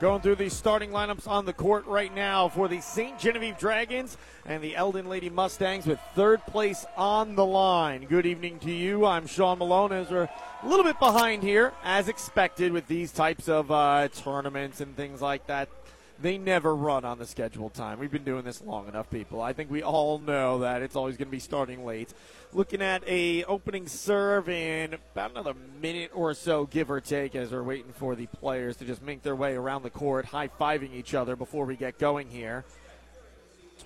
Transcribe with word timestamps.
Going 0.00 0.20
through 0.20 0.36
the 0.36 0.48
starting 0.48 0.90
lineups 0.90 1.26
on 1.26 1.44
the 1.44 1.52
court 1.52 1.84
right 1.86 2.14
now 2.14 2.48
for 2.48 2.68
the 2.68 2.80
St. 2.80 3.18
Genevieve 3.18 3.58
Dragons 3.58 4.16
and 4.46 4.62
the 4.62 4.76
Eldon 4.76 5.08
Lady 5.08 5.28
Mustangs 5.28 5.86
with 5.86 5.98
third 6.14 6.40
place 6.46 6.86
on 6.96 7.34
the 7.34 7.44
line. 7.44 8.04
Good 8.04 8.24
evening 8.24 8.60
to 8.60 8.70
you. 8.70 9.04
I'm 9.04 9.26
Sean 9.26 9.58
Malone 9.58 9.90
as 9.90 10.08
we're 10.08 10.28
a 10.62 10.68
little 10.68 10.84
bit 10.84 11.00
behind 11.00 11.42
here, 11.42 11.72
as 11.82 12.06
expected 12.06 12.70
with 12.70 12.86
these 12.86 13.10
types 13.10 13.48
of 13.48 13.72
uh, 13.72 14.06
tournaments 14.06 14.80
and 14.80 14.94
things 14.94 15.20
like 15.20 15.48
that 15.48 15.68
they 16.20 16.36
never 16.36 16.74
run 16.74 17.04
on 17.04 17.18
the 17.18 17.26
scheduled 17.26 17.74
time. 17.74 17.98
We've 17.98 18.10
been 18.10 18.24
doing 18.24 18.44
this 18.44 18.60
long 18.60 18.88
enough, 18.88 19.08
people. 19.08 19.40
I 19.40 19.52
think 19.52 19.70
we 19.70 19.82
all 19.82 20.18
know 20.18 20.60
that 20.60 20.82
it's 20.82 20.96
always 20.96 21.16
going 21.16 21.28
to 21.28 21.32
be 21.32 21.38
starting 21.38 21.84
late. 21.84 22.12
Looking 22.52 22.82
at 22.82 23.06
a 23.06 23.44
opening 23.44 23.86
serve 23.86 24.48
in 24.48 24.94
about 24.94 25.30
another 25.30 25.54
minute 25.80 26.10
or 26.12 26.34
so, 26.34 26.66
give 26.66 26.90
or 26.90 27.00
take, 27.00 27.36
as 27.36 27.52
we're 27.52 27.62
waiting 27.62 27.92
for 27.92 28.16
the 28.16 28.26
players 28.26 28.76
to 28.78 28.84
just 28.84 29.00
make 29.02 29.22
their 29.22 29.36
way 29.36 29.54
around 29.54 29.84
the 29.84 29.90
court, 29.90 30.24
high 30.24 30.48
fiving 30.48 30.92
each 30.92 31.14
other 31.14 31.36
before 31.36 31.66
we 31.66 31.76
get 31.76 31.98
going 31.98 32.28
here. 32.28 32.64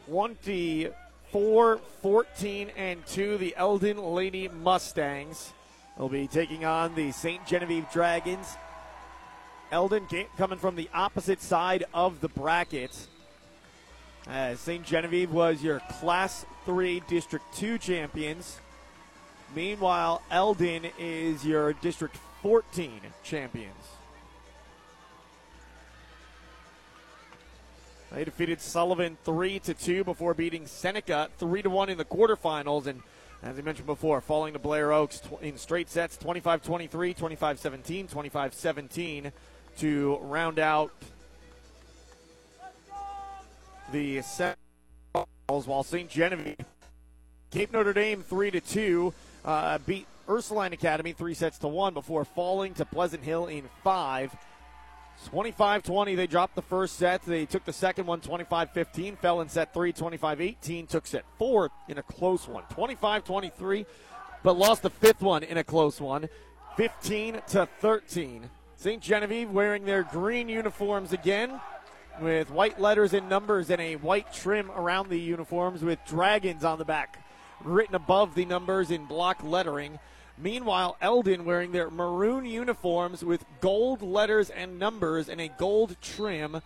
24 0.06 1.80
14 2.00 2.70
and 2.77 3.05
2, 3.06 3.36
the 3.38 3.55
Eldon 3.56 3.98
Lady 3.98 4.48
Mustangs 4.48 5.52
will 5.98 6.08
be 6.08 6.27
taking 6.27 6.64
on 6.64 6.94
the 6.94 7.12
St. 7.12 7.46
Genevieve 7.46 7.91
Dragons. 7.92 8.56
Eldon 9.72 10.06
coming 10.36 10.58
from 10.58 10.76
the 10.76 10.88
opposite 10.92 11.40
side 11.40 11.84
of 11.94 12.20
the 12.20 12.28
bracket. 12.28 12.94
Uh, 14.28 14.54
St. 14.54 14.84
Genevieve 14.84 15.32
was 15.32 15.62
your 15.62 15.80
Class 15.98 16.44
3 16.66 17.02
District 17.08 17.44
2 17.54 17.78
champions. 17.78 18.60
Meanwhile, 19.56 20.22
Eldon 20.30 20.86
is 20.98 21.44
your 21.44 21.72
District 21.72 22.16
14 22.42 23.00
champions. 23.24 23.72
They 28.12 28.24
defeated 28.24 28.60
Sullivan 28.60 29.16
3 29.24 29.58
to 29.60 29.74
2 29.74 30.04
before 30.04 30.34
beating 30.34 30.66
Seneca 30.66 31.30
3 31.38 31.62
to 31.62 31.70
1 31.70 31.88
in 31.88 31.97
the 31.97 32.04
quarterfinals 32.04 32.86
and 32.86 33.02
as 33.42 33.58
I 33.58 33.62
mentioned 33.62 33.86
before, 33.86 34.20
falling 34.20 34.52
to 34.52 34.60
Blair 34.60 34.92
Oaks 34.92 35.20
in 35.41 35.58
straight 35.58 35.91
sets 35.91 36.16
25 36.16 36.62
23, 36.62 37.12
25 37.12 37.58
17, 37.58 38.06
25 38.06 38.54
17 38.54 39.32
to 39.78 40.19
round 40.23 40.59
out 40.59 40.92
the 43.92 44.23
set 44.23 44.56
while 45.47 45.83
St. 45.83 46.09
Genevieve 46.09 46.56
Cape 47.51 47.73
Notre 47.73 47.93
Dame 47.93 48.23
three 48.23 48.50
to 48.50 48.61
two 48.61 49.12
uh, 49.45 49.78
beat 49.87 50.06
Ursuline 50.28 50.73
Academy 50.73 51.12
three 51.12 51.34
sets 51.34 51.59
to 51.59 51.69
one 51.69 51.93
before 51.93 52.25
falling 52.25 52.73
to 52.75 52.84
Pleasant 52.84 53.23
Hill 53.23 53.47
in 53.47 53.69
five. 53.84 54.34
25 55.27 55.83
20, 55.83 56.15
they 56.15 56.27
dropped 56.27 56.55
the 56.55 56.62
first 56.62 56.97
set. 56.97 57.23
They 57.23 57.45
took 57.45 57.65
the 57.65 57.73
second 57.73 58.06
one 58.06 58.20
25 58.20 58.70
15, 58.70 59.17
fell 59.17 59.43
in 59.43 59.48
set 59.48 59.75
three 59.75 59.93
25 59.93 60.41
18, 60.41 60.87
took 60.87 61.06
set 61.06 61.25
four 61.39 61.70
in 61.89 61.98
a 61.98 62.03
close 62.03 62.48
one 62.48 62.65
25 62.70 63.25
23, 63.25 63.87
but 64.43 64.56
lost 64.56 64.83
the 64.83 64.91
fifth 64.91 65.20
one 65.20 65.43
in 65.43 65.59
a 65.59 65.65
close 65.65 66.00
one 66.00 66.28
15 66.77 67.43
to 67.48 67.69
13. 67.81 68.48
St. 68.83 69.00
Genevieve 69.00 69.48
wearing 69.48 69.84
their 69.84 70.02
green 70.02 70.48
uniforms 70.48 71.12
again 71.12 71.61
with 72.20 72.50
white 72.50 72.80
letters 72.80 73.14
and 73.14 73.28
numbers 73.28 73.70
and 73.70 73.80
a 73.80 73.94
white 73.94 74.33
trim 74.33 74.72
around 74.72 75.08
the 75.08 75.20
uniforms 75.20 75.84
with 75.84 76.05
dragons 76.05 76.64
on 76.64 76.78
the 76.78 76.84
back 76.84 77.25
written 77.62 77.94
above 77.94 78.34
the 78.34 78.44
numbers 78.44 78.91
in 78.91 79.05
block 79.05 79.41
lettering. 79.44 80.00
Meanwhile, 80.36 80.97
Eldon 81.00 81.44
wearing 81.44 81.70
their 81.70 81.92
maroon 81.92 82.44
uniforms 82.44 83.25
with 83.25 83.44
gold 83.60 84.03
letters 84.03 84.50
and 84.50 84.80
numbers 84.80 85.28
and 85.28 85.41
a 85.41 85.47
gold 85.47 85.94
trim 86.03 86.60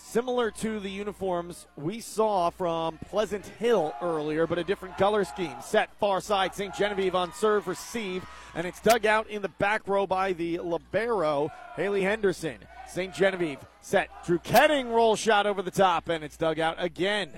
similar 0.00 0.50
to 0.50 0.80
the 0.80 0.90
uniforms 0.90 1.66
we 1.76 2.00
saw 2.00 2.50
from 2.50 2.98
Pleasant 3.08 3.46
Hill 3.46 3.94
earlier, 4.00 4.46
but 4.46 4.58
a 4.58 4.64
different 4.64 4.98
color 4.98 5.24
scheme. 5.24 5.54
Set 5.62 5.94
far 6.00 6.20
side, 6.20 6.54
St. 6.54 6.74
Genevieve 6.74 7.14
on 7.14 7.32
serve, 7.32 7.68
receive, 7.68 8.24
and 8.54 8.66
it's 8.66 8.80
dug 8.80 9.06
out 9.06 9.28
in 9.28 9.42
the 9.42 9.48
back 9.48 9.86
row 9.86 10.06
by 10.06 10.32
the 10.32 10.58
Libero, 10.58 11.50
Haley 11.76 12.02
Henderson. 12.02 12.58
St. 12.88 13.14
Genevieve 13.14 13.58
set. 13.80 14.10
Drew 14.24 14.38
Ketting 14.40 14.90
roll 14.90 15.14
shot 15.14 15.46
over 15.46 15.62
the 15.62 15.70
top, 15.70 16.08
and 16.08 16.24
it's 16.24 16.36
dug 16.36 16.58
out 16.58 16.82
again. 16.82 17.30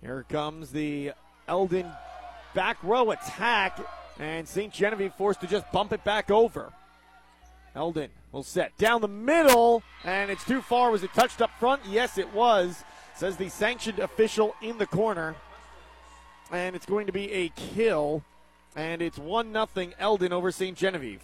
Here 0.00 0.24
comes 0.28 0.72
the 0.72 1.12
Eldon 1.46 1.90
back 2.54 2.82
row 2.82 3.10
attack, 3.10 3.78
and 4.18 4.48
St. 4.48 4.72
Genevieve 4.72 5.12
forced 5.14 5.42
to 5.42 5.46
just 5.46 5.70
bump 5.72 5.92
it 5.92 6.02
back 6.04 6.30
over. 6.30 6.72
Eldon 7.74 8.10
will 8.32 8.42
set 8.42 8.76
down 8.76 9.00
the 9.00 9.08
middle, 9.08 9.82
and 10.04 10.30
it's 10.30 10.44
too 10.44 10.60
far. 10.60 10.90
Was 10.90 11.02
it 11.02 11.12
touched 11.14 11.40
up 11.40 11.50
front? 11.58 11.82
Yes, 11.88 12.18
it 12.18 12.32
was, 12.34 12.84
says 13.14 13.36
the 13.36 13.48
sanctioned 13.48 13.98
official 13.98 14.54
in 14.62 14.78
the 14.78 14.86
corner. 14.86 15.34
And 16.50 16.76
it's 16.76 16.86
going 16.86 17.06
to 17.06 17.12
be 17.12 17.32
a 17.32 17.48
kill, 17.50 18.22
and 18.76 19.00
it's 19.00 19.18
1 19.18 19.52
0 19.52 19.92
Eldon 19.98 20.32
over 20.32 20.50
St. 20.50 20.76
Genevieve. 20.76 21.22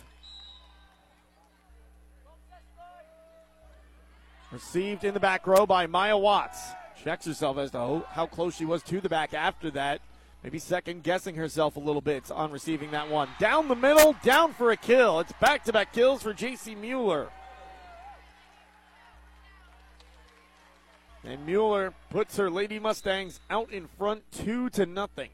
Received 4.51 5.05
in 5.05 5.13
the 5.13 5.21
back 5.21 5.47
row 5.47 5.67
by 5.67 5.87
Maya 5.87 6.17
Watts. 6.17 6.59
Checks 7.05 7.27
herself 7.27 7.59
as 7.59 7.71
to 7.73 8.03
how 8.11 8.27
close 8.27 8.57
she 8.57 8.65
was 8.65 8.83
to 8.85 9.01
the 9.01 9.09
back 9.09 9.35
after 9.35 9.71
that. 9.73 10.01
Maybe 10.43 10.59
second 10.59 11.03
guessing 11.03 11.35
herself 11.35 11.77
a 11.77 11.81
little 11.81 12.01
bit 12.01 12.31
on 12.31 12.53
receiving 12.53 12.93
that 12.93 13.11
one. 13.11 13.29
Down 13.39 13.69
the 13.69 13.75
middle, 13.75 14.15
down 14.23 14.53
for 14.53 14.71
a 14.71 14.77
kill. 14.77 15.21
It's 15.21 15.33
back 15.41 15.65
to 15.65 15.73
back 15.73 15.93
kills 15.93 16.23
for 16.23 16.33
J.C. 16.33 16.75
Mueller. 16.75 17.29
And 21.25 21.45
Mueller 21.45 21.93
puts 22.11 22.37
her 22.37 22.49
Lady 22.49 22.79
Mustangs 22.79 23.41
out 23.51 23.73
in 23.73 23.89
front, 23.99 24.23
two 24.31 24.71
to 24.71 24.87
nothing. 24.87 25.31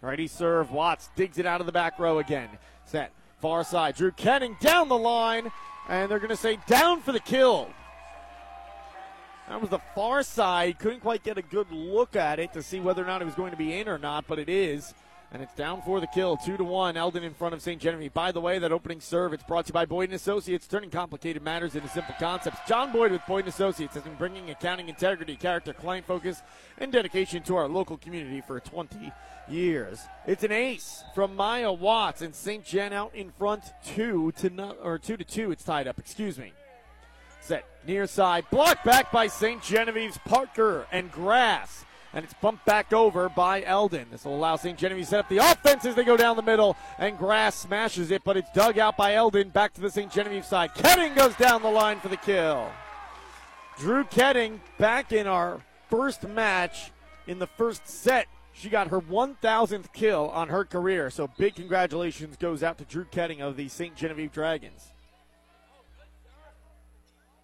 Righty 0.00 0.26
serve. 0.26 0.72
Watts 0.72 1.10
digs 1.14 1.38
it 1.38 1.46
out 1.46 1.60
of 1.60 1.66
the 1.66 1.72
back 1.72 1.98
row 1.98 2.18
again. 2.18 2.48
Set. 2.86 3.12
Far 3.40 3.62
side. 3.62 3.94
Drew 3.94 4.10
Ketting 4.10 4.58
down 4.58 4.88
the 4.88 4.98
line. 4.98 5.52
And 5.88 6.10
they're 6.10 6.18
going 6.18 6.30
to 6.30 6.36
say 6.36 6.58
down 6.66 7.00
for 7.00 7.12
the 7.12 7.20
kill. 7.20 7.68
That 9.52 9.60
was 9.60 9.68
the 9.68 9.80
far 9.94 10.22
side. 10.22 10.78
Couldn't 10.78 11.00
quite 11.00 11.22
get 11.22 11.36
a 11.36 11.42
good 11.42 11.70
look 11.70 12.16
at 12.16 12.38
it 12.38 12.54
to 12.54 12.62
see 12.62 12.80
whether 12.80 13.02
or 13.02 13.06
not 13.06 13.20
it 13.20 13.26
was 13.26 13.34
going 13.34 13.50
to 13.50 13.56
be 13.58 13.78
in 13.78 13.86
or 13.86 13.98
not, 13.98 14.26
but 14.26 14.38
it 14.38 14.48
is. 14.48 14.94
And 15.30 15.42
it's 15.42 15.54
down 15.54 15.82
for 15.82 16.00
the 16.00 16.06
kill. 16.06 16.38
Two 16.38 16.56
to 16.56 16.64
one. 16.64 16.96
Eldon 16.96 17.22
in 17.22 17.34
front 17.34 17.52
of 17.52 17.60
St. 17.60 17.78
Genevieve. 17.78 18.14
By 18.14 18.32
the 18.32 18.40
way, 18.40 18.58
that 18.58 18.72
opening 18.72 19.02
serve, 19.02 19.34
it's 19.34 19.44
brought 19.44 19.66
to 19.66 19.68
you 19.68 19.74
by 19.74 19.84
Boyd 19.84 20.08
and 20.08 20.14
Associates, 20.14 20.66
turning 20.66 20.88
complicated 20.88 21.42
matters 21.42 21.74
into 21.74 21.86
simple 21.88 22.14
concepts. 22.18 22.60
John 22.66 22.92
Boyd 22.92 23.12
with 23.12 23.20
Boyd 23.28 23.40
and 23.40 23.48
Associates 23.48 23.92
has 23.92 24.04
been 24.04 24.14
bringing 24.14 24.48
accounting 24.48 24.88
integrity, 24.88 25.36
character, 25.36 25.74
client 25.74 26.06
focus, 26.06 26.40
and 26.78 26.90
dedication 26.90 27.42
to 27.42 27.56
our 27.56 27.68
local 27.68 27.98
community 27.98 28.40
for 28.40 28.58
20 28.58 29.12
years. 29.50 30.00
It's 30.26 30.44
an 30.44 30.52
ace 30.52 31.04
from 31.14 31.36
Maya 31.36 31.70
Watts 31.70 32.22
and 32.22 32.34
St. 32.34 32.64
Gen 32.64 32.94
out 32.94 33.14
in 33.14 33.30
front, 33.32 33.64
two 33.84 34.32
to 34.38 34.48
not, 34.48 34.78
or 34.82 34.98
two 34.98 35.18
to 35.18 35.24
two. 35.24 35.50
It's 35.50 35.62
tied 35.62 35.86
up. 35.86 35.98
Excuse 35.98 36.38
me. 36.38 36.54
Set 37.42 37.64
near 37.84 38.06
side, 38.06 38.44
blocked 38.52 38.84
back 38.84 39.10
by 39.10 39.26
St. 39.26 39.60
Genevieve's 39.60 40.18
Parker 40.18 40.86
and 40.92 41.10
Grass. 41.10 41.84
And 42.14 42.24
it's 42.24 42.34
bumped 42.34 42.64
back 42.64 42.92
over 42.92 43.28
by 43.28 43.64
Eldon. 43.64 44.06
This 44.12 44.24
will 44.24 44.36
allow 44.36 44.54
St. 44.54 44.78
Genevieve 44.78 45.06
to 45.06 45.10
set 45.10 45.20
up 45.20 45.28
the 45.28 45.38
offense 45.38 45.84
as 45.84 45.96
they 45.96 46.04
go 46.04 46.16
down 46.16 46.36
the 46.36 46.42
middle, 46.42 46.76
and 46.98 47.18
Grass 47.18 47.56
smashes 47.56 48.12
it, 48.12 48.22
but 48.22 48.36
it's 48.36 48.50
dug 48.52 48.78
out 48.78 48.96
by 48.96 49.14
Eldon 49.14 49.48
back 49.48 49.72
to 49.74 49.80
the 49.80 49.90
St. 49.90 50.12
Genevieve 50.12 50.44
side. 50.44 50.72
Ketting 50.74 51.16
goes 51.16 51.34
down 51.34 51.62
the 51.62 51.70
line 51.70 51.98
for 51.98 52.08
the 52.08 52.16
kill. 52.16 52.70
Drew 53.78 54.04
Ketting 54.04 54.60
back 54.78 55.10
in 55.10 55.26
our 55.26 55.60
first 55.90 56.28
match 56.28 56.92
in 57.26 57.40
the 57.40 57.46
first 57.46 57.88
set. 57.88 58.28
She 58.52 58.68
got 58.68 58.88
her 58.88 59.00
1,000th 59.00 59.92
kill 59.92 60.28
on 60.28 60.48
her 60.48 60.64
career, 60.64 61.10
so 61.10 61.28
big 61.38 61.54
congratulations 61.56 62.36
goes 62.36 62.62
out 62.62 62.78
to 62.78 62.84
Drew 62.84 63.06
Ketting 63.06 63.40
of 63.40 63.56
the 63.56 63.68
St. 63.68 63.96
Genevieve 63.96 64.30
Dragons. 64.30 64.91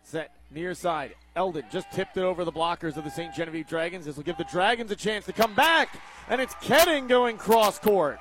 Set 0.08 0.32
near 0.50 0.72
side. 0.72 1.15
Eldon 1.36 1.65
just 1.71 1.92
tipped 1.92 2.16
it 2.16 2.22
over 2.22 2.42
the 2.42 2.50
blockers 2.53 2.97
of 2.97 3.04
the 3.04 3.10
St. 3.10 3.34
Genevieve 3.34 3.68
Dragons. 3.68 4.06
This 4.06 4.16
will 4.16 4.22
give 4.22 4.38
the 4.38 4.44
Dragons 4.44 4.91
a 4.91 4.97
chance 4.97 5.27
to 5.27 5.34
come 5.34 5.54
back. 5.54 6.00
And 6.30 6.41
it's 6.41 6.54
Ketting 6.54 7.09
going 7.09 7.36
cross 7.36 7.78
court. 7.78 8.18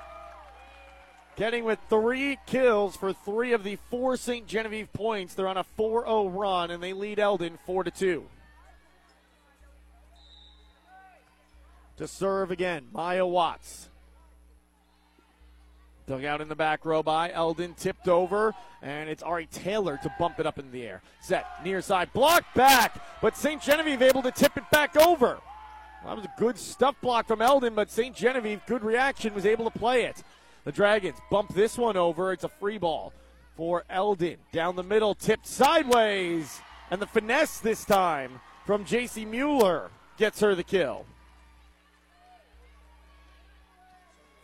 Ketting 1.38 1.63
with 1.63 1.79
three 1.88 2.39
kills 2.45 2.97
for 2.97 3.13
three 3.13 3.53
of 3.53 3.63
the 3.63 3.77
four 3.89 4.17
St. 4.17 4.45
Genevieve 4.47 4.91
points. 4.91 5.33
They're 5.33 5.47
on 5.47 5.56
a 5.56 5.63
4 5.63 6.03
0 6.03 6.27
run 6.27 6.71
and 6.71 6.83
they 6.83 6.91
lead 6.91 7.19
Eldon 7.19 7.57
4 7.65 7.85
2. 7.85 8.25
To 11.95 12.07
serve 12.07 12.51
again, 12.51 12.88
Maya 12.91 13.25
Watts. 13.25 13.88
Dug 16.07 16.24
out 16.24 16.39
in 16.39 16.48
the 16.48 16.56
back 16.56 16.86
row 16.86 17.04
by 17.04 17.31
Eldon, 17.33 17.74
tipped 17.74 18.07
over, 18.07 18.56
and 18.81 19.09
it's 19.09 19.21
Ari 19.21 19.48
Taylor 19.48 20.00
to 20.01 20.13
bump 20.18 20.39
it 20.39 20.45
up 20.45 20.57
in 20.57 20.71
the 20.71 20.83
air. 20.83 21.01
Set 21.19 21.45
near 21.65 21.81
side, 21.81 22.13
block 22.13 22.45
back, 22.56 23.01
but 23.21 23.36
St. 23.36 23.62
Genevieve 23.62 24.01
able 24.01 24.21
to 24.21 24.31
tip 24.31 24.56
it 24.56 24.63
back 24.71 24.95
over. 24.95 25.38
Well, 26.04 26.15
that 26.15 26.15
was 26.15 26.25
a 26.25 26.39
good 26.39 26.57
stuff 26.57 26.95
block 27.01 27.27
from 27.27 27.42
Eldon, 27.42 27.75
but 27.75 27.92
St. 27.92 28.15
Genevieve, 28.15 28.62
good 28.68 28.83
reaction, 28.83 29.33
was 29.33 29.45
able 29.45 29.69
to 29.69 29.77
play 29.77 30.06
it. 30.06 30.24
The 30.63 30.71
Dragons 30.71 31.18
bump 31.30 31.54
this 31.54 31.77
one 31.77 31.98
over. 31.98 32.31
It's 32.31 32.45
a 32.45 32.50
free 32.50 32.77
ball 32.77 33.12
for 33.57 33.83
Eldon. 33.89 34.38
Down 34.53 34.77
the 34.77 34.83
middle, 34.83 35.13
tipped 35.13 35.48
sideways. 35.48 36.62
And 36.89 37.01
the 37.01 37.07
finesse 37.07 37.60
this 37.60 37.83
time 37.83 38.39
from 38.65 38.86
J.C. 38.86 39.25
Mueller 39.25 39.89
gets 40.18 40.39
her 40.39 40.56
the 40.56 40.63
kill. 40.63 41.06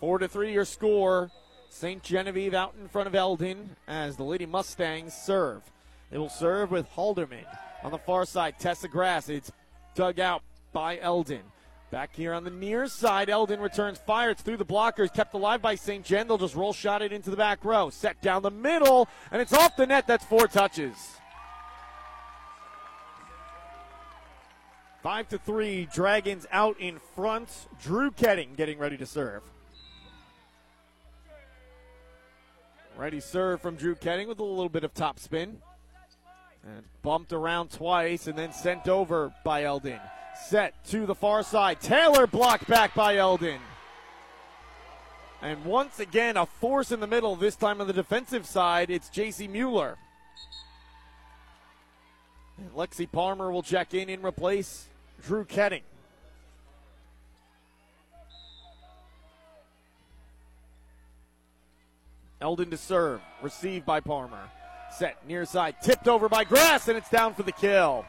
Four 0.02 0.20
to 0.20 0.28
three 0.28 0.52
your 0.52 0.66
score. 0.66 1.32
St. 1.74 2.04
Genevieve 2.04 2.54
out 2.54 2.76
in 2.80 2.88
front 2.88 3.08
of 3.08 3.16
Eldon 3.16 3.76
as 3.88 4.16
the 4.16 4.24
Lady 4.24 4.46
Mustangs 4.46 5.12
serve. 5.12 5.64
They 6.12 6.20
will 6.20 6.30
serve 6.30 6.70
with 6.70 6.88
Halderman 6.92 7.46
on 7.84 7.92
the 7.92 7.98
far 7.98 8.26
side. 8.26 8.60
Tessa 8.60 8.88
Grass. 8.88 9.28
It's 9.28 9.52
dug 9.96 10.20
out 10.20 10.44
by 10.72 11.00
Eldon. 11.00 11.42
Back 11.90 12.16
here 12.16 12.32
on 12.34 12.44
the 12.44 12.52
near 12.52 12.88
side, 12.88 13.28
Eldon 13.30 13.60
returns 13.60 13.98
fire. 13.98 14.30
It's 14.30 14.44
through 14.44 14.58
the 14.58 14.66
blockers, 14.66 15.12
kept 15.12 15.34
alive 15.34 15.64
by 15.64 15.74
St. 15.74 16.06
Jen. 16.06 16.28
They'll 16.28 16.38
just 16.38 16.56
roll 16.56 16.74
shot 16.74 17.02
it 17.02 17.12
into 17.12 17.32
the 17.32 17.38
back 17.38 17.66
row. 17.66 17.90
Set 17.90 18.22
down 18.22 18.44
the 18.44 18.52
middle, 18.52 19.10
and 19.32 19.42
it's 19.42 19.54
off 19.54 19.76
the 19.76 19.88
net. 19.88 20.06
That's 20.06 20.24
four 20.26 20.48
touches. 20.48 20.96
Five 25.02 25.28
to 25.30 25.40
three, 25.40 25.88
Dragons 25.92 26.46
out 26.52 26.80
in 26.80 27.00
front. 27.16 27.50
Drew 27.82 28.12
Ketting 28.12 28.56
getting 28.56 28.78
ready 28.78 28.96
to 28.98 29.08
serve. 29.08 29.42
Ready 32.96 33.20
serve 33.20 33.62
from 33.62 33.76
Drew 33.76 33.96
Ketting 33.96 34.28
with 34.28 34.40
a 34.40 34.44
little 34.44 34.70
bit 34.70 34.84
of 34.84 34.94
top 34.94 35.20
spin. 35.20 35.58
And 36.64 36.84
bumped 37.02 37.34
around 37.34 37.72
twice 37.72 38.28
and 38.28 38.38
then 38.38 38.54
sent 38.54 38.88
over 38.88 39.34
by 39.44 39.64
Eldon. 39.64 40.00
Set 40.48 40.74
to 40.86 41.06
the 41.06 41.16
far 41.16 41.44
side. 41.44 41.82
Taylor 41.82 42.28
blocked 42.28 42.68
back 42.68 42.96
by 42.96 43.18
Eldon. 43.18 43.60
And 45.42 45.66
once 45.66 46.00
again, 46.00 46.38
a 46.38 46.46
force 46.46 46.92
in 46.92 47.02
the 47.02 47.08
middle. 47.08 47.36
This 47.36 47.58
time 47.58 47.82
on 47.82 47.88
the 47.88 47.94
defensive 47.94 48.46
side, 48.46 48.90
it's 48.90 49.10
J.C. 49.10 49.48
Mueller. 49.48 49.98
And 52.58 52.72
Lexi 52.72 53.12
Palmer 53.12 53.52
will 53.52 53.64
check 53.64 53.94
in 53.94 54.10
and 54.10 54.24
replace 54.24 54.88
Drew 55.22 55.44
Ketting. 55.44 55.82
Eldon 62.44 62.70
to 62.72 62.78
serve. 62.78 63.22
Received 63.42 63.86
by 63.86 64.02
Palmer. 64.02 64.50
Set 64.98 65.26
near 65.28 65.46
side. 65.46 65.78
Tipped 65.82 66.08
over 66.08 66.28
by 66.30 66.44
Grass, 66.44 66.88
and 66.90 66.98
it's 66.98 67.10
down 67.10 67.34
for 67.34 67.44
the 67.44 67.52
kill. 67.52 68.06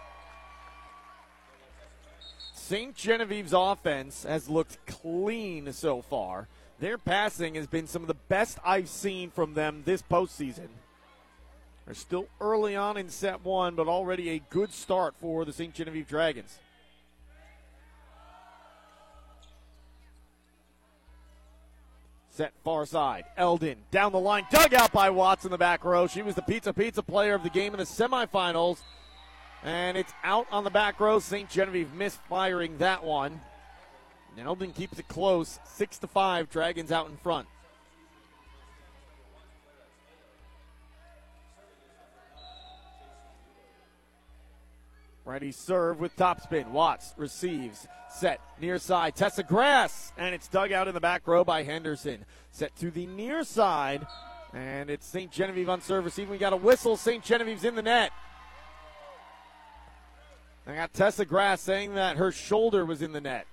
St. 2.52 2.94
Genevieve's 2.94 3.54
offense 3.54 4.24
has 4.24 4.48
looked 4.48 4.84
clean 4.86 5.72
so 5.72 6.02
far. 6.02 6.48
Their 6.80 6.98
passing 6.98 7.54
has 7.54 7.66
been 7.66 7.86
some 7.86 8.02
of 8.02 8.08
the 8.08 8.14
best 8.14 8.58
I've 8.64 8.88
seen 8.88 9.30
from 9.30 9.54
them 9.54 9.82
this 9.84 10.02
postseason. 10.02 10.68
They're 11.84 11.94
still 11.94 12.26
early 12.40 12.74
on 12.74 12.96
in 12.96 13.10
set 13.10 13.44
one, 13.44 13.74
but 13.74 13.86
already 13.86 14.30
a 14.30 14.42
good 14.50 14.72
start 14.72 15.14
for 15.20 15.44
the 15.44 15.52
St. 15.52 15.74
Genevieve 15.74 16.08
Dragons. 16.08 16.58
Set 22.34 22.52
far 22.64 22.84
side. 22.84 23.26
Eldon 23.36 23.76
down 23.92 24.10
the 24.10 24.18
line. 24.18 24.44
Dug 24.50 24.74
out 24.74 24.90
by 24.90 25.08
Watts 25.08 25.44
in 25.44 25.52
the 25.52 25.58
back 25.58 25.84
row. 25.84 26.08
She 26.08 26.20
was 26.20 26.34
the 26.34 26.42
pizza 26.42 26.72
pizza 26.72 27.00
player 27.00 27.34
of 27.34 27.44
the 27.44 27.50
game 27.50 27.72
in 27.74 27.78
the 27.78 27.84
semifinals. 27.84 28.78
And 29.62 29.96
it's 29.96 30.12
out 30.24 30.48
on 30.50 30.64
the 30.64 30.70
back 30.70 30.98
row. 30.98 31.20
St. 31.20 31.48
Genevieve 31.48 31.94
misfiring 31.94 32.78
that 32.78 33.04
one. 33.04 33.40
Eldon 34.36 34.72
keeps 34.72 34.98
it 34.98 35.06
close. 35.06 35.60
Six 35.64 35.98
to 35.98 36.08
five. 36.08 36.50
Dragons 36.50 36.90
out 36.90 37.08
in 37.08 37.16
front. 37.18 37.46
Ready 45.24 45.52
serve 45.52 46.00
with 46.00 46.14
topspin. 46.16 46.68
Watts 46.68 47.14
receives. 47.16 47.88
Set 48.10 48.40
near 48.60 48.78
side. 48.78 49.16
Tessa 49.16 49.42
Grass. 49.42 50.12
And 50.18 50.34
it's 50.34 50.48
dug 50.48 50.70
out 50.70 50.86
in 50.86 50.94
the 50.94 51.00
back 51.00 51.26
row 51.26 51.44
by 51.44 51.62
Henderson. 51.62 52.26
Set 52.50 52.76
to 52.76 52.90
the 52.90 53.06
near 53.06 53.42
side. 53.42 54.06
And 54.52 54.90
it's 54.90 55.06
St. 55.06 55.32
Genevieve 55.32 55.68
on 55.68 55.80
serve 55.80 56.04
receiving. 56.04 56.30
We 56.30 56.38
got 56.38 56.52
a 56.52 56.58
whistle. 56.58 56.96
St. 56.96 57.24
Genevieve's 57.24 57.64
in 57.64 57.74
the 57.74 57.82
net. 57.82 58.12
I 60.66 60.74
got 60.74 60.92
Tessa 60.92 61.24
Grass 61.24 61.60
saying 61.60 61.94
that 61.94 62.16
her 62.16 62.30
shoulder 62.30 62.84
was 62.84 63.02
in 63.02 63.12
the 63.12 63.20
net. 63.20 63.46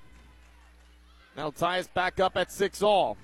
That'll 1.35 1.51
tie 1.51 1.79
us 1.79 1.87
back 1.87 2.19
up 2.19 2.35
at 2.35 2.51
six 2.51 2.81
all. 2.81 3.17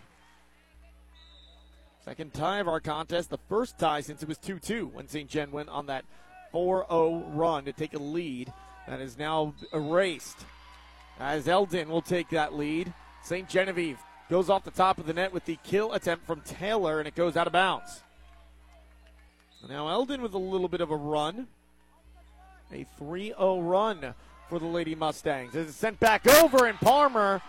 Second 2.04 2.34
tie 2.34 2.60
of 2.60 2.70
our 2.70 2.80
contest, 2.80 3.30
the 3.30 3.38
first 3.50 3.78
tie 3.78 4.00
since 4.00 4.24
it 4.24 4.30
was 4.30 4.38
2 4.38 4.60
2 4.60 4.88
when 4.94 5.10
St. 5.10 5.30
Jen 5.30 5.52
went 5.52 5.68
on 5.68 5.88
that 5.88 6.06
4 6.58 6.88
0 6.90 7.24
run 7.36 7.66
to 7.66 7.72
take 7.72 7.94
a 7.94 8.00
lead 8.00 8.52
that 8.88 9.00
is 9.00 9.16
now 9.16 9.54
erased. 9.72 10.38
As 11.20 11.48
Eldon 11.48 11.88
will 11.88 12.02
take 12.02 12.30
that 12.30 12.56
lead. 12.56 12.92
St. 13.22 13.48
Genevieve 13.48 14.00
goes 14.28 14.50
off 14.50 14.64
the 14.64 14.72
top 14.72 14.98
of 14.98 15.06
the 15.06 15.14
net 15.14 15.32
with 15.32 15.46
the 15.46 15.60
kill 15.64 15.94
attempt 15.94 16.26
from 16.26 16.42
Taylor, 16.42 16.98
and 16.98 17.08
it 17.08 17.14
goes 17.14 17.38
out 17.38 17.46
of 17.46 17.54
bounds. 17.54 18.02
Now 19.70 19.88
Eldon 19.88 20.24
with 20.24 20.34
a 20.34 20.40
little 20.40 20.68
bit 20.68 20.82
of 20.82 20.90
a 20.90 20.96
run. 20.96 21.46
A 22.74 22.88
3 22.98 23.28
0 23.28 23.62
run 23.62 24.16
for 24.50 24.58
the 24.58 24.66
Lady 24.66 24.96
Mustangs. 24.96 25.56
As 25.56 25.68
it's 25.68 25.78
sent 25.78 26.00
back 26.00 26.28
over, 26.28 26.66
and 26.66 26.80
Palmer 26.80 27.40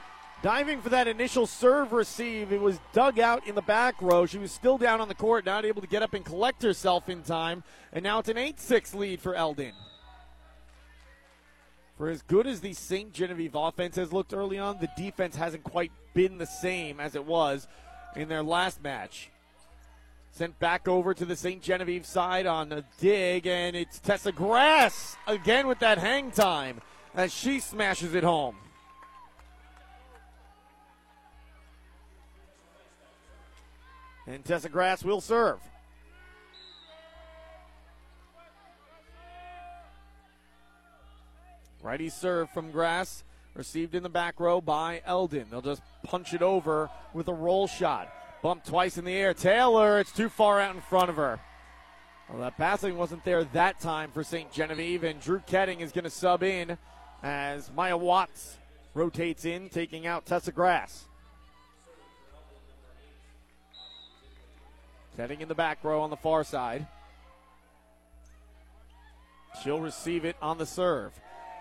diving 0.43 0.81
for 0.81 0.89
that 0.91 1.09
initial 1.09 1.47
serve 1.47 1.93
receive. 1.93 2.53
It 2.53 2.61
was 2.61 2.79
dug 2.93 3.19
out 3.19 3.47
in 3.47 3.55
the 3.55 3.63
back 3.63 4.01
row. 4.01 4.27
She 4.27 4.39
was 4.39 4.53
still 4.53 4.79
down 4.79 5.01
on 5.01 5.09
the 5.09 5.15
court, 5.15 5.45
not 5.45 5.65
able 5.65 5.81
to 5.81 5.89
get 5.89 6.03
up 6.03 6.15
and 6.15 6.25
collect 6.25 6.63
herself 6.63 7.09
in 7.09 7.23
time. 7.23 7.65
And 7.93 8.03
now 8.03 8.19
it's 8.19 8.29
an 8.29 8.39
8 8.39 8.61
6 8.61 8.95
lead 8.95 9.21
for 9.21 9.35
Eldon. 9.35 9.73
For 11.97 12.09
as 12.09 12.23
good 12.23 12.47
as 12.47 12.61
the 12.61 12.75
St. 12.75 13.13
Genevieve 13.13 13.57
offense 13.57 13.97
has 13.97 14.13
looked 14.13 14.33
early 14.33 14.57
on, 14.57 14.79
the 14.79 14.89
defense 14.97 15.35
hasn't 15.35 15.65
quite 15.65 15.91
been 16.15 16.39
the 16.39 16.47
same 16.47 17.01
as 17.01 17.17
it 17.17 17.25
was 17.25 17.67
in 18.15 18.29
their 18.29 18.45
last 18.45 18.81
match. 18.83 19.31
Sent 20.31 20.57
back 20.61 20.87
over 20.87 21.13
to 21.13 21.25
the 21.25 21.35
St. 21.35 21.61
Genevieve 21.61 22.07
side 22.07 22.47
on 22.47 22.71
a 22.71 22.85
dig, 23.01 23.49
and 23.49 23.75
it's 23.75 23.99
Tessa 23.99 24.31
Grass 24.31 25.17
again 25.27 25.67
with 25.67 25.81
that 25.81 25.99
hang 25.99 26.31
time 26.31 26.81
as 27.17 27.35
she 27.35 27.59
smashes 27.59 28.15
it 28.15 28.23
home. 28.23 28.55
And 34.29 34.45
Tessa 34.45 34.69
Grass 34.69 35.03
will 35.03 35.23
serve. 35.23 35.59
Righty 41.83 42.11
serve 42.11 42.51
from 42.51 42.71
Grass, 42.71 43.25
received 43.55 43.95
in 43.95 44.03
the 44.03 44.11
back 44.11 44.39
row 44.39 44.61
by 44.61 45.01
Eldon. 45.07 45.47
They'll 45.51 45.63
just 45.63 45.81
punch 46.03 46.35
it 46.35 46.43
over 46.43 46.91
with 47.15 47.29
a 47.29 47.33
roll 47.33 47.67
shot. 47.67 48.13
Bumped 48.43 48.67
twice 48.67 48.99
in 48.99 49.07
the 49.07 49.15
air. 49.15 49.33
Taylor, 49.33 49.99
it's 49.99 50.13
too 50.13 50.29
far 50.29 50.61
out 50.61 50.75
in 50.75 50.83
front 50.83 51.09
of 51.09 51.17
her. 51.17 51.41
Well, 52.29 52.41
that 52.41 52.59
passing 52.59 52.99
wasn't 52.99 53.25
there 53.25 53.45
that 53.45 53.81
time 53.81 54.11
for 54.11 54.23
St. 54.23 54.53
Genevieve, 54.53 55.05
and 55.05 55.19
Drew 55.21 55.39
Ketting 55.41 55.81
is 55.81 55.91
going 55.91 56.05
to 56.05 56.11
sub 56.11 56.43
in 56.43 56.77
as 57.23 57.71
Maya 57.75 57.97
Watts 57.97 58.59
rotates 58.93 59.47
in, 59.47 59.71
taking 59.71 60.07
out 60.07 60.27
Tessa 60.27 60.53
Grass. 60.53 61.08
Ketting 65.19 65.41
in 65.41 65.49
the 65.49 65.55
back 65.55 65.83
row 65.83 66.01
on 66.01 66.11
the 66.11 66.17
far 66.17 66.45
side. 66.45 66.87
She'll 69.63 69.81
receive 69.81 70.25
it 70.25 70.37
on 70.41 70.59
the 70.59 70.67
serve. 70.67 71.13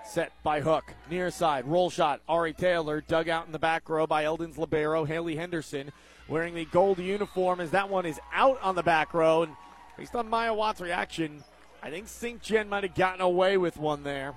Set 0.06 0.32
by 0.44 0.62
Hook. 0.62 0.94
Near 1.10 1.32
side. 1.32 1.66
Roll 1.66 1.90
shot. 1.90 2.22
Ari 2.30 2.54
Taylor 2.54 3.02
dug 3.02 3.28
out 3.28 3.48
in 3.48 3.52
the 3.52 3.60
back 3.60 3.90
row 3.90 4.06
by 4.06 4.26
Eldon's 4.26 4.60
Libero. 4.60 5.06
Haley 5.06 5.36
Henderson 5.36 5.92
wearing 6.28 6.54
the 6.54 6.66
gold 6.66 7.00
uniform 7.00 7.60
as 7.60 7.72
that 7.72 7.90
one 7.90 8.06
is 8.06 8.20
out 8.32 8.62
on 8.62 8.76
the 8.76 8.84
back 8.84 9.16
row. 9.16 9.42
And 9.42 9.54
based 9.98 10.16
on 10.16 10.30
Maya 10.30 10.54
Watt's 10.54 10.80
reaction, 10.80 11.44
I 11.82 11.90
think 11.90 12.08
St. 12.08 12.40
Jen 12.42 12.70
might 12.70 12.84
have 12.84 12.94
gotten 12.94 13.22
away 13.22 13.58
with 13.58 13.78
one 13.78 14.04
there. 14.04 14.36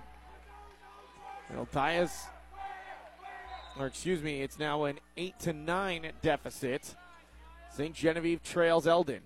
Tie 1.73 1.99
us, 1.99 2.27
or 3.79 3.87
excuse 3.87 4.23
me, 4.23 4.41
it's 4.41 4.59
now 4.59 4.85
an 4.85 4.99
8 5.17 5.39
to 5.41 5.53
9 5.53 6.12
deficit. 6.23 6.95
St. 7.71 7.95
Genevieve 7.95 8.43
trails 8.43 8.87
Eldon. 8.87 9.23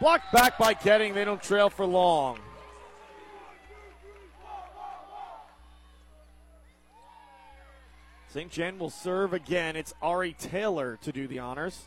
Blocked 0.00 0.32
back 0.32 0.58
by 0.58 0.74
Ketting. 0.74 1.14
They 1.14 1.24
don't 1.24 1.42
trail 1.42 1.70
for 1.70 1.86
long. 1.86 2.38
St. 8.28 8.50
Jen 8.50 8.78
will 8.78 8.90
serve 8.90 9.32
again. 9.32 9.76
It's 9.76 9.94
Ari 10.02 10.34
Taylor 10.34 10.98
to 11.02 11.12
do 11.12 11.26
the 11.26 11.38
honors. 11.38 11.86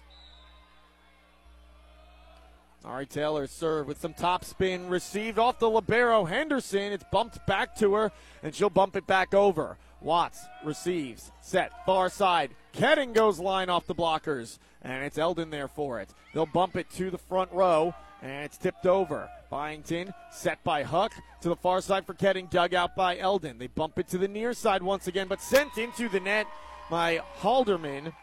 Ari 2.84 3.06
Taylor 3.06 3.46
serve 3.46 3.88
with 3.88 4.00
some 4.00 4.14
top 4.14 4.46
spin 4.46 4.90
received 4.90 5.38
off 5.38 5.60
the 5.60 5.70
Libero 5.70 6.26
Henderson. 6.26 6.92
It's 6.92 7.04
bumped 7.12 7.46
back 7.46 7.76
to 7.76 7.94
her, 7.94 8.12
and 8.42 8.56
she'll 8.56 8.72
bump 8.72 8.96
it 8.96 9.06
back 9.06 9.36
over. 9.36 9.78
Watts 10.02 10.46
receives, 10.64 11.32
set, 11.42 11.86
far 11.86 12.10
side. 12.10 12.52
Ketting 12.74 13.14
goes 13.14 13.40
line 13.40 13.70
off 13.70 13.86
the 13.86 13.96
blockers, 13.96 14.58
and 14.82 15.04
it's 15.04 15.18
Eldon 15.18 15.50
there 15.50 15.68
for 15.68 16.00
it. 16.00 16.10
They'll 16.34 16.46
bump 16.46 16.78
it 16.78 16.90
to 16.92 17.10
the 17.10 17.18
front 17.18 17.52
row, 17.52 17.94
and 18.22 18.46
it's 18.46 18.58
tipped 18.58 18.86
over. 18.86 19.30
Byington 19.52 20.14
set 20.32 20.64
by 20.64 20.84
Huck 20.84 21.14
to 21.42 21.50
the 21.50 21.56
far 21.56 21.82
side 21.82 22.06
for 22.06 22.14
Ketting, 22.14 22.50
dug 22.50 22.74
out 22.74 22.96
by 22.96 23.18
Eldon. 23.18 23.58
They 23.58 23.68
bump 23.68 24.00
it 24.00 24.08
to 24.10 24.18
the 24.18 24.28
near 24.28 24.54
side 24.54 24.84
once 24.84 25.08
again, 25.08 25.28
but 25.28 25.42
sent 25.42 25.78
into 25.78 26.08
the 26.08 26.20
net 26.20 26.48
by 26.90 27.22
Halderman. 27.40 28.14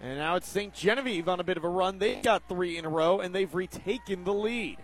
And 0.00 0.18
now 0.18 0.36
it's 0.36 0.48
St. 0.48 0.72
Genevieve 0.72 1.28
on 1.28 1.40
a 1.40 1.44
bit 1.44 1.56
of 1.56 1.64
a 1.64 1.68
run. 1.68 1.98
They've 1.98 2.22
got 2.22 2.48
three 2.48 2.78
in 2.78 2.84
a 2.84 2.88
row, 2.88 3.18
and 3.18 3.34
they've 3.34 3.52
retaken 3.52 4.22
the 4.22 4.34
lead. 4.34 4.78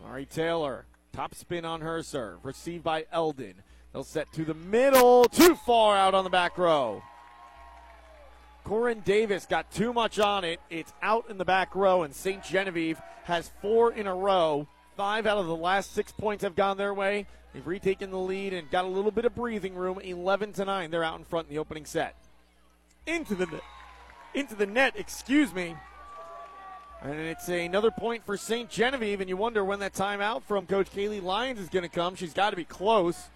Mari 0.00 0.24
Taylor, 0.26 0.86
top 1.12 1.34
spin 1.34 1.64
on 1.64 1.82
her 1.82 2.02
serve, 2.02 2.44
received 2.44 2.82
by 2.82 3.06
Eldon. 3.12 3.54
They'll 3.92 4.04
set 4.04 4.32
to 4.32 4.44
the 4.44 4.54
middle, 4.54 5.24
too 5.26 5.54
far 5.54 5.96
out 5.96 6.14
on 6.14 6.24
the 6.24 6.30
back 6.30 6.56
row. 6.56 7.02
Corin 8.64 9.00
Davis 9.00 9.44
got 9.44 9.70
too 9.70 9.92
much 9.92 10.18
on 10.18 10.44
it. 10.44 10.60
It's 10.70 10.92
out 11.02 11.28
in 11.28 11.36
the 11.36 11.44
back 11.44 11.74
row, 11.74 12.02
and 12.02 12.14
St. 12.14 12.42
Genevieve 12.42 13.00
has 13.24 13.50
four 13.60 13.92
in 13.92 14.06
a 14.06 14.14
row. 14.14 14.66
Five 14.96 15.26
out 15.26 15.38
of 15.38 15.46
the 15.46 15.56
last 15.56 15.92
six 15.92 16.12
points 16.12 16.44
have 16.44 16.56
gone 16.56 16.76
their 16.76 16.94
way. 16.94 17.26
They've 17.52 17.66
retaken 17.66 18.10
the 18.10 18.18
lead 18.18 18.54
and 18.54 18.70
got 18.70 18.84
a 18.84 18.88
little 18.88 19.10
bit 19.10 19.24
of 19.24 19.34
breathing 19.34 19.74
room. 19.74 19.98
11 20.00 20.54
to 20.54 20.64
9. 20.64 20.90
They're 20.90 21.04
out 21.04 21.18
in 21.18 21.24
front 21.24 21.48
in 21.48 21.54
the 21.54 21.60
opening 21.60 21.84
set. 21.84 22.14
Into 23.06 23.34
the 23.34 23.60
into 24.34 24.54
the 24.54 24.64
net, 24.64 24.94
excuse 24.96 25.52
me. 25.52 25.76
And 27.04 27.18
it's 27.18 27.48
another 27.48 27.90
point 27.90 28.24
for 28.24 28.36
St. 28.36 28.70
Genevieve, 28.70 29.20
and 29.20 29.28
you 29.28 29.36
wonder 29.36 29.64
when 29.64 29.80
that 29.80 29.92
timeout 29.92 30.44
from 30.44 30.66
Coach 30.66 30.88
Kaylee 30.92 31.20
Lyons 31.20 31.58
is 31.58 31.68
going 31.68 31.82
to 31.82 31.88
come. 31.88 32.14
She's 32.14 32.32
got 32.32 32.50
to 32.50 32.56
be 32.56 32.64
close. 32.64 33.28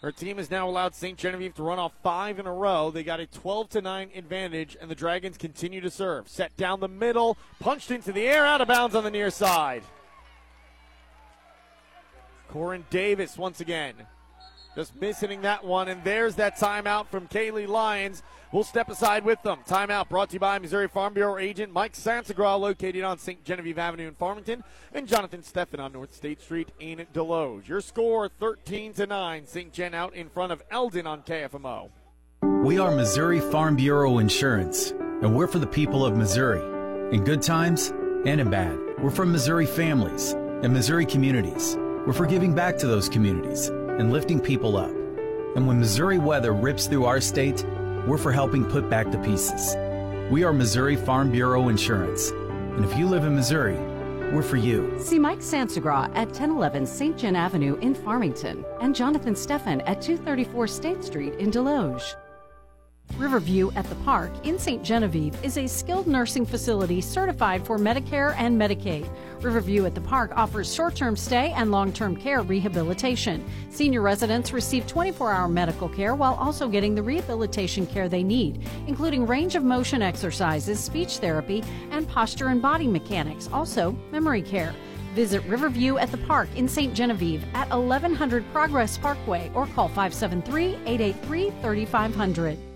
Her 0.00 0.10
team 0.10 0.38
has 0.38 0.50
now 0.50 0.66
allowed 0.66 0.94
St. 0.94 1.18
Genevieve 1.18 1.54
to 1.56 1.62
run 1.62 1.78
off 1.78 1.92
five 2.02 2.38
in 2.38 2.46
a 2.46 2.52
row. 2.52 2.90
They 2.90 3.02
got 3.02 3.20
a 3.20 3.26
12 3.26 3.68
to 3.70 3.82
9 3.82 4.10
advantage, 4.14 4.74
and 4.80 4.90
the 4.90 4.94
Dragons 4.94 5.36
continue 5.36 5.82
to 5.82 5.90
serve. 5.90 6.28
Set 6.28 6.56
down 6.56 6.80
the 6.80 6.88
middle, 6.88 7.36
punched 7.60 7.90
into 7.90 8.10
the 8.10 8.26
air, 8.26 8.46
out 8.46 8.62
of 8.62 8.68
bounds 8.68 8.94
on 8.94 9.04
the 9.04 9.10
near 9.10 9.28
side. 9.28 9.82
Corin 12.48 12.86
Davis 12.88 13.36
once 13.36 13.60
again. 13.60 13.94
Just 14.74 14.96
missing 14.96 15.42
that 15.42 15.62
one, 15.62 15.88
and 15.88 16.02
there's 16.04 16.36
that 16.36 16.56
timeout 16.56 17.08
from 17.08 17.28
Kaylee 17.28 17.68
Lyons. 17.68 18.22
We'll 18.50 18.64
step 18.64 18.88
aside 18.88 19.24
with 19.24 19.42
them. 19.42 19.58
Timeout 19.68 20.08
brought 20.08 20.30
to 20.30 20.34
you 20.34 20.40
by 20.40 20.58
Missouri 20.58 20.88
Farm 20.88 21.12
Bureau 21.12 21.36
agent 21.36 21.70
Mike 21.70 21.92
Sansagra, 21.92 22.58
located 22.58 23.04
on 23.04 23.18
St. 23.18 23.44
Genevieve 23.44 23.78
Avenue 23.78 24.08
in 24.08 24.14
Farmington, 24.14 24.64
and 24.94 25.06
Jonathan 25.06 25.42
Steffen 25.42 25.80
on 25.80 25.92
North 25.92 26.14
State 26.14 26.40
Street 26.40 26.72
in 26.80 27.06
Desloge. 27.12 27.68
Your 27.68 27.82
score 27.82 28.28
13 28.28 28.94
to 28.94 29.06
9. 29.06 29.46
St. 29.46 29.72
Gen 29.72 29.92
out 29.92 30.14
in 30.14 30.30
front 30.30 30.52
of 30.52 30.62
Eldon 30.70 31.06
on 31.06 31.22
KFMO. 31.22 31.90
We 32.64 32.78
are 32.78 32.90
Missouri 32.90 33.40
Farm 33.40 33.76
Bureau 33.76 34.18
Insurance, 34.18 34.92
and 34.92 35.36
we're 35.36 35.46
for 35.46 35.58
the 35.58 35.66
people 35.66 36.06
of 36.06 36.16
Missouri. 36.16 36.62
In 37.14 37.24
good 37.24 37.42
times 37.42 37.92
and 38.24 38.40
in 38.40 38.48
bad. 38.48 38.78
We're 38.98 39.10
from 39.10 39.30
Missouri 39.30 39.66
families 39.66 40.32
and 40.32 40.72
Missouri 40.72 41.04
communities. 41.04 41.76
We're 42.06 42.14
for 42.14 42.26
giving 42.26 42.54
back 42.54 42.78
to 42.78 42.86
those 42.86 43.08
communities 43.10 43.68
and 43.68 44.10
lifting 44.10 44.40
people 44.40 44.76
up. 44.76 44.90
And 45.54 45.66
when 45.66 45.78
Missouri 45.78 46.18
weather 46.18 46.52
rips 46.52 46.86
through 46.86 47.04
our 47.04 47.20
state, 47.20 47.64
we're 48.08 48.16
for 48.16 48.32
helping 48.32 48.64
put 48.64 48.88
back 48.88 49.10
the 49.10 49.18
pieces. 49.18 49.76
We 50.30 50.42
are 50.42 50.52
Missouri 50.52 50.96
Farm 50.96 51.30
Bureau 51.30 51.68
Insurance. 51.68 52.30
And 52.30 52.84
if 52.84 52.96
you 52.96 53.06
live 53.06 53.24
in 53.24 53.34
Missouri, 53.34 53.76
we're 54.32 54.42
for 54.42 54.56
you. 54.56 54.94
See 54.98 55.18
Mike 55.18 55.40
Sansagra 55.40 56.08
at 56.14 56.28
1011 56.28 56.86
St. 56.86 57.18
John 57.18 57.36
Avenue 57.36 57.76
in 57.80 57.94
Farmington 57.94 58.64
and 58.80 58.94
Jonathan 58.94 59.34
Steffen 59.34 59.82
at 59.86 60.00
234 60.00 60.66
State 60.66 61.04
Street 61.04 61.34
in 61.34 61.50
Desloge. 61.50 62.14
Riverview 63.16 63.70
at 63.74 63.88
the 63.88 63.94
Park 63.96 64.30
in 64.44 64.58
St. 64.58 64.82
Genevieve 64.82 65.36
is 65.44 65.56
a 65.58 65.66
skilled 65.66 66.06
nursing 66.06 66.46
facility 66.46 67.00
certified 67.00 67.66
for 67.66 67.78
Medicare 67.78 68.34
and 68.36 68.60
Medicaid. 68.60 69.08
Riverview 69.42 69.86
at 69.86 69.94
the 69.94 70.00
Park 70.00 70.32
offers 70.36 70.72
short 70.72 70.94
term 70.94 71.16
stay 71.16 71.52
and 71.56 71.72
long 71.72 71.92
term 71.92 72.14
care 72.14 72.42
rehabilitation. 72.42 73.44
Senior 73.70 74.02
residents 74.02 74.52
receive 74.52 74.86
24 74.86 75.32
hour 75.32 75.48
medical 75.48 75.88
care 75.88 76.14
while 76.14 76.34
also 76.34 76.68
getting 76.68 76.94
the 76.94 77.02
rehabilitation 77.02 77.86
care 77.86 78.08
they 78.08 78.22
need, 78.22 78.62
including 78.86 79.26
range 79.26 79.56
of 79.56 79.64
motion 79.64 80.02
exercises, 80.02 80.78
speech 80.78 81.18
therapy, 81.18 81.64
and 81.90 82.08
posture 82.08 82.48
and 82.48 82.62
body 82.62 82.86
mechanics, 82.86 83.48
also 83.52 83.92
memory 84.12 84.42
care. 84.42 84.74
Visit 85.14 85.42
Riverview 85.44 85.98
at 85.98 86.12
the 86.12 86.18
Park 86.18 86.48
in 86.54 86.68
St. 86.68 86.94
Genevieve 86.94 87.44
at 87.54 87.68
1100 87.70 88.44
Progress 88.52 88.96
Parkway 88.98 89.50
or 89.54 89.66
call 89.66 89.88
573 89.88 90.76
883 90.86 91.50
3500. 91.62 92.67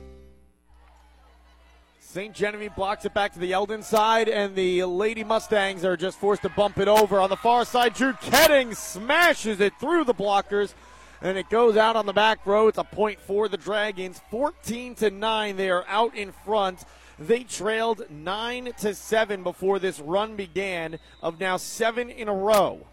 St. 2.13 2.35
Genevieve 2.35 2.77
blocks 2.77 3.07
it 3.07 3.15
back 3.15 3.33
to 3.33 3.39
the 3.39 3.55
Eldon 3.55 3.83
side, 3.83 4.29
and 4.29 4.55
the 4.55 4.85
Lady 4.85 5.25
Mustangs 5.25 5.83
are 5.83 5.97
just 5.97 6.19
forced 6.19 6.43
to 6.43 6.51
bump 6.51 6.77
it 6.77 6.87
over. 6.87 7.19
On 7.19 7.31
the 7.31 7.39
far 7.39 7.65
side, 7.65 7.95
Drew 7.95 8.13
Ketting 8.13 8.77
smashes 8.77 9.61
it 9.61 9.73
through 9.81 10.05
the 10.05 10.13
blockers, 10.13 10.75
and 11.23 11.39
it 11.39 11.49
goes 11.49 11.79
out 11.79 11.97
on 11.97 12.05
the 12.05 12.13
back 12.13 12.45
row. 12.45 12.69
It's 12.69 12.77
a 12.77 12.85
point 12.85 13.19
for 13.19 13.49
the 13.49 13.57
Dragons. 13.57 14.21
14 14.31 14.95
to 14.97 15.11
9. 15.11 15.57
They 15.57 15.71
are 15.71 15.87
out 15.89 16.15
in 16.15 16.33
front. 16.33 16.85
They 17.19 17.45
trailed 17.45 18.05
9 18.11 18.75
to 18.81 18.95
7 18.95 19.43
before 19.43 19.79
this 19.79 19.99
run 19.99 20.37
began, 20.37 20.99
of 21.23 21.41
now 21.41 21.57
seven 21.57 22.11
in 22.11 22.29
a 22.29 22.35
row. 22.35 22.87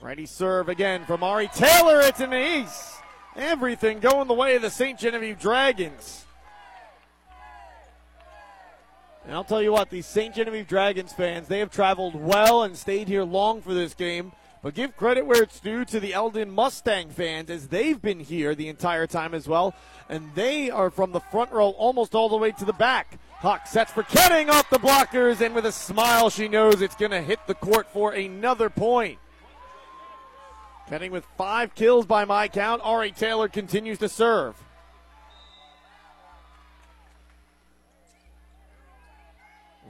Ready 0.00 0.26
serve 0.26 0.68
again 0.68 1.04
from 1.04 1.22
Ari 1.22 1.46
Taylor. 1.54 2.00
It's 2.00 2.18
an 2.18 2.32
ace. 2.32 2.96
Everything 3.36 4.00
going 4.00 4.26
the 4.26 4.34
way 4.34 4.56
of 4.56 4.62
the 4.62 4.70
St. 4.70 4.98
Genevieve 4.98 5.38
Dragons. 5.38 6.26
And 9.24 9.34
I'll 9.34 9.44
tell 9.44 9.62
you 9.62 9.72
what, 9.72 9.90
these 9.90 10.06
St. 10.06 10.34
Genevieve 10.34 10.66
Dragons 10.66 11.12
fans, 11.12 11.48
they 11.48 11.58
have 11.58 11.70
traveled 11.70 12.14
well 12.14 12.62
and 12.62 12.76
stayed 12.76 13.08
here 13.08 13.22
long 13.22 13.60
for 13.60 13.74
this 13.74 13.94
game. 13.94 14.32
But 14.62 14.74
give 14.74 14.96
credit 14.96 15.24
where 15.24 15.42
it's 15.42 15.58
due 15.58 15.86
to 15.86 16.00
the 16.00 16.12
Eldon 16.12 16.50
Mustang 16.50 17.08
fans, 17.08 17.48
as 17.48 17.68
they've 17.68 18.00
been 18.00 18.20
here 18.20 18.54
the 18.54 18.68
entire 18.68 19.06
time 19.06 19.32
as 19.32 19.48
well. 19.48 19.74
And 20.08 20.34
they 20.34 20.70
are 20.70 20.90
from 20.90 21.12
the 21.12 21.20
front 21.20 21.50
row 21.50 21.70
almost 21.70 22.14
all 22.14 22.28
the 22.28 22.36
way 22.36 22.50
to 22.52 22.64
the 22.66 22.74
back. 22.74 23.18
Huck 23.38 23.66
sets 23.66 23.90
for 23.90 24.02
Ketting 24.02 24.50
off 24.50 24.68
the 24.68 24.78
blockers, 24.78 25.40
and 25.40 25.54
with 25.54 25.64
a 25.64 25.72
smile, 25.72 26.28
she 26.28 26.46
knows 26.46 26.82
it's 26.82 26.96
going 26.96 27.10
to 27.10 27.22
hit 27.22 27.38
the 27.46 27.54
court 27.54 27.90
for 27.90 28.12
another 28.12 28.68
point. 28.68 29.18
Ketting 30.90 31.10
with 31.10 31.24
five 31.38 31.74
kills 31.74 32.04
by 32.04 32.26
my 32.26 32.48
count. 32.48 32.82
Ari 32.84 33.12
Taylor 33.12 33.48
continues 33.48 33.98
to 33.98 34.10
serve. 34.10 34.56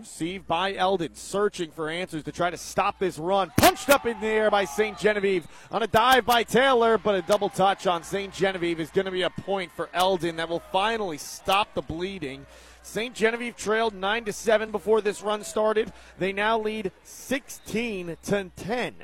Received 0.00 0.46
by 0.46 0.74
Eldon, 0.76 1.14
searching 1.14 1.70
for 1.70 1.90
answers 1.90 2.22
to 2.22 2.32
try 2.32 2.48
to 2.48 2.56
stop 2.56 2.98
this 2.98 3.18
run. 3.18 3.52
Punched 3.58 3.90
up 3.90 4.06
in 4.06 4.18
the 4.18 4.26
air 4.28 4.50
by 4.50 4.64
St. 4.64 4.98
Genevieve 4.98 5.46
on 5.70 5.82
a 5.82 5.86
dive 5.86 6.24
by 6.24 6.42
Taylor, 6.42 6.96
but 6.96 7.16
a 7.16 7.20
double 7.20 7.50
touch 7.50 7.86
on 7.86 8.02
St. 8.02 8.32
Genevieve 8.32 8.80
is 8.80 8.88
going 8.88 9.04
to 9.04 9.10
be 9.10 9.20
a 9.20 9.28
point 9.28 9.70
for 9.70 9.90
Eldon 9.92 10.36
that 10.36 10.48
will 10.48 10.62
finally 10.72 11.18
stop 11.18 11.74
the 11.74 11.82
bleeding. 11.82 12.46
St. 12.82 13.14
Genevieve 13.14 13.58
trailed 13.58 13.94
9 13.94 14.24
to 14.24 14.32
7 14.32 14.70
before 14.70 15.02
this 15.02 15.20
run 15.20 15.44
started. 15.44 15.92
They 16.18 16.32
now 16.32 16.58
lead 16.58 16.92
16 17.04 18.16
to 18.22 18.50
10. 18.56 18.94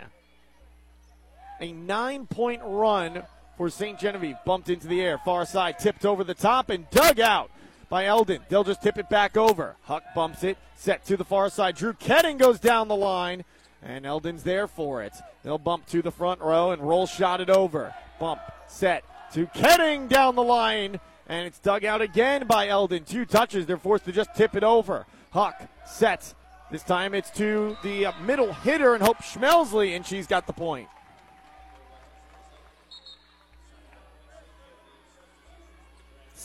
A 1.61 1.73
nine 1.73 2.27
point 2.27 2.63
run 2.65 3.23
for 3.59 3.69
St. 3.69 3.99
Genevieve. 3.99 4.37
Bumped 4.47 4.71
into 4.71 4.87
the 4.87 5.03
air, 5.03 5.19
far 5.19 5.45
side, 5.45 5.79
tipped 5.79 6.07
over 6.07 6.25
the 6.25 6.33
top, 6.33 6.71
and 6.71 6.89
dug 6.89 7.21
out 7.21 7.51
by 7.89 8.07
Eldon. 8.07 8.41
They'll 8.49 8.65
just 8.65 8.83
tip 8.83 8.99
it 8.99 9.09
back 9.09 9.37
over. 9.37 9.77
Huck 9.83 10.03
bumps 10.15 10.45
it, 10.45 10.59
set 10.77 11.05
to 11.07 11.17
the 11.17 11.25
far 11.25 11.51
side. 11.51 11.77
Drew 11.77 11.93
Ketting 11.93 12.39
goes 12.39 12.59
down 12.59 12.89
the 12.89 12.97
line, 12.97 13.45
and 13.83 14.05
Eldon's 14.05 14.43
there 14.43 14.67
for 14.67 15.03
it. 15.03 15.13
They'll 15.43 15.59
bump 15.59 15.87
to 15.87 16.03
the 16.03 16.11
front 16.11 16.41
row 16.41 16.73
and 16.73 16.83
roll 16.83 17.07
shot 17.07 17.41
it 17.41 17.51
over. 17.51 17.95
Bump, 18.19 18.41
set 18.69 19.05
to 19.35 19.47
Ketting 19.47 20.09
down 20.09 20.35
the 20.35 20.43
line, 20.43 21.01
and 21.29 21.47
it's 21.47 21.59
dug 21.59 21.85
out 21.85 22.03
again 22.03 22.47
by 22.47 22.69
Eldon. 22.69 23.05
Two 23.05 23.25
touches. 23.25 23.67
They're 23.67 23.77
forced 23.77 24.05
to 24.07 24.13
just 24.13 24.35
tip 24.35 24.57
it 24.57 24.65
over. 24.65 25.07
Huck 25.31 25.61
sets. 25.87 26.35
This 26.71 26.83
time 26.83 27.15
it's 27.15 27.31
to 27.31 27.77
the 27.85 28.09
middle 28.25 28.53
hitter 28.53 28.95
and 28.95 29.03
Hope 29.03 29.19
Schmelsley, 29.19 29.95
and 29.95 30.05
she's 30.05 30.27
got 30.27 30.47
the 30.49 30.53
point. 30.53 30.89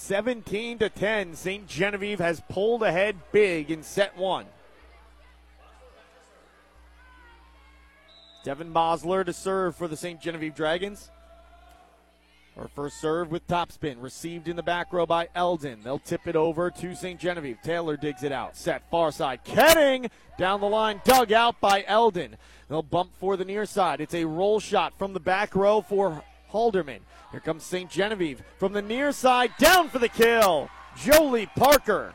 17 0.01 0.79
to 0.79 0.89
10. 0.89 1.36
St. 1.36 1.67
Genevieve 1.67 2.20
has 2.20 2.41
pulled 2.50 2.81
ahead 2.81 3.15
big 3.31 3.70
in 3.70 3.84
set 3.84 4.17
one. 4.17 4.46
Devin 8.43 8.74
Bosler 8.74 9.24
to 9.24 9.31
serve 9.31 9.75
for 9.75 9.88
the 9.88 9.96
St. 9.96 10.20
Genevieve 10.20 10.55
Dragons. 10.55 11.12
Her 12.58 12.67
first 12.67 13.00
serve 13.00 13.31
with 13.31 13.48
topspin, 13.48 14.01
received 14.01 14.48
in 14.48 14.55
the 14.55 14.63
back 14.63 14.91
row 14.91 15.05
by 15.05 15.29
Eldon. 15.36 15.81
They'll 15.84 16.00
tip 16.00 16.27
it 16.27 16.36
over 16.36 16.72
to 16.72 16.96
St. 16.96 17.20
Genevieve. 17.20 17.60
Taylor 17.63 17.96
digs 17.96 18.24
it 18.24 18.31
out. 18.31 18.58
Set 18.58 18.89
far 18.89 19.12
side. 19.12 19.46
Ketting 19.46 20.10
down 20.38 20.62
the 20.62 20.67
line, 20.67 21.00
dug 21.05 21.31
out 21.31 21.62
by 21.62 21.86
Eldon. 21.88 22.38
They'll 22.67 22.81
bump 22.81 23.12
for 23.20 23.38
the 23.38 23.46
near 23.46 23.67
side. 23.67 24.01
It's 24.01 24.15
a 24.15 24.25
roll 24.25 24.60
shot 24.60 24.98
from 24.98 25.13
the 25.13 25.20
back 25.20 25.55
row 25.55 25.81
for 25.81 26.24
Halderman. 26.51 27.00
Here 27.31 27.39
comes 27.39 27.63
St. 27.63 27.89
Genevieve 27.89 28.43
from 28.58 28.74
the 28.74 28.81
near 28.81 29.12
side, 29.12 29.51
down 29.58 29.89
for 29.89 30.00
the 30.00 30.10
kill. 30.10 30.70
Jolie 30.98 31.48
Parker. 31.55 32.13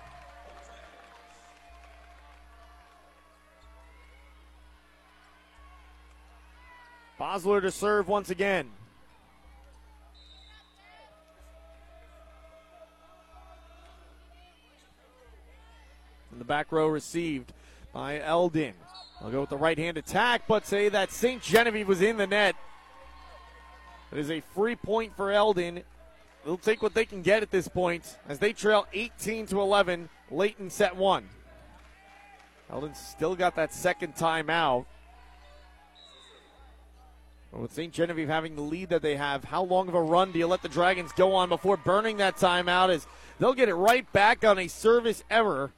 Bosler 7.18 7.62
to 7.62 7.70
serve 7.70 8.08
once 8.08 8.28
again. 8.28 8.70
And 16.30 16.38
the 16.38 16.44
back 16.44 16.70
row 16.70 16.88
received 16.88 17.54
by 17.94 18.20
Eldon. 18.20 18.74
I'll 19.22 19.30
go 19.30 19.40
with 19.40 19.48
the 19.48 19.56
right 19.56 19.78
hand 19.78 19.96
attack, 19.96 20.42
but 20.46 20.66
say 20.66 20.90
that 20.90 21.10
St. 21.10 21.40
Genevieve 21.40 21.88
was 21.88 22.02
in 22.02 22.18
the 22.18 22.26
net. 22.26 22.54
It 24.12 24.18
is 24.18 24.30
a 24.30 24.40
free 24.40 24.76
point 24.76 25.16
for 25.16 25.30
Eldon. 25.30 25.82
They'll 26.44 26.56
take 26.56 26.82
what 26.82 26.94
they 26.94 27.04
can 27.04 27.22
get 27.22 27.42
at 27.42 27.50
this 27.50 27.68
point 27.68 28.18
as 28.28 28.38
they 28.38 28.52
trail 28.52 28.86
18 28.92 29.46
to 29.46 29.60
11 29.60 30.08
late 30.30 30.56
in 30.58 30.70
set 30.70 30.94
one. 30.94 31.28
Eldon 32.70 32.94
still 32.94 33.34
got 33.34 33.56
that 33.56 33.72
second 33.72 34.14
timeout. 34.14 34.86
But 37.52 37.60
with 37.62 37.72
St. 37.72 37.92
Genevieve 37.92 38.28
having 38.28 38.54
the 38.56 38.62
lead 38.62 38.90
that 38.90 39.02
they 39.02 39.16
have, 39.16 39.44
how 39.44 39.62
long 39.62 39.88
of 39.88 39.94
a 39.94 40.02
run 40.02 40.32
do 40.32 40.38
you 40.38 40.46
let 40.46 40.62
the 40.62 40.68
Dragons 40.68 41.12
go 41.12 41.34
on 41.34 41.48
before 41.48 41.76
burning 41.76 42.18
that 42.18 42.36
timeout? 42.36 42.90
As 42.90 43.06
they'll 43.38 43.54
get 43.54 43.68
it 43.68 43.74
right 43.74 44.10
back 44.12 44.44
on 44.44 44.58
a 44.58 44.68
service 44.68 45.24
error. 45.30 45.72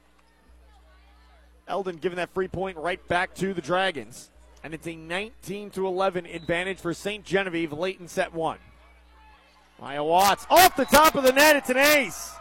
Eldon 1.67 1.97
giving 1.97 2.17
that 2.17 2.33
free 2.33 2.47
point 2.47 2.77
right 2.77 3.05
back 3.07 3.35
to 3.35 3.53
the 3.53 3.61
Dragons. 3.61 4.31
And 4.63 4.73
it's 4.73 4.87
a 4.87 4.95
19 4.95 5.69
to 5.71 5.87
11 5.87 6.25
advantage 6.25 6.79
for 6.79 6.93
St. 6.93 7.23
Genevieve 7.23 7.71
late 7.71 7.99
in 7.99 8.07
set 8.07 8.33
one. 8.33 8.57
Maya 9.79 10.03
Watts 10.03 10.45
off 10.49 10.75
the 10.75 10.85
top 10.85 11.15
of 11.15 11.23
the 11.23 11.31
net. 11.31 11.55
It's 11.55 11.69
an 11.69 11.77
ace. 11.77 12.33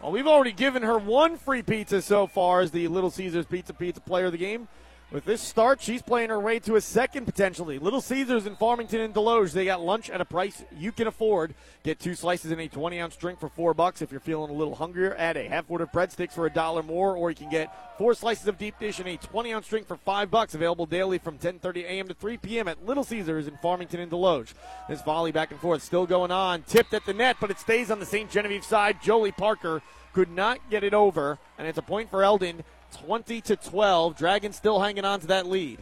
Well, 0.00 0.12
we've 0.12 0.26
already 0.26 0.52
given 0.52 0.82
her 0.82 0.98
one 0.98 1.36
free 1.36 1.62
pizza 1.62 2.00
so 2.00 2.26
far 2.26 2.60
as 2.60 2.70
the 2.70 2.88
Little 2.88 3.10
Caesars 3.10 3.46
Pizza 3.46 3.74
Pizza 3.74 4.00
player 4.00 4.26
of 4.26 4.32
the 4.32 4.38
game. 4.38 4.68
With 5.10 5.26
this 5.26 5.40
start, 5.40 5.80
she's 5.80 6.02
playing 6.02 6.30
her 6.30 6.40
way 6.40 6.58
to 6.60 6.74
a 6.74 6.80
second 6.80 7.24
potentially. 7.26 7.78
Little 7.78 8.00
Caesars 8.00 8.46
in 8.46 8.56
Farmington 8.56 9.00
and 9.00 9.14
Desloge, 9.14 9.52
they 9.52 9.64
got 9.64 9.80
lunch 9.80 10.10
at 10.10 10.20
a 10.20 10.24
price 10.24 10.64
you 10.76 10.90
can 10.90 11.06
afford. 11.06 11.54
Get 11.84 12.00
two 12.00 12.16
slices 12.16 12.50
in 12.50 12.58
a 12.58 12.66
20 12.66 12.98
ounce 12.98 13.14
drink 13.14 13.38
for 13.38 13.48
four 13.48 13.74
bucks. 13.74 14.02
If 14.02 14.10
you're 14.10 14.20
feeling 14.20 14.50
a 14.50 14.54
little 14.54 14.74
hungrier, 14.74 15.14
add 15.16 15.36
a 15.36 15.48
half 15.48 15.66
order 15.68 15.84
of 15.84 15.92
breadsticks 15.92 16.32
for 16.32 16.46
a 16.46 16.50
dollar 16.50 16.82
more, 16.82 17.14
or 17.16 17.30
you 17.30 17.36
can 17.36 17.50
get 17.50 17.96
four 17.96 18.14
slices 18.14 18.48
of 18.48 18.58
deep 18.58 18.74
dish 18.80 18.98
and 18.98 19.08
a 19.08 19.16
20 19.16 19.52
ounce 19.52 19.68
drink 19.68 19.86
for 19.86 19.96
five 19.96 20.30
bucks. 20.32 20.54
Available 20.54 20.86
daily 20.86 21.18
from 21.18 21.38
10:30 21.38 21.84
a.m. 21.84 22.08
to 22.08 22.14
3 22.14 22.38
p.m. 22.38 22.66
at 22.66 22.84
Little 22.84 23.04
Caesars 23.04 23.46
in 23.46 23.56
Farmington 23.58 24.00
and 24.00 24.10
Desloge. 24.10 24.54
This 24.88 25.02
volley 25.02 25.30
back 25.30 25.52
and 25.52 25.60
forth 25.60 25.82
still 25.82 26.06
going 26.06 26.32
on, 26.32 26.62
tipped 26.62 26.92
at 26.92 27.06
the 27.06 27.14
net, 27.14 27.36
but 27.40 27.50
it 27.50 27.60
stays 27.60 27.90
on 27.90 28.00
the 28.00 28.06
St. 28.06 28.30
Genevieve 28.30 28.64
side. 28.64 29.00
Jolie 29.00 29.32
Parker 29.32 29.80
could 30.12 30.30
not 30.30 30.58
get 30.70 30.82
it 30.82 30.94
over, 30.94 31.38
and 31.58 31.68
it's 31.68 31.78
a 31.78 31.82
point 31.82 32.10
for 32.10 32.24
Eldon. 32.24 32.64
20 32.96 33.40
to 33.42 33.56
12. 33.56 34.16
Dragons 34.16 34.56
still 34.56 34.80
hanging 34.80 35.04
on 35.04 35.20
to 35.20 35.26
that 35.28 35.46
lead. 35.46 35.78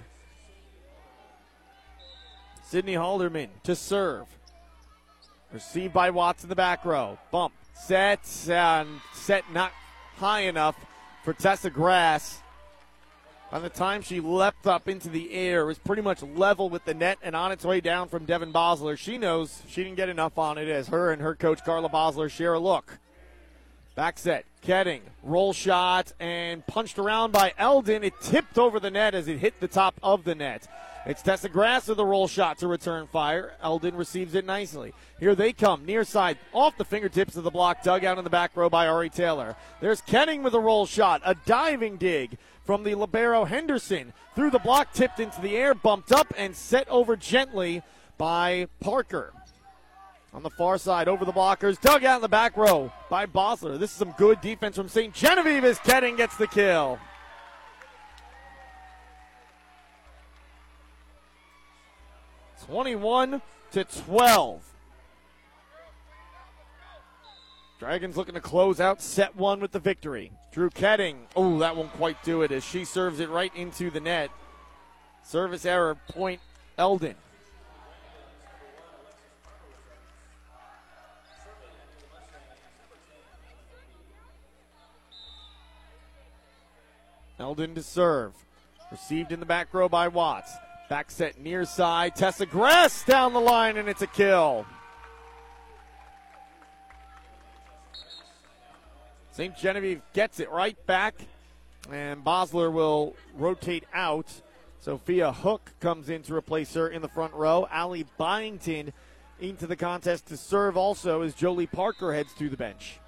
Sydney 2.65 2.95
Halderman 2.95 3.49
to 3.65 3.77
serve. 3.77 4.27
Received 5.53 5.93
by 5.93 6.11
Watts 6.11 6.43
in 6.43 6.49
the 6.49 6.57
back 6.57 6.85
row. 6.85 7.19
Bump. 7.31 7.53
Set. 7.75 8.21
And 8.49 8.89
set 9.13 9.45
not 9.53 9.73
high 10.17 10.43
enough 10.43 10.77
for 11.25 11.33
Tessa 11.33 11.71
Grass. 11.71 12.43
By 13.51 13.59
the 13.59 13.69
time 13.69 14.01
she 14.01 14.21
leapt 14.21 14.67
up 14.67 14.89
into 14.89 15.11
the 15.11 15.31
air, 15.35 15.61
it 15.61 15.67
was 15.67 15.79
pretty 15.79 16.01
much 16.01 16.23
level 16.23 16.71
with 16.71 16.87
the 16.87 16.95
net 16.95 17.19
and 17.23 17.37
on 17.37 17.53
its 17.53 17.67
way 17.67 17.83
down 17.83 18.09
from 18.09 18.25
Devin 18.25 18.51
Bosler. 18.51 18.97
She 18.97 19.19
knows 19.19 19.63
she 19.69 19.85
didn't 19.85 19.97
get 19.97 20.09
enough 20.09 20.39
on 20.39 20.57
it 20.57 20.69
as 20.69 20.89
her 20.89 21.13
and 21.13 21.21
her 21.21 21.35
coach 21.35 21.63
Carla 21.63 21.91
Bosler 21.91 22.31
share 22.31 22.55
a 22.55 22.59
look. 22.59 22.99
Back 23.95 24.19
set. 24.19 24.47
Ketting. 24.65 25.01
Roll 25.23 25.53
shot 25.53 26.13
and 26.19 26.67
punched 26.67 26.99
around 26.99 27.33
by 27.33 27.53
Eldon. 27.59 28.05
It 28.05 28.15
tipped 28.23 28.57
over 28.57 28.81
the 28.81 28.91
net 28.91 29.15
as 29.15 29.29
it 29.29 29.39
hit 29.39 29.61
the 29.61 29.69
top 29.69 29.95
of 30.03 30.25
the 30.25 30.35
net. 30.35 30.67
It's 31.05 31.21
Tessa 31.21 31.49
Grass 31.49 31.89
with 31.89 31.97
the 31.97 32.05
roll 32.07 32.29
shot 32.29 32.59
to 32.59 32.69
return 32.69 33.09
fire. 33.09 33.55
Eldon 33.61 33.97
receives 33.97 34.35
it 34.35 34.47
nicely. 34.47 34.95
Here 35.19 35.35
they 35.35 35.53
come, 35.53 35.85
near 35.85 36.05
side, 36.05 36.39
off 36.53 36.79
the 36.79 36.85
fingertips 36.85 37.37
of 37.37 37.43
the 37.43 37.51
block, 37.51 37.83
dug 37.83 38.05
out 38.05 38.19
in 38.19 38.25
the 38.25 38.31
back 38.31 38.57
row 38.57 38.71
by 38.71 38.87
Ari 38.87 39.11
Taylor. 39.11 39.57
There's 39.81 40.01
Ketting 40.01 40.43
with 40.43 40.55
a 40.55 40.61
roll 40.61 40.87
shot, 40.87 41.21
a 41.25 41.35
diving 41.35 41.97
dig 41.97 42.39
from 42.65 42.85
the 42.85 42.95
Libero 42.95 43.45
Henderson. 43.45 44.13
Through 44.37 44.51
the 44.51 44.61
block, 44.61 44.93
tipped 44.93 45.19
into 45.19 45.41
the 45.41 45.57
air, 45.57 45.75
bumped 45.75 46.13
up, 46.13 46.33
and 46.39 46.55
set 46.55 46.89
over 46.89 47.17
gently 47.17 47.83
by 48.17 48.69
Parker. 48.79 49.33
On 50.35 50.43
the 50.43 50.51
far 50.51 50.79
side, 50.79 51.09
over 51.09 51.25
the 51.27 51.33
blockers, 51.33 51.79
dug 51.81 52.05
out 52.05 52.17
in 52.17 52.23
the 52.23 52.29
back 52.29 52.57
row 52.57 52.91
by 53.11 53.27
Bosler. 53.27 53.79
This 53.79 53.91
is 53.91 53.97
some 53.97 54.15
good 54.17 54.41
defense 54.41 54.77
from 54.77 54.89
St. 54.89 55.13
Genevieve 55.13 55.65
as 55.65 55.79
Ketting 55.81 56.17
gets 56.17 56.37
the 56.37 56.47
kill. 56.47 56.99
Twenty-one 62.65 63.43
to 63.73 63.85
twelve. 63.85 64.63
Dragons 67.79 68.17
looking 68.17 68.35
to 68.35 68.41
close 68.41 68.81
out 68.81 69.03
set 69.03 69.37
one 69.37 69.61
with 69.61 69.73
the 69.73 69.81
victory. 69.81 70.31
Drew 70.53 70.71
Ketting. 70.71 71.17
Oh, 71.35 71.59
that 71.59 71.77
won't 71.77 71.93
quite 71.95 72.23
do 72.23 72.43
it 72.43 72.53
as 72.53 72.65
she 72.65 72.85
serves 72.85 73.21
it 73.21 73.29
right 73.29 73.55
into 73.57 73.91
the 73.91 74.01
net. 74.01 74.31
Service 75.25 75.67
error, 75.67 75.97
point 76.09 76.41
Eldon. 76.79 77.17
Eldon 87.43 87.75
to 87.75 87.83
serve. 87.83 88.33
Received 88.91 89.33
in 89.33 89.41
the 89.41 89.47
back 89.47 89.75
row 89.75 89.89
by 89.89 90.09
Watts. 90.09 90.53
Back 90.89 91.11
set 91.11 91.41
near 91.41 91.65
side. 91.65 92.15
Tessa 92.15 92.47
Grass 92.47 93.05
down 93.05 93.33
the 93.33 93.41
line, 93.41 93.77
and 93.77 93.89
it's 93.89 94.03
a 94.03 94.07
kill. 94.07 94.65
St. 99.33 99.57
Genevieve 99.57 100.03
gets 100.13 100.41
it 100.41 100.51
right 100.51 100.77
back, 100.87 101.15
and 101.91 102.23
Bosler 102.23 102.71
will 102.71 103.17
rotate 103.35 103.85
out. 103.95 104.27
Sophia 104.81 105.33
Hook 105.33 105.73
comes 105.81 106.11
in 106.11 106.23
to 106.23 106.35
replace 106.35 106.75
her 106.75 106.89
in 106.89 107.03
the 107.03 107.09
front 107.09 107.33
row. 107.33 107.67
Allie 107.71 108.07
Byington 108.19 108.93
into 109.41 109.67
the 109.67 109.77
contest 109.77 110.27
to 110.27 110.37
serve 110.37 110.77
also 110.77 111.23
as 111.23 111.35
Jolie 111.35 111.67
Parker 111.67 112.13
heads 112.13 112.35
to 112.35 112.49
the 112.49 112.57
bench. 112.57 113.01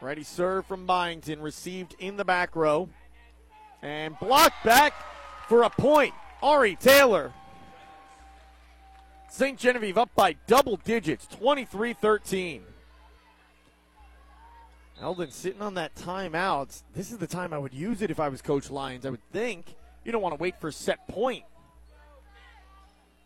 Ready 0.00 0.22
serve 0.22 0.66
from 0.66 0.86
Byington, 0.86 1.40
received 1.40 1.96
in 1.98 2.16
the 2.16 2.24
back 2.24 2.54
row. 2.54 2.88
And 3.82 4.18
blocked 4.18 4.64
back 4.64 4.94
for 5.48 5.62
a 5.62 5.70
point. 5.70 6.14
Ari 6.42 6.76
Taylor. 6.76 7.32
St. 9.30 9.58
Genevieve 9.58 9.98
up 9.98 10.10
by 10.14 10.34
double 10.46 10.76
digits, 10.76 11.26
23 11.26 11.92
13. 11.94 12.62
Eldon 15.00 15.30
sitting 15.30 15.60
on 15.60 15.74
that 15.74 15.94
timeout. 15.94 16.82
This 16.94 17.12
is 17.12 17.18
the 17.18 17.26
time 17.26 17.52
I 17.52 17.58
would 17.58 17.74
use 17.74 18.00
it 18.00 18.10
if 18.10 18.18
I 18.18 18.28
was 18.28 18.40
Coach 18.40 18.70
Lyons. 18.70 19.04
I 19.04 19.10
would 19.10 19.30
think. 19.32 19.74
You 20.04 20.12
don't 20.12 20.22
want 20.22 20.34
to 20.34 20.40
wait 20.40 20.58
for 20.60 20.68
a 20.68 20.72
set 20.72 21.06
point. 21.08 21.44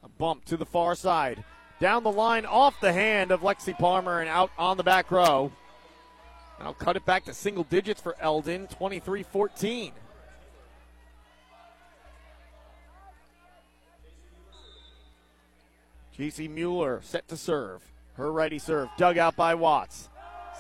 A 0.03 0.09
bump 0.09 0.45
to 0.47 0.57
the 0.57 0.67
far 0.67 0.95
side. 0.95 1.45
Down 1.79 2.03
the 2.03 2.13
line, 2.13 2.45
off 2.45 2.81
the 2.81 2.93
hand 2.93 3.31
of 3.31 3.43
Lexi 3.43 3.77
Palmer, 3.79 4.21
and 4.21 4.29
out 4.29 4.51
on 4.59 4.77
the 4.77 4.83
back 4.83 5.11
row. 5.11 5.53
I'll 6.61 6.75
cut 6.75 6.97
it 6.97 7.07
back 7.07 7.25
to 7.25 7.35
single 7.35 7.65
digits 7.65 8.01
for 8.01 8.17
Eldon, 8.21 8.67
23 8.69 9.23
14. 9.23 9.93
JC 16.19 16.51
Mueller 16.51 17.01
set 17.03 17.27
to 17.29 17.37
serve. 17.37 17.83
Her 18.15 18.31
righty 18.31 18.59
serve, 18.59 18.91
dug 18.99 19.17
out 19.17 19.37
by 19.37 19.55
Watts. 19.55 20.11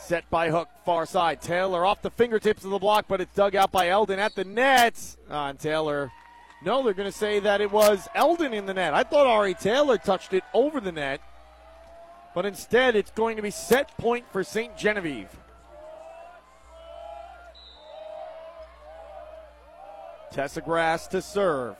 Set 0.00 0.28
by 0.30 0.48
Hook, 0.48 0.70
far 0.86 1.04
side. 1.04 1.42
Taylor 1.42 1.84
off 1.84 2.00
the 2.00 2.10
fingertips 2.10 2.64
of 2.64 2.70
the 2.70 2.78
block, 2.78 3.04
but 3.06 3.20
it's 3.20 3.34
dug 3.34 3.54
out 3.54 3.70
by 3.70 3.88
Eldon 3.88 4.18
at 4.18 4.34
the 4.34 4.44
net. 4.44 4.98
Uh, 5.30 5.34
and 5.34 5.58
Taylor, 5.58 6.10
no, 6.64 6.82
they're 6.82 6.94
going 6.94 7.10
to 7.10 7.16
say 7.16 7.40
that 7.40 7.60
it 7.60 7.70
was 7.70 8.08
Eldon 8.14 8.54
in 8.54 8.64
the 8.64 8.72
net. 8.72 8.94
I 8.94 9.02
thought 9.02 9.26
Ari 9.26 9.52
Taylor 9.52 9.98
touched 9.98 10.32
it 10.32 10.44
over 10.54 10.80
the 10.80 10.92
net, 10.92 11.20
but 12.34 12.46
instead 12.46 12.96
it's 12.96 13.10
going 13.10 13.36
to 13.36 13.42
be 13.42 13.50
set 13.50 13.94
point 13.98 14.24
for 14.32 14.42
St. 14.42 14.74
Genevieve. 14.78 15.28
Tessa 20.32 20.60
Grass 20.60 21.08
to 21.08 21.20
serve. 21.20 21.76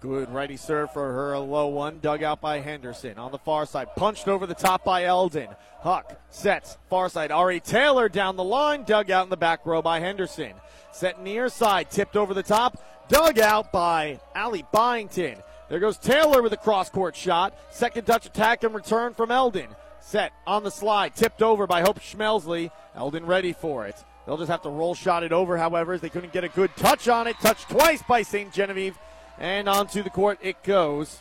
Good 0.00 0.30
righty 0.30 0.56
serve 0.56 0.92
for 0.92 1.12
her, 1.12 1.32
a 1.32 1.40
low 1.40 1.68
one, 1.68 2.00
dug 2.00 2.22
out 2.24 2.40
by 2.40 2.58
Henderson. 2.58 3.18
On 3.18 3.30
the 3.30 3.38
far 3.38 3.66
side, 3.66 3.94
punched 3.96 4.26
over 4.26 4.46
the 4.46 4.54
top 4.54 4.84
by 4.84 5.04
Eldon. 5.04 5.48
Huck 5.80 6.20
sets, 6.28 6.76
far 6.90 7.08
side. 7.08 7.30
Ari 7.30 7.60
Taylor 7.60 8.08
down 8.08 8.36
the 8.36 8.44
line, 8.44 8.82
dug 8.82 9.10
out 9.10 9.24
in 9.24 9.30
the 9.30 9.36
back 9.36 9.64
row 9.64 9.80
by 9.80 10.00
Henderson. 10.00 10.54
Set 10.92 11.20
near 11.22 11.48
side, 11.48 11.90
tipped 11.90 12.16
over 12.16 12.34
the 12.34 12.42
top, 12.42 12.82
dug 13.08 13.38
out 13.38 13.70
by 13.70 14.18
Allie 14.34 14.64
Byington. 14.72 15.36
There 15.68 15.80
goes 15.80 15.98
Taylor 15.98 16.42
with 16.42 16.52
a 16.52 16.56
cross 16.56 16.90
court 16.90 17.14
shot. 17.14 17.56
Second 17.70 18.04
touch 18.04 18.26
attack 18.26 18.64
and 18.64 18.74
return 18.74 19.14
from 19.14 19.30
Eldon. 19.30 19.68
Set 20.00 20.32
on 20.48 20.64
the 20.64 20.70
slide, 20.70 21.14
tipped 21.14 21.42
over 21.42 21.68
by 21.68 21.80
Hope 21.80 22.00
Schmelsley. 22.00 22.70
Eldon 22.96 23.24
ready 23.24 23.52
for 23.52 23.86
it. 23.86 23.96
They'll 24.26 24.36
just 24.36 24.50
have 24.50 24.62
to 24.62 24.70
roll 24.70 24.94
shot 24.94 25.24
it 25.24 25.32
over, 25.32 25.58
however, 25.58 25.92
as 25.92 26.00
they 26.00 26.08
couldn't 26.08 26.32
get 26.32 26.44
a 26.44 26.48
good 26.48 26.74
touch 26.76 27.08
on 27.08 27.26
it. 27.26 27.36
Touched 27.40 27.68
twice 27.68 28.02
by 28.02 28.22
St. 28.22 28.52
Genevieve. 28.52 28.96
And 29.38 29.68
onto 29.68 30.02
the 30.02 30.10
court 30.10 30.38
it 30.42 30.62
goes. 30.62 31.20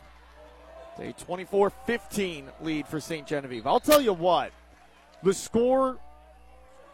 A 0.99 1.13
24 1.13 1.71
15 1.71 2.49
lead 2.61 2.87
for 2.87 2.99
St. 2.99 3.25
Genevieve. 3.25 3.65
I'll 3.65 3.79
tell 3.79 4.01
you 4.01 4.13
what, 4.13 4.51
the 5.23 5.33
score 5.33 5.97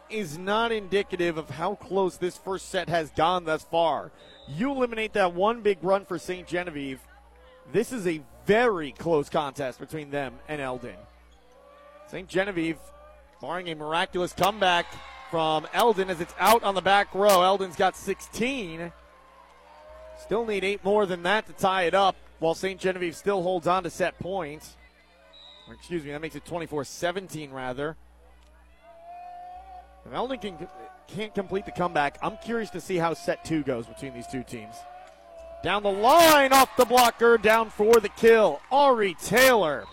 is 0.08 0.38
not 0.38 0.72
indicative 0.72 1.36
of 1.36 1.50
how 1.50 1.74
close 1.74 2.16
this 2.16 2.38
first 2.38 2.70
set 2.70 2.88
has 2.88 3.10
gone 3.10 3.44
thus 3.44 3.64
far. 3.64 4.10
You 4.48 4.70
eliminate 4.70 5.12
that 5.12 5.34
one 5.34 5.60
big 5.60 5.78
run 5.82 6.06
for 6.06 6.18
St. 6.18 6.46
Genevieve. 6.46 7.00
This 7.70 7.92
is 7.92 8.06
a 8.06 8.22
very 8.46 8.92
close 8.92 9.28
contest 9.28 9.78
between 9.78 10.10
them 10.10 10.34
and 10.48 10.62
Eldon. 10.62 10.96
St. 12.06 12.26
Genevieve, 12.26 12.78
barring 13.42 13.68
a 13.68 13.74
miraculous 13.74 14.32
comeback 14.32 14.86
from 15.30 15.66
Eldon 15.72 16.10
as 16.10 16.20
it's 16.20 16.34
out 16.38 16.62
on 16.62 16.74
the 16.74 16.82
back 16.82 17.14
row. 17.14 17.42
Eldon's 17.42 17.76
got 17.76 17.96
16. 17.96 18.92
Still 20.20 20.44
need 20.44 20.64
eight 20.64 20.84
more 20.84 21.06
than 21.06 21.22
that 21.22 21.46
to 21.46 21.52
tie 21.52 21.84
it 21.84 21.94
up, 21.94 22.16
while 22.38 22.54
St. 22.54 22.80
Genevieve 22.80 23.16
still 23.16 23.42
holds 23.42 23.66
on 23.66 23.82
to 23.84 23.90
set 23.90 24.18
points. 24.18 24.76
Or 25.68 25.74
excuse 25.74 26.04
me, 26.04 26.10
that 26.12 26.20
makes 26.20 26.34
it 26.34 26.44
24 26.44 26.84
17 26.84 27.50
rather. 27.50 27.96
If 30.06 30.12
Eldon 30.12 30.38
can, 30.38 30.68
can't 31.06 31.34
complete 31.34 31.66
the 31.66 31.72
comeback, 31.72 32.18
I'm 32.22 32.36
curious 32.38 32.70
to 32.70 32.80
see 32.80 32.96
how 32.96 33.14
set 33.14 33.44
two 33.44 33.62
goes 33.62 33.86
between 33.86 34.14
these 34.14 34.26
two 34.26 34.42
teams. 34.42 34.74
Down 35.62 35.82
the 35.82 35.90
line, 35.90 36.52
off 36.52 36.76
the 36.76 36.84
blocker, 36.84 37.36
down 37.36 37.70
for 37.70 37.94
the 37.94 38.08
kill. 38.08 38.60
Ari 38.70 39.14
Taylor 39.14 39.84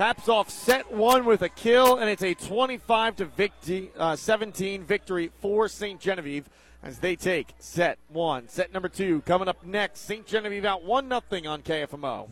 caps 0.00 0.30
off 0.30 0.48
set 0.48 0.90
one 0.90 1.26
with 1.26 1.42
a 1.42 1.48
kill, 1.50 1.98
and 1.98 2.08
it's 2.08 2.22
a 2.22 2.32
25 2.32 3.16
to 3.16 3.26
victi- 3.26 3.90
uh, 3.98 4.16
17 4.16 4.82
victory 4.82 5.30
for 5.42 5.68
St. 5.68 6.00
Genevieve 6.00 6.48
as 6.82 7.00
they 7.00 7.14
take 7.14 7.48
set 7.58 7.98
one. 8.08 8.48
Set 8.48 8.72
number 8.72 8.88
two 8.88 9.20
coming 9.26 9.46
up 9.46 9.62
next. 9.62 10.00
St. 10.00 10.26
Genevieve 10.26 10.64
out 10.64 10.84
one 10.84 11.06
nothing 11.06 11.46
on 11.46 11.60
KFMO. 11.60 12.30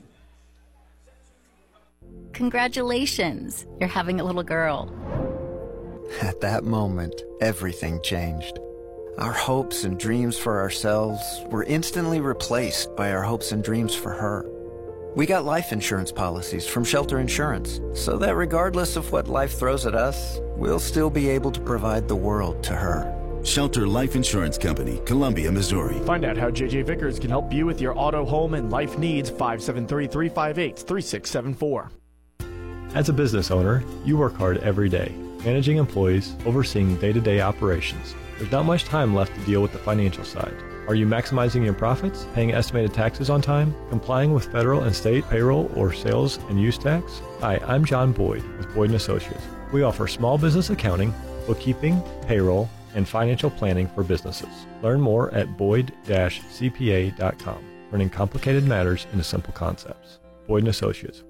Congratulations, 2.33 3.67
you're 3.81 3.91
having 3.91 4.19
a 4.19 4.25
little 4.25 4.43
girl. 4.43 4.91
At 6.23 6.41
that 6.41 6.65
moment, 6.65 7.23
everything 7.43 8.01
changed. 8.01 8.59
Our 9.19 9.35
hopes 9.35 9.85
and 9.85 10.01
dreams 10.01 10.39
for 10.39 10.59
ourselves 10.59 11.45
were 11.49 11.65
instantly 11.65 12.23
replaced 12.23 12.97
by 12.97 13.13
our 13.13 13.25
hopes 13.25 13.53
and 13.53 13.63
dreams 13.63 13.95
for 13.95 14.13
her. 14.13 14.47
We 15.17 15.25
got 15.25 15.47
life 15.47 15.73
insurance 15.73 16.13
policies 16.13 16.67
from 16.67 16.85
Shelter 16.85 17.19
Insurance, 17.19 17.81
so 17.95 18.19
that 18.19 18.37
regardless 18.37 18.95
of 18.95 19.11
what 19.11 19.27
life 19.27 19.59
throws 19.59 19.87
at 19.87 19.95
us, 19.95 20.39
we'll 20.57 20.79
still 20.79 21.09
be 21.09 21.31
able 21.31 21.51
to 21.51 21.61
provide 21.61 22.07
the 22.07 22.15
world 22.15 22.63
to 22.65 22.75
her. 22.75 23.15
Shelter 23.43 23.87
Life 23.87 24.17
Insurance 24.17 24.59
Company, 24.59 25.01
Columbia, 25.07 25.51
Missouri. 25.51 25.99
Find 26.01 26.27
out 26.27 26.37
how 26.37 26.51
JJ 26.51 26.85
Vickers 26.85 27.19
can 27.19 27.31
help 27.31 27.53
you 27.53 27.65
with 27.65 27.81
your 27.81 27.99
auto, 27.99 28.25
home, 28.25 28.53
and 28.53 28.71
life 28.71 28.99
needs 28.99 29.31
573 29.31 30.09
358 30.09 30.79
3674. 30.79 31.91
As 32.95 33.09
a 33.09 33.13
business 33.13 33.51
owner, 33.51 33.83
you 34.05 34.19
work 34.19 34.37
hard 34.37 34.59
every 34.59 34.91
day, 34.91 35.15
managing 35.43 35.79
employees, 35.79 36.35
overseeing 36.45 36.97
day 36.97 37.15
to 37.15 37.21
day 37.21 37.41
operations. 37.41 38.15
There's 38.37 38.53
not 38.53 38.67
much 38.67 38.85
time 38.85 39.15
left 39.15 39.35
to 39.35 39.41
deal 39.47 39.63
with 39.63 39.73
the 39.73 39.79
financial 39.79 40.25
side. 40.25 40.55
Are 40.89 40.95
you 40.95 41.07
maximizing 41.07 41.63
your 41.63 41.75
profits, 41.75 42.27
paying 42.33 42.55
estimated 42.55 42.95
taxes 42.95 43.29
on 43.29 43.43
time, 43.43 43.75
complying 43.91 44.33
with 44.33 44.51
federal 44.51 44.85
and 44.85 44.97
state 44.97 45.23
payroll 45.29 45.71
or 45.77 45.93
sales 45.93 46.39
and 46.49 46.59
use 46.59 46.79
tax? 46.79 47.21
Hi, 47.41 47.61
I'm 47.67 47.85
John 47.85 48.11
Boyd 48.11 48.43
with 48.57 48.75
Boyd 48.75 48.93
& 48.93 48.95
Associates. 48.95 49.45
We 49.71 49.83
offer 49.83 50.07
small 50.07 50.39
business 50.39 50.71
accounting, 50.71 51.13
bookkeeping, 51.47 52.03
payroll, 52.23 52.71
and 52.95 53.07
financial 53.07 53.51
planning 53.51 53.87
for 53.89 54.03
businesses. 54.03 54.49
Learn 54.83 54.99
more 54.99 55.31
at 55.35 55.59
boyd-cpa.com, 55.59 57.65
turning 57.91 58.09
complicated 58.09 58.65
matters 58.65 59.07
into 59.13 59.25
simple 59.25 59.53
concepts. 59.53 60.21
Boyd 60.47 60.67
& 60.69 60.69
Associates. 60.69 61.23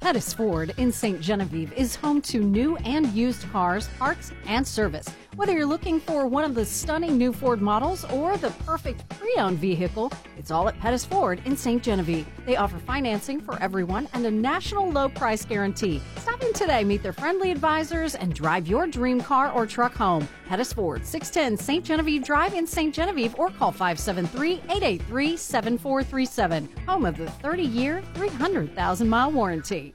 Pettis 0.00 0.32
Ford 0.32 0.72
in 0.78 0.90
St. 0.90 1.20
Genevieve 1.20 1.74
is 1.74 1.96
home 1.96 2.22
to 2.22 2.40
new 2.40 2.78
and 2.78 3.08
used 3.08 3.42
cars, 3.52 3.88
parts, 3.98 4.32
and 4.46 4.66
service. 4.66 5.06
Whether 5.36 5.52
you're 5.52 5.64
looking 5.64 6.00
for 6.00 6.26
one 6.26 6.42
of 6.42 6.56
the 6.56 6.64
stunning 6.64 7.16
new 7.16 7.32
Ford 7.32 7.60
models 7.62 8.04
or 8.06 8.36
the 8.36 8.50
perfect 8.66 9.08
pre 9.10 9.32
owned 9.36 9.58
vehicle, 9.58 10.12
it's 10.36 10.50
all 10.50 10.68
at 10.68 10.78
Pettis 10.80 11.04
Ford 11.04 11.40
in 11.44 11.56
St. 11.56 11.80
Genevieve. 11.80 12.26
They 12.46 12.56
offer 12.56 12.78
financing 12.78 13.40
for 13.40 13.56
everyone 13.62 14.08
and 14.12 14.26
a 14.26 14.30
national 14.30 14.90
low 14.90 15.08
price 15.08 15.44
guarantee. 15.44 16.02
Stop 16.16 16.42
in 16.42 16.52
today, 16.52 16.82
meet 16.82 17.04
their 17.04 17.12
friendly 17.12 17.52
advisors, 17.52 18.16
and 18.16 18.34
drive 18.34 18.66
your 18.66 18.88
dream 18.88 19.20
car 19.20 19.52
or 19.52 19.66
truck 19.66 19.94
home. 19.94 20.26
Pettis 20.48 20.72
Ford, 20.72 21.06
610 21.06 21.64
St. 21.64 21.84
Genevieve 21.84 22.24
Drive 22.24 22.54
in 22.54 22.66
St. 22.66 22.92
Genevieve, 22.92 23.38
or 23.38 23.50
call 23.50 23.70
573 23.70 24.54
883 24.54 25.36
7437. 25.36 26.68
Home 26.88 27.04
of 27.06 27.16
the 27.16 27.30
30 27.30 27.62
year, 27.62 28.02
300,000 28.14 29.08
mile 29.08 29.30
warranty. 29.30 29.94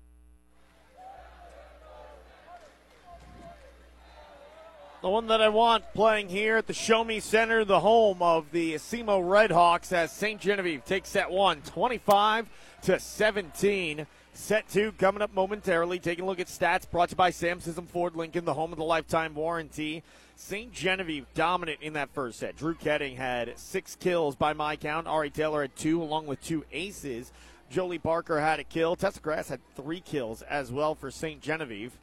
The 5.01 5.09
one 5.09 5.25
that 5.27 5.41
I 5.41 5.49
want 5.49 5.95
playing 5.95 6.29
here 6.29 6.57
at 6.57 6.67
the 6.67 6.75
Show 6.75 7.03
Me 7.03 7.19
Center, 7.19 7.65
the 7.65 7.79
home 7.79 8.21
of 8.21 8.51
the 8.51 8.75
SEMO 8.75 9.19
Redhawks, 9.19 9.91
as 9.91 10.11
St. 10.11 10.39
Genevieve 10.39 10.85
takes 10.85 11.09
set 11.09 11.31
one, 11.31 11.63
25 11.63 12.47
to 12.83 12.99
17. 12.99 14.05
Set 14.33 14.69
two 14.69 14.91
coming 14.91 15.23
up 15.23 15.33
momentarily. 15.33 15.97
Taking 15.97 16.25
a 16.25 16.27
look 16.27 16.39
at 16.39 16.45
stats 16.45 16.87
brought 16.87 17.09
to 17.09 17.13
you 17.13 17.17
by 17.17 17.31
Sam 17.31 17.59
Sism 17.59 17.87
Ford 17.87 18.15
Lincoln, 18.15 18.45
the 18.45 18.53
home 18.53 18.71
of 18.71 18.77
the 18.77 18.83
lifetime 18.83 19.33
warranty. 19.33 20.03
St. 20.35 20.71
Genevieve 20.71 21.25
dominant 21.33 21.81
in 21.81 21.93
that 21.93 22.13
first 22.13 22.37
set. 22.37 22.55
Drew 22.55 22.75
Ketting 22.75 23.17
had 23.17 23.57
six 23.57 23.95
kills 23.95 24.35
by 24.35 24.53
my 24.53 24.75
count. 24.75 25.07
Ari 25.07 25.31
Taylor 25.31 25.63
had 25.63 25.75
two, 25.75 25.99
along 25.99 26.27
with 26.27 26.43
two 26.43 26.63
aces. 26.71 27.31
Jolie 27.71 27.97
Parker 27.97 28.39
had 28.39 28.59
a 28.59 28.63
kill. 28.63 28.95
Tessa 28.95 29.19
Grass 29.19 29.49
had 29.49 29.61
three 29.75 30.01
kills 30.01 30.43
as 30.43 30.71
well 30.71 30.93
for 30.93 31.09
St. 31.09 31.41
Genevieve. 31.41 31.97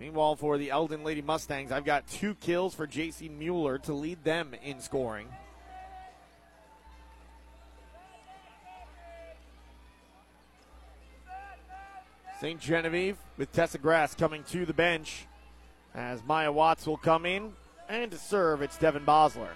Meanwhile, 0.00 0.36
for 0.36 0.56
the 0.56 0.70
Eldon 0.70 1.04
Lady 1.04 1.20
Mustangs, 1.20 1.70
I've 1.70 1.84
got 1.84 2.08
two 2.08 2.34
kills 2.36 2.74
for 2.74 2.86
J.C. 2.86 3.28
Mueller 3.28 3.76
to 3.80 3.92
lead 3.92 4.24
them 4.24 4.54
in 4.64 4.80
scoring. 4.80 5.28
St. 12.40 12.58
Genevieve 12.58 13.18
with 13.36 13.52
Tessa 13.52 13.76
Grass 13.76 14.14
coming 14.14 14.42
to 14.44 14.64
the 14.64 14.72
bench 14.72 15.26
as 15.94 16.24
Maya 16.24 16.50
Watts 16.50 16.86
will 16.86 16.96
come 16.96 17.26
in. 17.26 17.52
And 17.86 18.10
to 18.12 18.16
serve, 18.16 18.62
it's 18.62 18.78
Devin 18.78 19.04
Bosler. 19.04 19.50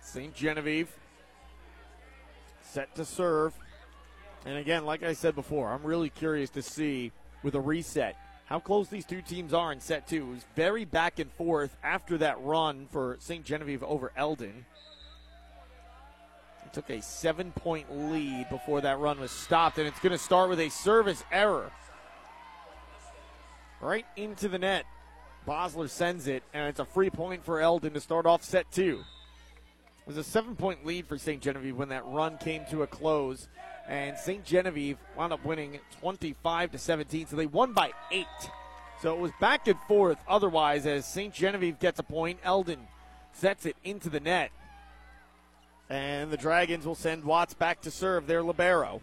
St. 0.00 0.32
Genevieve 0.32 0.88
set 2.76 2.94
to 2.94 3.06
serve. 3.06 3.54
And 4.44 4.58
again, 4.58 4.84
like 4.84 5.02
I 5.02 5.14
said 5.14 5.34
before, 5.34 5.72
I'm 5.72 5.82
really 5.82 6.10
curious 6.10 6.50
to 6.50 6.62
see 6.62 7.10
with 7.42 7.54
a 7.54 7.60
reset 7.60 8.16
how 8.44 8.58
close 8.58 8.88
these 8.88 9.06
two 9.06 9.22
teams 9.22 9.54
are 9.54 9.72
in 9.72 9.80
set 9.80 10.06
two. 10.06 10.28
It 10.28 10.34
was 10.34 10.44
very 10.54 10.84
back 10.84 11.18
and 11.18 11.32
forth 11.32 11.74
after 11.82 12.18
that 12.18 12.38
run 12.42 12.86
for 12.92 13.16
St. 13.18 13.46
Genevieve 13.46 13.82
over 13.82 14.12
Eldon. 14.14 14.66
It 16.66 16.74
took 16.74 16.90
a 16.90 17.00
seven 17.00 17.50
point 17.52 17.86
lead 17.90 18.46
before 18.50 18.82
that 18.82 18.98
run 18.98 19.20
was 19.20 19.30
stopped, 19.30 19.78
and 19.78 19.88
it's 19.88 20.00
going 20.00 20.12
to 20.12 20.18
start 20.18 20.50
with 20.50 20.60
a 20.60 20.68
service 20.68 21.24
error. 21.32 21.72
Right 23.80 24.06
into 24.16 24.48
the 24.48 24.58
net. 24.58 24.84
Bosler 25.48 25.88
sends 25.88 26.26
it, 26.26 26.42
and 26.52 26.68
it's 26.68 26.80
a 26.80 26.84
free 26.84 27.08
point 27.08 27.42
for 27.42 27.58
Eldon 27.58 27.94
to 27.94 28.00
start 28.00 28.26
off 28.26 28.44
set 28.44 28.70
two. 28.70 29.02
It 30.06 30.10
was 30.10 30.18
a 30.18 30.24
seven 30.24 30.54
point 30.54 30.86
lead 30.86 31.08
for 31.08 31.18
St. 31.18 31.42
Genevieve 31.42 31.76
when 31.76 31.88
that 31.88 32.06
run 32.06 32.38
came 32.38 32.64
to 32.70 32.82
a 32.82 32.86
close. 32.86 33.48
And 33.88 34.16
St. 34.16 34.44
Genevieve 34.44 34.98
wound 35.16 35.32
up 35.32 35.44
winning 35.44 35.80
25 36.00 36.72
to 36.72 36.78
17, 36.78 37.26
so 37.26 37.34
they 37.34 37.46
won 37.46 37.72
by 37.72 37.90
eight. 38.12 38.26
So 39.02 39.12
it 39.14 39.20
was 39.20 39.32
back 39.40 39.66
and 39.66 39.78
forth 39.88 40.18
otherwise 40.28 40.86
as 40.86 41.06
St. 41.06 41.34
Genevieve 41.34 41.80
gets 41.80 41.98
a 41.98 42.04
point. 42.04 42.38
Eldon 42.44 42.86
sets 43.32 43.66
it 43.66 43.76
into 43.82 44.08
the 44.08 44.20
net. 44.20 44.52
And 45.90 46.30
the 46.30 46.36
Dragons 46.36 46.86
will 46.86 46.94
send 46.94 47.24
Watts 47.24 47.54
back 47.54 47.80
to 47.82 47.90
serve 47.90 48.28
their 48.28 48.44
Libero. 48.44 49.02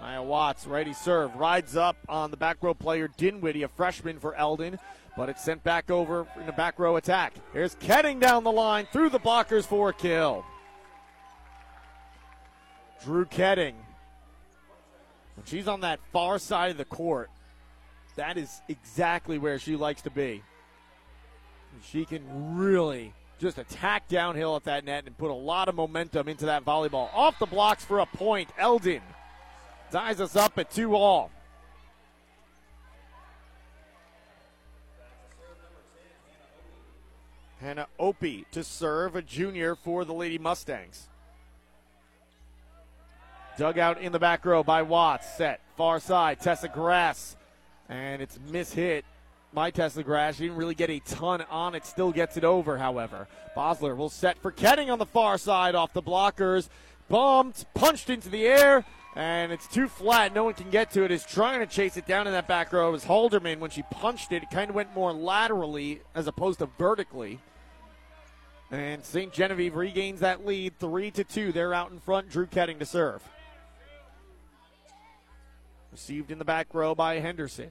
Maya 0.00 0.22
Watts, 0.22 0.66
ready 0.66 0.92
serve, 0.92 1.34
rides 1.34 1.76
up 1.76 1.96
on 2.08 2.30
the 2.30 2.36
back 2.36 2.58
row 2.60 2.74
player 2.74 3.08
Dinwiddie, 3.08 3.64
a 3.64 3.68
freshman 3.68 4.20
for 4.20 4.34
Eldon, 4.36 4.78
but 5.18 5.28
it's 5.28 5.42
sent 5.42 5.64
back 5.64 5.90
over 5.90 6.28
in 6.38 6.46
the 6.46 6.52
back 6.52 6.78
row 6.78 6.94
attack. 6.94 7.34
Here's 7.52 7.74
Ketting 7.74 8.20
down 8.20 8.44
the 8.44 8.52
line 8.52 8.86
through 8.92 9.10
the 9.10 9.18
blockers 9.18 9.64
for 9.64 9.88
a 9.88 9.92
kill. 9.92 10.44
Drew 13.04 13.24
Ketting. 13.24 13.74
When 15.34 15.44
she's 15.44 15.66
on 15.66 15.80
that 15.80 15.98
far 16.12 16.38
side 16.38 16.70
of 16.70 16.78
the 16.78 16.84
court, 16.84 17.30
that 18.14 18.38
is 18.38 18.62
exactly 18.68 19.38
where 19.38 19.58
she 19.58 19.74
likes 19.74 20.02
to 20.02 20.10
be. 20.10 20.44
She 21.82 22.04
can 22.04 22.56
really 22.56 23.12
just 23.40 23.58
attack 23.58 24.06
downhill 24.06 24.54
at 24.54 24.64
that 24.64 24.84
net 24.84 25.04
and 25.06 25.18
put 25.18 25.32
a 25.32 25.34
lot 25.34 25.68
of 25.68 25.74
momentum 25.74 26.28
into 26.28 26.46
that 26.46 26.64
volleyball. 26.64 27.12
Off 27.12 27.40
the 27.40 27.46
blocks 27.46 27.84
for 27.84 27.98
a 27.98 28.06
point. 28.06 28.50
Eldon 28.56 29.02
ties 29.90 30.20
us 30.20 30.36
up 30.36 30.58
at 30.58 30.70
two 30.70 30.94
all. 30.94 31.32
Hannah 37.60 37.88
Opie 37.98 38.46
to 38.52 38.62
serve, 38.62 39.16
a 39.16 39.22
junior 39.22 39.74
for 39.74 40.04
the 40.04 40.12
Lady 40.12 40.38
Mustangs. 40.38 41.08
Dug 43.58 43.76
out 43.76 44.00
in 44.00 44.12
the 44.12 44.20
back 44.20 44.44
row 44.44 44.62
by 44.62 44.82
Watts. 44.82 45.28
Set 45.36 45.60
far 45.76 45.98
side. 45.98 46.40
Tessa 46.40 46.68
Grass. 46.68 47.36
And 47.88 48.22
it's 48.22 48.38
mishit 48.50 49.02
my 49.52 49.70
Tessa 49.70 50.04
Grass. 50.04 50.36
She 50.36 50.44
didn't 50.44 50.58
really 50.58 50.76
get 50.76 50.90
a 50.90 51.00
ton 51.00 51.42
on 51.50 51.74
it. 51.74 51.84
Still 51.84 52.12
gets 52.12 52.36
it 52.36 52.44
over, 52.44 52.78
however. 52.78 53.26
Bosler 53.56 53.96
will 53.96 54.10
set 54.10 54.38
for 54.38 54.52
Ketting 54.52 54.92
on 54.92 55.00
the 55.00 55.06
far 55.06 55.38
side 55.38 55.74
off 55.74 55.92
the 55.92 56.02
blockers. 56.02 56.68
Bumped, 57.08 57.64
punched 57.74 58.10
into 58.10 58.28
the 58.28 58.46
air, 58.46 58.84
and 59.18 59.50
it's 59.50 59.66
too 59.66 59.88
flat. 59.88 60.32
No 60.32 60.44
one 60.44 60.54
can 60.54 60.70
get 60.70 60.92
to 60.92 61.02
it. 61.02 61.10
Is 61.10 61.24
trying 61.24 61.58
to 61.58 61.66
chase 61.66 61.96
it 61.96 62.06
down 62.06 62.28
in 62.28 62.32
that 62.34 62.46
back 62.46 62.72
row. 62.72 62.88
It 62.88 62.92
was 62.92 63.04
Halderman 63.04 63.58
when 63.58 63.70
she 63.70 63.82
punched 63.90 64.30
it. 64.30 64.44
It 64.44 64.50
kind 64.50 64.70
of 64.70 64.76
went 64.76 64.94
more 64.94 65.12
laterally 65.12 66.00
as 66.14 66.28
opposed 66.28 66.60
to 66.60 66.66
vertically. 66.78 67.40
And 68.70 69.04
St. 69.04 69.32
Genevieve 69.32 69.74
regains 69.74 70.20
that 70.20 70.46
lead, 70.46 70.78
three 70.78 71.10
to 71.10 71.24
two. 71.24 71.50
They're 71.50 71.74
out 71.74 71.90
in 71.90 71.98
front. 71.98 72.30
Drew 72.30 72.46
Ketting 72.46 72.78
to 72.78 72.86
serve. 72.86 73.20
Received 75.90 76.30
in 76.30 76.38
the 76.38 76.44
back 76.44 76.68
row 76.72 76.94
by 76.94 77.18
Henderson. 77.18 77.70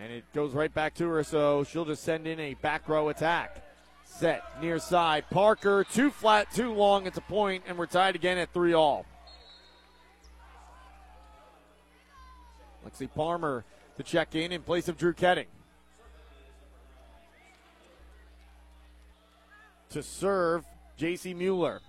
And 0.00 0.10
it 0.10 0.24
goes 0.32 0.52
right 0.52 0.72
back 0.72 0.94
to 0.94 1.06
her, 1.08 1.22
so 1.22 1.64
she'll 1.64 1.84
just 1.84 2.02
send 2.02 2.26
in 2.26 2.40
a 2.40 2.54
back 2.54 2.88
row 2.88 3.10
attack. 3.10 3.62
Set 4.04 4.42
near 4.62 4.78
side. 4.78 5.26
Parker, 5.28 5.84
too 5.84 6.10
flat, 6.10 6.50
too 6.50 6.72
long. 6.72 7.06
It's 7.06 7.18
a 7.18 7.22
point, 7.22 7.64
and 7.66 7.76
we're 7.76 7.84
tied 7.84 8.14
again 8.14 8.38
at 8.38 8.54
three 8.54 8.72
all. 8.72 9.04
Lexi 12.86 13.08
Palmer 13.12 13.64
to 13.96 14.02
check 14.02 14.34
in 14.34 14.52
in 14.52 14.62
place 14.62 14.88
of 14.88 14.96
Drew 14.96 15.12
Ketting. 15.12 15.46
To 19.90 20.02
serve, 20.02 20.64
J.C. 20.96 21.34
Mueller. 21.34 21.80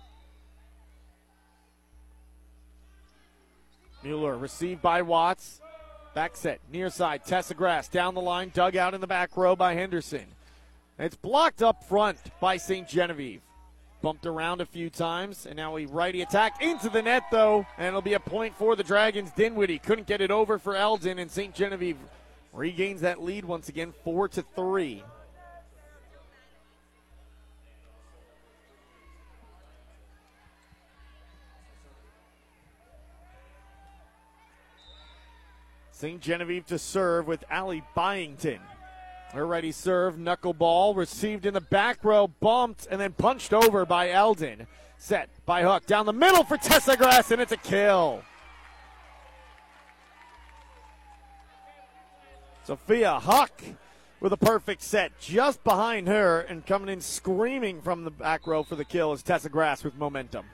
Mueller 4.02 4.36
received 4.36 4.80
by 4.80 5.02
Watts. 5.02 5.60
Back 6.14 6.36
set, 6.36 6.60
near 6.72 6.90
side, 6.90 7.24
Tessa 7.24 7.54
Grass 7.54 7.88
down 7.88 8.14
the 8.14 8.20
line, 8.20 8.50
dug 8.52 8.76
out 8.76 8.94
in 8.94 9.00
the 9.00 9.06
back 9.06 9.36
row 9.36 9.54
by 9.54 9.74
Henderson. 9.74 10.26
It's 10.98 11.14
blocked 11.16 11.62
up 11.62 11.84
front 11.84 12.18
by 12.40 12.56
St. 12.56 12.88
Genevieve. 12.88 13.42
Bumped 14.00 14.26
around 14.26 14.60
a 14.60 14.66
few 14.66 14.90
times, 14.90 15.44
and 15.44 15.56
now 15.56 15.76
a 15.76 15.86
righty 15.86 16.22
attack 16.22 16.62
into 16.62 16.88
the 16.88 17.02
net, 17.02 17.24
though, 17.32 17.66
and 17.76 17.88
it'll 17.88 18.00
be 18.00 18.14
a 18.14 18.20
point 18.20 18.54
for 18.54 18.76
the 18.76 18.84
Dragons. 18.84 19.32
Dinwiddie 19.32 19.80
couldn't 19.80 20.06
get 20.06 20.20
it 20.20 20.30
over 20.30 20.56
for 20.58 20.76
Eldon, 20.76 21.18
and 21.18 21.28
St. 21.28 21.52
Genevieve 21.52 21.96
regains 22.52 23.00
that 23.00 23.20
lead 23.20 23.44
once 23.44 23.68
again, 23.68 23.92
four 24.04 24.28
to 24.28 24.42
three. 24.42 25.02
St. 35.90 36.20
Genevieve 36.20 36.64
to 36.66 36.78
serve 36.78 37.26
with 37.26 37.42
Allie 37.50 37.82
Byington. 37.96 38.60
Her 39.32 39.46
ready 39.46 39.72
serve, 39.72 40.16
knuckleball, 40.16 40.96
received 40.96 41.44
in 41.44 41.52
the 41.52 41.60
back 41.60 42.02
row, 42.02 42.28
bumped, 42.28 42.86
and 42.90 43.00
then 43.00 43.12
punched 43.12 43.52
over 43.52 43.84
by 43.84 44.10
Eldon. 44.10 44.66
Set 44.96 45.28
by 45.44 45.62
Hook 45.62 45.86
down 45.86 46.06
the 46.06 46.12
middle 46.12 46.44
for 46.44 46.56
Tessa 46.56 46.96
Grass, 46.96 47.30
and 47.30 47.40
it's 47.40 47.52
a 47.52 47.56
kill. 47.56 48.22
Sophia 52.64 53.18
Huck 53.20 53.62
with 54.20 54.32
a 54.32 54.36
perfect 54.36 54.82
set 54.82 55.18
just 55.20 55.62
behind 55.62 56.08
her, 56.08 56.40
and 56.40 56.66
coming 56.66 56.88
in 56.88 57.00
screaming 57.00 57.80
from 57.80 58.04
the 58.04 58.10
back 58.10 58.46
row 58.46 58.62
for 58.62 58.76
the 58.76 58.84
kill 58.84 59.12
is 59.12 59.22
Tessa 59.22 59.48
Grass 59.48 59.84
with 59.84 59.94
momentum. 59.94 60.46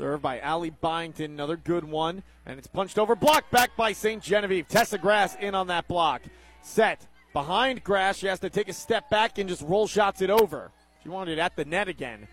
Served 0.00 0.22
by 0.22 0.40
Allie 0.40 0.70
Byington, 0.70 1.26
another 1.26 1.58
good 1.58 1.84
one. 1.84 2.22
And 2.46 2.58
it's 2.58 2.66
punched 2.66 2.98
over, 2.98 3.14
blocked 3.14 3.50
back 3.50 3.76
by 3.76 3.92
St. 3.92 4.22
Genevieve. 4.22 4.66
Tessa 4.66 4.96
Grass 4.96 5.36
in 5.38 5.54
on 5.54 5.66
that 5.66 5.88
block. 5.88 6.22
Set 6.62 7.06
behind 7.34 7.84
Grass. 7.84 8.16
She 8.16 8.26
has 8.26 8.40
to 8.40 8.48
take 8.48 8.70
a 8.70 8.72
step 8.72 9.10
back 9.10 9.36
and 9.36 9.46
just 9.46 9.60
roll 9.60 9.86
shots 9.86 10.22
it 10.22 10.30
over. 10.30 10.70
She 11.02 11.10
wanted 11.10 11.32
it 11.32 11.38
at 11.38 11.54
the 11.54 11.66
net 11.66 11.86
again. 11.86 12.28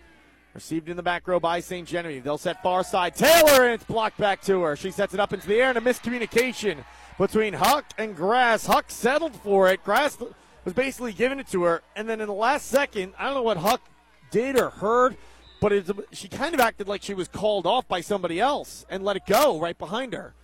Received 0.54 0.88
in 0.88 0.96
the 0.96 1.02
back 1.02 1.28
row 1.28 1.38
by 1.38 1.60
St. 1.60 1.86
Genevieve. 1.86 2.24
They'll 2.24 2.38
set 2.38 2.62
far 2.62 2.82
side. 2.82 3.14
Taylor, 3.14 3.64
and 3.64 3.74
it's 3.74 3.84
blocked 3.84 4.16
back 4.16 4.40
to 4.44 4.62
her. 4.62 4.74
She 4.74 4.90
sets 4.90 5.12
it 5.12 5.20
up 5.20 5.34
into 5.34 5.46
the 5.46 5.60
air, 5.60 5.68
and 5.68 5.76
a 5.76 5.82
miscommunication 5.82 6.78
between 7.18 7.52
Huck 7.52 7.84
and 7.98 8.16
Grass. 8.16 8.64
Huck 8.64 8.86
settled 8.88 9.36
for 9.36 9.68
it. 9.68 9.84
Grass 9.84 10.16
was 10.64 10.72
basically 10.72 11.12
giving 11.12 11.38
it 11.38 11.48
to 11.48 11.64
her, 11.64 11.82
and 11.94 12.08
then 12.08 12.22
in 12.22 12.28
the 12.28 12.32
last 12.32 12.68
second, 12.68 13.12
I 13.18 13.26
don't 13.26 13.34
know 13.34 13.42
what 13.42 13.58
Huck 13.58 13.82
did 14.30 14.58
or 14.58 14.70
heard 14.70 15.18
but 15.60 15.72
she 16.12 16.28
kind 16.28 16.54
of 16.54 16.60
acted 16.60 16.88
like 16.88 17.02
she 17.02 17.14
was 17.14 17.28
called 17.28 17.66
off 17.66 17.86
by 17.88 18.00
somebody 18.00 18.40
else 18.40 18.86
and 18.88 19.04
let 19.04 19.16
it 19.16 19.26
go 19.26 19.58
right 19.58 19.76
behind 19.78 20.12
her. 20.12 20.34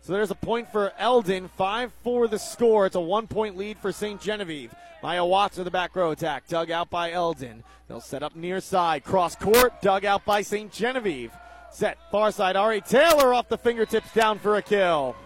So 0.00 0.12
there's 0.12 0.30
a 0.30 0.36
point 0.36 0.70
for 0.72 0.92
Eldon, 0.98 1.48
5 1.56 1.92
4 2.02 2.28
the 2.28 2.38
score. 2.38 2.86
It's 2.86 2.96
a 2.96 3.00
one 3.00 3.26
point 3.26 3.56
lead 3.56 3.78
for 3.78 3.92
St. 3.92 4.20
Genevieve. 4.20 4.74
Maya 5.02 5.24
Watts 5.24 5.58
in 5.58 5.64
the 5.64 5.70
back 5.70 5.96
row 5.96 6.12
attack, 6.12 6.46
dug 6.46 6.70
out 6.70 6.88
by 6.88 7.12
Eldon. 7.12 7.64
They'll 7.88 8.00
set 8.00 8.22
up 8.22 8.36
near 8.36 8.60
side, 8.60 9.04
cross 9.04 9.34
court, 9.34 9.82
dug 9.82 10.04
out 10.04 10.24
by 10.24 10.42
St. 10.42 10.72
Genevieve. 10.72 11.32
Set 11.70 11.98
far 12.10 12.30
side, 12.30 12.54
Ari 12.56 12.82
Taylor 12.82 13.34
off 13.34 13.48
the 13.48 13.58
fingertips 13.58 14.12
down 14.12 14.38
for 14.38 14.56
a 14.56 14.62
kill. 14.62 15.16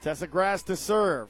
Tessa 0.00 0.26
Grass 0.26 0.62
to 0.64 0.76
serve. 0.76 1.28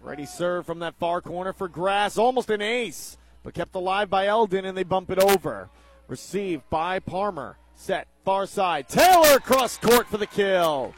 Ready 0.00 0.26
serve 0.26 0.66
from 0.66 0.80
that 0.80 0.94
far 0.96 1.20
corner 1.20 1.52
for 1.52 1.66
Grass. 1.66 2.18
Almost 2.18 2.50
an 2.50 2.60
ace, 2.60 3.16
but 3.42 3.54
kept 3.54 3.74
alive 3.74 4.10
by 4.10 4.26
Eldon, 4.26 4.64
and 4.64 4.76
they 4.76 4.82
bump 4.82 5.10
it 5.10 5.18
over. 5.18 5.68
Received 6.08 6.68
by 6.68 6.98
Palmer. 6.98 7.56
Set 7.74 8.06
far 8.24 8.46
side. 8.46 8.88
Taylor 8.88 9.40
cross 9.40 9.78
court 9.78 10.06
for 10.06 10.18
the 10.18 10.26
kill. 10.26 10.94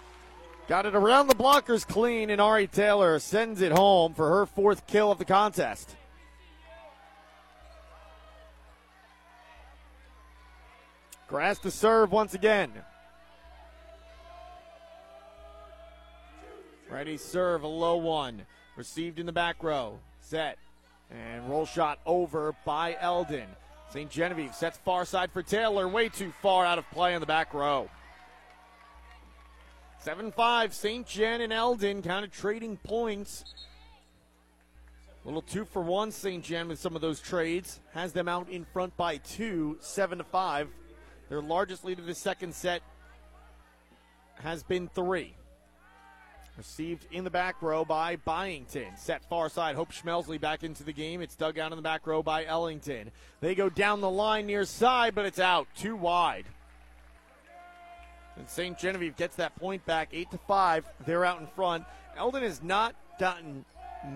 Got 0.69 0.87
it 0.87 0.97
around 0.97 1.29
the 1.29 1.35
blockers 1.35 1.87
clean, 1.87 2.29
and 2.31 2.41
Ari 2.41 2.67
Taylor 2.67 3.19
sends 3.21 3.61
it 3.61 3.73
home 3.73 4.13
for 4.13 4.29
her 4.29 4.45
fourth 4.45 4.87
kill 4.87 5.13
of 5.13 5.19
the 5.19 5.25
contest. 5.25 5.95
Grass 11.29 11.59
to 11.61 11.71
serve 11.71 12.13
once 12.13 12.35
again. 12.35 12.73
Ready 16.89 17.17
serve, 17.17 17.63
a 17.63 17.69
low 17.69 17.97
one. 17.97 18.43
Received 18.77 19.19
in 19.19 19.27
the 19.27 19.33
back 19.33 19.63
row. 19.63 19.99
Set. 20.21 20.59
And 21.11 21.49
roll 21.49 21.67
shot 21.67 21.99
over 22.07 22.55
by 22.65 22.97
Eldon. 23.01 23.49
St. 23.91 24.11
Genevieve 24.11 24.55
sets 24.55 24.79
far 24.79 25.05
side 25.05 25.33
for 25.33 25.43
Taylor. 25.43 25.89
Way 25.89 26.09
too 26.09 26.33
far 26.43 26.65
out 26.65 26.79
of 26.79 26.89
play 26.91 27.15
in 27.15 27.21
the 27.21 27.27
back 27.27 27.55
row. 27.55 27.89
7 30.01 30.31
5, 30.31 30.75
St. 30.75 31.07
Jen 31.07 31.41
and 31.41 31.53
Eldon 31.53 32.03
kind 32.03 32.25
of 32.25 32.31
trading 32.31 32.77
points. 32.77 33.45
A 35.25 35.27
little 35.27 35.43
two 35.43 35.65
for 35.65 35.83
one, 35.83 36.13
St. 36.13 36.45
Jen 36.45 36.69
with 36.69 36.79
some 36.79 36.95
of 36.95 37.03
those 37.03 37.19
trades. 37.19 37.81
Has 37.93 38.13
them 38.13 38.29
out 38.29 38.49
in 38.49 38.65
front 38.65 38.97
by 38.97 39.17
two, 39.17 39.77
7 39.81 40.19
to 40.19 40.25
5. 40.25 40.69
Their 41.29 41.43
largest 41.43 41.85
lead 41.85 41.99
of 41.99 42.07
the 42.07 42.15
second 42.15 42.55
set 42.55 42.83
has 44.43 44.63
been 44.63 44.89
three. 44.89 45.35
Received 46.57 47.07
in 47.11 47.25
the 47.25 47.31
back 47.31 47.61
row 47.61 47.85
by 47.85 48.17
Byington. 48.17 48.97
Set 48.97 49.29
far 49.29 49.51
side. 49.51 49.77
Hope 49.77 49.93
Schmelsley 49.93 50.41
back 50.41 50.65
into 50.65 50.85
the 50.85 50.93
game. 50.93 51.21
It's 51.21 51.37
dug 51.37 51.59
out 51.59 51.71
in 51.71 51.77
the 51.77 51.83
back 51.83 52.07
row 52.07 52.23
by 52.23 52.47
Ellington. 52.47 53.11
They 53.41 53.55
go 53.55 53.69
down 53.69 54.01
the 54.01 54.11
line 54.11 54.47
near 54.47 54.65
side, 54.65 55.15
but 55.15 55.27
it's 55.27 55.39
out. 55.39 55.67
Too 55.77 55.97
wide. 55.97 56.47
And 58.37 58.49
St. 58.49 58.79
Genevieve 58.79 59.17
gets 59.17 59.37
that 59.37 59.55
point 59.57 59.85
back, 59.85 60.09
eight 60.13 60.31
to 60.31 60.39
five. 60.39 60.87
They're 61.05 61.25
out 61.25 61.41
in 61.41 61.47
front. 61.49 61.85
Eldon 62.17 62.43
has 62.43 62.63
not 62.63 62.95
gotten 63.19 63.65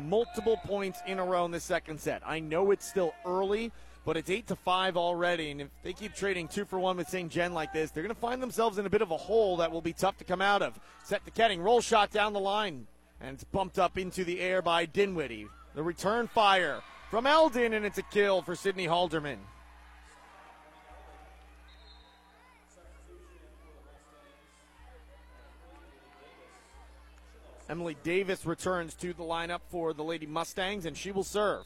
multiple 0.05 0.59
points 0.65 1.01
in 1.07 1.19
a 1.19 1.25
row 1.25 1.45
in 1.45 1.51
the 1.51 1.61
second 1.61 2.01
set. 2.01 2.23
I 2.25 2.41
know 2.41 2.71
it's 2.71 2.89
still 2.89 3.15
early, 3.27 3.73
but 4.11 4.17
it's 4.17 4.29
eight 4.29 4.49
to 4.49 4.57
five 4.57 4.97
already. 4.97 5.53
And 5.53 5.61
if 5.61 5.69
they 5.85 5.93
keep 5.93 6.17
trading 6.17 6.49
two 6.49 6.65
for 6.65 6.81
one 6.81 6.97
with 6.97 7.09
St. 7.09 7.31
Gen 7.31 7.55
like 7.55 7.73
this, 7.73 7.93
they're 7.93 8.03
going 8.03 8.13
to 8.13 8.21
find 8.21 8.43
themselves 8.43 8.77
in 8.77 8.85
a 8.85 8.91
bit 8.91 9.03
of 9.03 9.13
a 9.13 9.17
hole 9.17 9.59
that 9.59 9.71
will 9.71 9.81
be 9.81 9.93
tough 9.93 10.19
to 10.19 10.25
come 10.25 10.43
out 10.43 10.63
of. 10.63 10.77
Set 11.05 11.25
to 11.27 11.31
Ketting, 11.31 11.63
roll 11.63 11.81
shot 11.81 12.11
down 12.11 12.33
the 12.33 12.41
line, 12.41 12.89
and 13.21 13.35
it's 13.35 13.45
bumped 13.45 13.79
up 13.79 13.97
into 13.97 14.25
the 14.25 14.41
air 14.41 14.63
by 14.63 14.85
Dinwiddie. 14.85 15.47
The 15.77 15.85
return 15.85 16.27
fire 16.27 16.81
from 17.09 17.25
Eldon, 17.25 17.73
and 17.73 17.87
it's 17.87 17.99
a 17.99 18.03
kill 18.03 18.43
for 18.43 18.57
Sydney 18.57 18.89
Halderman. 18.89 19.37
Emily 27.69 27.97
Davis 28.03 28.45
returns 28.45 28.95
to 28.95 29.13
the 29.13 29.23
lineup 29.23 29.61
for 29.69 29.93
the 29.93 30.03
Lady 30.03 30.27
Mustangs, 30.27 30.85
and 30.85 30.97
she 30.97 31.13
will 31.13 31.23
serve. 31.23 31.65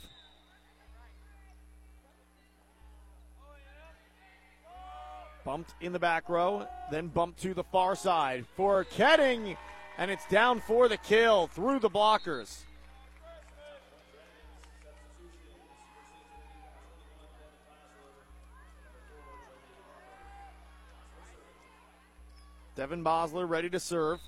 Bumped 5.55 5.75
in 5.81 5.93
the 5.93 6.01
back 6.01 6.29
row, 6.29 6.67
then 6.91 7.07
bumped 7.07 7.41
to 7.43 7.55
the 7.55 7.63
far 7.63 7.95
side 7.95 8.45
for 8.57 8.85
Ketting, 8.85 9.57
and 9.99 10.11
it's 10.11 10.27
down 10.27 10.59
for 10.59 10.89
the 10.89 10.97
kill 10.97 11.47
through 11.47 11.79
the 11.79 11.89
blockers. 11.89 12.63
Devin 22.75 23.05
Bosler 23.05 23.49
ready 23.49 23.71
to 23.71 23.79
serve. 23.79 24.19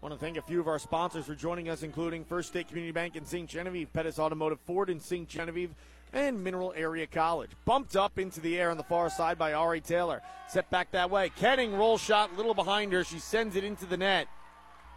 Want 0.00 0.14
to 0.14 0.20
thank 0.20 0.36
a 0.36 0.42
few 0.42 0.60
of 0.60 0.68
our 0.68 0.78
sponsors 0.78 1.26
for 1.26 1.34
joining 1.34 1.68
us, 1.68 1.82
including 1.82 2.24
First 2.24 2.50
State 2.50 2.68
Community 2.68 2.92
Bank 2.92 3.16
in 3.16 3.24
St. 3.24 3.50
Genevieve, 3.50 3.92
Pettis 3.92 4.20
Automotive 4.20 4.60
Ford 4.60 4.90
in 4.90 5.00
St. 5.00 5.28
Genevieve, 5.28 5.74
and 6.12 6.42
Mineral 6.42 6.72
Area 6.76 7.06
College. 7.06 7.50
Bumped 7.64 7.96
up 7.96 8.18
into 8.18 8.40
the 8.40 8.58
air 8.58 8.70
on 8.70 8.76
the 8.76 8.82
far 8.82 9.10
side 9.10 9.38
by 9.38 9.52
Ari 9.52 9.80
Taylor. 9.80 10.22
Set 10.48 10.70
back 10.70 10.90
that 10.92 11.10
way. 11.10 11.30
Ketting 11.38 11.76
roll 11.76 11.98
shot, 11.98 12.36
little 12.36 12.54
behind 12.54 12.92
her. 12.92 13.04
She 13.04 13.18
sends 13.18 13.56
it 13.56 13.64
into 13.64 13.86
the 13.86 13.96
net. 13.96 14.28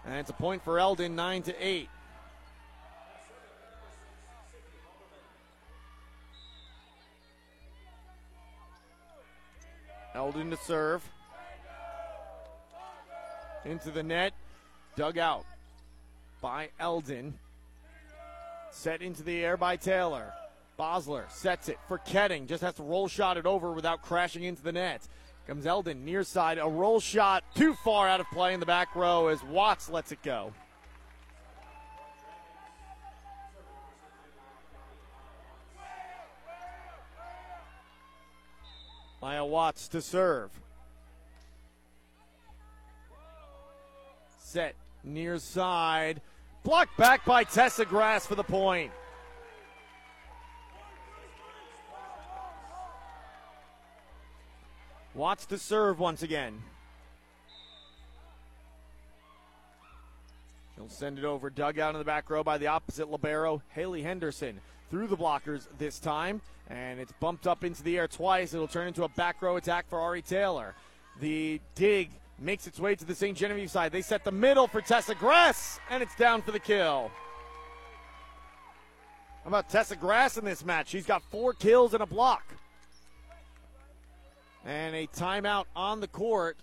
And 0.05 0.15
it's 0.15 0.29
a 0.29 0.33
point 0.33 0.63
for 0.63 0.79
Eldon, 0.79 1.15
9 1.15 1.43
to 1.43 1.55
8. 1.59 1.89
Eldon 10.13 10.49
to 10.49 10.57
serve. 10.57 11.07
Into 13.63 13.91
the 13.91 14.03
net. 14.03 14.33
Dug 14.95 15.17
out 15.17 15.45
by 16.41 16.69
Eldon. 16.79 17.33
Set 18.71 19.01
into 19.01 19.23
the 19.23 19.43
air 19.43 19.57
by 19.57 19.75
Taylor. 19.75 20.33
Bosler 20.81 21.29
sets 21.29 21.69
it 21.69 21.77
for 21.87 21.99
Ketting. 21.99 22.47
Just 22.47 22.63
has 22.63 22.73
to 22.73 22.83
roll 22.83 23.07
shot 23.07 23.37
it 23.37 23.45
over 23.45 23.71
without 23.71 24.01
crashing 24.01 24.43
into 24.43 24.63
the 24.63 24.71
net. 24.71 25.07
Comes 25.45 25.67
Eldon 25.67 26.03
near 26.03 26.23
side. 26.23 26.57
A 26.57 26.67
roll 26.67 26.99
shot 26.99 27.43
too 27.53 27.75
far 27.75 28.07
out 28.07 28.19
of 28.19 28.25
play 28.31 28.55
in 28.55 28.59
the 28.59 28.65
back 28.65 28.95
row 28.95 29.27
as 29.27 29.43
Watts 29.43 29.91
lets 29.91 30.11
it 30.11 30.23
go. 30.23 30.51
Maya 39.21 39.45
Watts 39.45 39.87
to 39.89 40.01
serve. 40.01 40.49
Set 44.39 44.73
near 45.03 45.37
side. 45.37 46.21
Blocked 46.63 46.97
back 46.97 47.23
by 47.23 47.43
Tessa 47.43 47.85
Grass 47.85 48.25
for 48.25 48.33
the 48.33 48.43
point. 48.43 48.91
Watts 55.13 55.45
to 55.47 55.57
serve 55.57 55.99
once 55.99 56.23
again. 56.23 56.61
She'll 60.75 60.87
send 60.87 61.19
it 61.19 61.25
over, 61.25 61.49
dug 61.49 61.79
out 61.79 61.93
in 61.93 61.99
the 61.99 62.05
back 62.05 62.29
row 62.29 62.43
by 62.43 62.57
the 62.57 62.67
opposite 62.67 63.11
libero, 63.11 63.61
Haley 63.69 64.01
Henderson. 64.01 64.61
Through 64.89 65.07
the 65.07 65.17
blockers 65.17 65.67
this 65.77 65.99
time, 65.99 66.41
and 66.69 66.99
it's 66.99 67.13
bumped 67.19 67.47
up 67.47 67.63
into 67.63 67.83
the 67.83 67.97
air 67.97 68.07
twice. 68.07 68.53
It'll 68.53 68.67
turn 68.67 68.87
into 68.87 69.03
a 69.03 69.09
back 69.09 69.41
row 69.41 69.57
attack 69.57 69.89
for 69.89 69.99
Ari 69.99 70.21
Taylor. 70.21 70.75
The 71.19 71.61
dig 71.75 72.09
makes 72.39 72.67
its 72.67 72.79
way 72.79 72.95
to 72.95 73.05
the 73.05 73.15
St. 73.15 73.37
Genevieve 73.37 73.69
side. 73.69 73.91
They 73.91 74.01
set 74.01 74.23
the 74.23 74.31
middle 74.31 74.67
for 74.67 74.81
Tessa 74.81 75.15
Grass, 75.15 75.79
and 75.89 76.01
it's 76.01 76.15
down 76.15 76.41
for 76.41 76.51
the 76.51 76.59
kill. 76.59 77.11
How 79.43 79.47
about 79.47 79.69
Tessa 79.69 79.95
Grass 79.95 80.37
in 80.37 80.45
this 80.45 80.65
match? 80.65 80.89
She's 80.89 81.05
got 81.05 81.21
four 81.23 81.53
kills 81.53 81.93
and 81.93 82.03
a 82.03 82.05
block. 82.05 82.43
And 84.65 84.95
a 84.95 85.07
timeout 85.07 85.65
on 85.75 85.99
the 85.99 86.07
court. 86.07 86.57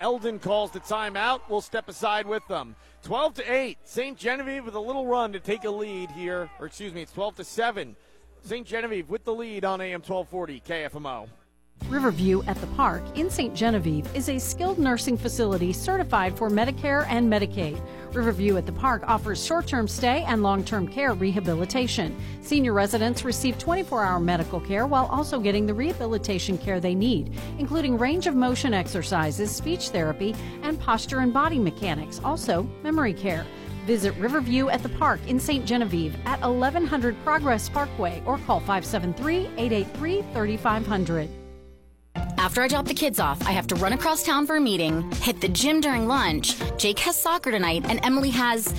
Eldon 0.00 0.38
calls 0.38 0.70
the 0.72 0.80
timeout. 0.80 1.40
We'll 1.48 1.60
step 1.60 1.88
aside 1.88 2.26
with 2.26 2.46
them. 2.48 2.74
12 3.04 3.34
to 3.34 3.52
8. 3.52 3.78
St. 3.84 4.18
Genevieve 4.18 4.64
with 4.64 4.74
a 4.74 4.80
little 4.80 5.06
run 5.06 5.32
to 5.32 5.40
take 5.40 5.64
a 5.64 5.70
lead 5.70 6.10
here. 6.10 6.50
Or 6.58 6.66
excuse 6.66 6.92
me, 6.92 7.02
it's 7.02 7.12
12 7.12 7.36
to 7.36 7.44
7. 7.44 7.96
St. 8.44 8.66
Genevieve 8.66 9.08
with 9.08 9.24
the 9.24 9.32
lead 9.32 9.64
on 9.64 9.80
AM 9.80 10.02
1240 10.02 10.62
KFMO. 10.66 11.28
Riverview 11.88 12.42
at 12.46 12.60
the 12.60 12.66
Park 12.68 13.02
in 13.16 13.30
St. 13.30 13.54
Genevieve 13.54 14.08
is 14.14 14.28
a 14.28 14.38
skilled 14.38 14.78
nursing 14.78 15.16
facility 15.16 15.72
certified 15.72 16.36
for 16.36 16.48
Medicare 16.48 17.06
and 17.08 17.30
Medicaid. 17.30 17.80
Riverview 18.12 18.56
at 18.56 18.66
the 18.66 18.72
Park 18.72 19.02
offers 19.06 19.44
short 19.44 19.66
term 19.66 19.88
stay 19.88 20.24
and 20.24 20.42
long 20.42 20.64
term 20.64 20.86
care 20.86 21.14
rehabilitation. 21.14 22.16
Senior 22.40 22.72
residents 22.72 23.24
receive 23.24 23.58
24 23.58 24.04
hour 24.04 24.20
medical 24.20 24.60
care 24.60 24.86
while 24.86 25.06
also 25.06 25.38
getting 25.38 25.66
the 25.66 25.74
rehabilitation 25.74 26.58
care 26.58 26.80
they 26.80 26.94
need, 26.94 27.38
including 27.58 27.98
range 27.98 28.26
of 28.26 28.34
motion 28.34 28.74
exercises, 28.74 29.50
speech 29.50 29.88
therapy, 29.88 30.34
and 30.62 30.78
posture 30.80 31.20
and 31.20 31.32
body 31.32 31.58
mechanics, 31.58 32.20
also 32.24 32.62
memory 32.82 33.14
care. 33.14 33.46
Visit 33.86 34.14
Riverview 34.16 34.68
at 34.68 34.82
the 34.82 34.88
Park 34.90 35.20
in 35.26 35.40
St. 35.40 35.66
Genevieve 35.66 36.14
at 36.24 36.40
1100 36.40 37.16
Progress 37.24 37.68
Parkway 37.68 38.22
or 38.26 38.38
call 38.38 38.60
573 38.60 39.48
883 39.56 40.22
3500. 40.32 41.41
After 42.16 42.62
I 42.62 42.68
drop 42.68 42.86
the 42.86 42.94
kids 42.94 43.20
off, 43.20 43.46
I 43.46 43.52
have 43.52 43.66
to 43.68 43.74
run 43.76 43.92
across 43.92 44.22
town 44.22 44.46
for 44.46 44.56
a 44.56 44.60
meeting, 44.60 45.10
hit 45.12 45.40
the 45.40 45.48
gym 45.48 45.80
during 45.80 46.08
lunch. 46.08 46.56
Jake 46.76 46.98
has 47.00 47.20
soccer 47.20 47.50
tonight, 47.50 47.84
and 47.88 48.04
Emily 48.04 48.30
has 48.30 48.74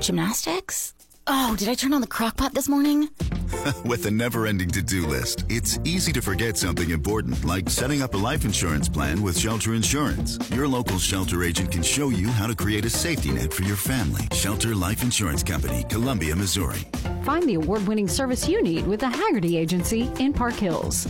gymnastics. 0.00 0.94
Oh, 1.26 1.56
did 1.58 1.68
I 1.68 1.74
turn 1.74 1.94
on 1.94 2.02
the 2.02 2.06
crock 2.06 2.36
pot 2.36 2.52
this 2.54 2.68
morning? 2.68 3.08
With 3.84 4.04
a 4.06 4.10
never 4.10 4.46
ending 4.46 4.70
to 4.70 4.82
do 4.82 5.06
list, 5.06 5.44
it's 5.48 5.78
easy 5.84 6.12
to 6.12 6.20
forget 6.20 6.56
something 6.56 6.90
important 6.90 7.44
like 7.44 7.70
setting 7.70 8.02
up 8.02 8.14
a 8.14 8.18
life 8.18 8.44
insurance 8.44 8.88
plan 8.88 9.22
with 9.22 9.38
Shelter 9.38 9.74
Insurance. 9.74 10.38
Your 10.50 10.68
local 10.68 10.98
shelter 10.98 11.42
agent 11.42 11.72
can 11.72 11.82
show 11.82 12.10
you 12.10 12.28
how 12.28 12.46
to 12.46 12.54
create 12.54 12.84
a 12.84 12.90
safety 12.90 13.30
net 13.32 13.52
for 13.52 13.62
your 13.62 13.76
family. 13.76 14.22
Shelter 14.32 14.74
Life 14.74 15.02
Insurance 15.02 15.42
Company, 15.42 15.84
Columbia, 15.88 16.36
Missouri. 16.36 16.80
Find 17.22 17.48
the 17.48 17.54
award 17.54 17.86
winning 17.86 18.08
service 18.08 18.48
you 18.48 18.62
need 18.62 18.86
with 18.86 19.00
the 19.00 19.08
Haggerty 19.08 19.56
Agency 19.56 20.10
in 20.18 20.32
Park 20.32 20.54
Hills. 20.54 21.06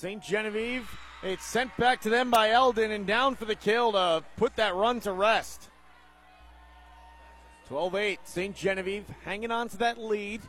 St. 0.00 0.22
Genevieve, 0.22 0.90
it's 1.22 1.44
sent 1.44 1.76
back 1.76 2.00
to 2.00 2.08
them 2.08 2.30
by 2.30 2.52
Eldon 2.52 2.90
and 2.90 3.06
down 3.06 3.34
for 3.34 3.44
the 3.44 3.54
kill 3.54 3.92
to 3.92 4.24
put 4.38 4.56
that 4.56 4.74
run 4.74 4.98
to 5.00 5.12
rest. 5.12 5.68
12 7.68 7.94
8, 7.94 8.18
St. 8.24 8.56
Genevieve 8.56 9.04
hanging 9.26 9.50
on 9.50 9.68
to 9.68 9.76
that 9.76 9.98
lead 9.98 10.40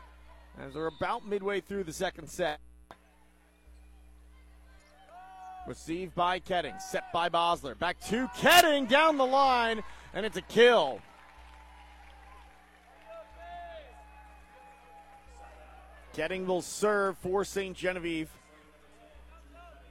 as 0.58 0.74
we're 0.74 0.88
about 0.88 1.28
midway 1.28 1.60
through 1.60 1.84
the 1.84 1.92
second 1.92 2.30
set. 2.30 2.62
Received 5.68 6.16
by 6.16 6.40
Ketting, 6.40 6.82
set 6.82 7.12
by 7.12 7.28
Bosler. 7.28 7.78
Back 7.78 8.00
to 8.08 8.28
Ketting 8.38 8.88
down 8.88 9.18
the 9.18 9.26
line, 9.26 9.84
and 10.14 10.26
it's 10.26 10.38
a 10.38 10.42
kill. 10.44 11.02
Ketting 16.16 16.46
will 16.46 16.62
serve 16.62 17.18
for 17.18 17.44
St. 17.44 17.76
Genevieve 17.76 18.30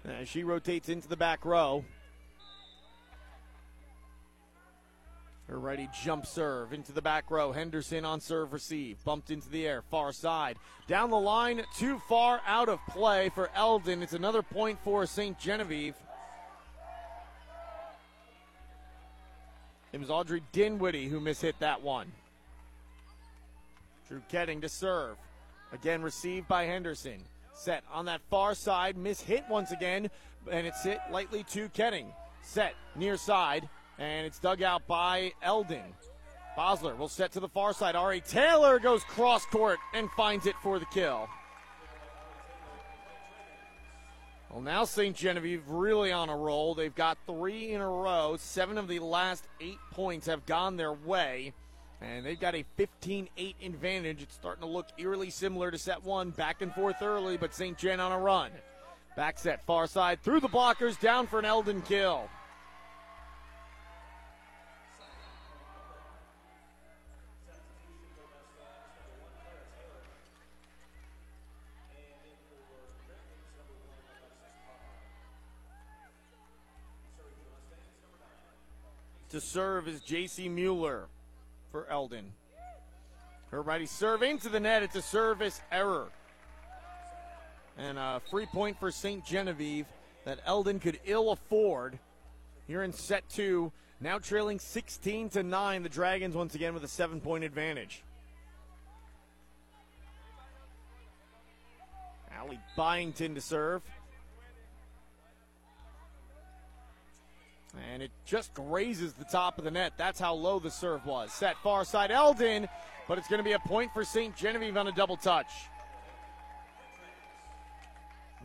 as 0.04 0.28
she 0.28 0.44
rotates 0.44 0.88
into 0.88 1.08
the 1.08 1.16
back 1.16 1.44
row. 1.44 1.84
Her 5.48 5.58
righty 5.58 5.88
jump 6.04 6.26
serve 6.26 6.72
into 6.72 6.92
the 6.92 7.02
back 7.02 7.28
row. 7.28 7.50
Henderson 7.50 8.04
on 8.04 8.20
serve 8.20 8.52
receive. 8.52 9.02
Bumped 9.04 9.32
into 9.32 9.48
the 9.48 9.66
air. 9.66 9.82
Far 9.90 10.12
side. 10.12 10.56
Down 10.86 11.10
the 11.10 11.18
line. 11.18 11.62
Too 11.76 12.00
far 12.08 12.40
out 12.46 12.68
of 12.68 12.78
play 12.88 13.30
for 13.30 13.50
Eldon. 13.56 14.00
It's 14.00 14.12
another 14.12 14.42
point 14.42 14.78
for 14.84 15.04
St. 15.06 15.36
Genevieve. 15.40 15.96
It 19.92 19.98
was 19.98 20.08
Audrey 20.08 20.40
Dinwiddie 20.52 21.08
who 21.08 21.20
mishit 21.20 21.54
that 21.58 21.82
one. 21.82 22.12
Drew 24.06 24.22
Ketting 24.30 24.60
to 24.60 24.68
serve. 24.68 25.16
Again 25.72 26.00
received 26.00 26.46
by 26.46 26.64
Henderson. 26.64 27.24
Set 27.60 27.84
on 27.92 28.06
that 28.06 28.22
far 28.30 28.54
side, 28.54 28.96
miss 28.96 29.20
hit 29.20 29.44
once 29.50 29.70
again, 29.70 30.08
and 30.50 30.66
it's 30.66 30.82
hit 30.82 30.98
lightly 31.10 31.42
to 31.42 31.68
Ketting. 31.68 32.06
Set 32.40 32.72
near 32.96 33.18
side, 33.18 33.68
and 33.98 34.26
it's 34.26 34.38
dug 34.38 34.62
out 34.62 34.86
by 34.86 35.32
Eldon. 35.42 35.92
Bosler 36.56 36.96
will 36.96 37.06
set 37.06 37.32
to 37.32 37.40
the 37.40 37.50
far 37.50 37.74
side. 37.74 37.96
Ari 37.96 38.22
Taylor 38.22 38.78
goes 38.78 39.04
cross 39.04 39.44
court 39.44 39.78
and 39.92 40.10
finds 40.12 40.46
it 40.46 40.54
for 40.62 40.78
the 40.78 40.86
kill. 40.86 41.28
Well, 44.50 44.62
now 44.62 44.84
St. 44.84 45.14
Genevieve 45.14 45.68
really 45.68 46.12
on 46.12 46.30
a 46.30 46.36
roll. 46.36 46.74
They've 46.74 46.94
got 46.94 47.18
three 47.26 47.72
in 47.72 47.82
a 47.82 47.88
row. 47.88 48.36
Seven 48.38 48.78
of 48.78 48.88
the 48.88 49.00
last 49.00 49.46
eight 49.60 49.78
points 49.90 50.26
have 50.28 50.46
gone 50.46 50.78
their 50.78 50.94
way. 50.94 51.52
And 52.02 52.24
they've 52.24 52.40
got 52.40 52.54
a 52.54 52.64
15 52.76 53.28
8 53.36 53.56
advantage. 53.62 54.22
It's 54.22 54.34
starting 54.34 54.62
to 54.62 54.68
look 54.68 54.88
eerily 54.98 55.30
similar 55.30 55.70
to 55.70 55.78
set 55.78 56.02
one. 56.02 56.30
Back 56.30 56.62
and 56.62 56.74
forth 56.74 57.02
early, 57.02 57.36
but 57.36 57.54
St. 57.54 57.76
Gen 57.76 58.00
on 58.00 58.12
a 58.12 58.18
run. 58.18 58.50
Back 59.16 59.38
set, 59.38 59.64
far 59.66 59.86
side, 59.86 60.22
through 60.22 60.40
the 60.40 60.48
blockers, 60.48 60.98
down 60.98 61.26
for 61.26 61.38
an 61.38 61.44
Eldon 61.44 61.82
kill. 61.82 62.28
To 79.30 79.40
serve 79.40 79.86
is 79.86 80.00
J.C. 80.00 80.48
Mueller 80.48 81.06
for 81.70 81.86
Eldon. 81.90 82.32
Her 83.50 83.62
righty 83.62 83.86
serve 83.86 84.22
into 84.22 84.48
the 84.48 84.60
net. 84.60 84.82
It's 84.82 84.96
a 84.96 85.02
service 85.02 85.60
error. 85.72 86.08
And 87.78 87.98
a 87.98 88.20
free 88.30 88.46
point 88.46 88.78
for 88.78 88.90
St. 88.90 89.24
Genevieve 89.24 89.86
that 90.24 90.38
Eldon 90.44 90.78
could 90.78 91.00
ill 91.04 91.30
afford 91.32 91.98
here 92.66 92.82
in 92.82 92.92
set 92.92 93.28
two. 93.28 93.72
Now 94.00 94.18
trailing 94.18 94.58
16 94.58 95.30
to 95.30 95.42
9. 95.42 95.82
The 95.82 95.88
Dragons 95.88 96.34
once 96.34 96.54
again 96.54 96.74
with 96.74 96.84
a 96.84 96.88
seven 96.88 97.20
point 97.20 97.44
advantage. 97.44 98.02
Allie 102.32 102.60
Byington 102.76 103.34
to 103.34 103.40
serve. 103.40 103.82
And 107.92 108.02
it 108.02 108.10
just 108.24 108.52
grazes 108.54 109.12
the 109.12 109.24
top 109.24 109.58
of 109.58 109.64
the 109.64 109.70
net. 109.70 109.92
That's 109.96 110.18
how 110.18 110.34
low 110.34 110.58
the 110.58 110.70
serve 110.70 111.06
was. 111.06 111.32
Set 111.32 111.56
far 111.62 111.84
side 111.84 112.10
Eldon, 112.10 112.68
but 113.08 113.18
it's 113.18 113.28
going 113.28 113.38
to 113.38 113.44
be 113.44 113.52
a 113.52 113.58
point 113.60 113.92
for 113.92 114.04
St. 114.04 114.36
Genevieve 114.36 114.76
on 114.76 114.88
a 114.88 114.92
double 114.92 115.16
touch. 115.16 115.50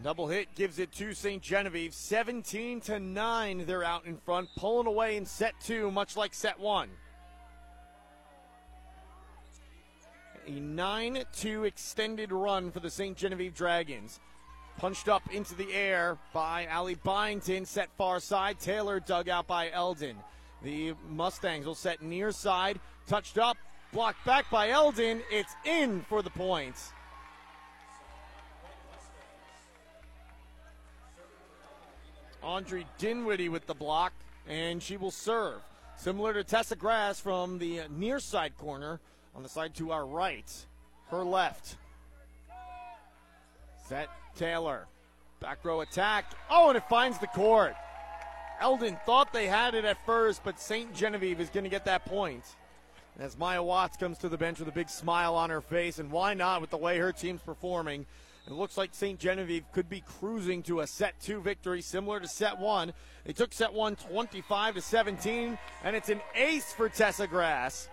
Double 0.04 0.28
hit 0.28 0.54
gives 0.56 0.80
it 0.80 0.92
to 0.94 1.14
St. 1.14 1.42
Genevieve. 1.42 1.94
17 1.94 2.82
to 2.82 3.00
9, 3.00 3.66
they're 3.66 3.84
out 3.84 4.06
in 4.06 4.18
front, 4.18 4.50
pulling 4.58 4.88
away 4.88 5.16
in 5.16 5.26
set 5.26 5.54
two, 5.62 5.90
much 5.90 6.18
like 6.18 6.34
set 6.34 6.60
one. 6.60 6.90
A 10.48 10.60
9 10.60 11.24
2 11.34 11.64
extended 11.64 12.32
run 12.32 12.72
for 12.72 12.80
the 12.80 12.90
St. 12.90 13.18
Genevieve 13.18 13.56
Dragons. 13.56 14.20
Punched 14.78 15.08
up 15.08 15.24
into 15.32 15.56
the 15.56 15.74
air 15.74 16.18
by 16.34 16.66
Allie 16.66 16.96
Byington, 16.96 17.66
set 17.66 17.90
far 17.98 18.20
side. 18.20 18.60
Taylor 18.60 19.00
dug 19.00 19.30
out 19.30 19.48
by 19.48 19.72
Eldon. 19.72 20.18
The 20.64 20.94
Mustangs 21.10 21.66
will 21.66 21.76
set 21.76 22.02
near 22.02 22.32
side, 22.32 22.80
touched 23.08 23.38
up, 23.38 23.58
blocked 23.94 24.26
back 24.26 24.50
by 24.50 24.70
Eldon. 24.70 25.22
It's 25.32 25.56
in 25.64 26.02
for 26.10 26.22
the 26.22 26.30
points. 26.30 26.92
Audrey 32.42 32.86
Dinwiddie 33.00 33.50
with 33.50 33.66
the 33.66 33.74
block, 33.74 34.14
and 34.48 34.84
she 34.84 34.98
will 34.98 35.12
serve. 35.12 35.62
Similar 35.98 36.34
to 36.34 36.44
Tessa 36.44 36.76
Grass 36.76 37.20
from 37.20 37.58
the 37.58 37.82
near 37.90 38.20
side 38.20 38.58
corner 38.58 39.00
on 39.34 39.42
the 39.42 39.50
side 39.50 39.74
to 39.76 39.92
our 39.92 40.06
right. 40.06 40.52
Her 41.08 41.24
left. 41.24 41.78
Set 43.88 44.10
Taylor. 44.36 44.88
Back 45.40 45.64
row 45.64 45.82
attack. 45.82 46.32
Oh, 46.50 46.70
and 46.70 46.78
it 46.78 46.90
finds 46.90 47.20
the 47.20 47.28
court. 47.28 47.76
Eldon 48.60 48.98
thought 49.06 49.34
they 49.34 49.48
had 49.48 49.76
it 49.76 49.86
at 49.86 50.04
first, 50.06 50.44
but 50.44 50.60
St. 50.60 50.94
Genevieve 50.94 51.40
is 51.40 51.50
going 51.50 51.66
to 51.66 51.70
get 51.70 51.86
that 51.86 52.06
point. 52.06 52.44
As 53.20 53.38
Maya 53.38 53.62
Watts 53.62 53.98
comes 53.98 54.18
to 54.20 54.30
the 54.30 54.38
bench 54.38 54.60
with 54.60 54.68
a 54.68 54.74
big 54.74 54.90
smile 54.90 55.36
on 55.36 55.50
her 55.50 55.62
face, 55.62 56.00
and 56.00 56.12
why 56.12 56.34
not 56.34 56.62
with 56.62 56.70
the 56.70 56.78
way 56.78 56.98
her 56.98 57.12
team's 57.12 57.42
performing? 57.42 58.06
It 58.48 58.54
looks 58.54 58.78
like 58.78 58.94
St. 58.94 59.20
Genevieve 59.20 59.64
could 59.72 59.90
be 59.90 60.02
cruising 60.20 60.62
to 60.64 60.82
a 60.82 60.88
set 60.88 61.20
two 61.20 61.42
victory, 61.42 61.82
similar 61.82 62.20
to 62.20 62.28
set 62.28 62.60
one. 62.60 62.94
They 63.26 63.34
took 63.34 63.54
set 63.54 63.74
one 63.74 63.96
25 63.96 64.76
to 64.76 64.82
17, 64.82 65.58
and 65.84 65.96
it's 65.96 66.10
an 66.10 66.22
ace 66.36 66.72
for 66.72 66.90
Tessa 66.90 67.28
Grass. 67.28 67.90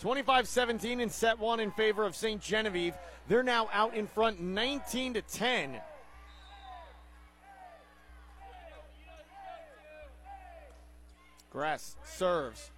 25 0.00 0.46
17 0.46 1.00
in 1.00 1.10
set 1.10 1.38
one 1.38 1.60
in 1.60 1.70
favor 1.70 2.04
of 2.04 2.14
St. 2.14 2.40
Genevieve. 2.40 2.94
They're 3.28 3.42
now 3.42 3.68
out 3.72 3.94
in 3.94 4.06
front 4.06 4.40
19 4.40 5.14
to 5.14 5.22
10. 5.22 5.80
Grass 11.50 11.96
serves. 12.04 12.70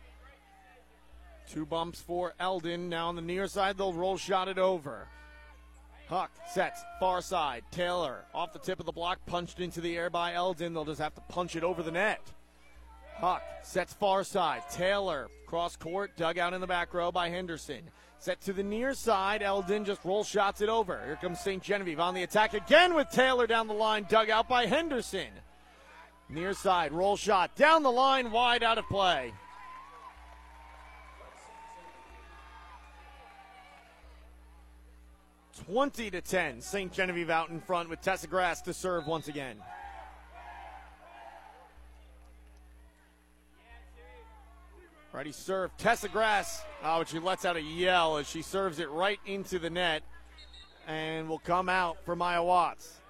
Two 1.51 1.67
bumps 1.67 2.01
for 2.01 2.35
Eldon. 2.39 2.89
Now 2.89 3.09
on 3.09 3.17
the 3.17 3.23
near 3.23 3.47
side, 3.47 3.77
they'll 3.77 3.93
roll 3.93 4.17
shot 4.17 4.49
it 4.49 4.59
over. 4.59 5.09
Huck 6.09 6.31
sets 6.49 6.83
far 7.01 7.21
side. 7.21 7.65
Taylor 7.71 8.25
off 8.33 8.53
the 8.53 8.59
tip 8.59 8.79
of 8.81 8.87
the 8.87 8.93
block, 8.93 9.19
punched 9.27 9.61
into 9.61 9.81
the 9.81 9.97
air 9.97 10.11
by 10.11 10.35
Eldon. 10.35 10.73
They'll 10.73 10.85
just 10.85 11.01
have 11.01 11.15
to 11.17 11.21
punch 11.23 11.57
it 11.57 11.65
over 11.65 11.83
the 11.83 11.91
net. 11.91 12.21
Huck 13.17 13.43
sets 13.63 13.93
far 13.93 14.25
side. 14.25 14.63
Taylor 14.71 15.29
cross 15.49 15.77
court, 15.77 16.15
dug 16.17 16.39
out 16.39 16.53
in 16.53 16.61
the 16.61 16.67
back 16.67 16.93
row 16.93 17.11
by 17.11 17.31
Henderson. 17.31 17.81
Set 18.19 18.41
to 18.43 18.53
the 18.53 18.63
near 18.63 18.93
side. 18.93 19.43
Eldon 19.43 19.85
just 19.85 20.05
roll 20.05 20.23
shots 20.23 20.61
it 20.61 20.69
over. 20.69 21.01
Here 21.05 21.17
comes 21.17 21.41
St. 21.41 21.63
Genevieve 21.63 22.01
on 22.01 22.13
the 22.13 22.23
attack 22.23 22.53
again 22.53 22.95
with 22.95 23.09
Taylor 23.11 23.47
down 23.47 23.67
the 23.67 23.75
line, 23.75 24.07
dug 24.09 24.29
out 24.29 24.49
by 24.49 24.67
Henderson. 24.67 25.29
Near 26.29 26.53
side, 26.53 26.93
roll 26.93 27.17
shot 27.17 27.57
down 27.57 27.83
the 27.83 27.91
line, 27.91 28.31
wide 28.31 28.63
out 28.63 28.77
of 28.77 28.87
play. 28.89 29.33
Twenty 35.65 36.11
to 36.11 36.21
ten. 36.21 36.61
St. 36.61 36.93
Genevieve 36.93 37.31
out 37.31 37.49
in 37.49 37.61
front 37.61 37.89
with 37.89 38.03
Tessa 38.03 38.27
Grass 38.27 38.61
to 38.63 38.75
serve 38.75 39.07
once 39.07 39.29
again. 39.29 39.57
Ready 45.19 45.33
serve. 45.33 45.77
Tessa 45.79 46.09
Grass. 46.09 46.63
Oh, 46.85 46.99
but 46.99 47.09
she 47.09 47.19
lets 47.19 47.45
out 47.45 47.57
a 47.57 47.61
yell 47.61 48.19
as 48.19 48.29
she 48.29 48.41
serves 48.41 48.79
it 48.79 48.89
right 48.89 49.19
into 49.27 49.59
the 49.59 49.69
net 49.69 50.05
and 50.87 51.29
will 51.29 51.41
come 51.41 51.69
out 51.69 51.97
for 52.05 52.15
Maya 52.15 52.41
Watts. 52.41 53.01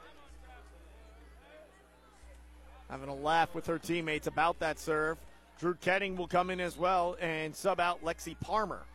Having 2.89 3.11
a 3.11 3.15
laugh 3.15 3.55
with 3.55 3.67
her 3.67 3.79
teammates 3.79 4.27
about 4.27 4.59
that 4.61 4.79
serve. 4.79 5.19
Drew 5.61 5.75
Ketting 5.75 6.17
will 6.17 6.29
come 6.29 6.49
in 6.49 6.61
as 6.61 6.79
well 6.79 7.15
and 7.21 7.55
sub 7.55 7.79
out 7.79 8.03
Lexi 8.03 8.41
Palmer. 8.41 8.87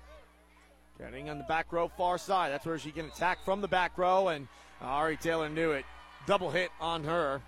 Ketting 0.99 1.30
on 1.30 1.38
the 1.38 1.43
back 1.43 1.72
row, 1.72 1.91
far 1.95 2.18
side. 2.18 2.51
That's 2.51 2.66
where 2.66 2.80
she 2.80 2.89
can 2.89 3.05
attack 3.05 3.45
from 3.45 3.61
the 3.61 3.68
back 3.68 3.95
row, 3.95 4.30
and 4.30 4.47
Ari 4.82 5.18
Taylor 5.18 5.49
knew 5.49 5.70
it. 5.70 5.86
Double 6.26 6.49
hit 6.49 6.72
on 6.82 7.03
her. 7.03 7.43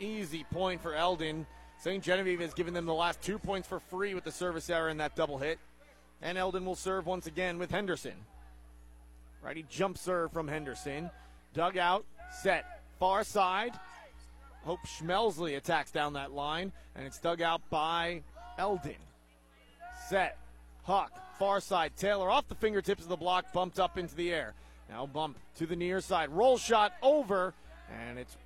Easy 0.00 0.44
point 0.50 0.80
for 0.80 0.94
Eldon. 0.94 1.46
St. 1.78 2.02
Genevieve 2.02 2.40
has 2.40 2.54
given 2.54 2.74
them 2.74 2.86
the 2.86 2.94
last 2.94 3.20
two 3.22 3.38
points 3.38 3.68
for 3.68 3.80
free 3.80 4.14
with 4.14 4.24
the 4.24 4.32
service 4.32 4.70
error 4.70 4.88
in 4.88 4.96
that 4.98 5.14
double 5.14 5.38
hit. 5.38 5.58
And 6.22 6.38
Eldon 6.38 6.64
will 6.64 6.74
serve 6.74 7.06
once 7.06 7.26
again 7.26 7.58
with 7.58 7.70
Henderson. 7.70 8.14
Righty 9.42 9.64
jump 9.68 9.98
serve 9.98 10.32
from 10.32 10.48
Henderson. 10.48 11.10
Dug 11.54 11.76
out, 11.76 12.04
set, 12.42 12.64
far 12.98 13.22
side. 13.22 13.72
Hope 14.64 14.80
Schmelsley 14.86 15.56
attacks 15.56 15.90
down 15.90 16.14
that 16.14 16.32
line, 16.32 16.72
and 16.96 17.06
it's 17.06 17.18
dug 17.18 17.40
out 17.40 17.62
by 17.70 18.22
Eldon. 18.58 18.96
Set, 20.08 20.38
Huck, 20.86 21.10
far 21.36 21.60
side. 21.60 21.90
Taylor 21.96 22.30
off 22.30 22.46
the 22.46 22.54
fingertips 22.54 23.02
of 23.02 23.08
the 23.08 23.16
block, 23.16 23.52
bumped 23.52 23.80
up 23.80 23.98
into 23.98 24.14
the 24.14 24.32
air. 24.32 24.54
Now 24.88 25.06
bump 25.06 25.36
to 25.56 25.66
the 25.66 25.74
near 25.74 26.00
side. 26.00 26.30
Roll 26.30 26.58
shot 26.58 26.92
over, 27.02 27.54
and 27.90 28.16
it's 28.16 28.36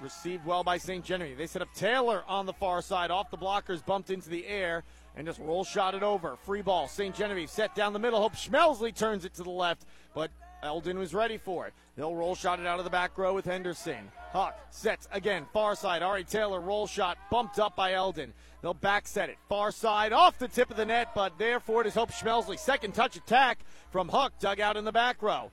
received 0.00 0.44
well 0.46 0.64
by 0.64 0.78
St. 0.78 1.04
Genevieve. 1.04 1.38
They 1.38 1.46
set 1.46 1.62
up 1.62 1.72
Taylor 1.74 2.22
on 2.26 2.46
the 2.46 2.52
far 2.52 2.82
side, 2.82 3.10
off 3.10 3.30
the 3.30 3.36
blockers, 3.36 3.84
bumped 3.84 4.10
into 4.10 4.28
the 4.28 4.46
air, 4.46 4.84
and 5.16 5.26
just 5.26 5.40
roll 5.40 5.64
shot 5.64 5.94
it 5.94 6.02
over. 6.02 6.36
Free 6.44 6.62
ball. 6.62 6.88
St. 6.88 7.14
Genevieve 7.14 7.50
set 7.50 7.74
down 7.74 7.92
the 7.92 7.98
middle. 7.98 8.20
Hope 8.20 8.34
Schmelsley 8.34 8.94
turns 8.94 9.24
it 9.24 9.34
to 9.34 9.42
the 9.42 9.50
left, 9.50 9.84
but 10.14 10.30
Eldon 10.62 10.98
was 10.98 11.14
ready 11.14 11.38
for 11.38 11.66
it. 11.66 11.74
They'll 11.96 12.14
roll 12.14 12.34
shot 12.34 12.60
it 12.60 12.66
out 12.66 12.78
of 12.78 12.84
the 12.84 12.90
back 12.90 13.16
row 13.18 13.34
with 13.34 13.44
Henderson. 13.44 14.10
Huck 14.32 14.58
sets 14.70 15.08
again, 15.12 15.46
far 15.52 15.74
side. 15.74 16.02
Ari 16.02 16.24
Taylor 16.24 16.60
roll 16.60 16.86
shot, 16.86 17.18
bumped 17.30 17.58
up 17.58 17.76
by 17.76 17.94
Eldon. 17.94 18.32
They'll 18.62 18.74
back 18.74 19.08
set 19.08 19.30
it. 19.30 19.38
Far 19.48 19.72
side, 19.72 20.12
off 20.12 20.38
the 20.38 20.48
tip 20.48 20.70
of 20.70 20.76
the 20.76 20.84
net, 20.84 21.08
but 21.14 21.38
therefore 21.38 21.80
it 21.80 21.86
is 21.86 21.94
Hope 21.94 22.10
Schmelsley. 22.10 22.58
Second 22.58 22.94
touch 22.94 23.16
attack 23.16 23.60
from 23.90 24.08
Huck, 24.08 24.32
dug 24.38 24.60
out 24.60 24.76
in 24.76 24.84
the 24.84 24.92
back 24.92 25.22
row. 25.22 25.50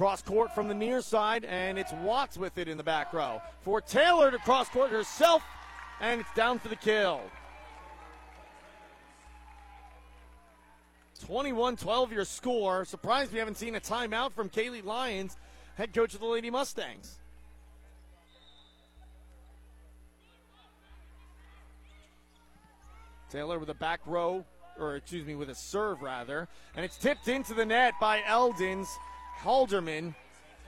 Cross 0.00 0.22
court 0.22 0.54
from 0.54 0.66
the 0.66 0.72
near 0.72 1.02
side, 1.02 1.44
and 1.44 1.78
it's 1.78 1.92
Watts 1.92 2.38
with 2.38 2.56
it 2.56 2.68
in 2.68 2.78
the 2.78 2.82
back 2.82 3.12
row. 3.12 3.42
For 3.60 3.82
Taylor 3.82 4.30
to 4.30 4.38
cross 4.38 4.66
court 4.70 4.90
herself, 4.90 5.42
and 6.00 6.22
it's 6.22 6.32
down 6.34 6.58
for 6.58 6.68
the 6.68 6.76
kill. 6.76 7.20
21 11.26 11.76
12 11.76 12.12
your 12.14 12.24
score. 12.24 12.86
Surprised 12.86 13.30
we 13.30 13.38
haven't 13.38 13.58
seen 13.58 13.74
a 13.74 13.80
timeout 13.80 14.32
from 14.32 14.48
Kaylee 14.48 14.82
Lyons, 14.82 15.36
head 15.74 15.92
coach 15.92 16.14
of 16.14 16.20
the 16.20 16.26
Lady 16.26 16.48
Mustangs. 16.48 17.18
Taylor 23.28 23.58
with 23.58 23.68
a 23.68 23.74
back 23.74 24.00
row, 24.06 24.46
or 24.78 24.96
excuse 24.96 25.26
me, 25.26 25.34
with 25.34 25.50
a 25.50 25.54
serve 25.54 26.00
rather, 26.00 26.48
and 26.74 26.86
it's 26.86 26.96
tipped 26.96 27.28
into 27.28 27.52
the 27.52 27.66
net 27.66 27.92
by 28.00 28.22
Eldon's 28.26 28.88
Halderman, 29.42 30.14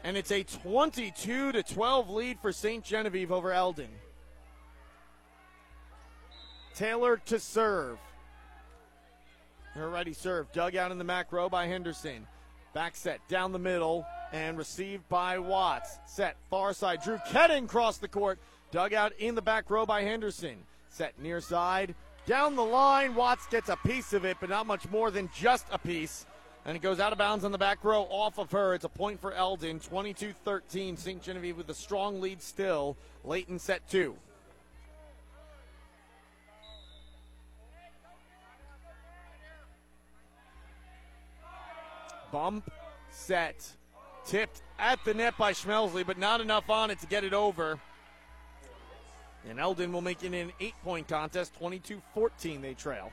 and 0.05 0.17
it's 0.17 0.31
a 0.31 0.43
22 0.43 1.53
to 1.53 1.63
12 1.63 2.11
lead 2.11 2.39
for 2.41 2.53
St. 2.53 2.85
Genevieve 2.85 3.31
over 3.31 3.53
Eldon. 3.53 3.91
Taylor 6.75 7.19
to 7.27 7.39
serve. 7.39 7.99
Her 9.75 9.89
righty 9.89 10.13
serve 10.13 10.53
dug 10.53 10.77
out 10.77 10.91
in 10.91 10.99
the 10.99 11.05
back 11.05 11.33
row 11.33 11.49
by 11.49 11.67
Henderson. 11.67 12.27
Back 12.75 12.97
set 12.97 13.27
down 13.29 13.53
the 13.53 13.59
middle 13.59 14.07
and 14.33 14.57
received 14.57 15.07
by 15.09 15.39
Watts. 15.39 15.99
Set 16.07 16.37
far 16.49 16.73
side. 16.73 17.03
Drew 17.03 17.19
Ketting 17.29 17.69
crossed 17.69 18.01
the 18.01 18.09
court. 18.09 18.39
Dug 18.71 18.95
out 18.95 19.13
in 19.19 19.35
the 19.35 19.43
back 19.43 19.71
row 19.71 19.85
by 19.85 20.03
Henderson. 20.03 20.57
Set 20.89 21.19
near 21.21 21.41
side. 21.41 21.95
Down 22.25 22.57
the 22.57 22.65
line. 22.65 23.15
Watts 23.15 23.47
gets 23.47 23.69
a 23.69 23.77
piece 23.77 24.15
of 24.15 24.25
it, 24.25 24.39
but 24.41 24.49
not 24.49 24.67
much 24.67 24.89
more 24.89 25.11
than 25.11 25.29
just 25.35 25.67
a 25.71 25.79
piece. 25.79 26.27
And 26.65 26.77
it 26.77 26.81
goes 26.81 27.01
out 27.01 27.13
of 27.13 27.19
bounds 27.19 27.45
on 27.45 27.51
the 27.51 27.59
back 27.59 27.83
row 27.83 28.03
off 28.09 28.39
of 28.39 28.53
her. 28.53 28.75
It's 28.75 28.85
a 28.85 28.89
point 28.89 29.21
for 29.21 29.33
Eldon. 29.33 29.81
22 29.81 30.33
13. 30.45 30.97
St. 30.97 31.23
Genevieve 31.23 31.57
with 31.57 31.69
a 31.71 31.75
strong 31.75 32.21
lead 32.21 32.41
still. 32.41 32.97
In 33.49 33.59
set 33.59 33.89
two. 33.89 34.17
Bump, 42.31 42.71
set, 43.11 43.71
tipped 44.25 44.63
at 44.79 45.05
the 45.05 45.13
net 45.13 45.37
by 45.37 45.53
Schmelsley, 45.53 46.07
but 46.07 46.17
not 46.17 46.41
enough 46.41 46.71
on 46.71 46.91
it 46.91 46.99
to 47.01 47.07
get 47.07 47.25
it 47.25 47.35
over. 47.35 47.79
And 49.49 49.61
Eldon 49.61 49.93
will 49.93 50.01
make 50.01 50.23
it 50.23 50.33
an 50.33 50.51
eight 50.59 50.75
point 50.83 51.09
contest, 51.09 51.55
22 51.59 52.01
14, 52.15 52.63
they 52.63 52.73
trail. 52.73 53.13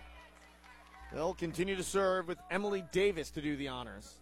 They'll 1.14 1.34
continue 1.34 1.76
to 1.76 1.84
serve 1.84 2.28
with 2.28 2.38
Emily 2.52 2.84
Davis 2.92 3.32
to 3.32 3.42
do 3.42 3.56
the 3.56 3.68
honors. 3.68 4.16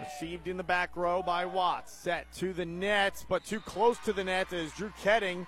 Received 0.00 0.48
in 0.48 0.56
the 0.56 0.62
back 0.62 0.96
row 0.96 1.22
by 1.22 1.44
Watts. 1.44 1.92
Set 1.92 2.32
to 2.34 2.52
the 2.52 2.64
net, 2.64 3.24
but 3.28 3.44
too 3.44 3.60
close 3.60 3.98
to 3.98 4.12
the 4.12 4.24
net 4.24 4.52
as 4.52 4.72
Drew 4.72 4.92
Ketting 5.02 5.46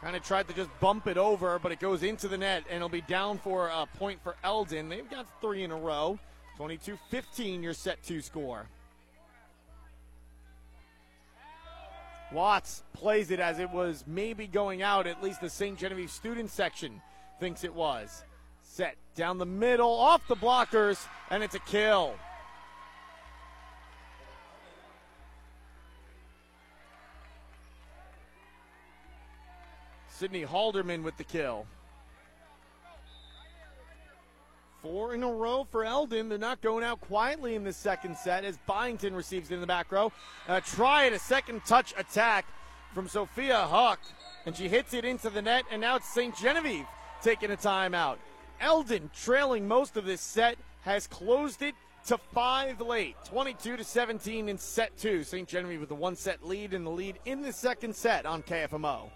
kind 0.00 0.14
of 0.14 0.22
tried 0.22 0.46
to 0.48 0.54
just 0.54 0.70
bump 0.80 1.08
it 1.08 1.18
over, 1.18 1.58
but 1.58 1.72
it 1.72 1.80
goes 1.80 2.02
into 2.02 2.28
the 2.28 2.38
net 2.38 2.64
and 2.68 2.76
it'll 2.76 2.88
be 2.88 3.00
down 3.02 3.38
for 3.38 3.68
a 3.68 3.86
point 3.98 4.22
for 4.22 4.36
Eldon. 4.44 4.88
They've 4.88 5.10
got 5.10 5.26
three 5.40 5.64
in 5.64 5.70
a 5.70 5.76
row. 5.76 6.18
22 6.56 6.98
15, 7.10 7.62
your 7.62 7.74
set 7.74 8.02
to 8.04 8.20
score. 8.20 8.66
Watts 12.32 12.82
plays 12.92 13.30
it 13.30 13.40
as 13.40 13.58
it 13.58 13.70
was 13.70 14.04
maybe 14.06 14.46
going 14.46 14.82
out, 14.82 15.06
at 15.06 15.22
least 15.22 15.40
the 15.40 15.48
St. 15.48 15.78
Genevieve 15.78 16.10
student 16.10 16.50
section 16.50 17.00
thinks 17.40 17.64
it 17.64 17.72
was. 17.72 18.24
Set 18.78 18.94
down 19.16 19.38
the 19.38 19.44
middle, 19.44 19.90
off 19.90 20.22
the 20.28 20.36
blockers, 20.36 21.04
and 21.30 21.42
it's 21.42 21.56
a 21.56 21.58
kill. 21.58 22.14
Sydney 30.06 30.44
Halderman 30.44 31.02
with 31.02 31.16
the 31.16 31.24
kill. 31.24 31.66
Four 34.80 35.12
in 35.12 35.24
a 35.24 35.32
row 35.32 35.66
for 35.68 35.84
Eldon. 35.84 36.28
They're 36.28 36.38
not 36.38 36.60
going 36.60 36.84
out 36.84 37.00
quietly 37.00 37.56
in 37.56 37.64
the 37.64 37.72
second 37.72 38.16
set 38.16 38.44
as 38.44 38.58
Byington 38.68 39.12
receives 39.12 39.50
it 39.50 39.54
in 39.54 39.60
the 39.60 39.66
back 39.66 39.90
row. 39.90 40.12
Uh, 40.46 40.60
try 40.60 41.06
it, 41.06 41.12
a 41.12 41.18
second 41.18 41.62
touch 41.66 41.94
attack 41.98 42.46
from 42.94 43.08
Sophia 43.08 43.56
Huck, 43.56 43.98
and 44.46 44.56
she 44.56 44.68
hits 44.68 44.94
it 44.94 45.04
into 45.04 45.30
the 45.30 45.42
net, 45.42 45.64
and 45.72 45.80
now 45.80 45.96
it's 45.96 46.08
St. 46.08 46.36
Genevieve 46.36 46.86
taking 47.20 47.50
a 47.50 47.56
timeout. 47.56 48.18
Eldon, 48.60 49.10
trailing 49.14 49.66
most 49.66 49.96
of 49.96 50.04
this 50.04 50.20
set, 50.20 50.56
has 50.82 51.06
closed 51.06 51.62
it 51.62 51.74
to 52.06 52.18
five 52.32 52.80
late, 52.80 53.16
22 53.26 53.76
to 53.76 53.84
17 53.84 54.48
in 54.48 54.58
set 54.58 54.96
two. 54.96 55.22
St. 55.22 55.46
Genevieve 55.46 55.80
with 55.80 55.88
the 55.88 55.94
one 55.94 56.16
set 56.16 56.44
lead 56.46 56.74
and 56.74 56.84
the 56.84 56.90
lead 56.90 57.18
in 57.24 57.42
the 57.42 57.52
second 57.52 57.94
set 57.94 58.26
on 58.26 58.42
KFMO. 58.42 59.10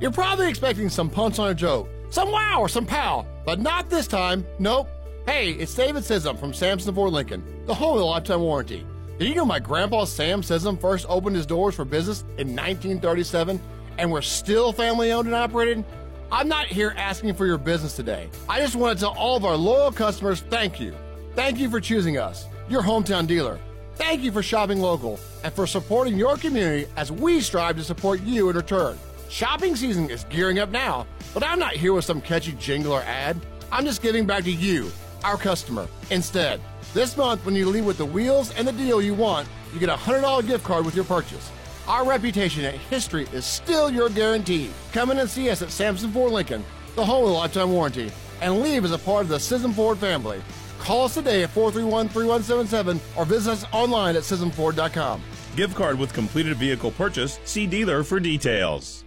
You're 0.00 0.10
probably 0.10 0.48
expecting 0.48 0.88
some 0.88 1.10
punch 1.10 1.38
on 1.38 1.50
a 1.50 1.54
joke, 1.54 1.88
some 2.08 2.32
wow 2.32 2.58
or 2.60 2.68
some 2.68 2.86
pow, 2.86 3.26
but 3.44 3.60
not 3.60 3.90
this 3.90 4.06
time. 4.06 4.46
Nope. 4.58 4.88
Hey, 5.26 5.50
it's 5.52 5.74
David 5.74 6.02
Sism 6.02 6.38
from 6.38 6.54
Samson 6.54 6.94
Ford 6.94 7.12
Lincoln, 7.12 7.44
the 7.66 7.74
home 7.74 7.94
of 7.94 7.98
the 7.98 8.06
lifetime 8.06 8.40
warranty. 8.40 8.86
Did 9.18 9.28
you 9.28 9.34
know 9.34 9.44
my 9.44 9.58
grandpa 9.58 10.04
Sam 10.06 10.40
Sism 10.40 10.80
first 10.80 11.04
opened 11.08 11.36
his 11.36 11.44
doors 11.44 11.74
for 11.74 11.84
business 11.84 12.22
in 12.38 12.56
1937 12.56 13.60
and 13.98 14.10
we're 14.10 14.22
still 14.22 14.72
family 14.72 15.12
owned 15.12 15.26
and 15.26 15.34
operated? 15.34 15.84
I'm 16.32 16.46
not 16.46 16.66
here 16.66 16.94
asking 16.96 17.34
for 17.34 17.44
your 17.44 17.58
business 17.58 17.96
today. 17.96 18.28
I 18.48 18.60
just 18.60 18.76
want 18.76 18.96
to 18.96 19.04
tell 19.04 19.14
all 19.18 19.36
of 19.36 19.44
our 19.44 19.56
loyal 19.56 19.90
customers 19.90 20.42
thank 20.42 20.78
you. 20.78 20.94
Thank 21.34 21.58
you 21.58 21.68
for 21.68 21.80
choosing 21.80 22.18
us, 22.18 22.46
your 22.68 22.82
hometown 22.82 23.26
dealer. 23.26 23.58
Thank 23.96 24.22
you 24.22 24.30
for 24.30 24.40
shopping 24.40 24.80
local 24.80 25.18
and 25.42 25.52
for 25.52 25.66
supporting 25.66 26.16
your 26.16 26.36
community 26.36 26.86
as 26.96 27.10
we 27.10 27.40
strive 27.40 27.76
to 27.76 27.84
support 27.84 28.22
you 28.22 28.48
in 28.48 28.56
return. 28.56 28.96
Shopping 29.28 29.74
season 29.74 30.08
is 30.08 30.22
gearing 30.24 30.60
up 30.60 30.70
now, 30.70 31.04
but 31.34 31.42
I'm 31.42 31.58
not 31.58 31.72
here 31.72 31.92
with 31.92 32.04
some 32.04 32.20
catchy 32.20 32.52
jingle 32.52 32.92
or 32.92 33.02
ad. 33.02 33.36
I'm 33.72 33.84
just 33.84 34.00
giving 34.00 34.24
back 34.24 34.44
to 34.44 34.52
you, 34.52 34.92
our 35.24 35.36
customer, 35.36 35.88
instead. 36.10 36.60
This 36.94 37.16
month, 37.16 37.44
when 37.44 37.56
you 37.56 37.66
leave 37.66 37.84
with 37.84 37.98
the 37.98 38.06
wheels 38.06 38.54
and 38.54 38.68
the 38.68 38.72
deal 38.72 39.02
you 39.02 39.14
want, 39.14 39.48
you 39.74 39.80
get 39.80 39.88
a 39.88 39.94
$100 39.94 40.46
gift 40.46 40.62
card 40.64 40.84
with 40.84 40.94
your 40.94 41.04
purchase. 41.04 41.50
Our 41.90 42.04
reputation 42.04 42.64
and 42.64 42.76
history 42.76 43.26
is 43.32 43.44
still 43.44 43.90
your 43.90 44.08
guarantee. 44.10 44.70
Come 44.92 45.10
in 45.10 45.18
and 45.18 45.28
see 45.28 45.50
us 45.50 45.60
at 45.60 45.72
Samson 45.72 46.12
Ford 46.12 46.30
Lincoln, 46.30 46.64
the 46.94 47.04
home 47.04 47.24
of 47.24 47.30
the 47.30 47.34
lifetime 47.34 47.72
warranty, 47.72 48.12
and 48.40 48.62
leave 48.62 48.84
as 48.84 48.92
a 48.92 48.98
part 48.98 49.22
of 49.22 49.28
the 49.28 49.38
Sism 49.38 49.74
Ford 49.74 49.98
family. 49.98 50.40
Call 50.78 51.06
us 51.06 51.14
today 51.14 51.42
at 51.42 51.50
431 51.50 52.08
3177 52.08 53.00
or 53.16 53.24
visit 53.24 53.50
us 53.50 53.64
online 53.72 54.14
at 54.14 54.22
SismFord.com. 54.22 55.20
Gift 55.56 55.74
card 55.74 55.98
with 55.98 56.12
completed 56.12 56.58
vehicle 56.58 56.92
purchase. 56.92 57.40
See 57.42 57.66
dealer 57.66 58.04
for 58.04 58.20
details. 58.20 59.04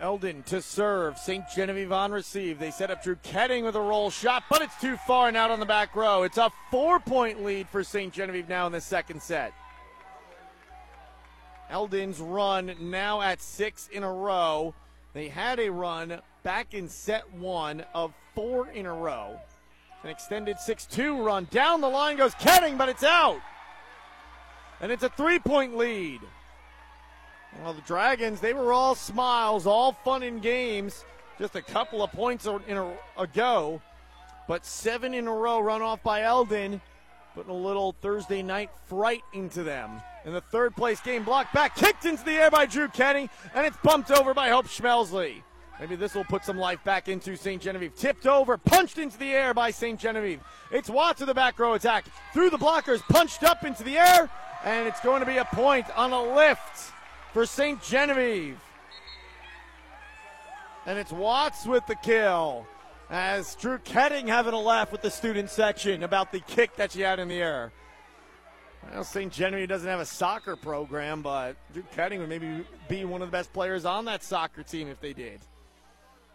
Eldon 0.00 0.42
to 0.44 0.62
serve. 0.62 1.18
St. 1.18 1.44
Genevieve 1.54 1.92
on 1.92 2.12
receive. 2.12 2.58
They 2.58 2.70
set 2.70 2.90
up 2.90 3.02
Drew 3.02 3.16
Ketting 3.16 3.64
with 3.64 3.76
a 3.76 3.80
roll 3.80 4.08
shot, 4.08 4.44
but 4.48 4.62
it's 4.62 4.80
too 4.80 4.96
far 5.06 5.28
and 5.28 5.36
out 5.36 5.50
on 5.50 5.60
the 5.60 5.66
back 5.66 5.94
row. 5.94 6.22
It's 6.22 6.38
a 6.38 6.50
four 6.70 6.98
point 6.98 7.44
lead 7.44 7.68
for 7.68 7.84
St. 7.84 8.10
Genevieve 8.10 8.48
now 8.48 8.64
in 8.64 8.72
the 8.72 8.80
second 8.80 9.20
set. 9.20 9.52
Eldon's 11.70 12.20
run 12.20 12.74
now 12.80 13.20
at 13.20 13.40
six 13.40 13.88
in 13.88 14.02
a 14.02 14.12
row. 14.12 14.74
They 15.14 15.28
had 15.28 15.58
a 15.58 15.70
run 15.70 16.20
back 16.42 16.74
in 16.74 16.88
set 16.88 17.32
one 17.34 17.84
of 17.94 18.12
four 18.34 18.68
in 18.70 18.86
a 18.86 18.92
row. 18.92 19.40
An 20.02 20.10
extended 20.10 20.58
6 20.60 20.86
2 20.86 21.22
run. 21.22 21.48
Down 21.50 21.80
the 21.80 21.88
line 21.88 22.16
goes 22.16 22.34
Ketting, 22.34 22.78
but 22.78 22.88
it's 22.88 23.02
out. 23.02 23.40
And 24.80 24.92
it's 24.92 25.02
a 25.02 25.08
three 25.08 25.38
point 25.38 25.76
lead. 25.76 26.20
Well, 27.62 27.72
the 27.72 27.80
Dragons, 27.82 28.40
they 28.40 28.52
were 28.52 28.72
all 28.72 28.94
smiles, 28.94 29.66
all 29.66 29.92
fun 29.92 30.22
and 30.22 30.42
games 30.42 31.04
just 31.38 31.56
a 31.56 31.62
couple 31.62 32.02
of 32.02 32.10
points 32.12 32.46
in 32.46 32.76
a, 32.76 32.92
ago. 33.18 33.80
But 34.48 34.64
seven 34.64 35.14
in 35.14 35.26
a 35.26 35.32
row 35.32 35.60
run 35.60 35.82
off 35.82 36.02
by 36.02 36.22
Eldon, 36.22 36.80
putting 37.34 37.50
a 37.50 37.56
little 37.56 37.92
Thursday 38.00 38.42
night 38.42 38.70
fright 38.88 39.22
into 39.32 39.62
them. 39.62 40.00
In 40.26 40.32
the 40.32 40.40
third 40.40 40.74
place 40.74 41.00
game, 41.00 41.22
blocked 41.22 41.54
back, 41.54 41.76
kicked 41.76 42.04
into 42.04 42.24
the 42.24 42.32
air 42.32 42.50
by 42.50 42.66
Drew 42.66 42.88
Ketting, 42.88 43.30
and 43.54 43.64
it's 43.64 43.76
bumped 43.76 44.10
over 44.10 44.34
by 44.34 44.48
Hope 44.48 44.66
Schmelsley. 44.66 45.44
Maybe 45.78 45.94
this 45.94 46.16
will 46.16 46.24
put 46.24 46.44
some 46.44 46.58
life 46.58 46.82
back 46.82 47.06
into 47.06 47.36
St. 47.36 47.62
Genevieve. 47.62 47.94
Tipped 47.94 48.26
over, 48.26 48.58
punched 48.58 48.98
into 48.98 49.16
the 49.18 49.32
air 49.32 49.54
by 49.54 49.70
St. 49.70 50.00
Genevieve. 50.00 50.40
It's 50.72 50.90
Watts 50.90 51.20
of 51.20 51.28
the 51.28 51.34
back 51.34 51.58
row 51.60 51.74
attack. 51.74 52.06
Through 52.32 52.50
the 52.50 52.58
blockers, 52.58 53.02
punched 53.02 53.44
up 53.44 53.64
into 53.64 53.84
the 53.84 53.98
air, 53.98 54.28
and 54.64 54.88
it's 54.88 55.00
going 55.00 55.20
to 55.20 55.26
be 55.26 55.36
a 55.36 55.44
point 55.44 55.86
on 55.96 56.12
a 56.12 56.34
lift 56.34 56.92
for 57.32 57.46
St. 57.46 57.80
Genevieve. 57.84 58.58
And 60.86 60.98
it's 60.98 61.12
Watts 61.12 61.66
with 61.66 61.86
the 61.86 61.96
kill. 61.96 62.66
As 63.10 63.54
Drew 63.54 63.78
Ketting 63.78 64.26
having 64.26 64.54
a 64.54 64.60
laugh 64.60 64.90
with 64.90 65.02
the 65.02 65.10
student 65.10 65.50
section 65.50 66.02
about 66.02 66.32
the 66.32 66.40
kick 66.40 66.74
that 66.76 66.90
she 66.90 67.02
had 67.02 67.20
in 67.20 67.28
the 67.28 67.40
air. 67.40 67.70
Well, 68.92 69.04
St. 69.04 69.32
Genevieve 69.32 69.68
doesn't 69.68 69.88
have 69.88 70.00
a 70.00 70.06
soccer 70.06 70.56
program, 70.56 71.22
but 71.22 71.56
Drew 71.72 71.84
Ketting 71.94 72.18
would 72.20 72.28
maybe 72.28 72.64
be 72.88 73.04
one 73.04 73.22
of 73.22 73.28
the 73.28 73.32
best 73.32 73.52
players 73.52 73.84
on 73.84 74.04
that 74.06 74.22
soccer 74.22 74.62
team 74.62 74.88
if 74.88 75.00
they 75.00 75.12
did. 75.12 75.40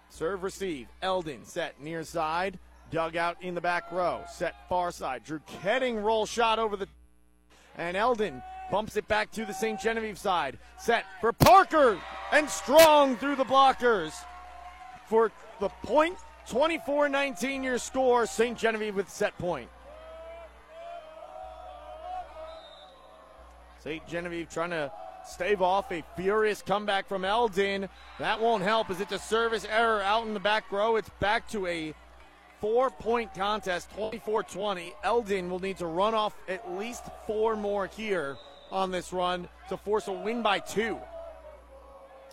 Serve 0.09 0.43
receive. 0.43 0.87
Eldon 1.01 1.45
set 1.45 1.79
near 1.79 2.03
side. 2.03 2.59
Dugout 2.91 3.37
in 3.41 3.55
the 3.55 3.61
back 3.61 3.91
row. 3.91 4.21
Set 4.29 4.67
far 4.67 4.91
side. 4.91 5.23
Drew 5.23 5.39
Ketting 5.63 6.03
roll 6.03 6.25
shot 6.25 6.59
over 6.59 6.75
the. 6.75 6.87
And 7.77 7.95
Eldon 7.95 8.43
bumps 8.69 8.97
it 8.97 9.07
back 9.07 9.31
to 9.31 9.45
the 9.45 9.53
St. 9.53 9.79
Genevieve 9.79 10.17
side. 10.17 10.59
Set 10.77 11.05
for 11.21 11.31
Parker 11.31 11.97
and 12.33 12.49
strong 12.49 13.15
through 13.15 13.37
the 13.37 13.45
blockers. 13.45 14.13
For 15.07 15.31
the 15.59 15.69
point, 15.83 16.17
24 16.47 17.07
19 17.07 17.63
your 17.63 17.77
score. 17.77 18.25
St. 18.25 18.57
Genevieve 18.57 18.95
with 18.95 19.09
set 19.09 19.37
point. 19.37 19.69
St. 23.83 24.05
Genevieve 24.07 24.49
trying 24.49 24.69
to 24.69 24.91
stave 25.27 25.61
off 25.61 25.91
a 25.91 26.03
furious 26.15 26.61
comeback 26.61 27.07
from 27.07 27.25
Eldon. 27.25 27.89
That 28.19 28.39
won't 28.39 28.63
help 28.63 28.89
as 28.89 29.01
it's 29.01 29.11
a 29.11 29.19
service 29.19 29.65
error 29.69 30.01
out 30.01 30.25
in 30.25 30.33
the 30.33 30.39
back 30.39 30.71
row. 30.71 30.95
It's 30.97 31.09
back 31.19 31.47
to 31.49 31.65
a 31.65 31.93
four 32.59 32.91
point 32.91 33.33
contest, 33.33 33.89
24 33.95 34.43
20. 34.43 34.93
Eldon 35.03 35.49
will 35.49 35.59
need 35.59 35.77
to 35.77 35.87
run 35.87 36.13
off 36.13 36.35
at 36.47 36.71
least 36.73 37.03
four 37.25 37.55
more 37.55 37.87
here 37.87 38.37
on 38.71 38.91
this 38.91 39.11
run 39.11 39.49
to 39.69 39.77
force 39.77 40.07
a 40.07 40.13
win 40.13 40.43
by 40.43 40.59
two. 40.59 40.97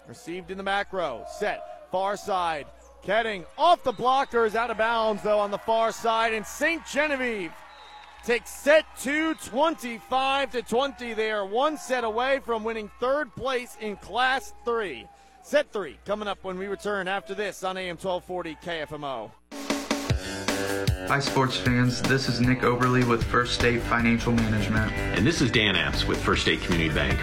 Received 0.07 0.51
in 0.51 0.59
the 0.59 0.65
back 0.65 0.93
row. 0.93 1.25
Set. 1.39 1.91
Far 1.91 2.17
side. 2.17 2.67
Ketting 3.05 3.47
off 3.57 3.83
the 3.85 3.93
blockers, 3.93 4.55
out 4.55 4.71
of 4.71 4.77
bounds 4.77 5.23
though 5.23 5.39
on 5.39 5.51
the 5.51 5.59
far 5.59 5.93
side. 5.93 6.35
And 6.35 6.47
St. 6.47 6.85
Genevieve 6.87 7.53
takes 8.25 8.51
set 8.51 8.85
two, 8.99 9.35
25 9.35 10.53
to 10.53 10.63
20. 10.63 11.15
They 11.15 11.31
are 11.31 11.47
one 11.47 11.77
set 11.77 12.05
away 12.05 12.41
from 12.45 12.65
winning 12.65 12.91
third 13.01 13.35
place 13.35 13.77
in 13.81 13.97
Class 13.97 14.55
3. 14.65 15.07
Set 15.43 15.73
three 15.73 15.99
coming 16.05 16.29
up 16.29 16.45
when 16.45 16.59
we 16.59 16.67
return 16.67 17.09
after 17.09 17.35
this 17.35 17.65
on 17.65 17.77
AM 17.77 17.97
1240 17.97 18.57
KFMO. 18.63 19.31
Hi, 21.09 21.21
sports 21.21 21.57
fans. 21.57 22.03
This 22.03 22.29
is 22.29 22.39
Nick 22.39 22.61
Oberly 22.61 23.03
with 23.03 23.25
First 23.25 23.55
State 23.55 23.81
Financial 23.81 24.31
Management. 24.31 24.93
And 24.93 25.27
this 25.27 25.41
is 25.41 25.51
Dan 25.51 25.75
Apps 25.75 26.07
with 26.07 26.23
First 26.23 26.43
State 26.43 26.61
Community 26.61 26.95
Bank. 26.95 27.19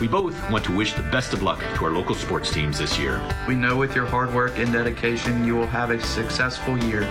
We 0.00 0.08
both 0.08 0.34
want 0.50 0.64
to 0.64 0.76
wish 0.76 0.94
the 0.94 1.02
best 1.02 1.32
of 1.32 1.42
luck 1.42 1.60
to 1.76 1.84
our 1.84 1.92
local 1.92 2.16
sports 2.16 2.52
teams 2.52 2.78
this 2.78 2.98
year. 2.98 3.20
We 3.46 3.54
know 3.54 3.76
with 3.76 3.94
your 3.94 4.06
hard 4.06 4.34
work 4.34 4.58
and 4.58 4.72
dedication, 4.72 5.44
you 5.44 5.54
will 5.54 5.68
have 5.68 5.90
a 5.90 6.00
successful 6.00 6.76
year. 6.84 7.02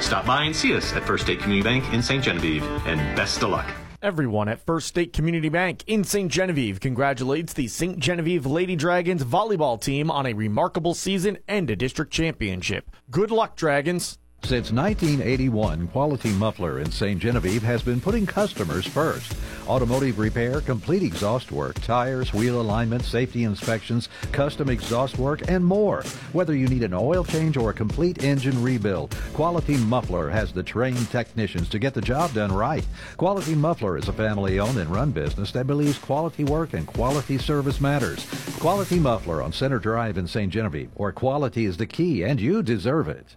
Stop 0.00 0.26
by 0.26 0.44
and 0.44 0.54
see 0.54 0.74
us 0.76 0.92
at 0.92 1.04
First 1.04 1.24
State 1.24 1.40
Community 1.40 1.68
Bank 1.68 1.92
in 1.92 2.02
St. 2.02 2.22
Genevieve, 2.22 2.64
and 2.86 2.98
best 3.16 3.42
of 3.42 3.50
luck. 3.50 3.70
Everyone 4.02 4.48
at 4.48 4.60
First 4.60 4.88
State 4.88 5.14
Community 5.14 5.48
Bank 5.48 5.82
in 5.86 6.04
St. 6.04 6.30
Genevieve 6.30 6.78
congratulates 6.78 7.54
the 7.54 7.68
St. 7.68 7.98
Genevieve 7.98 8.44
Lady 8.44 8.76
Dragons 8.76 9.24
volleyball 9.24 9.80
team 9.80 10.10
on 10.10 10.26
a 10.26 10.34
remarkable 10.34 10.92
season 10.92 11.38
and 11.48 11.70
a 11.70 11.76
district 11.76 12.12
championship. 12.12 12.90
Good 13.10 13.30
luck, 13.30 13.56
Dragons. 13.56 14.18
Since 14.44 14.72
1981, 14.72 15.88
Quality 15.88 16.28
Muffler 16.32 16.78
in 16.78 16.90
St. 16.90 17.18
Genevieve 17.18 17.62
has 17.62 17.80
been 17.80 17.98
putting 17.98 18.26
customers 18.26 18.86
first. 18.86 19.34
Automotive 19.66 20.18
repair, 20.18 20.60
complete 20.60 21.02
exhaust 21.02 21.50
work, 21.50 21.80
tires, 21.80 22.34
wheel 22.34 22.60
alignment, 22.60 23.04
safety 23.04 23.44
inspections, 23.44 24.10
custom 24.32 24.68
exhaust 24.68 25.16
work, 25.16 25.48
and 25.48 25.64
more. 25.64 26.02
Whether 26.34 26.54
you 26.54 26.68
need 26.68 26.82
an 26.82 26.92
oil 26.92 27.24
change 27.24 27.56
or 27.56 27.70
a 27.70 27.74
complete 27.74 28.22
engine 28.22 28.62
rebuild, 28.62 29.16
Quality 29.32 29.78
Muffler 29.78 30.28
has 30.28 30.52
the 30.52 30.62
trained 30.62 31.10
technicians 31.10 31.70
to 31.70 31.78
get 31.78 31.94
the 31.94 32.02
job 32.02 32.34
done 32.34 32.52
right. 32.52 32.84
Quality 33.16 33.54
Muffler 33.54 33.96
is 33.96 34.08
a 34.08 34.12
family 34.12 34.60
owned 34.60 34.76
and 34.76 34.90
run 34.90 35.10
business 35.10 35.52
that 35.52 35.66
believes 35.66 35.96
quality 35.96 36.44
work 36.44 36.74
and 36.74 36.86
quality 36.86 37.38
service 37.38 37.80
matters. 37.80 38.26
Quality 38.60 38.98
Muffler 38.98 39.42
on 39.42 39.54
Center 39.54 39.78
Drive 39.78 40.18
in 40.18 40.26
St. 40.26 40.52
Genevieve, 40.52 40.90
where 40.96 41.12
quality 41.12 41.64
is 41.64 41.78
the 41.78 41.86
key 41.86 42.22
and 42.22 42.38
you 42.38 42.62
deserve 42.62 43.08
it 43.08 43.36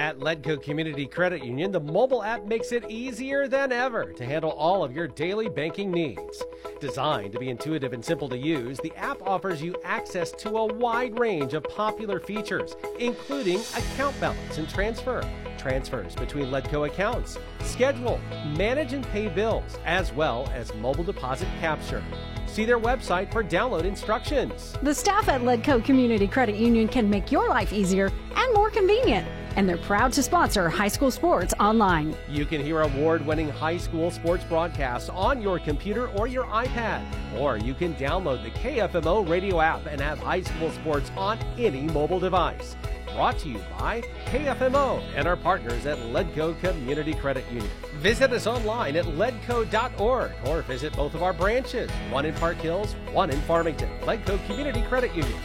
At 0.00 0.18
Ledco 0.18 0.62
Community 0.62 1.04
Credit 1.04 1.44
Union, 1.44 1.72
the 1.72 1.78
mobile 1.78 2.22
app 2.22 2.46
makes 2.46 2.72
it 2.72 2.90
easier 2.90 3.46
than 3.46 3.70
ever 3.70 4.14
to 4.14 4.24
handle 4.24 4.52
all 4.52 4.82
of 4.82 4.96
your 4.96 5.06
daily 5.06 5.50
banking 5.50 5.90
needs. 5.90 6.42
Designed 6.80 7.32
to 7.34 7.38
be 7.38 7.50
intuitive 7.50 7.92
and 7.92 8.02
simple 8.02 8.26
to 8.30 8.38
use, 8.38 8.78
the 8.78 8.94
app 8.96 9.20
offers 9.20 9.60
you 9.60 9.76
access 9.84 10.32
to 10.32 10.56
a 10.56 10.72
wide 10.72 11.18
range 11.18 11.52
of 11.52 11.64
popular 11.64 12.18
features, 12.18 12.76
including 12.98 13.60
account 13.76 14.18
balance 14.22 14.56
and 14.56 14.70
transfer, 14.70 15.22
transfers 15.58 16.14
between 16.14 16.46
Ledco 16.46 16.86
accounts, 16.86 17.36
schedule, 17.64 18.18
manage 18.56 18.94
and 18.94 19.04
pay 19.08 19.28
bills, 19.28 19.78
as 19.84 20.14
well 20.14 20.50
as 20.54 20.74
mobile 20.76 21.04
deposit 21.04 21.48
capture. 21.60 22.02
See 22.50 22.64
their 22.64 22.80
website 22.80 23.30
for 23.30 23.44
download 23.44 23.84
instructions. 23.84 24.76
The 24.82 24.92
staff 24.92 25.28
at 25.28 25.42
Ledco 25.42 25.84
Community 25.84 26.26
Credit 26.26 26.56
Union 26.56 26.88
can 26.88 27.08
make 27.08 27.30
your 27.30 27.48
life 27.48 27.72
easier 27.72 28.10
and 28.34 28.54
more 28.54 28.70
convenient 28.70 29.28
and 29.56 29.68
they're 29.68 29.78
proud 29.78 30.12
to 30.12 30.22
sponsor 30.22 30.68
high 30.68 30.88
school 30.88 31.10
sports 31.10 31.54
online. 31.58 32.16
You 32.28 32.44
can 32.46 32.62
hear 32.62 32.82
award 32.82 33.26
winning 33.26 33.48
high 33.48 33.76
school 33.76 34.10
sports 34.10 34.44
broadcasts 34.44 35.08
on 35.08 35.42
your 35.42 35.58
computer 35.58 36.08
or 36.08 36.26
your 36.26 36.44
iPad, 36.44 37.04
or 37.38 37.56
you 37.56 37.74
can 37.74 37.94
download 37.94 38.42
the 38.42 38.50
KFMO 38.50 39.28
radio 39.28 39.60
app 39.60 39.86
and 39.86 40.00
have 40.00 40.18
high 40.18 40.42
school 40.42 40.70
sports 40.70 41.10
on 41.16 41.38
any 41.58 41.82
mobile 41.82 42.20
device. 42.20 42.76
Brought 43.20 43.38
to 43.40 43.50
you 43.50 43.60
by 43.78 44.00
KFMO 44.28 45.02
and 45.14 45.28
our 45.28 45.36
partners 45.36 45.84
at 45.84 45.98
Ledco 45.98 46.58
Community 46.60 47.12
Credit 47.12 47.44
Union. 47.52 47.70
Visit 47.96 48.32
us 48.32 48.46
online 48.46 48.96
at 48.96 49.04
ledco.org 49.04 50.32
or 50.46 50.62
visit 50.62 50.96
both 50.96 51.12
of 51.12 51.22
our 51.22 51.34
branches, 51.34 51.90
one 52.08 52.24
in 52.24 52.32
Park 52.36 52.56
Hills, 52.56 52.94
one 53.12 53.28
in 53.28 53.38
Farmington. 53.42 53.90
Ledco 54.04 54.42
Community 54.46 54.80
Credit 54.84 55.14
Union. 55.14 55.38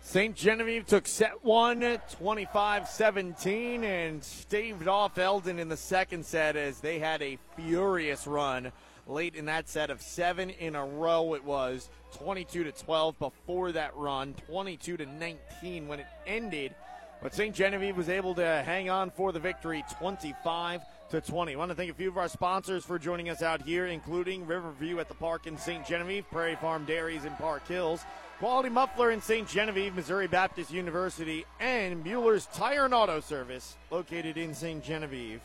St. 0.00 0.34
Genevieve 0.34 0.86
took 0.86 1.06
set 1.06 1.44
one, 1.44 2.00
25 2.12 2.88
17, 2.88 3.84
and 3.84 4.24
staved 4.24 4.88
off 4.88 5.18
Eldon 5.18 5.58
in 5.58 5.68
the 5.68 5.76
second 5.76 6.24
set 6.24 6.56
as 6.56 6.80
they 6.80 6.98
had 6.98 7.20
a 7.20 7.38
furious 7.54 8.26
run 8.26 8.72
late 9.06 9.34
in 9.34 9.46
that 9.46 9.68
set 9.68 9.90
of 9.90 10.00
seven 10.00 10.50
in 10.50 10.74
a 10.74 10.84
row. 10.84 11.34
It 11.34 11.44
was 11.44 11.88
22 12.14 12.64
to 12.64 12.72
12 12.72 13.18
before 13.18 13.72
that 13.72 13.96
run, 13.96 14.34
22 14.46 14.96
to 14.98 15.06
19 15.06 15.88
when 15.88 16.00
it 16.00 16.06
ended. 16.26 16.74
But 17.22 17.34
St. 17.34 17.54
Genevieve 17.54 17.96
was 17.96 18.08
able 18.08 18.34
to 18.36 18.62
hang 18.64 18.88
on 18.88 19.10
for 19.10 19.30
the 19.32 19.40
victory 19.40 19.84
25 19.98 20.80
to 21.10 21.20
20. 21.20 21.52
I 21.52 21.56
want 21.56 21.70
to 21.70 21.74
thank 21.74 21.90
a 21.90 21.94
few 21.94 22.08
of 22.08 22.16
our 22.16 22.28
sponsors 22.28 22.84
for 22.84 22.98
joining 22.98 23.28
us 23.28 23.42
out 23.42 23.62
here, 23.62 23.86
including 23.86 24.46
Riverview 24.46 25.00
at 25.00 25.08
the 25.08 25.14
park 25.14 25.46
in 25.46 25.58
St. 25.58 25.86
Genevieve, 25.86 26.24
Prairie 26.30 26.56
Farm 26.56 26.84
Dairies 26.86 27.24
in 27.24 27.32
Park 27.34 27.66
Hills, 27.68 28.04
Quality 28.38 28.70
Muffler 28.70 29.10
in 29.10 29.20
St. 29.20 29.46
Genevieve, 29.46 29.94
Missouri 29.94 30.26
Baptist 30.26 30.72
University, 30.72 31.44
and 31.58 32.02
Mueller's 32.02 32.46
Tire 32.46 32.86
and 32.86 32.94
Auto 32.94 33.20
Service, 33.20 33.76
located 33.90 34.38
in 34.38 34.54
St. 34.54 34.82
Genevieve. 34.82 35.42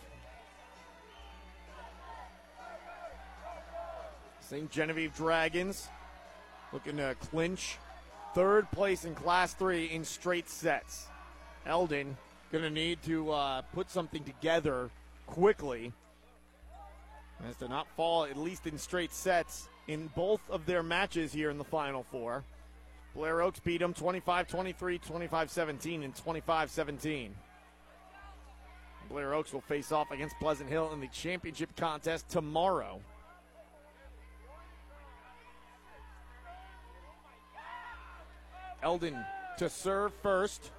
St. 4.50 4.70
Genevieve 4.70 5.16
Dragons 5.16 5.89
looking 6.72 6.98
to 6.98 7.16
clinch 7.32 7.78
third 8.36 8.70
place 8.72 9.06
in 9.06 9.16
Class 9.16 9.54
3 9.54 9.86
in 9.86 10.04
straight 10.04 10.50
sets. 10.50 11.08
Eldon 11.66 12.16
going 12.52 12.64
to 12.64 12.70
need 12.70 13.02
to 13.04 13.32
uh, 13.32 13.62
put 13.74 13.89
something 13.89 14.24
together 14.24 14.89
quickly 15.26 15.91
as 17.50 17.56
to 17.58 17.68
not 17.68 17.88
fall 17.96 18.26
at 18.26 18.38
least 18.38 18.68
in 18.68 18.78
straight 18.78 19.14
sets 19.14 19.68
in 19.88 20.08
both 20.16 20.41
of 20.50 20.66
their 20.66 20.84
matches 20.84 21.34
here 21.34 21.50
in 21.50 21.58
the 21.58 21.64
Final 21.64 22.04
Four. 22.04 22.43
Blair 23.16 23.41
Oaks 23.41 23.60
beat 23.60 23.80
them 23.80 23.93
25 23.93 24.48
23, 24.48 24.98
25 25.00 25.50
17, 25.50 26.04
and 26.04 26.16
25 26.16 26.70
17. 26.70 27.36
Blair 29.10 29.34
Oaks 29.34 29.54
will 29.54 29.62
face 29.62 29.91
off 29.91 30.12
against 30.12 30.38
Pleasant 30.39 30.70
Hill 30.70 30.91
in 30.93 31.00
the 31.00 31.08
championship 31.08 31.76
contest 31.76 32.30
tomorrow. 32.30 33.00
Eldon 38.86 39.26
to 39.58 39.70
serve 39.70 40.14
first. 40.22 40.72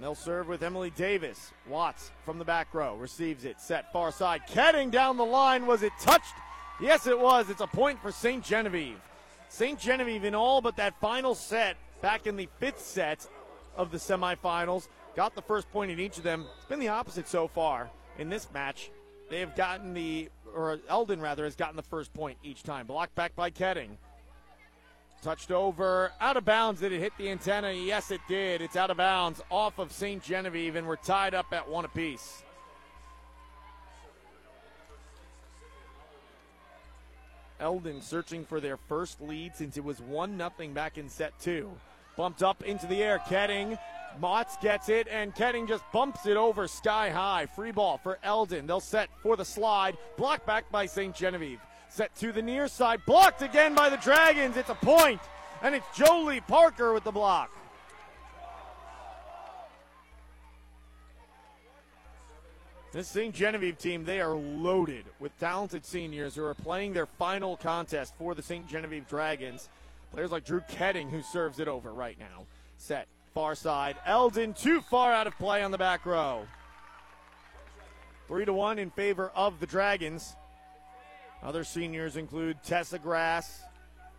They'll 0.00 0.14
serve 0.14 0.48
with 0.48 0.62
Emily 0.62 0.88
Davis. 0.88 1.52
Watts 1.68 2.10
from 2.24 2.38
the 2.38 2.44
back 2.44 2.72
row 2.72 2.96
receives 2.96 3.44
it, 3.44 3.60
set 3.60 3.92
far 3.92 4.10
side. 4.10 4.40
Ketting 4.48 4.90
down 4.90 5.18
the 5.18 5.24
line. 5.24 5.66
Was 5.66 5.82
it 5.82 5.92
touched? 6.00 6.32
Yes, 6.80 7.06
it 7.06 7.20
was. 7.20 7.50
It's 7.50 7.60
a 7.60 7.66
point 7.66 8.00
for 8.00 8.10
St. 8.10 8.42
Genevieve. 8.42 8.98
St. 9.50 9.78
Genevieve, 9.78 10.24
in 10.24 10.34
all 10.34 10.62
but 10.62 10.76
that 10.76 10.98
final 10.98 11.34
set, 11.34 11.76
back 12.00 12.26
in 12.26 12.36
the 12.36 12.48
fifth 12.58 12.80
set 12.80 13.26
of 13.76 13.90
the 13.90 13.98
semifinals, 13.98 14.88
got 15.14 15.34
the 15.34 15.42
first 15.42 15.70
point 15.70 15.90
in 15.90 16.00
each 16.00 16.16
of 16.16 16.24
them. 16.24 16.46
It's 16.56 16.66
been 16.66 16.80
the 16.80 16.88
opposite 16.88 17.28
so 17.28 17.48
far 17.48 17.90
in 18.18 18.30
this 18.30 18.48
match. 18.54 18.90
They 19.28 19.40
have 19.40 19.54
gotten 19.54 19.92
the, 19.92 20.30
or 20.54 20.78
Eldon 20.88 21.20
rather, 21.20 21.44
has 21.44 21.56
gotten 21.56 21.76
the 21.76 21.82
first 21.82 22.12
point 22.12 22.38
each 22.42 22.62
time. 22.62 22.86
Blocked 22.86 23.14
back 23.14 23.34
by 23.34 23.50
Ketting. 23.50 23.90
Touched 25.22 25.50
over, 25.50 26.12
out 26.20 26.36
of 26.38 26.46
bounds. 26.46 26.80
Did 26.80 26.92
it 26.92 27.00
hit 27.00 27.12
the 27.18 27.30
antenna? 27.30 27.72
Yes, 27.72 28.10
it 28.10 28.22
did. 28.26 28.62
It's 28.62 28.76
out 28.76 28.90
of 28.90 28.96
bounds 28.96 29.42
off 29.50 29.78
of 29.78 29.92
St. 29.92 30.22
Genevieve, 30.22 30.76
and 30.76 30.86
we're 30.86 30.96
tied 30.96 31.34
up 31.34 31.46
at 31.52 31.68
one 31.68 31.84
apiece. 31.84 32.42
Eldon 37.60 38.00
searching 38.00 38.46
for 38.46 38.60
their 38.60 38.78
first 38.78 39.20
lead 39.20 39.54
since 39.54 39.76
it 39.76 39.84
was 39.84 40.00
1 40.00 40.38
0 40.38 40.70
back 40.72 40.96
in 40.96 41.10
set 41.10 41.38
two. 41.38 41.70
Bumped 42.16 42.42
up 42.42 42.62
into 42.62 42.86
the 42.86 43.02
air. 43.02 43.18
Ketting. 43.18 43.78
Motts 44.18 44.56
gets 44.60 44.88
it, 44.88 45.06
and 45.08 45.34
Ketting 45.34 45.68
just 45.68 45.84
bumps 45.92 46.26
it 46.26 46.36
over 46.36 46.66
sky 46.66 47.10
high. 47.10 47.46
Free 47.46 47.70
ball 47.70 47.98
for 47.98 48.18
Eldon. 48.22 48.66
They'll 48.66 48.80
set 48.80 49.08
for 49.22 49.36
the 49.36 49.44
slide. 49.44 49.96
Blocked 50.16 50.46
back 50.46 50.70
by 50.70 50.86
St. 50.86 51.14
Genevieve. 51.14 51.60
Set 51.88 52.14
to 52.16 52.32
the 52.32 52.42
near 52.42 52.68
side. 52.68 53.00
Blocked 53.06 53.42
again 53.42 53.74
by 53.74 53.88
the 53.88 53.96
Dragons. 53.96 54.56
It's 54.56 54.70
a 54.70 54.74
point, 54.74 55.20
and 55.62 55.74
it's 55.74 55.86
Jolie 55.96 56.40
Parker 56.40 56.92
with 56.92 57.04
the 57.04 57.12
block. 57.12 57.50
This 62.92 63.06
St. 63.06 63.32
Genevieve 63.32 63.78
team, 63.78 64.04
they 64.04 64.20
are 64.20 64.34
loaded 64.34 65.04
with 65.20 65.38
talented 65.38 65.86
seniors 65.86 66.34
who 66.34 66.44
are 66.44 66.54
playing 66.54 66.92
their 66.92 67.06
final 67.06 67.56
contest 67.56 68.14
for 68.18 68.34
the 68.34 68.42
St. 68.42 68.68
Genevieve 68.68 69.08
Dragons. 69.08 69.68
Players 70.12 70.32
like 70.32 70.44
Drew 70.44 70.60
Ketting, 70.62 71.08
who 71.08 71.22
serves 71.22 71.60
it 71.60 71.68
over 71.68 71.92
right 71.92 72.18
now. 72.18 72.46
Set 72.78 73.06
far 73.34 73.54
side. 73.54 73.96
Eldon 74.06 74.54
too 74.54 74.80
far 74.80 75.12
out 75.12 75.26
of 75.26 75.36
play 75.38 75.62
on 75.62 75.70
the 75.70 75.78
back 75.78 76.06
row. 76.06 76.46
Three 78.28 78.44
to 78.44 78.52
one 78.52 78.78
in 78.78 78.90
favor 78.90 79.30
of 79.34 79.58
the 79.60 79.66
Dragons. 79.66 80.36
Other 81.42 81.64
seniors 81.64 82.16
include 82.16 82.62
Tessa 82.62 82.98
Grass, 82.98 83.62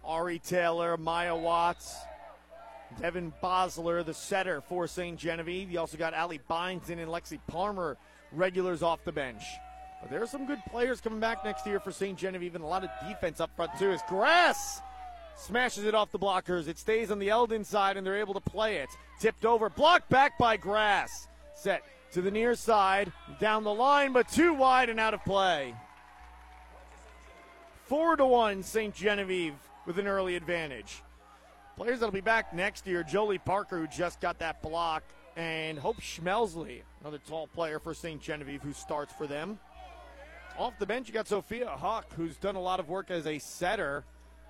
Ari 0.03 0.39
Taylor, 0.39 0.97
Maya 0.97 1.35
Watts, 1.35 1.95
Devin 2.99 3.31
Bosler, 3.41 4.05
the 4.05 4.13
setter 4.13 4.61
for 4.61 4.87
St. 4.87 5.17
Genevieve. 5.17 5.69
You 5.71 5.79
also 5.79 5.97
got 5.97 6.13
Allie 6.13 6.41
Byington 6.49 6.99
and 6.99 7.09
Lexi 7.09 7.39
Palmer 7.47 7.97
regulars 8.31 8.81
off 8.83 9.03
the 9.03 9.11
bench. 9.11 9.43
But 10.01 10.09
there 10.09 10.21
are 10.21 10.27
some 10.27 10.47
good 10.47 10.61
players 10.69 10.99
coming 10.99 11.19
back 11.19 11.45
next 11.45 11.65
year 11.65 11.79
for 11.79 11.91
St. 11.91 12.17
Genevieve 12.17 12.55
and 12.55 12.63
a 12.63 12.67
lot 12.67 12.83
of 12.83 12.89
defense 13.07 13.39
up 13.39 13.55
front, 13.55 13.71
too. 13.77 13.91
As 13.91 14.01
Grass 14.07 14.81
smashes 15.41 15.85
it 15.85 15.95
off 15.95 16.11
the 16.11 16.19
blockers, 16.19 16.67
it 16.67 16.77
stays 16.77 17.11
on 17.11 17.19
the 17.19 17.29
Eldon 17.29 17.63
side 17.63 17.97
and 17.97 18.05
they're 18.05 18.19
able 18.19 18.33
to 18.33 18.39
play 18.39 18.77
it. 18.77 18.89
Tipped 19.19 19.45
over, 19.45 19.69
blocked 19.69 20.09
back 20.09 20.37
by 20.37 20.57
Grass. 20.57 21.27
Set 21.55 21.83
to 22.11 22.21
the 22.21 22.31
near 22.31 22.55
side, 22.55 23.11
down 23.39 23.63
the 23.63 23.73
line, 23.73 24.13
but 24.13 24.27
too 24.29 24.53
wide 24.53 24.89
and 24.89 24.99
out 24.99 25.13
of 25.13 25.23
play. 25.23 25.73
Four 27.87 28.15
to 28.15 28.25
one, 28.25 28.63
St. 28.63 28.93
Genevieve 28.93 29.55
with 29.85 29.97
an 29.97 30.07
early 30.07 30.35
advantage. 30.35 31.01
Players 31.75 31.99
that'll 31.99 32.13
be 32.13 32.21
back 32.21 32.53
next 32.53 32.85
year, 32.85 33.03
Jolie 33.03 33.37
Parker, 33.37 33.77
who 33.77 33.87
just 33.87 34.21
got 34.21 34.39
that 34.39 34.61
block, 34.61 35.03
and 35.35 35.79
Hope 35.79 35.99
Schmelsley, 36.01 36.81
another 37.01 37.19
tall 37.27 37.47
player 37.47 37.79
for 37.79 37.93
St. 37.93 38.21
Genevieve 38.21 38.61
who 38.61 38.73
starts 38.73 39.13
for 39.13 39.27
them. 39.27 39.59
Off 40.57 40.77
the 40.79 40.85
bench, 40.85 41.07
you 41.07 41.13
got 41.13 41.27
Sophia 41.27 41.69
Huck, 41.69 42.05
who's 42.15 42.35
done 42.37 42.55
a 42.55 42.61
lot 42.61 42.79
of 42.79 42.89
work 42.89 43.09
as 43.09 43.25
a 43.25 43.39
setter. 43.39 44.03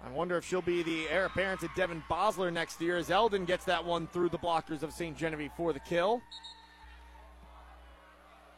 I 0.04 0.10
wonder 0.10 0.38
if 0.38 0.46
she'll 0.46 0.62
be 0.62 0.84
the 0.84 1.08
heir 1.10 1.26
apparent 1.26 1.62
to 1.62 1.70
Devin 1.76 2.04
Bosler 2.10 2.52
next 2.52 2.82
year 2.82 2.98
as 2.98 3.12
Eldon 3.12 3.46
gets 3.46 3.66
that 3.66 3.86
one 3.86 4.08
through 4.08 4.30
the 4.30 4.38
blockers 4.38 4.84
of 4.84 4.92
St. 4.92 5.16
Genevieve 5.16 5.52
for 5.56 5.74
the 5.74 5.80
kill. 5.80 6.22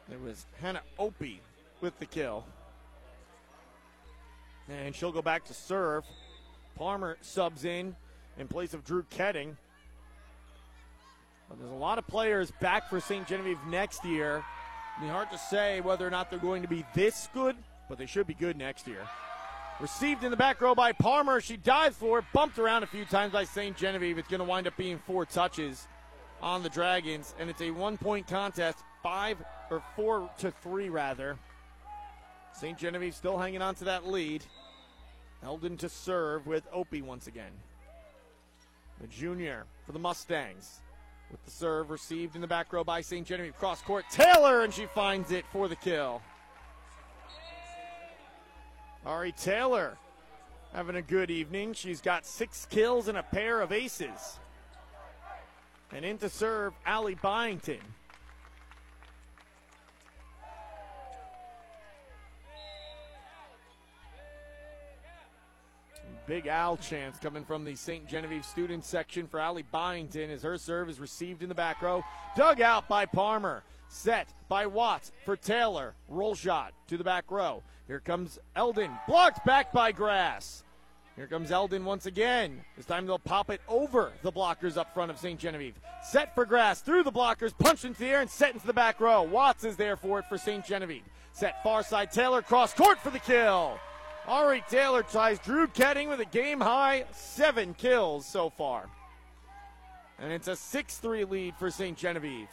There 0.07 0.19
was 0.19 0.45
Hannah 0.61 0.81
Opie 0.97 1.41
with 1.81 1.97
the 1.99 2.05
kill. 2.05 2.45
And 4.69 4.95
she'll 4.95 5.11
go 5.11 5.21
back 5.21 5.45
to 5.45 5.53
serve. 5.53 6.05
Palmer 6.75 7.17
subs 7.21 7.65
in 7.65 7.95
in 8.37 8.47
place 8.47 8.73
of 8.73 8.83
Drew 8.85 9.03
Ketting. 9.03 9.55
But 11.49 11.59
there's 11.59 11.71
a 11.71 11.75
lot 11.75 11.97
of 11.97 12.07
players 12.07 12.51
back 12.61 12.89
for 12.89 12.99
St. 12.99 13.27
Genevieve 13.27 13.59
next 13.67 14.03
year. 14.05 14.43
It'd 14.97 15.07
be 15.07 15.11
hard 15.11 15.29
to 15.31 15.37
say 15.37 15.81
whether 15.81 16.07
or 16.07 16.09
not 16.09 16.29
they're 16.29 16.39
going 16.39 16.61
to 16.61 16.67
be 16.67 16.85
this 16.93 17.27
good, 17.33 17.55
but 17.89 17.97
they 17.97 18.05
should 18.05 18.27
be 18.27 18.33
good 18.33 18.57
next 18.57 18.87
year. 18.87 19.01
Received 19.79 20.23
in 20.23 20.31
the 20.31 20.37
back 20.37 20.61
row 20.61 20.75
by 20.75 20.91
Palmer. 20.91 21.41
She 21.41 21.57
dives 21.57 21.97
for 21.97 22.19
it, 22.19 22.25
bumped 22.31 22.59
around 22.59 22.83
a 22.83 22.87
few 22.87 23.05
times 23.05 23.33
by 23.33 23.43
St. 23.43 23.75
Genevieve. 23.75 24.17
It's 24.17 24.27
going 24.27 24.39
to 24.39 24.45
wind 24.45 24.67
up 24.67 24.77
being 24.77 24.99
four 24.99 25.25
touches 25.25 25.87
on 26.41 26.63
the 26.63 26.69
Dragons, 26.69 27.33
and 27.39 27.49
it's 27.49 27.61
a 27.61 27.71
one 27.71 27.97
point 27.97 28.27
contest, 28.27 28.79
five 29.01 29.37
or 29.69 29.81
four 29.95 30.29
to 30.39 30.51
three, 30.51 30.89
rather. 30.89 31.37
St. 32.53 32.77
Genevieve 32.77 33.15
still 33.15 33.37
hanging 33.37 33.61
on 33.61 33.75
to 33.75 33.85
that 33.85 34.07
lead. 34.07 34.43
Eldon 35.43 35.75
to 35.77 35.89
serve 35.89 36.45
with 36.47 36.63
Opie 36.71 37.01
once 37.01 37.27
again. 37.27 37.51
The 39.01 39.07
junior 39.07 39.65
for 39.85 39.91
the 39.91 39.99
Mustangs 39.99 40.81
with 41.31 41.43
the 41.43 41.51
serve 41.51 41.89
received 41.89 42.35
in 42.35 42.41
the 42.41 42.47
back 42.47 42.71
row 42.71 42.83
by 42.83 43.01
St. 43.01 43.25
Genevieve. 43.25 43.57
Cross 43.57 43.81
court, 43.81 44.05
Taylor, 44.11 44.63
and 44.63 44.73
she 44.73 44.85
finds 44.85 45.31
it 45.31 45.45
for 45.51 45.67
the 45.67 45.75
kill. 45.75 46.21
Ari 49.05 49.33
Taylor 49.33 49.97
having 50.73 50.95
a 50.95 51.01
good 51.01 51.29
evening. 51.29 51.73
She's 51.73 52.01
got 52.01 52.25
six 52.25 52.65
kills 52.69 53.07
and 53.07 53.17
a 53.17 53.23
pair 53.23 53.61
of 53.61 53.71
aces. 53.71 54.39
And 55.91 56.03
in 56.03 56.17
to 56.19 56.29
serve, 56.29 56.73
Allie 56.85 57.15
Byington. 57.15 57.81
Big 66.25 66.47
Al 66.47 66.77
chance 66.77 67.19
coming 67.19 67.43
from 67.43 67.65
the 67.65 67.75
St. 67.75 68.07
Genevieve 68.07 68.45
student 68.45 68.85
section 68.85 69.27
for 69.27 69.41
Allie 69.41 69.65
Byington 69.73 70.31
as 70.31 70.41
her 70.41 70.57
serve 70.57 70.89
is 70.89 71.01
received 71.01 71.43
in 71.43 71.49
the 71.49 71.55
back 71.55 71.81
row. 71.81 72.01
Dug 72.37 72.61
out 72.61 72.87
by 72.87 73.05
Palmer. 73.05 73.61
Set 73.89 74.33
by 74.47 74.65
Watts 74.65 75.11
for 75.25 75.35
Taylor. 75.35 75.93
Roll 76.07 76.33
shot 76.33 76.73
to 76.87 76.97
the 76.97 77.03
back 77.03 77.29
row. 77.29 77.61
Here 77.87 77.99
comes 77.99 78.39
Eldon. 78.55 78.91
Blocked 79.07 79.45
back 79.45 79.71
by 79.71 79.91
Grass. 79.91 80.63
Here 81.15 81.27
comes 81.27 81.51
Eldon 81.51 81.85
once 81.85 82.07
again. 82.07 82.61
This 82.75 82.85
time 82.85 83.05
they'll 83.05 83.19
pop 83.19 83.51
it 83.51 83.61
over 83.67 84.11
the 84.23 84.31
blockers 84.31 84.77
up 84.77 84.93
front 84.93 85.11
of 85.11 85.19
St. 85.19 85.39
Genevieve. 85.39 85.75
Set 86.01 86.33
for 86.33 86.45
Grass 86.45 86.81
through 86.81 87.03
the 87.03 87.11
blockers, 87.11 87.55
punched 87.57 87.85
into 87.85 87.99
the 87.99 88.07
air 88.07 88.21
and 88.21 88.29
set 88.29 88.53
into 88.53 88.65
the 88.65 88.73
back 88.73 88.99
row. 88.99 89.21
Watts 89.21 89.63
is 89.63 89.75
there 89.75 89.95
for 89.95 90.19
it 90.19 90.25
for 90.25 90.37
St. 90.37 90.65
Genevieve. 90.65 91.03
Set 91.33 91.61
far 91.61 91.83
side 91.83 92.11
Taylor 92.11 92.41
cross 92.41 92.73
court 92.73 92.99
for 92.99 93.11
the 93.11 93.19
kill. 93.19 93.77
Ari 94.27 94.63
Taylor 94.69 95.03
ties 95.03 95.37
Drew 95.39 95.67
Ketting 95.67 96.09
with 96.09 96.19
a 96.19 96.25
game 96.25 96.61
high 96.61 97.05
seven 97.11 97.73
kills 97.73 98.25
so 98.25 98.49
far. 98.49 98.89
And 100.19 100.31
it's 100.31 100.47
a 100.47 100.55
6 100.55 100.97
3 100.97 101.25
lead 101.25 101.55
for 101.57 101.69
St. 101.69 101.97
Genevieve. 101.97 102.47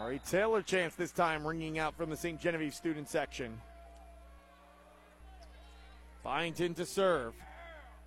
Ari 0.00 0.20
Taylor 0.28 0.60
chance 0.62 0.94
this 0.94 1.10
time 1.10 1.46
ringing 1.46 1.78
out 1.78 1.96
from 1.96 2.10
the 2.10 2.16
St. 2.16 2.38
Genevieve 2.38 2.74
student 2.74 3.08
section. 3.08 3.58
Byington 6.22 6.74
to 6.74 6.84
serve. 6.84 7.32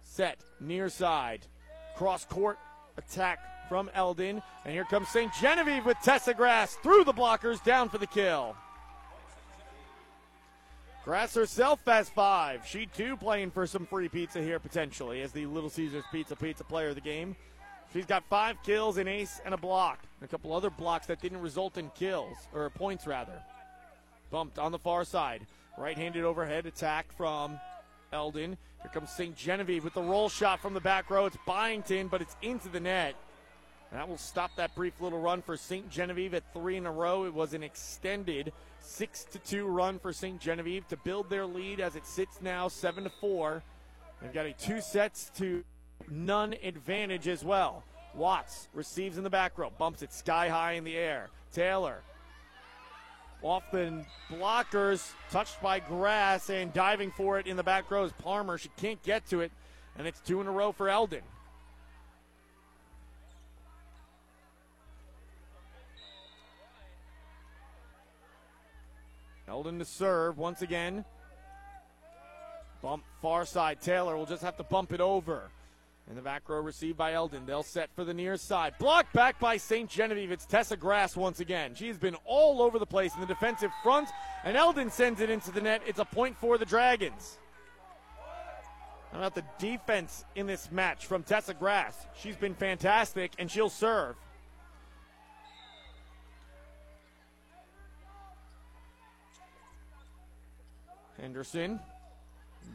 Set 0.04 0.38
near 0.60 0.90
side. 0.90 1.46
Cross 1.96 2.26
court 2.26 2.60
attack 2.98 3.40
from 3.68 3.90
Eldon. 3.96 4.42
And 4.66 4.74
here 4.74 4.86
comes 4.86 5.10
St. 5.10 5.32
Genevieve 5.42 5.86
with 5.86 5.98
Tessa 6.04 6.34
Grass 6.34 6.76
through 6.76 7.06
the 7.06 7.14
blockers 7.14 7.64
down 7.64 7.90
for 7.90 7.98
the 7.98 8.08
kill. 8.08 8.56
Grass 11.04 11.34
herself 11.34 11.80
has 11.88 12.08
five. 12.10 12.66
She 12.68 12.86
too 12.86 13.18
playing 13.18 13.50
for 13.50 13.66
some 13.66 13.88
free 13.88 14.10
pizza 14.10 14.42
here 14.42 14.60
potentially 14.60 15.22
as 15.22 15.32
the 15.32 15.48
Little 15.48 15.70
Caesars 15.70 16.04
Pizza 16.12 16.36
Pizza 16.36 16.64
player 16.64 16.90
of 16.90 16.96
the 16.96 17.02
game. 17.02 17.36
She's 17.94 18.06
got 18.06 18.24
five 18.30 18.62
kills, 18.64 18.98
an 18.98 19.08
ace, 19.08 19.42
and 19.44 19.54
a 19.54 19.58
block. 19.58 20.00
And 20.20 20.28
a 20.28 20.32
couple 20.32 20.54
other 20.54 20.70
blocks 20.70 21.08
that 21.08 21.22
didn't 21.22 21.42
result 21.42 21.78
in 21.78 21.90
kills, 21.92 22.38
or 22.54 22.70
points 22.70 23.08
rather. 23.08 23.42
Bumped 24.30 24.60
on 24.60 24.72
the 24.72 24.80
far 24.80 25.04
side. 25.04 25.48
Right 25.78 25.98
handed 25.98 26.24
overhead 26.24 26.66
attack 26.66 27.12
from 27.16 27.60
Eldon. 28.14 28.58
Here 28.82 28.92
comes 28.94 29.10
St. 29.10 29.36
Genevieve 29.36 29.84
with 29.84 29.94
the 29.94 30.02
roll 30.02 30.30
shot 30.30 30.62
from 30.62 30.74
the 30.74 30.80
back 30.80 31.10
row. 31.10 31.26
It's 31.26 31.38
Byington, 31.48 32.10
but 32.10 32.22
it's 32.22 32.36
into 32.42 32.70
the 32.70 32.80
net. 32.80 33.16
That 33.92 34.08
will 34.08 34.18
stop 34.18 34.52
that 34.58 34.76
brief 34.76 35.02
little 35.02 35.20
run 35.20 35.42
for 35.42 35.58
St. 35.58 35.90
Genevieve 35.90 36.36
at 36.36 36.54
three 36.54 36.78
in 36.78 36.86
a 36.86 36.92
row. 36.92 37.26
It 37.26 37.34
was 37.34 37.54
an 37.54 37.64
extended 37.64 38.54
six 38.82 39.24
to 39.26 39.40
two 39.40 39.66
run 39.66 39.98
for 39.98 40.14
St. 40.14 40.40
Genevieve 40.40 40.88
to 40.90 40.98
build 40.98 41.30
their 41.30 41.46
lead 41.46 41.80
as 41.80 41.96
it 41.96 42.06
sits 42.06 42.40
now 42.42 42.68
seven 42.68 43.04
to 43.06 43.10
four. 43.10 43.64
They've 44.22 44.34
got 44.34 44.46
a 44.46 44.54
two 44.54 44.80
sets 44.80 45.32
to 45.38 45.64
none 46.10 46.56
advantage 46.64 47.28
as 47.28 47.44
well. 47.44 47.84
Watts 48.16 48.68
receives 48.74 49.18
in 49.18 49.24
the 49.24 49.30
back 49.30 49.58
row, 49.58 49.72
bumps 49.78 50.02
it 50.02 50.14
sky 50.14 50.50
high 50.50 50.74
in 50.74 50.84
the 50.84 50.96
air. 50.96 51.30
Taylor 51.52 52.02
off 53.42 53.64
the 53.72 54.06
blockers, 54.30 55.12
touched 55.32 55.62
by 55.62 55.80
grass, 55.80 56.50
and 56.50 56.74
diving 56.74 57.12
for 57.12 57.40
it 57.40 57.48
in 57.48 57.56
the 57.56 57.64
back 57.64 57.90
row 57.90 58.04
is 58.04 58.12
Palmer. 58.14 58.58
She 58.58 58.70
can't 58.78 59.02
get 59.04 59.28
to 59.30 59.42
it, 59.42 59.52
and 59.98 60.08
it's 60.08 60.20
two 60.20 60.42
in 60.42 60.48
a 60.48 60.52
row 60.52 60.72
for 60.72 60.90
Eldon. 60.90 61.22
Eldon 69.48 69.80
to 69.80 69.86
serve 69.86 70.38
once 70.38 70.62
again. 70.62 71.06
Bump 72.84 73.04
far 73.22 73.46
side. 73.46 73.82
Taylor 73.82 74.16
will 74.16 74.28
just 74.28 74.44
have 74.44 74.58
to 74.58 74.64
bump 74.64 74.94
it 74.94 75.02
over. 75.02 75.50
In 76.10 76.16
the 76.16 76.22
back 76.24 76.50
row, 76.50 76.60
received 76.60 76.98
by 76.98 77.14
Eldon. 77.14 77.46
They'll 77.46 77.62
set 77.62 77.92
for 77.94 78.04
the 78.04 78.16
near 78.16 78.36
side. 78.36 78.74
Blocked 78.80 79.14
back 79.14 79.40
by 79.40 79.58
St. 79.58 79.88
Genevieve. 79.88 80.32
It's 80.32 80.46
Tessa 80.46 80.76
Grass 80.76 81.16
once 81.16 81.40
again. 81.40 81.76
She's 81.76 82.00
been 82.00 82.16
all 82.26 82.64
over 82.64 82.80
the 82.80 82.86
place 82.88 83.14
in 83.14 83.22
the 83.22 83.28
defensive 83.28 83.70
front, 83.84 84.10
and 84.44 84.58
Eldon 84.58 84.90
sends 84.90 85.22
it 85.22 85.30
into 85.30 85.52
the 85.52 85.62
net. 85.62 85.84
It's 85.86 86.00
a 86.00 86.06
point 86.06 86.36
for 86.36 86.58
the 86.58 86.66
Dragons. 86.66 87.38
How 89.12 89.20
about 89.20 89.36
the 89.36 89.44
defense 89.60 90.26
in 90.34 90.48
this 90.48 90.72
match 90.72 91.06
from 91.06 91.22
Tessa 91.22 91.54
Grass? 91.54 91.96
She's 92.18 92.36
been 92.36 92.56
fantastic, 92.56 93.34
and 93.38 93.50
she'll 93.50 93.70
serve. 93.70 94.16
Henderson 101.22 101.80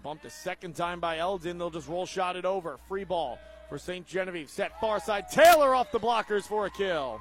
bumped 0.02 0.24
a 0.24 0.30
second 0.30 0.76
time 0.76 1.00
by 1.00 1.18
Eldon. 1.18 1.58
They'll 1.58 1.70
just 1.70 1.88
roll 1.88 2.06
shot 2.06 2.36
it 2.36 2.44
over. 2.44 2.78
Free 2.88 3.04
ball 3.04 3.38
for 3.68 3.78
St. 3.78 4.06
Genevieve. 4.06 4.50
Set 4.50 4.78
far 4.80 5.00
side. 5.00 5.28
Taylor 5.30 5.74
off 5.74 5.90
the 5.92 6.00
blockers 6.00 6.42
for 6.42 6.66
a 6.66 6.70
kill. 6.70 7.20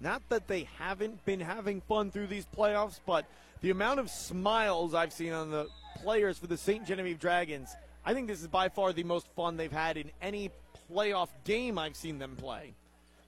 Not 0.00 0.22
that 0.28 0.48
they 0.48 0.68
haven't 0.78 1.24
been 1.24 1.40
having 1.40 1.80
fun 1.80 2.10
through 2.10 2.26
these 2.26 2.46
playoffs, 2.54 3.00
but 3.06 3.24
the 3.62 3.70
amount 3.70 4.00
of 4.00 4.10
smiles 4.10 4.92
I've 4.92 5.12
seen 5.12 5.32
on 5.32 5.50
the 5.50 5.66
players 5.96 6.36
for 6.36 6.46
the 6.46 6.58
St. 6.58 6.86
Genevieve 6.86 7.18
Dragons, 7.18 7.74
I 8.04 8.12
think 8.12 8.28
this 8.28 8.42
is 8.42 8.48
by 8.48 8.68
far 8.68 8.92
the 8.92 9.04
most 9.04 9.26
fun 9.34 9.56
they've 9.56 9.72
had 9.72 9.96
in 9.96 10.10
any 10.20 10.50
playoff 10.92 11.30
game 11.44 11.78
I've 11.78 11.96
seen 11.96 12.18
them 12.18 12.36
play. 12.36 12.74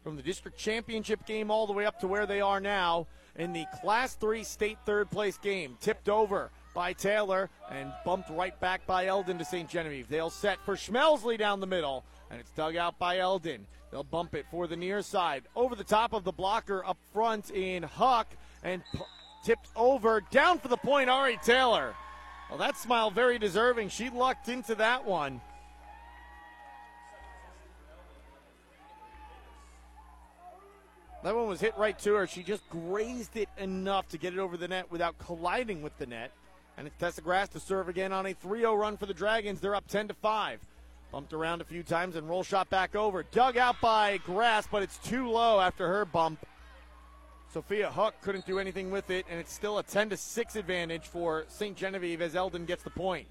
From 0.06 0.14
the 0.14 0.22
district 0.22 0.56
championship 0.56 1.26
game 1.26 1.50
all 1.50 1.66
the 1.66 1.72
way 1.72 1.84
up 1.84 1.98
to 1.98 2.06
where 2.06 2.26
they 2.26 2.40
are 2.40 2.60
now 2.60 3.08
in 3.34 3.52
the 3.52 3.66
Class 3.80 4.14
3 4.14 4.44
state 4.44 4.78
third 4.86 5.10
place 5.10 5.36
game. 5.36 5.76
Tipped 5.80 6.08
over 6.08 6.52
by 6.76 6.92
Taylor 6.92 7.50
and 7.72 7.92
bumped 8.04 8.30
right 8.30 8.56
back 8.60 8.86
by 8.86 9.06
Eldon 9.06 9.36
to 9.38 9.44
St. 9.44 9.68
Genevieve. 9.68 10.06
They'll 10.06 10.30
set 10.30 10.64
for 10.64 10.76
Schmelsley 10.76 11.36
down 11.36 11.58
the 11.58 11.66
middle, 11.66 12.04
and 12.30 12.38
it's 12.38 12.52
dug 12.52 12.76
out 12.76 13.00
by 13.00 13.18
Eldon. 13.18 13.66
They'll 13.90 14.04
bump 14.04 14.36
it 14.36 14.46
for 14.48 14.68
the 14.68 14.76
near 14.76 15.02
side. 15.02 15.42
Over 15.56 15.74
the 15.74 15.82
top 15.82 16.12
of 16.12 16.22
the 16.22 16.30
blocker 16.30 16.84
up 16.86 16.98
front 17.12 17.50
in 17.50 17.82
Huck, 17.82 18.28
and 18.62 18.84
p- 18.92 19.00
tipped 19.44 19.70
over. 19.74 20.22
Down 20.30 20.60
for 20.60 20.68
the 20.68 20.76
point, 20.76 21.10
Ari 21.10 21.40
Taylor. 21.42 21.96
Well, 22.48 22.60
that 22.60 22.76
smile 22.76 23.10
very 23.10 23.40
deserving. 23.40 23.88
She 23.88 24.08
lucked 24.08 24.48
into 24.48 24.76
that 24.76 25.04
one. 25.04 25.40
That 31.22 31.34
one 31.34 31.48
was 31.48 31.60
hit 31.60 31.76
right 31.76 31.98
to 32.00 32.14
her. 32.14 32.26
She 32.26 32.42
just 32.42 32.68
grazed 32.70 33.36
it 33.36 33.48
enough 33.58 34.08
to 34.08 34.18
get 34.18 34.32
it 34.32 34.38
over 34.38 34.56
the 34.56 34.68
net 34.68 34.90
without 34.90 35.18
colliding 35.18 35.82
with 35.82 35.96
the 35.98 36.06
net. 36.06 36.30
And 36.78 36.86
it's 36.86 36.96
Tessa 36.98 37.22
Grass 37.22 37.48
to 37.50 37.60
serve 37.60 37.88
again 37.88 38.12
on 38.12 38.26
a 38.26 38.34
3 38.34 38.60
0 38.60 38.74
run 38.74 38.96
for 38.96 39.06
the 39.06 39.14
Dragons. 39.14 39.60
They're 39.60 39.74
up 39.74 39.88
10 39.88 40.08
to 40.08 40.14
5. 40.14 40.60
Bumped 41.10 41.32
around 41.32 41.60
a 41.62 41.64
few 41.64 41.82
times 41.82 42.16
and 42.16 42.28
roll 42.28 42.42
shot 42.42 42.68
back 42.68 42.94
over. 42.94 43.22
Dug 43.22 43.56
out 43.56 43.80
by 43.80 44.18
Grass, 44.18 44.68
but 44.70 44.82
it's 44.82 44.98
too 44.98 45.30
low 45.30 45.60
after 45.60 45.88
her 45.88 46.04
bump. 46.04 46.44
Sophia 47.52 47.88
Huck 47.88 48.14
couldn't 48.20 48.44
do 48.44 48.58
anything 48.58 48.90
with 48.90 49.08
it, 49.10 49.24
and 49.30 49.40
it's 49.40 49.52
still 49.52 49.78
a 49.78 49.82
10 49.82 50.10
to 50.10 50.16
6 50.16 50.56
advantage 50.56 51.04
for 51.04 51.44
St. 51.48 51.76
Genevieve 51.76 52.20
as 52.20 52.36
Eldon 52.36 52.66
gets 52.66 52.82
the 52.82 52.90
point. 52.90 53.26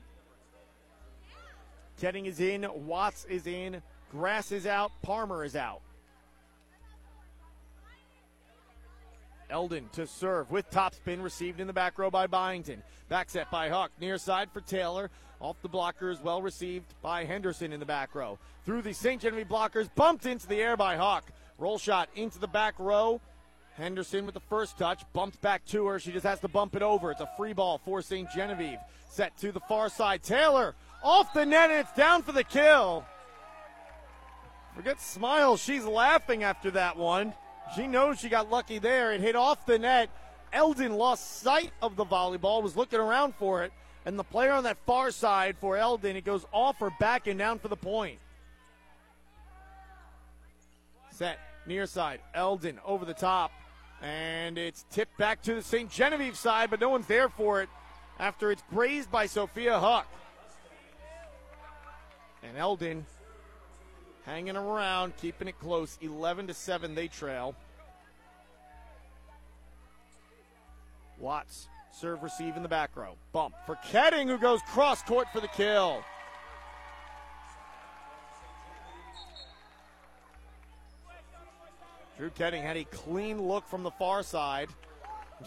Ketting 2.01 2.25
is 2.25 2.39
in, 2.39 2.65
Watts 2.73 3.25
is 3.25 3.45
in, 3.45 3.81
Grass 4.11 4.51
is 4.51 4.65
out, 4.65 4.91
Palmer 5.01 5.43
is 5.43 5.55
out. 5.55 5.81
Eldon 9.49 9.89
to 9.93 10.07
serve 10.07 10.51
with 10.51 10.69
topspin 10.71 11.23
received 11.23 11.59
in 11.59 11.67
the 11.67 11.73
back 11.73 11.97
row 11.97 12.09
by 12.09 12.27
Byington. 12.27 12.81
Back 13.09 13.29
set 13.29 13.49
by 13.51 13.69
Huck. 13.69 13.91
Near 13.99 14.17
side 14.17 14.49
for 14.51 14.61
Taylor. 14.61 15.09
Off 15.39 15.61
the 15.61 15.69
blockers, 15.69 16.21
well 16.21 16.41
received 16.41 16.93
by 17.01 17.25
Henderson 17.25 17.73
in 17.73 17.79
the 17.79 17.85
back 17.85 18.15
row. 18.15 18.39
Through 18.65 18.81
the 18.81 18.93
St. 18.93 19.21
Genevieve 19.21 19.47
blockers, 19.47 19.89
bumped 19.95 20.25
into 20.25 20.47
the 20.47 20.61
air 20.61 20.77
by 20.77 20.95
Huck. 20.95 21.25
Roll 21.57 21.77
shot 21.77 22.09
into 22.15 22.39
the 22.39 22.47
back 22.47 22.75
row. 22.79 23.21
Henderson 23.75 24.25
with 24.25 24.33
the 24.33 24.39
first 24.39 24.77
touch, 24.77 25.03
bumped 25.13 25.41
back 25.41 25.65
to 25.65 25.85
her. 25.87 25.99
She 25.99 26.11
just 26.11 26.25
has 26.25 26.39
to 26.39 26.47
bump 26.47 26.75
it 26.75 26.81
over. 26.81 27.11
It's 27.11 27.21
a 27.21 27.29
free 27.37 27.53
ball 27.53 27.77
for 27.77 28.01
St. 28.01 28.29
Genevieve. 28.33 28.79
Set 29.09 29.37
to 29.39 29.51
the 29.51 29.59
far 29.61 29.89
side. 29.89 30.23
Taylor 30.23 30.75
off 31.03 31.33
the 31.33 31.45
net, 31.45 31.69
and 31.69 31.81
it's 31.81 31.93
down 31.93 32.23
for 32.23 32.31
the 32.31 32.43
kill. 32.43 33.05
Forget 34.75 34.99
Smiles. 34.99 35.61
She's 35.61 35.85
laughing 35.85 36.43
after 36.43 36.71
that 36.71 36.97
one. 36.97 37.33
She 37.73 37.87
knows 37.87 38.19
she 38.19 38.29
got 38.29 38.49
lucky 38.49 38.77
there. 38.77 39.13
It 39.13 39.21
hit 39.21 39.35
off 39.35 39.65
the 39.65 39.79
net. 39.79 40.09
Eldon 40.53 40.93
lost 40.93 41.41
sight 41.41 41.71
of 41.81 41.95
the 41.95 42.05
volleyball, 42.05 42.61
was 42.61 42.77
looking 42.77 42.99
around 42.99 43.35
for 43.35 43.63
it, 43.63 43.73
and 44.05 44.17
the 44.17 44.23
player 44.23 44.53
on 44.53 44.63
that 44.63 44.77
far 44.85 45.11
side 45.11 45.57
for 45.59 45.75
Eldon, 45.75 46.15
it 46.15 46.23
goes 46.23 46.45
off 46.53 46.79
her 46.79 46.91
back 46.99 47.27
and 47.27 47.37
down 47.37 47.59
for 47.59 47.67
the 47.67 47.75
point. 47.75 48.19
Set 51.11 51.39
near 51.65 51.85
side. 51.85 52.21
Eldon 52.33 52.79
over 52.85 53.03
the 53.03 53.13
top, 53.13 53.51
and 54.01 54.57
it's 54.57 54.85
tipped 54.91 55.17
back 55.17 55.41
to 55.41 55.55
the 55.55 55.61
St. 55.61 55.89
Genevieve 55.89 56.37
side, 56.37 56.69
but 56.69 56.79
no 56.79 56.89
one's 56.89 57.07
there 57.07 57.27
for 57.27 57.61
it 57.61 57.69
after 58.19 58.51
it's 58.51 58.63
grazed 58.69 59.11
by 59.11 59.25
Sophia 59.25 59.77
Huck. 59.77 60.07
And 62.43 62.57
Eldon 62.57 63.05
hanging 64.25 64.57
around, 64.57 65.15
keeping 65.17 65.47
it 65.47 65.59
close. 65.59 65.97
11 66.01 66.47
to 66.47 66.53
7, 66.53 66.95
they 66.95 67.07
trail. 67.07 67.55
Watts 71.19 71.67
serve 71.91 72.23
receive 72.23 72.57
in 72.57 72.63
the 72.63 72.69
back 72.69 72.95
row. 72.95 73.15
Bump 73.31 73.55
for 73.65 73.75
Ketting, 73.87 74.27
who 74.27 74.37
goes 74.37 74.59
cross 74.67 75.01
court 75.03 75.27
for 75.31 75.39
the 75.39 75.47
kill. 75.47 76.03
Drew 82.17 82.29
Ketting 82.29 82.61
had 82.61 82.77
a 82.77 82.85
clean 82.85 83.41
look 83.41 83.67
from 83.67 83.83
the 83.83 83.91
far 83.91 84.23
side. 84.23 84.69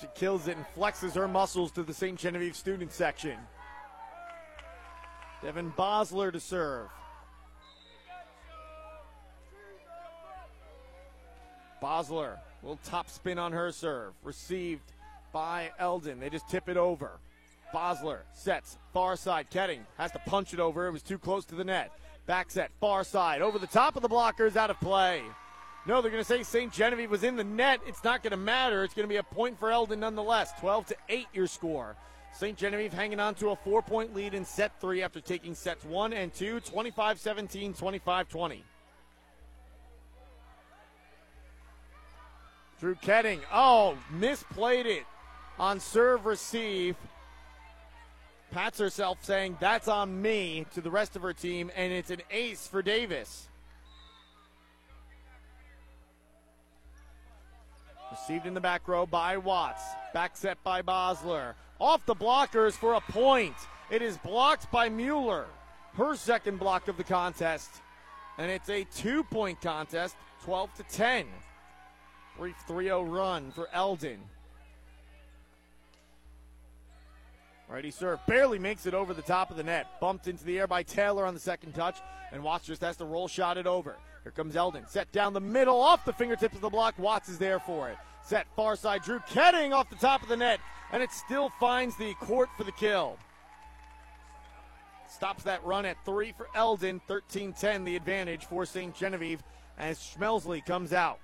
She 0.00 0.06
kills 0.14 0.48
it 0.48 0.56
and 0.56 0.66
flexes 0.76 1.14
her 1.14 1.26
muscles 1.26 1.72
to 1.72 1.82
the 1.82 1.94
St. 1.94 2.18
Genevieve 2.18 2.54
student 2.54 2.92
section. 2.92 3.38
Devin 5.42 5.72
Bosler 5.72 6.32
to 6.32 6.40
serve. 6.40 6.88
Bosler 11.82 12.38
will 12.62 12.78
top 12.84 13.08
spin 13.08 13.38
on 13.38 13.52
her 13.52 13.72
serve. 13.72 14.12
Received 14.22 14.92
by 15.32 15.70
Eldon. 15.78 16.20
They 16.20 16.30
just 16.30 16.48
tip 16.48 16.68
it 16.68 16.76
over. 16.76 17.12
Bosler 17.74 18.20
sets 18.32 18.78
far 18.92 19.16
side. 19.16 19.50
Ketting 19.50 19.80
has 19.96 20.10
to 20.12 20.18
punch 20.20 20.54
it 20.54 20.60
over. 20.60 20.86
It 20.86 20.92
was 20.92 21.02
too 21.02 21.18
close 21.18 21.44
to 21.46 21.54
the 21.54 21.64
net. 21.64 21.92
Back 22.26 22.50
set 22.50 22.70
far 22.80 23.04
side 23.04 23.42
over 23.42 23.58
the 23.58 23.66
top 23.66 23.96
of 23.96 24.02
the 24.02 24.08
blockers 24.08 24.56
out 24.56 24.70
of 24.70 24.80
play. 24.80 25.22
No, 25.86 26.02
they're 26.02 26.10
going 26.10 26.22
to 26.22 26.28
say 26.28 26.42
St. 26.42 26.72
Genevieve 26.72 27.10
was 27.10 27.24
in 27.24 27.36
the 27.36 27.44
net. 27.44 27.80
It's 27.86 28.04
not 28.04 28.22
going 28.22 28.32
to 28.32 28.36
matter. 28.36 28.84
It's 28.84 28.92
going 28.92 29.08
to 29.08 29.12
be 29.12 29.16
a 29.16 29.22
point 29.22 29.58
for 29.58 29.70
Eldon 29.70 30.00
nonetheless. 30.00 30.52
12 30.60 30.86
to 30.86 30.96
8 31.08 31.26
your 31.32 31.46
score. 31.46 31.96
St. 32.32 32.56
Genevieve 32.56 32.92
hanging 32.92 33.20
on 33.20 33.34
to 33.36 33.50
a 33.50 33.56
four 33.56 33.82
point 33.82 34.14
lead 34.14 34.34
in 34.34 34.44
set 34.44 34.78
three 34.80 35.02
after 35.02 35.20
taking 35.20 35.54
sets 35.54 35.84
one 35.84 36.12
and 36.12 36.32
two, 36.32 36.60
25 36.60 37.18
17, 37.18 37.74
25 37.74 38.28
20. 38.28 38.64
Drew 42.80 42.94
Ketting. 42.94 43.40
Oh, 43.52 43.96
misplayed 44.14 44.86
it 44.86 45.04
on 45.58 45.80
serve 45.80 46.26
receive. 46.26 46.96
Pats 48.50 48.78
herself 48.78 49.18
saying, 49.22 49.58
That's 49.60 49.88
on 49.88 50.22
me 50.22 50.66
to 50.74 50.80
the 50.80 50.90
rest 50.90 51.16
of 51.16 51.22
her 51.22 51.32
team, 51.32 51.70
and 51.76 51.92
it's 51.92 52.10
an 52.10 52.22
ace 52.30 52.66
for 52.66 52.82
Davis. 52.82 53.48
Received 58.10 58.46
in 58.46 58.54
the 58.54 58.60
back 58.60 58.88
row 58.88 59.04
by 59.04 59.36
Watts. 59.36 59.82
Back 60.14 60.36
set 60.36 60.62
by 60.64 60.80
Bosler. 60.80 61.54
Off 61.78 62.04
the 62.06 62.14
blockers 62.14 62.72
for 62.72 62.94
a 62.94 63.00
point. 63.00 63.54
It 63.90 64.02
is 64.02 64.16
blocked 64.18 64.70
by 64.70 64.88
Mueller. 64.88 65.46
Her 65.94 66.16
second 66.16 66.58
block 66.58 66.88
of 66.88 66.96
the 66.96 67.04
contest. 67.04 67.70
And 68.38 68.50
it's 68.50 68.70
a 68.70 68.84
two 68.94 69.24
point 69.24 69.60
contest, 69.60 70.16
12 70.44 70.74
to 70.76 70.82
10. 70.84 71.26
Brief 72.38 72.56
3 72.68 72.84
0 72.84 73.02
run 73.02 73.50
for 73.50 73.68
Eldon. 73.72 74.20
Righty 77.68 77.90
serve 77.90 78.20
barely 78.26 78.58
makes 78.58 78.86
it 78.86 78.94
over 78.94 79.12
the 79.12 79.22
top 79.22 79.50
of 79.50 79.56
the 79.56 79.62
net. 79.62 80.00
Bumped 80.00 80.28
into 80.28 80.44
the 80.44 80.58
air 80.58 80.66
by 80.66 80.84
Taylor 80.84 81.26
on 81.26 81.34
the 81.34 81.40
second 81.40 81.74
touch, 81.74 81.98
and 82.32 82.42
Watts 82.42 82.66
just 82.66 82.80
has 82.80 82.96
to 82.98 83.04
roll 83.04 83.28
shot 83.28 83.58
it 83.58 83.66
over. 83.66 83.96
Here 84.22 84.32
comes 84.32 84.56
Eldon. 84.56 84.86
Set 84.86 85.10
down 85.10 85.32
the 85.32 85.40
middle, 85.40 85.80
off 85.80 86.04
the 86.04 86.12
fingertips 86.12 86.54
of 86.54 86.60
the 86.60 86.70
block. 86.70 86.94
Watts 86.98 87.28
is 87.28 87.38
there 87.38 87.58
for 87.58 87.88
it. 87.88 87.98
Set 88.24 88.46
far 88.54 88.76
side. 88.76 89.02
Drew 89.02 89.18
Ketting 89.20 89.72
off 89.72 89.90
the 89.90 89.96
top 89.96 90.22
of 90.22 90.28
the 90.28 90.36
net, 90.36 90.60
and 90.92 91.02
it 91.02 91.10
still 91.10 91.50
finds 91.58 91.96
the 91.96 92.14
court 92.14 92.48
for 92.56 92.64
the 92.64 92.72
kill. 92.72 93.18
Stops 95.10 95.42
that 95.42 95.64
run 95.64 95.84
at 95.84 95.96
three 96.04 96.32
for 96.32 96.46
Eldon. 96.54 97.00
13 97.08 97.52
10, 97.52 97.84
the 97.84 97.96
advantage 97.96 98.44
for 98.46 98.64
St. 98.64 98.94
Genevieve 98.94 99.42
as 99.76 99.98
Schmelsley 99.98 100.64
comes 100.64 100.92
out. 100.92 101.18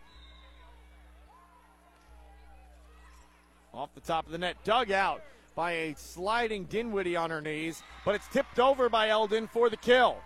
Off 3.75 3.93
the 3.95 4.01
top 4.01 4.27
of 4.27 4.33
the 4.33 4.39
net, 4.39 4.57
dug 4.65 4.93
out 4.93 5.23
by 5.57 5.73
a 5.73 5.95
sliding 5.97 6.65
Dinwiddie 6.65 7.17
on 7.17 7.31
her 7.31 7.41
knees, 7.41 7.83
but 8.05 8.15
it's 8.15 8.29
tipped 8.29 8.59
over 8.61 8.89
by 8.89 9.09
Eldon 9.09 9.49
for 9.49 9.69
the 9.69 9.77
kill. 9.77 10.17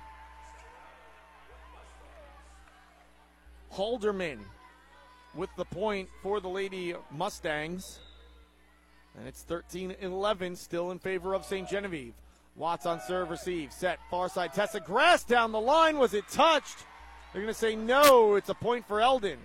Halderman 3.73 4.39
with 5.35 5.51
the 5.57 5.65
point 5.65 6.09
for 6.23 6.41
the 6.41 6.49
Lady 6.49 6.95
Mustangs. 7.11 8.01
And 9.17 9.27
it's 9.27 9.43
13 9.43 9.97
11, 10.01 10.57
still 10.57 10.91
in 10.91 10.99
favor 10.99 11.35
of 11.35 11.45
St. 11.45 11.69
Genevieve. 11.69 12.15
Watts 12.57 12.87
on 12.87 13.01
serve, 13.07 13.31
receive, 13.31 13.73
set, 13.73 13.99
far 14.11 14.29
side. 14.29 14.53
Tessa 14.53 14.81
Grass 14.81 15.25
down 15.25 15.53
the 15.53 15.61
line. 15.61 15.99
Was 15.99 16.13
it 16.13 16.29
touched? 16.29 16.87
They're 17.33 17.43
going 17.43 17.55
to 17.55 17.59
say 17.59 17.77
no. 17.77 18.35
It's 18.35 18.49
a 18.49 18.55
point 18.55 18.87
for 18.87 19.01
Eldon. 19.01 19.39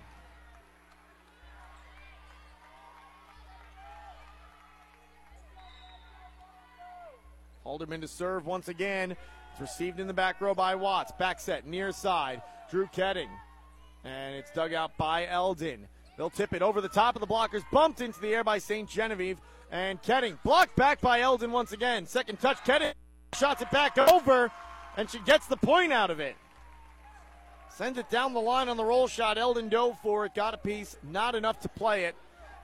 Halderman 7.64 8.00
to 8.02 8.08
serve 8.08 8.46
once 8.46 8.68
again. 8.68 9.16
It's 9.52 9.60
received 9.60 10.00
in 10.00 10.06
the 10.06 10.12
back 10.12 10.40
row 10.40 10.54
by 10.54 10.74
Watts. 10.74 11.12
Back 11.12 11.40
set, 11.40 11.66
near 11.66 11.92
side. 11.92 12.42
Drew 12.70 12.86
Ketting. 12.86 13.28
And 14.04 14.34
it's 14.34 14.50
dug 14.50 14.74
out 14.74 14.96
by 14.98 15.26
Eldon. 15.26 15.86
They'll 16.16 16.30
tip 16.30 16.52
it 16.52 16.62
over 16.62 16.80
the 16.80 16.88
top 16.88 17.16
of 17.16 17.20
the 17.20 17.26
blockers, 17.26 17.62
bumped 17.72 18.00
into 18.00 18.20
the 18.20 18.34
air 18.34 18.44
by 18.44 18.58
St. 18.58 18.88
Genevieve. 18.88 19.38
And 19.70 20.00
Ketting 20.02 20.38
blocked 20.44 20.76
back 20.76 21.00
by 21.00 21.20
Eldon 21.20 21.52
once 21.52 21.72
again. 21.72 22.06
Second 22.06 22.38
touch, 22.38 22.58
Ketting 22.58 22.92
shots 23.34 23.62
it 23.62 23.70
back 23.70 23.98
over, 23.98 24.52
and 24.96 25.10
she 25.10 25.18
gets 25.20 25.46
the 25.46 25.56
point 25.56 25.92
out 25.92 26.10
of 26.10 26.20
it. 26.20 26.36
Sends 27.70 27.98
it 27.98 28.08
down 28.08 28.34
the 28.34 28.40
line 28.40 28.68
on 28.68 28.76
the 28.76 28.84
roll 28.84 29.08
shot. 29.08 29.36
Eldon 29.36 29.68
dove 29.68 29.98
for 30.00 30.26
it, 30.26 30.34
got 30.34 30.54
a 30.54 30.58
piece, 30.58 30.96
not 31.02 31.34
enough 31.34 31.58
to 31.60 31.68
play 31.68 32.04
it. 32.04 32.14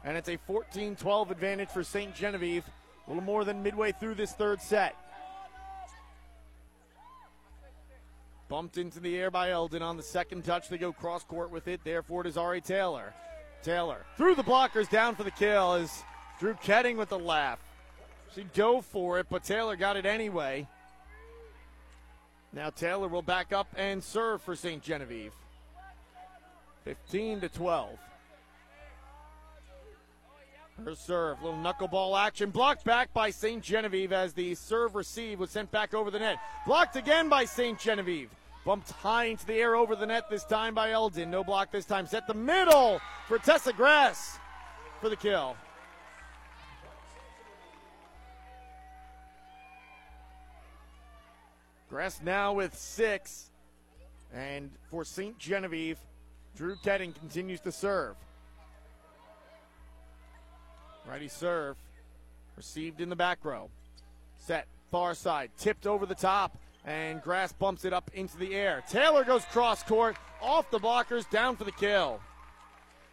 And 0.05 0.17
it's 0.17 0.29
a 0.29 0.37
14 0.47 0.95
12 0.95 1.31
advantage 1.31 1.69
for 1.71 1.83
St. 1.83 2.15
Genevieve, 2.15 2.65
a 3.07 3.11
little 3.11 3.23
more 3.23 3.45
than 3.45 3.63
midway 3.63 3.93
through 3.93 4.15
this 4.15 4.33
third 4.33 4.61
set. 4.61 4.95
Bumped 8.49 8.79
into 8.79 8.99
the 8.99 9.17
air 9.17 9.31
by 9.31 9.51
Eldon 9.51 9.83
on 9.83 9.97
the 9.97 10.03
second 10.03 10.45
touch. 10.45 10.69
They 10.69 10.79
go 10.79 10.93
cross 10.93 11.23
court 11.23 11.51
with 11.51 11.69
it. 11.69 11.81
Therefore, 11.85 12.23
it 12.23 12.27
is 12.27 12.37
Ari 12.37 12.61
Taylor. 12.61 13.15
Taylor 13.63 14.07
through 14.17 14.35
the 14.35 14.43
blockers 14.43 14.89
down 14.89 15.15
for 15.15 15.23
the 15.23 15.31
kill 15.31 15.75
is 15.75 16.03
Drew 16.39 16.55
Ketting 16.55 16.97
with 16.97 17.11
the 17.11 17.19
laugh. 17.19 17.59
She 18.35 18.45
dove 18.55 18.87
for 18.87 19.19
it, 19.19 19.27
but 19.29 19.45
Taylor 19.45 19.77
got 19.77 19.97
it 19.97 20.07
anyway. 20.07 20.67
Now 22.53 22.71
Taylor 22.71 23.09
will 23.09 23.23
back 23.23 23.53
up 23.53 23.69
and 23.77 24.03
serve 24.03 24.41
for 24.43 24.57
St. 24.57 24.83
Genevieve. 24.83 25.33
15 26.85 27.41
to 27.41 27.49
12. 27.49 27.99
Her 30.85 30.95
serve, 30.95 31.43
little 31.43 31.59
knuckleball 31.59 32.19
action, 32.19 32.51
blocked 32.51 32.85
back 32.85 33.13
by 33.13 33.31
St. 33.31 33.63
Genevieve 33.63 34.13
as 34.13 34.33
the 34.33 34.55
serve 34.55 34.95
receive 34.95 35.39
was 35.39 35.51
sent 35.51 35.71
back 35.71 35.93
over 35.93 36.11
the 36.11 36.19
net. 36.19 36.39
Blocked 36.67 36.97
again 36.97 37.29
by 37.29 37.45
St. 37.45 37.79
Genevieve. 37.79 38.31
Bumped 38.65 38.91
high 38.91 39.25
into 39.25 39.45
the 39.47 39.55
air 39.55 39.77
over 39.77 39.95
the 39.95 40.07
net 40.07 40.29
this 40.31 40.45
time 40.45 40.75
by 40.75 40.91
Eldon. 40.91 41.31
No 41.31 41.45
block 41.45 41.71
this 41.71 41.85
time. 41.85 42.07
Set 42.07 42.27
the 42.27 42.35
middle 42.35 43.01
for 43.29 43.39
Tessa 43.39 43.73
Grass 43.73 44.39
for 45.01 45.09
the 45.09 45.17
kill. 45.17 45.57
Grass 51.91 52.21
now 52.23 52.53
with 52.53 52.77
six. 52.77 53.51
And 54.33 54.71
for 54.91 55.05
St. 55.05 55.37
Genevieve, 55.39 55.99
Drew 56.57 56.77
Ketting 56.77 57.15
continues 57.15 57.61
to 57.61 57.73
serve. 57.73 58.15
Righty 61.07 61.29
serve. 61.29 61.77
Received 62.57 63.01
in 63.01 63.09
the 63.09 63.17
back 63.17 63.45
row. 63.45 63.71
Set 64.39 64.67
far 64.91 65.15
side. 65.15 65.51
Tipped 65.59 65.87
over 65.87 66.07
the 66.07 66.15
top. 66.15 66.57
And 66.85 67.23
Grass 67.23 67.53
bumps 67.53 67.85
it 67.85 67.93
up 67.93 68.11
into 68.15 68.37
the 68.39 68.55
air. 68.55 68.83
Taylor 68.89 69.25
goes 69.25 69.45
cross 69.47 69.83
court. 69.83 70.17
Off 70.41 70.71
the 70.71 70.79
blockers. 70.79 71.29
Down 71.31 71.57
for 71.57 71.65
the 71.65 71.73
kill. 71.73 72.21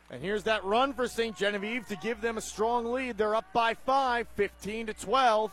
And 0.10 0.22
here's 0.22 0.44
that 0.44 0.64
run 0.64 0.94
for 0.94 1.08
St. 1.08 1.36
Genevieve 1.36 1.88
to 1.88 1.98
give 1.98 2.22
them 2.22 2.38
a 2.38 2.42
strong 2.42 2.86
lead. 2.94 3.18
They're 3.18 3.36
up 3.36 3.52
by 3.52 3.74
five, 3.74 4.28
15 4.36 4.88
to 4.88 4.94
12. 4.94 5.52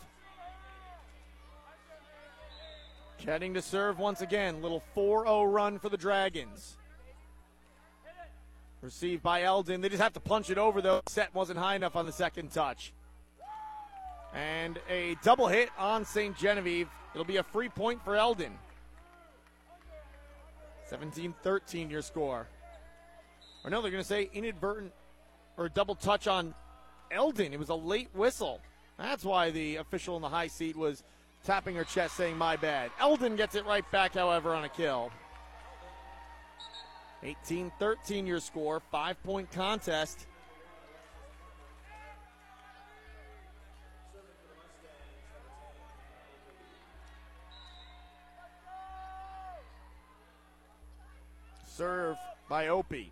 Ketting 3.21 3.55
to 3.55 3.63
serve 3.63 3.99
once 3.99 4.21
again. 4.21 4.63
Little 4.63 4.83
4 4.95 5.25
0 5.25 5.45
run 5.45 5.79
for 5.79 5.89
the 5.89 5.97
Dragons. 5.97 6.77
Received 8.85 9.23
by 9.23 9.45
Eldon. 9.45 9.81
They 9.81 9.89
just 9.89 10.03
have 10.03 10.13
to 10.13 10.21
punch 10.21 10.51
it 10.51 10.59
over, 10.59 10.83
though. 10.83 11.01
Set 11.09 11.35
wasn't 11.35 11.59
high 11.59 11.75
enough 11.75 11.97
on 11.97 12.05
the 12.05 12.13
second 12.13 12.53
touch. 12.53 12.93
And 14.35 14.79
a 14.91 15.17
double 15.23 15.49
hit 15.49 15.71
on 15.79 16.05
St. 16.05 16.37
Genevieve. 16.37 16.89
It'll 17.15 17.25
be 17.25 17.39
a 17.39 17.43
free 17.43 17.71
point 17.71 18.05
for 18.05 18.15
Eldon. 18.15 18.53
17 20.91 21.35
13 21.43 21.89
your 21.89 22.03
score. 22.03 22.47
Or 23.65 23.71
no, 23.71 23.81
they're 23.81 23.91
going 23.91 24.03
to 24.03 24.07
say 24.07 24.29
inadvertent 24.35 24.93
or 25.57 25.71
double 25.71 25.95
touch 25.95 26.27
on 26.27 26.55
Eldon. 27.11 27.55
It 27.55 27.59
was 27.59 27.71
a 27.71 27.75
late 27.75 28.11
whistle. 28.13 28.61
That's 28.99 29.25
why 29.25 29.51
the 29.51 29.77
official 29.77 30.17
in 30.17 30.21
the 30.23 30.29
high 30.29 30.49
seat 30.49 30.77
was 30.77 31.03
tapping 31.43 31.75
her 31.77 31.85
chest 31.85 32.17
saying, 32.17 32.37
My 32.37 32.57
bad. 32.57 32.91
Eldon 33.01 33.35
gets 33.35 33.55
it 33.55 33.65
right 33.65 33.91
back, 33.91 34.13
however, 34.13 34.53
on 34.55 34.65
a 34.65 34.69
kill. 34.69 35.11
18 37.25 37.73
13 37.79 38.27
your 38.27 38.39
score, 38.41 38.81
five 38.91 39.21
point 39.23 39.51
contest. 39.51 40.27
Serve 51.67 52.17
by 52.49 52.69
Opie. 52.69 53.11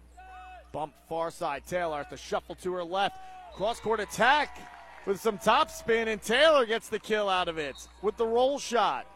Bump 0.72 0.94
far 1.08 1.30
side. 1.30 1.62
Taylor 1.66 1.98
has 1.98 2.06
to 2.08 2.16
shuffle 2.16 2.54
to 2.56 2.72
her 2.74 2.84
left. 2.84 3.18
Cross 3.54 3.80
court 3.80 3.98
attack 3.98 4.58
with 5.04 5.20
some 5.20 5.36
top 5.36 5.70
spin, 5.70 6.08
and 6.08 6.22
Taylor 6.22 6.64
gets 6.64 6.88
the 6.88 6.98
kill 6.98 7.28
out 7.28 7.48
of 7.48 7.58
it 7.58 7.74
with 8.02 8.16
the 8.16 8.26
roll 8.26 8.58
shot. 8.58 9.06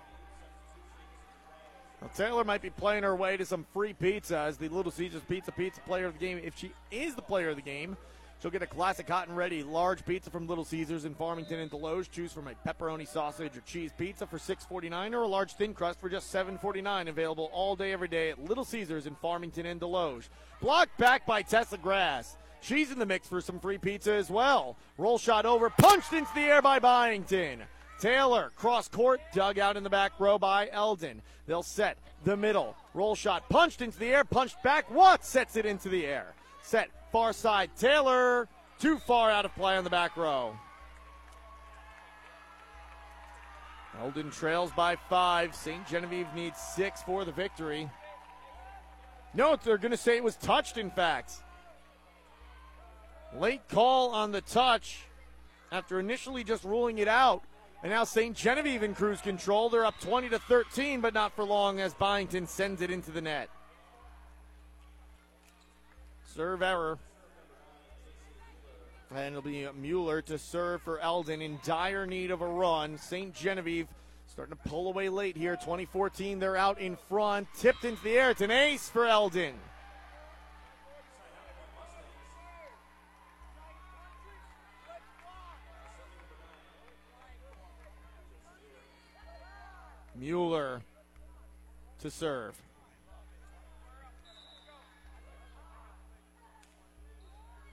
Now, 2.06 2.12
Taylor 2.14 2.44
might 2.44 2.62
be 2.62 2.70
playing 2.70 3.02
her 3.02 3.16
way 3.16 3.36
to 3.36 3.44
some 3.44 3.66
free 3.72 3.92
pizza 3.92 4.38
as 4.38 4.56
the 4.56 4.68
Little 4.68 4.92
Caesars 4.92 5.22
Pizza 5.28 5.50
Pizza 5.50 5.80
player 5.80 6.06
of 6.06 6.12
the 6.12 6.24
game. 6.24 6.40
If 6.42 6.56
she 6.56 6.70
is 6.92 7.16
the 7.16 7.22
player 7.22 7.50
of 7.50 7.56
the 7.56 7.62
game, 7.62 7.96
she'll 8.40 8.52
get 8.52 8.62
a 8.62 8.66
classic 8.66 9.08
hot 9.08 9.26
and 9.26 9.36
ready 9.36 9.64
large 9.64 10.06
pizza 10.06 10.30
from 10.30 10.46
Little 10.46 10.64
Caesars 10.64 11.04
in 11.04 11.16
Farmington 11.16 11.58
and 11.58 11.68
Desloge. 11.68 12.08
Choose 12.12 12.32
from 12.32 12.46
a 12.46 12.52
pepperoni 12.64 13.08
sausage 13.08 13.56
or 13.56 13.60
cheese 13.62 13.90
pizza 13.98 14.24
for 14.24 14.38
$6.49 14.38 15.14
or 15.14 15.22
a 15.22 15.26
large 15.26 15.54
thin 15.54 15.74
crust 15.74 16.00
for 16.00 16.08
just 16.08 16.32
$7.49. 16.32 17.08
Available 17.08 17.50
all 17.52 17.74
day, 17.74 17.92
every 17.92 18.08
day 18.08 18.30
at 18.30 18.44
Little 18.44 18.64
Caesars 18.64 19.08
in 19.08 19.16
Farmington 19.16 19.66
and 19.66 19.80
Desloge. 19.80 20.28
Blocked 20.60 20.96
back 20.98 21.26
by 21.26 21.42
Tessa 21.42 21.76
Grass. 21.76 22.36
She's 22.60 22.92
in 22.92 23.00
the 23.00 23.06
mix 23.06 23.26
for 23.26 23.40
some 23.40 23.58
free 23.58 23.78
pizza 23.78 24.12
as 24.12 24.30
well. 24.30 24.76
Roll 24.96 25.18
shot 25.18 25.44
over, 25.44 25.70
punched 25.70 26.12
into 26.12 26.30
the 26.36 26.42
air 26.42 26.62
by 26.62 26.78
Byington. 26.78 27.62
Taylor, 28.00 28.52
cross 28.56 28.88
court, 28.88 29.20
dug 29.32 29.58
out 29.58 29.76
in 29.76 29.82
the 29.82 29.90
back 29.90 30.12
row 30.18 30.38
by 30.38 30.68
Eldon. 30.70 31.22
They'll 31.46 31.62
set 31.62 31.96
the 32.24 32.36
middle. 32.36 32.76
Roll 32.92 33.14
shot, 33.14 33.48
punched 33.48 33.80
into 33.80 33.98
the 33.98 34.12
air, 34.12 34.24
punched 34.24 34.62
back. 34.62 34.90
Watts 34.90 35.28
sets 35.28 35.56
it 35.56 35.64
into 35.64 35.88
the 35.88 36.04
air. 36.06 36.34
Set 36.62 36.90
far 37.10 37.32
side. 37.32 37.70
Taylor, 37.78 38.48
too 38.78 38.98
far 38.98 39.30
out 39.30 39.44
of 39.44 39.54
play 39.54 39.76
on 39.76 39.84
the 39.84 39.90
back 39.90 40.16
row. 40.16 40.56
Eldon 44.00 44.30
trails 44.30 44.70
by 44.72 44.96
five. 45.08 45.54
St. 45.54 45.86
Genevieve 45.86 46.26
needs 46.34 46.58
six 46.58 47.02
for 47.02 47.24
the 47.24 47.32
victory. 47.32 47.88
No, 49.32 49.56
they're 49.56 49.78
going 49.78 49.90
to 49.90 49.96
say 49.96 50.16
it 50.16 50.24
was 50.24 50.36
touched, 50.36 50.76
in 50.76 50.90
fact. 50.90 51.32
Late 53.38 53.66
call 53.68 54.10
on 54.10 54.32
the 54.32 54.40
touch 54.40 55.06
after 55.72 55.98
initially 55.98 56.44
just 56.44 56.64
ruling 56.64 56.98
it 56.98 57.08
out. 57.08 57.42
And 57.82 57.92
now 57.92 58.04
St. 58.04 58.34
Genevieve 58.36 58.82
in 58.82 58.94
cruise 58.94 59.20
control. 59.20 59.68
They're 59.68 59.84
up 59.84 60.00
20 60.00 60.30
to 60.30 60.38
13, 60.38 61.00
but 61.00 61.14
not 61.14 61.34
for 61.36 61.44
long 61.44 61.80
as 61.80 61.94
Byington 61.94 62.46
sends 62.46 62.82
it 62.82 62.90
into 62.90 63.10
the 63.10 63.20
net. 63.20 63.48
Serve 66.34 66.62
error. 66.62 66.98
And 69.14 69.36
it'll 69.36 69.42
be 69.42 69.68
Mueller 69.78 70.20
to 70.22 70.38
serve 70.38 70.82
for 70.82 70.98
Eldon 70.98 71.40
in 71.40 71.58
dire 71.64 72.06
need 72.06 72.30
of 72.30 72.40
a 72.40 72.46
run. 72.46 72.98
St. 72.98 73.32
Genevieve 73.32 73.86
Starting 74.26 74.56
to 74.56 74.68
pull 74.68 74.88
away 74.88 75.08
late 75.08 75.36
here. 75.36 75.56
2014, 75.56 76.38
they're 76.38 76.56
out 76.56 76.78
in 76.80 76.96
front. 77.08 77.48
Tipped 77.56 77.84
into 77.84 78.02
the 78.02 78.18
air. 78.18 78.30
It's 78.30 78.40
an 78.40 78.50
ace 78.50 78.88
for 78.88 79.06
Eldon. 79.06 79.54
Mueller 90.18 90.80
to 92.00 92.10
serve. 92.10 92.54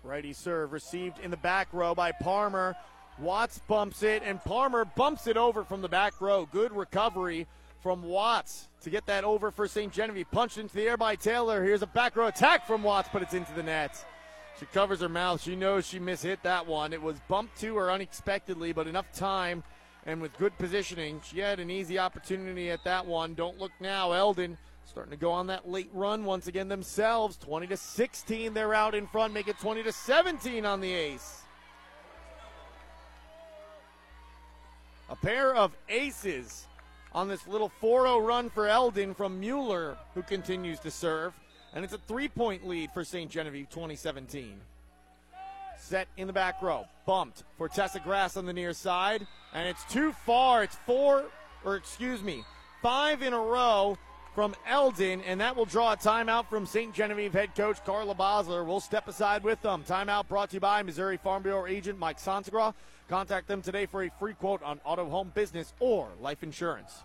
Righty 0.03 0.33
serve 0.33 0.73
received 0.73 1.19
in 1.19 1.31
the 1.31 1.37
back 1.37 1.69
row 1.71 1.95
by 1.95 2.11
Palmer. 2.11 2.75
Watts 3.19 3.59
bumps 3.67 4.03
it, 4.03 4.21
and 4.25 4.43
Palmer 4.43 4.83
bumps 4.83 5.27
it 5.27 5.37
over 5.37 5.63
from 5.63 5.81
the 5.81 5.87
back 5.87 6.19
row. 6.19 6.47
Good 6.51 6.73
recovery 6.73 7.47
from 7.81 8.03
Watts 8.03 8.67
to 8.81 8.89
get 8.89 9.05
that 9.05 9.23
over 9.23 9.49
for 9.51 9.67
St. 9.67 9.93
Genevieve. 9.93 10.29
Punched 10.31 10.57
into 10.57 10.75
the 10.75 10.87
air 10.87 10.97
by 10.97 11.15
Taylor. 11.15 11.63
Here's 11.63 11.83
a 11.83 11.87
back 11.87 12.15
row 12.17 12.27
attack 12.27 12.67
from 12.67 12.83
Watts, 12.83 13.09
but 13.13 13.21
it's 13.21 13.33
into 13.33 13.53
the 13.53 13.63
net. 13.63 14.03
She 14.59 14.65
covers 14.67 14.99
her 14.99 15.09
mouth. 15.09 15.41
She 15.41 15.55
knows 15.55 15.87
she 15.87 15.99
mishit 15.99 16.37
that 16.43 16.67
one. 16.67 16.91
It 16.91 17.01
was 17.01 17.19
bumped 17.27 17.59
to 17.61 17.75
her 17.77 17.89
unexpectedly, 17.89 18.73
but 18.73 18.87
enough 18.87 19.11
time 19.13 19.63
and 20.05 20.21
with 20.21 20.37
good 20.37 20.57
positioning. 20.57 21.21
She 21.23 21.39
had 21.39 21.59
an 21.59 21.69
easy 21.69 21.97
opportunity 21.97 22.69
at 22.71 22.83
that 22.83 23.05
one. 23.05 23.33
Don't 23.33 23.59
look 23.59 23.71
now. 23.79 24.11
Eldon 24.11 24.57
starting 24.85 25.11
to 25.11 25.17
go 25.17 25.31
on 25.31 25.47
that 25.47 25.69
late 25.69 25.89
run 25.93 26.25
once 26.25 26.47
again 26.47 26.67
themselves. 26.67 27.37
20 27.37 27.67
to 27.67 27.77
16, 27.77 28.53
they're 28.53 28.73
out 28.73 28.95
in 28.95 29.07
front, 29.07 29.33
make 29.33 29.47
it 29.47 29.57
20 29.59 29.83
to 29.83 29.91
17 29.91 30.65
on 30.65 30.81
the 30.81 30.93
ace. 30.93 31.41
A 35.09 35.15
pair 35.15 35.55
of 35.55 35.75
aces 35.89 36.67
on 37.13 37.27
this 37.27 37.47
little 37.47 37.69
4 37.69 38.07
0 38.07 38.19
run 38.19 38.49
for 38.49 38.67
Eldon 38.67 39.13
from 39.13 39.39
Mueller, 39.39 39.97
who 40.15 40.23
continues 40.23 40.79
to 40.79 40.91
serve. 40.91 41.33
And 41.73 41.83
it's 41.83 41.93
a 41.93 41.99
three 41.99 42.27
point 42.27 42.67
lead 42.67 42.91
for 42.93 43.03
St. 43.03 43.29
Genevieve 43.29 43.69
2017 43.69 44.59
set 45.93 46.07
in 46.17 46.25
the 46.25 46.33
back 46.33 46.59
row. 46.63 46.87
Bumped 47.05 47.43
for 47.55 47.69
Tessa 47.69 47.99
Grass 47.99 48.35
on 48.35 48.47
the 48.47 48.53
near 48.53 48.73
side, 48.73 49.27
and 49.53 49.69
it's 49.69 49.85
too 49.85 50.11
far. 50.25 50.63
It's 50.63 50.75
four, 50.87 51.25
or 51.63 51.75
excuse 51.75 52.23
me, 52.23 52.43
five 52.81 53.21
in 53.21 53.31
a 53.31 53.39
row 53.39 53.95
from 54.33 54.55
Eldon, 54.67 55.21
and 55.21 55.39
that 55.39 55.55
will 55.55 55.65
draw 55.65 55.93
a 55.93 55.95
timeout 55.95 56.49
from 56.49 56.65
St. 56.65 56.95
Genevieve 56.95 57.33
head 57.33 57.53
coach 57.55 57.77
Carla 57.85 58.15
Bosler. 58.15 58.65
We'll 58.65 58.79
step 58.79 59.07
aside 59.07 59.43
with 59.43 59.61
them. 59.61 59.83
Timeout 59.87 60.27
brought 60.27 60.49
to 60.49 60.55
you 60.55 60.61
by 60.61 60.81
Missouri 60.81 61.17
Farm 61.17 61.43
Bureau 61.43 61.67
agent 61.67 61.99
Mike 61.99 62.17
Santagra. 62.17 62.73
Contact 63.07 63.47
them 63.47 63.61
today 63.61 63.85
for 63.85 64.01
a 64.01 64.09
free 64.17 64.33
quote 64.33 64.63
on 64.63 64.79
auto, 64.85 65.07
home, 65.07 65.31
business, 65.35 65.75
or 65.79 66.09
life 66.19 66.41
insurance. 66.41 67.03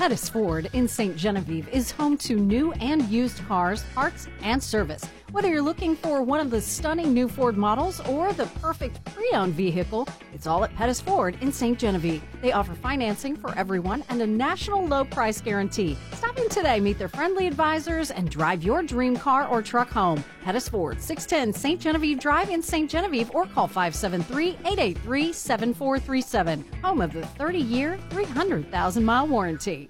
Pettis 0.00 0.30
Ford 0.30 0.70
in 0.72 0.88
St. 0.88 1.14
Genevieve 1.14 1.68
is 1.68 1.90
home 1.90 2.16
to 2.16 2.36
new 2.36 2.72
and 2.80 3.06
used 3.10 3.46
cars, 3.46 3.84
parts, 3.94 4.28
and 4.42 4.62
service. 4.62 5.04
Whether 5.30 5.50
you're 5.50 5.60
looking 5.60 5.94
for 5.94 6.22
one 6.22 6.40
of 6.40 6.50
the 6.50 6.62
stunning 6.62 7.12
new 7.12 7.28
Ford 7.28 7.58
models 7.58 8.00
or 8.08 8.32
the 8.32 8.46
perfect 8.62 9.04
pre-owned 9.04 9.52
vehicle, 9.52 10.08
it's 10.32 10.46
all 10.46 10.64
at 10.64 10.74
Pettis 10.74 11.02
Ford 11.02 11.36
in 11.42 11.52
St. 11.52 11.78
Genevieve. 11.78 12.22
They 12.40 12.52
offer 12.52 12.74
financing 12.74 13.36
for 13.36 13.54
everyone 13.58 14.02
and 14.08 14.22
a 14.22 14.26
national 14.26 14.86
low 14.86 15.04
price 15.04 15.42
guarantee. 15.42 15.98
Stop 16.14 16.38
in 16.38 16.48
today, 16.48 16.80
meet 16.80 16.98
their 16.98 17.08
friendly 17.08 17.46
advisors, 17.46 18.10
and 18.10 18.30
drive 18.30 18.64
your 18.64 18.82
dream 18.82 19.18
car 19.18 19.46
or 19.48 19.60
truck 19.60 19.90
home. 19.90 20.24
Pettis 20.42 20.66
Ford, 20.68 21.02
610 21.02 21.52
St. 21.52 21.78
Genevieve 21.78 22.18
Drive 22.18 22.48
in 22.48 22.62
St. 22.62 22.90
Genevieve 22.90 23.30
or 23.34 23.44
call 23.44 23.68
573-883-7437. 23.68 26.64
Home 26.82 27.02
of 27.02 27.12
the 27.12 27.20
30-year, 27.20 27.98
300,000 28.08 29.04
mile 29.04 29.28
warranty. 29.28 29.89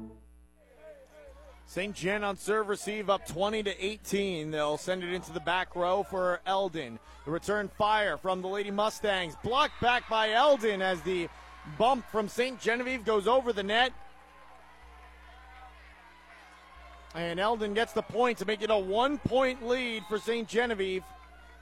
St. 1.71 1.95
Jen 1.95 2.21
on 2.25 2.35
serve 2.35 2.67
receive 2.67 3.09
up 3.09 3.25
20 3.25 3.63
to 3.63 3.85
18. 3.85 4.51
They'll 4.51 4.77
send 4.77 5.05
it 5.05 5.13
into 5.13 5.31
the 5.31 5.39
back 5.39 5.73
row 5.73 6.03
for 6.03 6.41
Eldon. 6.45 6.99
The 7.23 7.31
return 7.31 7.69
fire 7.77 8.17
from 8.17 8.41
the 8.41 8.49
Lady 8.49 8.71
Mustangs. 8.71 9.37
Blocked 9.41 9.79
back 9.79 10.09
by 10.09 10.31
Eldon 10.31 10.81
as 10.81 10.99
the 11.03 11.29
bump 11.77 12.03
from 12.11 12.27
St. 12.27 12.59
Genevieve 12.59 13.05
goes 13.05 13.25
over 13.25 13.53
the 13.53 13.63
net. 13.63 13.93
And 17.15 17.39
Eldon 17.39 17.73
gets 17.73 17.93
the 17.93 18.01
point 18.01 18.37
to 18.39 18.45
make 18.45 18.61
it 18.61 18.69
a 18.69 18.77
one 18.77 19.17
point 19.19 19.65
lead 19.65 20.03
for 20.09 20.19
St. 20.19 20.49
Genevieve, 20.49 21.05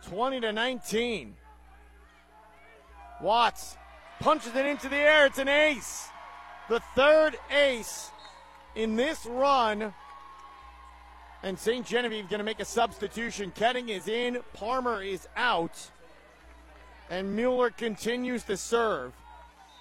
20 0.08 0.40
to 0.40 0.52
19. 0.52 1.36
Watts 3.22 3.78
punches 4.20 4.56
it 4.56 4.66
into 4.66 4.90
the 4.90 4.96
air. 4.96 5.28
It's 5.28 5.38
an 5.38 5.50
ace. 5.50 6.08
The 6.68 6.80
third 6.96 7.38
ace 7.56 8.10
in 8.76 8.96
this 8.96 9.26
run. 9.26 9.94
And 11.42 11.58
St. 11.58 11.86
Genevieve 11.86 12.30
going 12.30 12.40
to 12.40 12.44
make 12.44 12.60
a 12.60 12.66
substitution. 12.66 13.52
Ketting 13.56 13.90
is 13.90 14.08
in, 14.08 14.40
Palmer 14.54 15.02
is 15.02 15.28
out, 15.38 15.90
and 17.10 17.34
Mueller 17.34 17.70
continues 17.70 18.44
to 18.44 18.58
serve. 18.58 19.14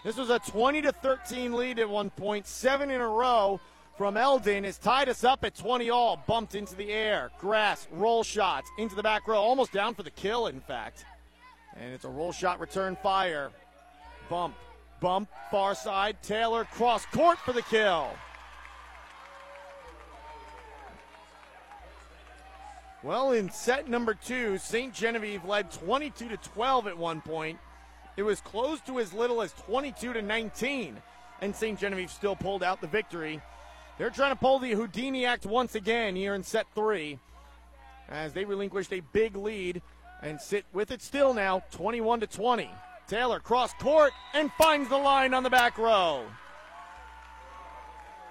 This 0.05 0.17
was 0.17 0.31
a 0.31 0.39
20 0.39 0.83
to 0.83 0.93
13 0.93 1.53
lead 1.53 1.81
at 1.81 1.91
one 1.91 2.11
point, 2.11 2.47
seven 2.47 2.91
in 2.91 3.01
a 3.01 3.09
row 3.09 3.61
from 3.99 4.17
Eldon 4.17 4.63
has 4.63 4.79
tied 4.79 5.09
us 5.09 5.25
up 5.25 5.45
at 5.45 5.57
20 5.57 5.91
all. 5.91 6.23
Bumped 6.29 6.55
into 6.55 6.77
the 6.77 6.93
air. 6.93 7.31
Grass, 7.41 7.89
roll 7.91 8.23
shots 8.23 8.71
into 8.79 8.95
the 8.95 9.03
back 9.03 9.27
row, 9.27 9.39
almost 9.39 9.73
down 9.73 9.93
for 9.95 10.05
the 10.05 10.11
kill, 10.13 10.47
in 10.47 10.61
fact. 10.61 11.05
And 11.77 11.93
it's 11.93 12.05
a 12.05 12.09
roll 12.09 12.31
shot 12.31 12.61
return 12.61 12.97
fire. 13.03 13.51
Bump, 14.31 14.55
bump, 15.01 15.29
far 15.51 15.75
side. 15.75 16.23
Taylor 16.23 16.65
cross 16.65 17.05
court 17.07 17.39
for 17.39 17.53
the 17.53 17.63
kill. 17.63 18.11
Well, 23.03 23.31
in 23.31 23.51
set 23.51 23.89
number 23.89 24.15
two, 24.15 24.59
St. 24.59 24.93
Genevieve 24.93 25.45
led 25.45 25.71
22 25.71 26.29
to 26.31 26.37
12 26.37 26.89
at 26.89 26.99
one 26.99 27.21
point. 27.21 27.59
It 28.17 28.25
was 28.25 28.41
close 28.41 28.81
to 28.83 28.99
as 28.99 29.13
little 29.13 29.41
as 29.41 29.53
22 29.53 30.15
to 30.15 30.23
19, 30.23 31.01
and 31.41 31.55
St. 31.55 31.79
Genevieve 31.79 32.11
still 32.11 32.35
pulled 32.35 32.65
out 32.65 32.81
the 32.81 32.89
victory. 32.89 33.41
They're 33.99 34.11
trying 34.11 34.33
to 34.33 34.41
pull 34.41 34.59
the 34.59 34.73
Houdini 34.73 35.27
act 35.27 35.47
once 35.47 35.77
again 35.77 36.17
here 36.17 36.35
in 36.35 36.43
set 36.43 36.67
three, 36.75 37.21
as 38.09 38.33
they 38.33 38.45
relinquished 38.45 38.93
a 38.93 39.03
big 39.13 39.37
lead 39.37 39.81
and 40.21 40.41
sit 40.41 40.65
with 40.73 40.91
it 40.91 41.01
still 41.01 41.33
now, 41.33 41.63
21 41.71 42.21
to 42.21 42.27
20. 42.27 42.69
Taylor 43.07 43.39
cross 43.39 43.73
court 43.75 44.13
and 44.35 44.51
finds 44.59 44.89
the 44.89 44.99
line 44.99 45.33
on 45.35 45.45
the 45.45 45.51
back 45.51 45.79
row. 45.79 46.25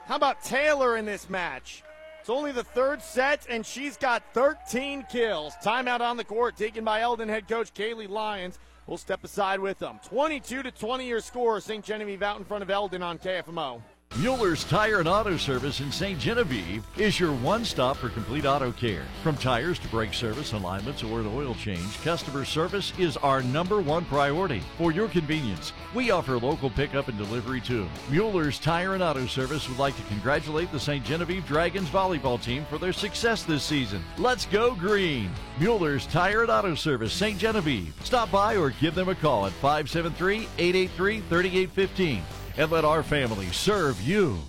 How 0.05 0.17
about 0.17 0.43
Taylor 0.43 0.97
in 0.97 1.05
this 1.05 1.29
match? 1.29 1.83
It's 2.27 2.35
only 2.35 2.51
the 2.51 2.61
third 2.61 3.01
set, 3.01 3.47
and 3.49 3.65
she's 3.65 3.95
got 3.95 4.21
13 4.33 5.05
kills. 5.09 5.53
Timeout 5.63 6.01
on 6.01 6.17
the 6.17 6.25
court 6.25 6.57
taken 6.57 6.83
by 6.83 6.99
Eldon 6.99 7.29
head 7.29 7.47
coach 7.47 7.73
Kaylee 7.73 8.09
Lyons. 8.09 8.59
We'll 8.85 8.97
step 8.97 9.23
aside 9.23 9.61
with 9.61 9.79
them. 9.79 10.01
22 10.09 10.61
to 10.63 10.69
20 10.69 11.07
your 11.07 11.21
score. 11.21 11.61
St. 11.61 11.85
Genevieve 11.85 12.21
out 12.21 12.37
in 12.37 12.43
front 12.43 12.63
of 12.63 12.69
Eldon 12.69 13.01
on 13.01 13.17
KFMO. 13.17 13.81
Mueller's 14.19 14.63
Tire 14.63 14.99
and 14.99 15.07
Auto 15.07 15.37
Service 15.37 15.79
in 15.79 15.91
St. 15.91 16.19
Genevieve 16.19 16.83
is 16.97 17.19
your 17.19 17.33
one 17.33 17.63
stop 17.63 17.97
for 17.97 18.09
complete 18.09 18.47
auto 18.47 18.71
care. 18.71 19.05
From 19.21 19.37
tires 19.37 19.77
to 19.77 19.87
brake 19.89 20.11
service, 20.11 20.53
alignments, 20.53 21.03
or 21.03 21.19
an 21.19 21.27
oil 21.27 21.53
change, 21.53 22.01
customer 22.01 22.43
service 22.43 22.93
is 22.97 23.15
our 23.17 23.43
number 23.43 23.79
one 23.79 24.05
priority. 24.05 24.63
For 24.79 24.91
your 24.91 25.07
convenience, 25.07 25.71
we 25.93 26.09
offer 26.09 26.39
local 26.39 26.71
pickup 26.71 27.09
and 27.09 27.17
delivery 27.19 27.61
too. 27.61 27.87
Mueller's 28.09 28.57
Tire 28.57 28.95
and 28.95 29.03
Auto 29.03 29.27
Service 29.27 29.69
would 29.69 29.77
like 29.77 29.95
to 29.97 30.03
congratulate 30.03 30.71
the 30.71 30.79
St. 30.79 31.05
Genevieve 31.05 31.45
Dragons 31.45 31.89
volleyball 31.89 32.41
team 32.41 32.65
for 32.71 32.79
their 32.79 32.93
success 32.93 33.43
this 33.43 33.61
season. 33.63 34.03
Let's 34.17 34.47
go 34.47 34.73
green! 34.73 35.29
Mueller's 35.59 36.07
Tire 36.07 36.41
and 36.41 36.49
Auto 36.49 36.73
Service, 36.73 37.13
St. 37.13 37.37
Genevieve. 37.37 37.93
Stop 38.03 38.31
by 38.31 38.57
or 38.57 38.71
give 38.71 38.95
them 38.95 39.09
a 39.09 39.15
call 39.15 39.45
at 39.45 39.51
573 39.53 40.47
883 40.57 41.19
3815 41.29 42.23
and 42.57 42.71
let 42.71 42.83
our 42.83 43.03
family 43.03 43.45
serve 43.47 44.01
you. 44.01 44.39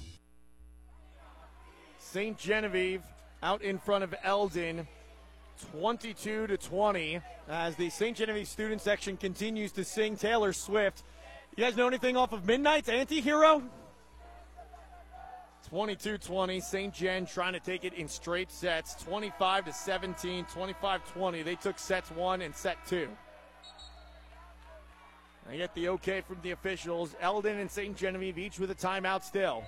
St. 1.99 2.39
Genevieve 2.39 3.03
out 3.43 3.63
in 3.63 3.79
front 3.79 4.03
of 4.03 4.15
Eldon, 4.25 4.89
22 5.73 6.47
to 6.47 6.57
20, 6.57 7.21
as 7.49 7.77
the 7.77 7.91
St. 7.91 8.17
Genevieve 8.17 8.49
student 8.49 8.81
section 8.81 9.17
continues 9.17 9.73
to 9.73 9.85
sing 9.85 10.17
Taylor 10.17 10.53
Swift. 10.53 11.03
You 11.57 11.65
guys 11.65 11.77
know 11.77 11.87
anything 11.87 12.17
off 12.17 12.33
of 12.33 12.47
Midnights 12.47 12.89
Anti-Hero? 12.89 13.63
22-20, 15.71 16.63
St. 16.63 16.95
Jen 16.95 17.27
trying 17.27 17.53
to 17.53 17.61
take 17.61 17.85
it 17.85 17.93
in 17.93 18.09
straight 18.09 18.51
sets, 18.51 18.95
25 19.05 19.67
to 19.67 19.73
17, 19.73 20.47
25-20. 20.47 21.45
They 21.45 21.57
took 21.57 21.79
sets 21.79 22.11
one 22.11 22.41
and 22.41 22.55
set 22.55 22.79
two. 22.87 23.09
I 25.49 25.57
get 25.57 25.75
the 25.75 25.89
okay 25.91 26.21
from 26.21 26.39
the 26.43 26.51
officials. 26.51 27.17
Eldon 27.21 27.59
and 27.59 27.71
St. 27.71 27.97
Genevieve 27.97 28.39
each 28.39 28.59
with 28.59 28.71
a 28.71 28.75
timeout 28.75 29.25
still. 29.25 29.65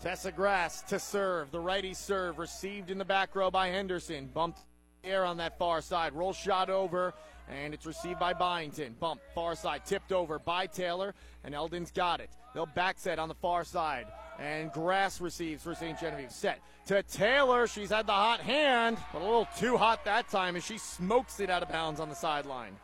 Tessa 0.00 0.30
Grass 0.30 0.82
to 0.82 1.00
serve. 1.00 1.50
The 1.50 1.58
righty 1.58 1.94
serve 1.94 2.38
received 2.38 2.90
in 2.90 2.98
the 2.98 3.04
back 3.04 3.34
row 3.34 3.50
by 3.50 3.68
Henderson. 3.68 4.30
Bumped 4.32 4.60
air 5.02 5.24
on 5.24 5.38
that 5.38 5.58
far 5.58 5.80
side. 5.80 6.12
Roll 6.12 6.32
shot 6.32 6.70
over, 6.70 7.12
and 7.50 7.74
it's 7.74 7.86
received 7.86 8.20
by 8.20 8.32
Byington. 8.32 8.94
Bump 9.00 9.20
far 9.34 9.56
side, 9.56 9.84
tipped 9.84 10.12
over 10.12 10.38
by 10.38 10.66
Taylor, 10.66 11.14
and 11.42 11.54
Eldon's 11.54 11.90
got 11.90 12.20
it. 12.20 12.30
They'll 12.54 12.66
back 12.66 12.98
set 12.98 13.18
on 13.18 13.28
the 13.28 13.34
far 13.34 13.64
side, 13.64 14.06
and 14.38 14.72
Grass 14.72 15.20
receives 15.20 15.62
for 15.62 15.74
St. 15.74 15.98
Genevieve. 15.98 16.30
Set 16.30 16.60
to 16.86 17.02
Taylor. 17.02 17.66
She's 17.66 17.90
had 17.90 18.06
the 18.06 18.12
hot 18.12 18.40
hand, 18.40 18.98
but 19.12 19.20
a 19.20 19.24
little 19.24 19.48
too 19.58 19.76
hot 19.76 20.04
that 20.04 20.28
time 20.28 20.56
as 20.56 20.64
she 20.64 20.78
smokes 20.78 21.40
it 21.40 21.50
out 21.50 21.62
of 21.62 21.68
bounds 21.70 22.00
on 22.00 22.08
the 22.08 22.14
sideline. 22.14 22.76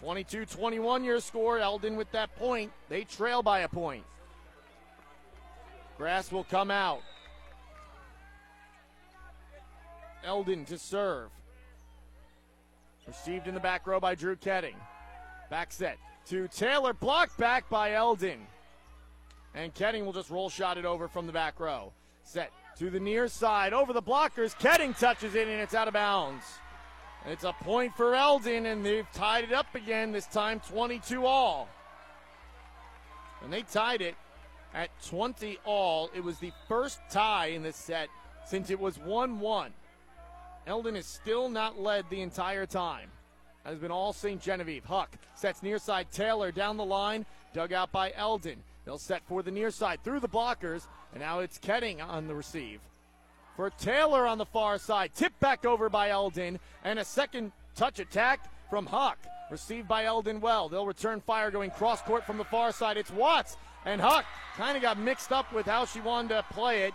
22 0.00 0.46
21 0.46 1.04
your 1.04 1.20
score. 1.20 1.58
Eldon 1.58 1.96
with 1.96 2.10
that 2.12 2.34
point. 2.36 2.72
They 2.88 3.04
trail 3.04 3.42
by 3.42 3.60
a 3.60 3.68
point. 3.68 4.04
Grass 5.96 6.32
will 6.32 6.44
come 6.44 6.70
out. 6.70 7.02
Eldon 10.24 10.64
to 10.66 10.78
serve. 10.78 11.30
Received 13.06 13.46
in 13.46 13.54
the 13.54 13.60
back 13.60 13.86
row 13.86 14.00
by 14.00 14.14
Drew 14.14 14.34
Ketting. 14.34 14.74
Back 15.50 15.70
set 15.70 15.98
to 16.26 16.48
Taylor, 16.48 16.94
blocked 16.94 17.36
back 17.36 17.68
by 17.68 17.92
Eldon. 17.92 18.46
And 19.54 19.74
Ketting 19.74 20.04
will 20.04 20.12
just 20.12 20.30
roll 20.30 20.50
shot 20.50 20.78
it 20.78 20.84
over 20.84 21.08
from 21.08 21.26
the 21.26 21.32
back 21.32 21.60
row. 21.60 21.92
Set 22.24 22.50
to 22.78 22.90
the 22.90 23.00
near 23.00 23.28
side, 23.28 23.72
over 23.72 23.92
the 23.92 24.02
blockers. 24.02 24.58
Ketting 24.58 24.98
touches 24.98 25.34
it, 25.34 25.46
and 25.46 25.60
it's 25.60 25.74
out 25.74 25.88
of 25.88 25.94
bounds. 25.94 26.44
It's 27.26 27.44
a 27.44 27.52
point 27.52 27.96
for 27.96 28.14
Eldon, 28.14 28.66
and 28.66 28.84
they've 28.84 29.10
tied 29.12 29.44
it 29.44 29.52
up 29.52 29.74
again, 29.74 30.12
this 30.12 30.26
time 30.26 30.60
22 30.68 31.24
all. 31.24 31.68
And 33.42 33.52
they 33.52 33.62
tied 33.62 34.02
it 34.02 34.16
at 34.74 34.90
20 35.06 35.58
all. 35.64 36.10
It 36.14 36.22
was 36.22 36.38
the 36.38 36.52
first 36.68 36.98
tie 37.10 37.46
in 37.46 37.62
this 37.62 37.76
set 37.76 38.08
since 38.44 38.70
it 38.70 38.78
was 38.78 38.98
1 38.98 39.38
1. 39.38 39.72
Eldon 40.66 40.94
has 40.94 41.06
still 41.06 41.48
not 41.48 41.78
led 41.78 42.04
the 42.10 42.20
entire 42.20 42.66
time. 42.66 43.10
Has 43.64 43.78
been 43.78 43.90
all 43.90 44.12
St. 44.12 44.40
Genevieve. 44.40 44.84
Huck 44.84 45.16
sets 45.34 45.62
near 45.62 45.78
side 45.78 46.10
Taylor 46.10 46.52
down 46.52 46.76
the 46.76 46.84
line, 46.84 47.24
dug 47.54 47.72
out 47.72 47.92
by 47.92 48.12
Eldon. 48.14 48.62
They'll 48.84 48.98
set 48.98 49.22
for 49.26 49.42
the 49.42 49.50
near 49.50 49.70
side 49.70 50.02
through 50.04 50.20
the 50.20 50.28
blockers, 50.28 50.86
and 51.12 51.22
now 51.22 51.40
it's 51.40 51.58
Ketting 51.58 52.06
on 52.06 52.26
the 52.26 52.34
receive. 52.34 52.80
For 53.56 53.70
Taylor 53.70 54.26
on 54.26 54.38
the 54.38 54.44
far 54.44 54.78
side, 54.78 55.12
tipped 55.14 55.38
back 55.40 55.64
over 55.64 55.88
by 55.88 56.10
Eldon, 56.10 56.58
and 56.82 56.98
a 56.98 57.04
second 57.04 57.52
touch 57.76 58.00
attack 58.00 58.50
from 58.68 58.86
Huck. 58.86 59.18
Received 59.50 59.86
by 59.86 60.04
Eldon 60.04 60.40
well. 60.40 60.68
They'll 60.68 60.86
return 60.86 61.20
fire 61.20 61.50
going 61.50 61.70
cross 61.70 62.02
court 62.02 62.24
from 62.24 62.38
the 62.38 62.44
far 62.44 62.72
side. 62.72 62.96
It's 62.96 63.10
Watts, 63.10 63.56
and 63.84 64.00
Huck 64.00 64.24
kind 64.56 64.76
of 64.76 64.82
got 64.82 64.98
mixed 64.98 65.32
up 65.32 65.52
with 65.52 65.66
how 65.66 65.84
she 65.84 66.00
wanted 66.00 66.30
to 66.30 66.44
play 66.50 66.82
it. 66.82 66.94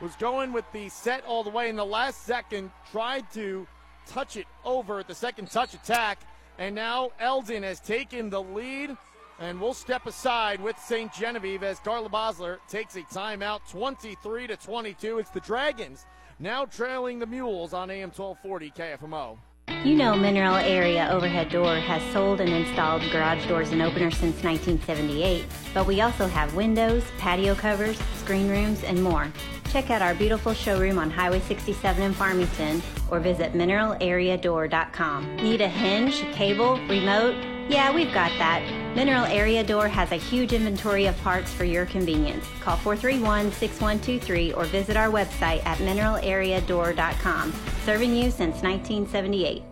Was 0.00 0.14
going 0.16 0.52
with 0.52 0.64
the 0.72 0.88
set 0.88 1.24
all 1.26 1.42
the 1.42 1.50
way 1.50 1.68
in 1.68 1.76
the 1.76 1.84
last 1.84 2.24
second, 2.24 2.70
tried 2.92 3.30
to 3.32 3.66
touch 4.06 4.36
it 4.36 4.46
over 4.64 5.00
at 5.00 5.08
the 5.08 5.14
second 5.14 5.50
touch 5.50 5.74
attack, 5.74 6.20
and 6.56 6.74
now 6.74 7.10
Eldon 7.20 7.64
has 7.64 7.80
taken 7.80 8.30
the 8.30 8.42
lead 8.42 8.96
and 9.38 9.60
we'll 9.60 9.74
step 9.74 10.06
aside 10.06 10.60
with 10.60 10.78
St. 10.78 11.12
Genevieve 11.12 11.62
as 11.62 11.78
Carla 11.80 12.08
Bosler 12.08 12.58
takes 12.68 12.96
a 12.96 13.02
timeout 13.02 13.60
23 13.70 14.46
to 14.48 14.56
22. 14.56 15.18
It's 15.18 15.30
the 15.30 15.40
Dragons 15.40 16.06
now 16.40 16.64
trailing 16.64 17.18
the 17.18 17.26
Mules 17.26 17.72
on 17.72 17.90
AM 17.90 18.10
1240 18.10 18.70
KFMO. 18.70 19.38
You 19.84 19.94
know 19.94 20.16
Mineral 20.16 20.56
Area 20.56 21.08
Overhead 21.10 21.50
Door 21.50 21.76
has 21.76 22.02
sold 22.12 22.40
and 22.40 22.50
installed 22.50 23.02
garage 23.12 23.46
doors 23.46 23.70
and 23.70 23.82
openers 23.82 24.16
since 24.16 24.42
1978, 24.42 25.44
but 25.74 25.86
we 25.86 26.00
also 26.00 26.26
have 26.26 26.54
windows, 26.54 27.04
patio 27.18 27.54
covers, 27.54 27.98
screen 28.16 28.48
rooms, 28.48 28.82
and 28.82 29.02
more. 29.02 29.30
Check 29.70 29.90
out 29.90 30.00
our 30.00 30.14
beautiful 30.14 30.54
showroom 30.54 30.98
on 30.98 31.10
Highway 31.10 31.40
67 31.40 32.02
in 32.02 32.14
Farmington 32.14 32.82
or 33.10 33.20
visit 33.20 33.52
mineralareadoor.com. 33.52 35.36
Need 35.36 35.60
a 35.60 35.68
hinge, 35.68 36.22
cable, 36.32 36.78
remote? 36.88 37.57
Yeah, 37.68 37.94
we've 37.94 38.14
got 38.14 38.30
that. 38.38 38.62
Mineral 38.96 39.26
Area 39.26 39.62
Door 39.62 39.88
has 39.88 40.10
a 40.10 40.16
huge 40.16 40.54
inventory 40.54 41.04
of 41.04 41.20
parts 41.20 41.52
for 41.52 41.64
your 41.64 41.84
convenience. 41.84 42.46
Call 42.60 42.78
431-6123 42.78 44.56
or 44.56 44.64
visit 44.64 44.96
our 44.96 45.08
website 45.08 45.62
at 45.66 45.76
mineralareadoor.com. 45.78 47.52
Serving 47.84 48.14
you 48.14 48.30
since 48.30 48.62
1978. 48.62 49.62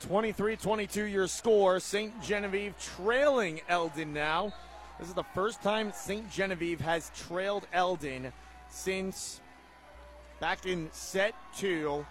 23-22 0.00 1.12
your 1.12 1.26
score. 1.26 1.78
St. 1.78 2.22
Genevieve 2.22 2.74
trailing 2.78 3.60
Eldon 3.68 4.14
now. 4.14 4.54
This 4.98 5.08
is 5.08 5.14
the 5.14 5.24
first 5.34 5.62
time 5.62 5.92
St. 5.92 6.30
Genevieve 6.30 6.80
has 6.80 7.10
trailed 7.14 7.66
Eldon 7.74 8.32
since 8.70 9.42
back 10.40 10.64
in 10.64 10.88
set 10.92 11.34
two 11.54 12.06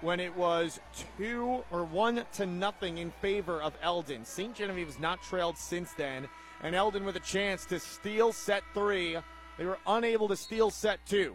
when 0.00 0.20
it 0.20 0.34
was 0.36 0.80
two 1.16 1.64
or 1.70 1.84
one 1.84 2.24
to 2.34 2.46
nothing 2.46 2.98
in 2.98 3.10
favor 3.22 3.60
of 3.60 3.76
Eldon. 3.82 4.24
St. 4.24 4.54
Genevieve 4.54 4.86
has 4.86 4.98
not 4.98 5.22
trailed 5.22 5.58
since 5.58 5.92
then, 5.94 6.28
and 6.62 6.74
Eldon 6.74 7.04
with 7.04 7.16
a 7.16 7.20
chance 7.20 7.64
to 7.66 7.80
steal 7.80 8.32
set 8.32 8.62
three. 8.74 9.16
They 9.56 9.64
were 9.64 9.78
unable 9.86 10.28
to 10.28 10.36
steal 10.36 10.70
set 10.70 11.04
two. 11.06 11.34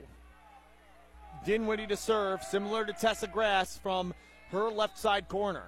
Dinwiddie 1.45 1.88
to 1.88 1.98
serve, 1.98 2.41
similar 2.41 2.85
to 2.85 2.94
Tessa 2.94 3.27
Grass 3.27 3.77
from 3.77 4.14
her 4.52 4.69
left 4.69 4.98
side 4.98 5.27
corner. 5.27 5.64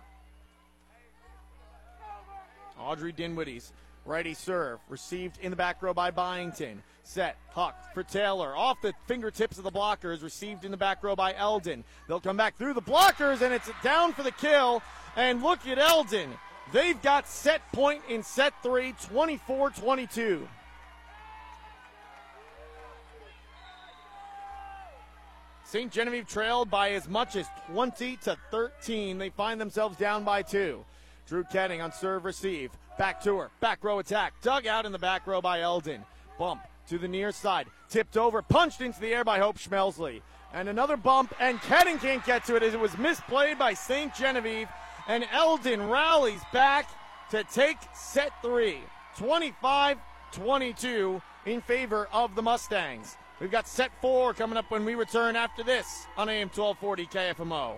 Audrey 2.79 3.11
Dinwiddie's 3.11 3.73
righty 4.05 4.33
serve, 4.33 4.79
received 4.87 5.37
in 5.41 5.49
the 5.49 5.55
back 5.55 5.81
row 5.81 5.93
by 5.93 6.11
Byington. 6.11 6.81
Set, 7.05 7.37
Huck 7.51 7.93
for 7.93 8.03
Taylor. 8.03 8.55
Off 8.55 8.81
the 8.81 8.93
fingertips 9.05 9.59
of 9.59 9.63
the 9.63 9.71
blockers, 9.71 10.23
received 10.23 10.65
in 10.65 10.71
the 10.71 10.77
back 10.77 11.03
row 11.03 11.15
by 11.15 11.33
Eldon. 11.35 11.83
They'll 12.07 12.19
come 12.19 12.35
back 12.35 12.57
through 12.57 12.73
the 12.73 12.81
blockers, 12.81 13.41
and 13.41 13.53
it's 13.53 13.69
down 13.83 14.11
for 14.11 14.23
the 14.23 14.31
kill. 14.31 14.81
And 15.15 15.43
look 15.43 15.65
at 15.67 15.77
Eldon. 15.77 16.31
They've 16.73 16.99
got 17.01 17.27
set 17.27 17.61
point 17.71 18.01
in 18.09 18.23
set 18.23 18.53
three, 18.63 18.95
24 19.07 19.69
22. 19.69 20.47
St. 25.63 25.91
Genevieve 25.91 26.27
trailed 26.27 26.69
by 26.69 26.91
as 26.91 27.07
much 27.07 27.35
as 27.35 27.47
20 27.71 28.17
to 28.17 28.37
13. 28.51 29.17
They 29.17 29.29
find 29.29 29.61
themselves 29.61 29.97
down 29.97 30.23
by 30.23 30.41
two. 30.41 30.83
Drew 31.27 31.43
Ketting 31.43 31.83
on 31.83 31.91
serve 31.91 32.25
receive. 32.25 32.71
Back 32.97 33.21
to 33.23 33.37
her. 33.37 33.51
Back 33.59 33.83
row 33.83 33.99
attack. 33.99 34.33
Dug 34.41 34.65
out 34.67 34.85
in 34.85 34.91
the 34.91 34.99
back 34.99 35.27
row 35.27 35.41
by 35.41 35.61
Eldon. 35.61 36.03
Bump 36.37 36.61
to 36.87 36.97
the 36.97 37.07
near 37.07 37.31
side. 37.31 37.67
Tipped 37.89 38.17
over. 38.17 38.41
Punched 38.41 38.81
into 38.81 38.99
the 38.99 39.13
air 39.13 39.23
by 39.23 39.39
Hope 39.39 39.57
Schmelsley. 39.57 40.21
And 40.53 40.69
another 40.69 40.95
bump, 40.95 41.33
and 41.39 41.59
Ketting 41.59 41.99
can't 41.99 42.25
get 42.25 42.45
to 42.45 42.55
it 42.55 42.63
as 42.63 42.73
it 42.73 42.79
was 42.79 42.91
misplayed 42.91 43.57
by 43.57 43.73
St. 43.73 44.13
Genevieve. 44.15 44.69
And 45.07 45.25
Eldon 45.31 45.89
rallies 45.89 46.41
back 46.53 46.89
to 47.31 47.43
take 47.43 47.77
set 47.93 48.31
three. 48.41 48.79
25 49.17 49.97
22 50.31 51.21
in 51.45 51.61
favor 51.61 52.07
of 52.11 52.35
the 52.35 52.41
Mustangs. 52.41 53.17
We've 53.39 53.51
got 53.51 53.67
set 53.67 53.91
four 54.01 54.33
coming 54.33 54.57
up 54.57 54.71
when 54.71 54.85
we 54.85 54.95
return 54.95 55.35
after 55.35 55.63
this 55.63 56.05
on 56.17 56.29
AM 56.29 56.49
1240 56.49 57.05
KFMO. 57.07 57.77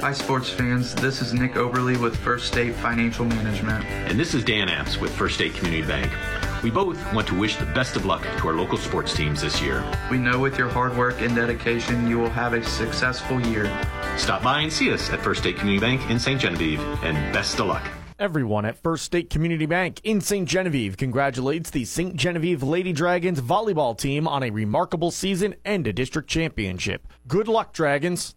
Hi, 0.00 0.12
sports 0.12 0.48
fans. 0.48 0.94
This 0.96 1.20
is 1.20 1.32
Nick 1.32 1.52
Oberly 1.52 1.96
with 1.96 2.16
First 2.16 2.46
State 2.46 2.74
Financial 2.74 3.24
Management. 3.24 3.84
And 3.84 4.18
this 4.18 4.34
is 4.34 4.44
Dan 4.44 4.68
Apps 4.68 5.00
with 5.00 5.12
First 5.12 5.36
State 5.36 5.54
Community 5.54 5.86
Bank. 5.86 6.10
We 6.62 6.70
both 6.70 7.12
want 7.12 7.26
to 7.28 7.38
wish 7.38 7.56
the 7.56 7.66
best 7.66 7.96
of 7.96 8.04
luck 8.04 8.22
to 8.22 8.48
our 8.48 8.54
local 8.54 8.78
sports 8.78 9.14
teams 9.14 9.42
this 9.42 9.60
year. 9.60 9.84
We 10.10 10.18
know 10.18 10.38
with 10.38 10.56
your 10.56 10.68
hard 10.68 10.96
work 10.96 11.20
and 11.20 11.34
dedication, 11.34 12.06
you 12.06 12.18
will 12.18 12.30
have 12.30 12.52
a 12.52 12.62
successful 12.62 13.40
year. 13.40 13.64
Stop 14.16 14.44
by 14.44 14.60
and 14.60 14.72
see 14.72 14.92
us 14.92 15.10
at 15.10 15.20
First 15.20 15.40
State 15.40 15.56
Community 15.56 15.84
Bank 15.84 16.08
in 16.08 16.20
St. 16.20 16.40
Genevieve, 16.40 16.80
and 17.02 17.16
best 17.32 17.58
of 17.58 17.66
luck. 17.66 17.82
Everyone 18.16 18.64
at 18.64 18.80
First 18.80 19.04
State 19.04 19.30
Community 19.30 19.66
Bank 19.66 20.00
in 20.04 20.20
St. 20.20 20.48
Genevieve 20.48 20.96
congratulates 20.96 21.70
the 21.70 21.84
St. 21.84 22.14
Genevieve 22.14 22.62
Lady 22.62 22.92
Dragons 22.92 23.40
volleyball 23.40 23.98
team 23.98 24.28
on 24.28 24.44
a 24.44 24.50
remarkable 24.50 25.10
season 25.10 25.56
and 25.64 25.84
a 25.88 25.92
district 25.92 26.30
championship. 26.30 27.08
Good 27.26 27.48
luck, 27.48 27.72
Dragons. 27.72 28.36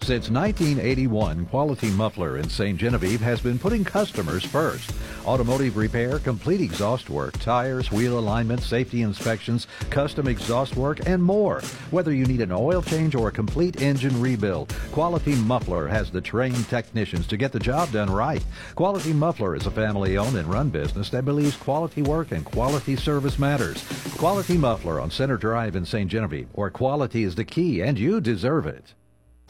Since 0.00 0.30
1981, 0.30 1.46
Quality 1.46 1.90
Muffler 1.90 2.38
in 2.38 2.48
St. 2.48 2.78
Genevieve 2.78 3.20
has 3.20 3.42
been 3.42 3.58
putting 3.58 3.84
customers 3.84 4.42
first. 4.42 4.90
Automotive 5.26 5.76
repair, 5.76 6.18
complete 6.18 6.62
exhaust 6.62 7.10
work, 7.10 7.36
tires, 7.40 7.92
wheel 7.92 8.18
alignment, 8.18 8.62
safety 8.62 9.02
inspections, 9.02 9.66
custom 9.90 10.26
exhaust 10.26 10.76
work, 10.76 11.06
and 11.06 11.22
more. 11.22 11.60
Whether 11.90 12.14
you 12.14 12.24
need 12.24 12.40
an 12.40 12.52
oil 12.52 12.80
change 12.80 13.14
or 13.14 13.28
a 13.28 13.32
complete 13.32 13.82
engine 13.82 14.18
rebuild, 14.18 14.74
Quality 14.92 15.34
Muffler 15.34 15.86
has 15.88 16.10
the 16.10 16.22
trained 16.22 16.66
technicians 16.70 17.26
to 17.26 17.36
get 17.36 17.52
the 17.52 17.58
job 17.58 17.92
done 17.92 18.10
right. 18.10 18.42
Quality 18.76 19.12
Muffler 19.12 19.56
is 19.56 19.66
a 19.66 19.70
family 19.70 20.16
owned 20.16 20.38
and 20.38 20.48
run 20.48 20.70
business 20.70 21.10
that 21.10 21.26
believes 21.26 21.56
quality 21.56 22.00
work 22.00 22.32
and 22.32 22.46
quality 22.46 22.96
service 22.96 23.38
matters. 23.38 23.84
Quality 24.16 24.56
Muffler 24.56 25.02
on 25.02 25.10
Center 25.10 25.36
Drive 25.36 25.76
in 25.76 25.84
St. 25.84 26.10
Genevieve, 26.10 26.48
where 26.52 26.70
quality 26.70 27.24
is 27.24 27.34
the 27.34 27.44
key 27.44 27.82
and 27.82 27.98
you 27.98 28.22
deserve 28.22 28.66
it. 28.66 28.94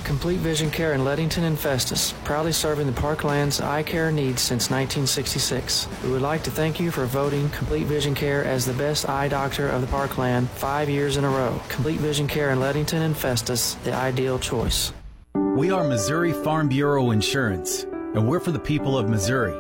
Complete 0.05 0.39
Vision 0.41 0.71
Care 0.71 0.95
in 0.95 1.05
Leadington 1.05 1.45
and 1.45 1.59
Festus, 1.59 2.15
proudly 2.25 2.53
serving 2.53 2.87
the 2.87 3.01
Parkland's 3.01 3.61
eye 3.61 3.83
care 3.83 4.11
needs 4.11 4.41
since 4.41 4.71
1966. 4.71 5.87
We 6.03 6.11
would 6.11 6.23
like 6.23 6.43
to 6.45 6.51
thank 6.51 6.81
you 6.81 6.91
for 6.91 7.05
voting 7.05 7.49
Complete 7.51 7.87
Vision 7.87 8.15
Care 8.15 8.45
as 8.45 8.65
the 8.65 8.73
best 8.73 9.09
eye 9.09 9.29
doctor 9.29 9.69
of 9.69 9.81
the 9.81 9.87
Parkland 9.87 10.49
five 10.51 10.89
years 10.89 11.19
in 11.19 11.25
a 11.25 11.29
row. 11.29 11.61
Complete 11.69 12.01
Vision 12.01 12.27
Care 12.27 12.51
in 12.51 12.59
Leadington 12.59 13.03
and 13.03 13.17
Festus, 13.17 13.75
the 13.85 13.93
ideal 13.93 14.39
choice. 14.39 14.93
We 15.35 15.71
are 15.71 15.85
Missouri 15.85 16.33
Farm 16.33 16.69
Bureau 16.69 17.11
Insurance, 17.11 17.83
and 17.83 18.27
we're 18.27 18.41
for 18.41 18.53
the 18.53 18.59
people 18.59 18.97
of 18.97 19.09
Missouri. 19.09 19.55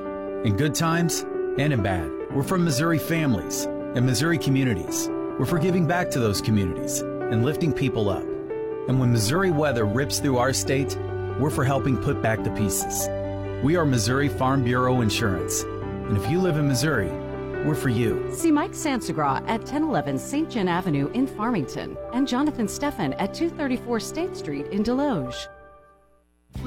In 0.48 0.56
good 0.56 0.74
times 0.74 1.26
and 1.58 1.72
in 1.72 1.82
bad. 1.82 2.10
We're 2.32 2.42
from 2.42 2.64
Missouri 2.64 2.98
families 2.98 3.64
and 3.66 4.06
Missouri 4.06 4.38
communities. 4.38 5.08
We're 5.38 5.46
for 5.46 5.58
giving 5.58 5.86
back 5.86 6.10
to 6.10 6.20
those 6.20 6.40
communities 6.40 7.00
and 7.00 7.44
lifting 7.44 7.72
people 7.72 8.08
up. 8.08 8.24
And 8.88 8.98
when 8.98 9.12
Missouri 9.12 9.50
weather 9.50 9.84
rips 9.84 10.18
through 10.18 10.38
our 10.38 10.54
state, 10.54 10.96
we're 11.38 11.50
for 11.50 11.62
helping 11.62 11.98
put 11.98 12.22
back 12.22 12.42
the 12.42 12.50
pieces. 12.52 13.06
We 13.62 13.76
are 13.76 13.84
Missouri 13.84 14.30
Farm 14.30 14.64
Bureau 14.64 15.02
Insurance. 15.02 15.62
And 15.62 16.16
if 16.16 16.30
you 16.30 16.40
live 16.40 16.56
in 16.56 16.66
Missouri, 16.66 17.10
we're 17.66 17.74
for 17.74 17.90
you. 17.90 18.26
See 18.32 18.50
Mike 18.50 18.72
Sansagra 18.72 19.42
at 19.42 19.60
1011 19.60 20.18
St. 20.18 20.50
John 20.50 20.68
Avenue 20.68 21.10
in 21.12 21.26
Farmington 21.26 21.98
and 22.14 22.26
Jonathan 22.26 22.66
Steffen 22.66 23.14
at 23.18 23.34
234 23.34 24.00
State 24.00 24.34
Street 24.34 24.66
in 24.68 24.82
Desloge. 24.82 25.48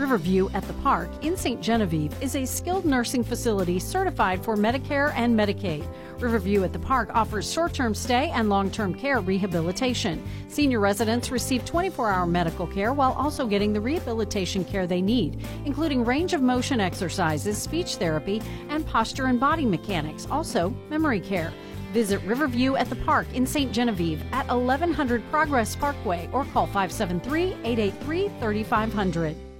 Riverview 0.01 0.49
at 0.53 0.63
the 0.63 0.73
Park 0.81 1.09
in 1.21 1.37
St. 1.37 1.61
Genevieve 1.61 2.11
is 2.23 2.35
a 2.35 2.43
skilled 2.43 2.85
nursing 2.85 3.23
facility 3.23 3.77
certified 3.77 4.43
for 4.43 4.55
Medicare 4.55 5.13
and 5.15 5.37
Medicaid. 5.37 5.85
Riverview 6.19 6.63
at 6.63 6.73
the 6.73 6.79
Park 6.79 7.11
offers 7.13 7.51
short 7.51 7.73
term 7.73 7.93
stay 7.93 8.29
and 8.31 8.49
long 8.49 8.71
term 8.71 8.95
care 8.95 9.19
rehabilitation. 9.19 10.25
Senior 10.47 10.79
residents 10.79 11.29
receive 11.29 11.65
24 11.65 12.09
hour 12.09 12.25
medical 12.25 12.65
care 12.65 12.93
while 12.93 13.13
also 13.13 13.45
getting 13.45 13.73
the 13.73 13.79
rehabilitation 13.79 14.65
care 14.65 14.87
they 14.87 15.01
need, 15.01 15.45
including 15.65 16.03
range 16.03 16.33
of 16.33 16.41
motion 16.41 16.79
exercises, 16.79 17.57
speech 17.57 17.97
therapy, 17.97 18.41
and 18.69 18.87
posture 18.87 19.27
and 19.27 19.39
body 19.39 19.65
mechanics, 19.65 20.25
also 20.31 20.69
memory 20.89 21.19
care. 21.19 21.53
Visit 21.93 22.21
Riverview 22.23 22.75
at 22.75 22.89
the 22.89 22.95
Park 22.95 23.27
in 23.33 23.45
St. 23.45 23.71
Genevieve 23.71 24.23
at 24.31 24.47
1100 24.47 25.21
Progress 25.29 25.75
Parkway 25.75 26.29
or 26.31 26.45
call 26.45 26.65
573 26.65 27.53
883 27.63 28.29
3500. 28.39 29.50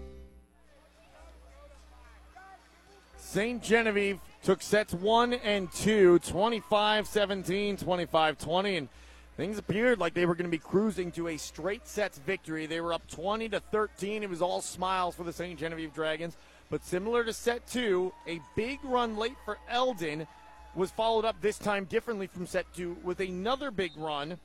St. 3.32 3.64
Genevieve 3.64 4.20
took 4.44 4.62
sets 4.62 4.94
one 4.94 5.32
and 5.36 5.72
two, 5.72 6.20
25 6.20 7.08
17, 7.08 7.78
25 7.78 8.38
20, 8.38 8.76
and 8.76 8.90
things 9.38 9.58
appeared 9.58 9.99
like 9.99 10.14
they 10.14 10.26
were 10.26 10.36
going 10.36 10.52
to 10.52 10.52
be 10.52 10.58
cruising 10.58 11.14
to 11.14 11.30
a 11.30 11.38
straight 11.38 11.88
sets 11.88 12.18
victory. 12.18 12.66
They 12.66 12.82
were 12.82 12.91
up 12.91 13.08
20 13.08 13.48
to 13.48 13.62
13. 13.62 14.24
It 14.24 14.30
was 14.30 14.41
all 14.41 14.60
smiles 14.60 15.16
for 15.16 15.24
the 15.24 15.32
St. 15.32 15.58
Genevieve 15.58 15.94
Dragons. 15.94 16.36
But 16.70 16.84
similar 16.84 17.24
to 17.24 17.32
set 17.32 17.66
two, 17.68 18.12
a 18.28 18.41
big 18.58 18.80
run 18.84 19.16
late 19.16 19.38
for 19.45 19.58
Eldon 19.70 20.28
was 20.76 20.91
followed 20.91 21.24
up 21.24 21.40
this 21.40 21.58
time 21.58 21.86
differently 21.86 22.28
from 22.28 22.45
set 22.45 22.66
two 22.76 22.98
with 23.02 23.22
another 23.22 23.72
big 23.72 23.94
run 23.95 24.40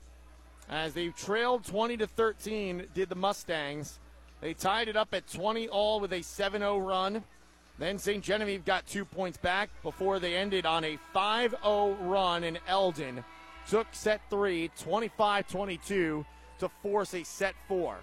as 0.69 0.93
they 0.93 1.09
trailed 1.09 1.65
20 1.65 1.97
to 1.97 2.07
13 2.07 2.85
did 2.93 3.09
the 3.09 3.15
Mustangs. 3.15 3.99
They 4.39 4.53
tied 4.53 4.87
it 4.87 4.95
up 4.95 5.13
at 5.13 5.27
20 5.27 5.67
all 5.67 5.99
with 5.99 6.13
a 6.13 6.19
7-0 6.19 6.87
run. 6.87 7.25
Then 7.79 7.99
St. 7.99 8.23
Genevieve 8.23 8.65
got 8.65 8.87
two 8.87 9.05
points 9.05 9.37
back 9.37 9.69
before 9.83 10.19
they 10.19 10.35
ended 10.35 10.65
on 10.65 10.83
a 10.83 10.97
5 11.13 11.55
0 11.63 11.97
run, 12.01 12.43
and 12.43 12.59
Eldon 12.67 13.23
took 13.69 13.87
set 13.91 14.21
three, 14.29 14.71
25 14.79 15.47
22, 15.47 16.25
to 16.59 16.69
force 16.81 17.13
a 17.13 17.23
set 17.23 17.53
four. 17.67 17.99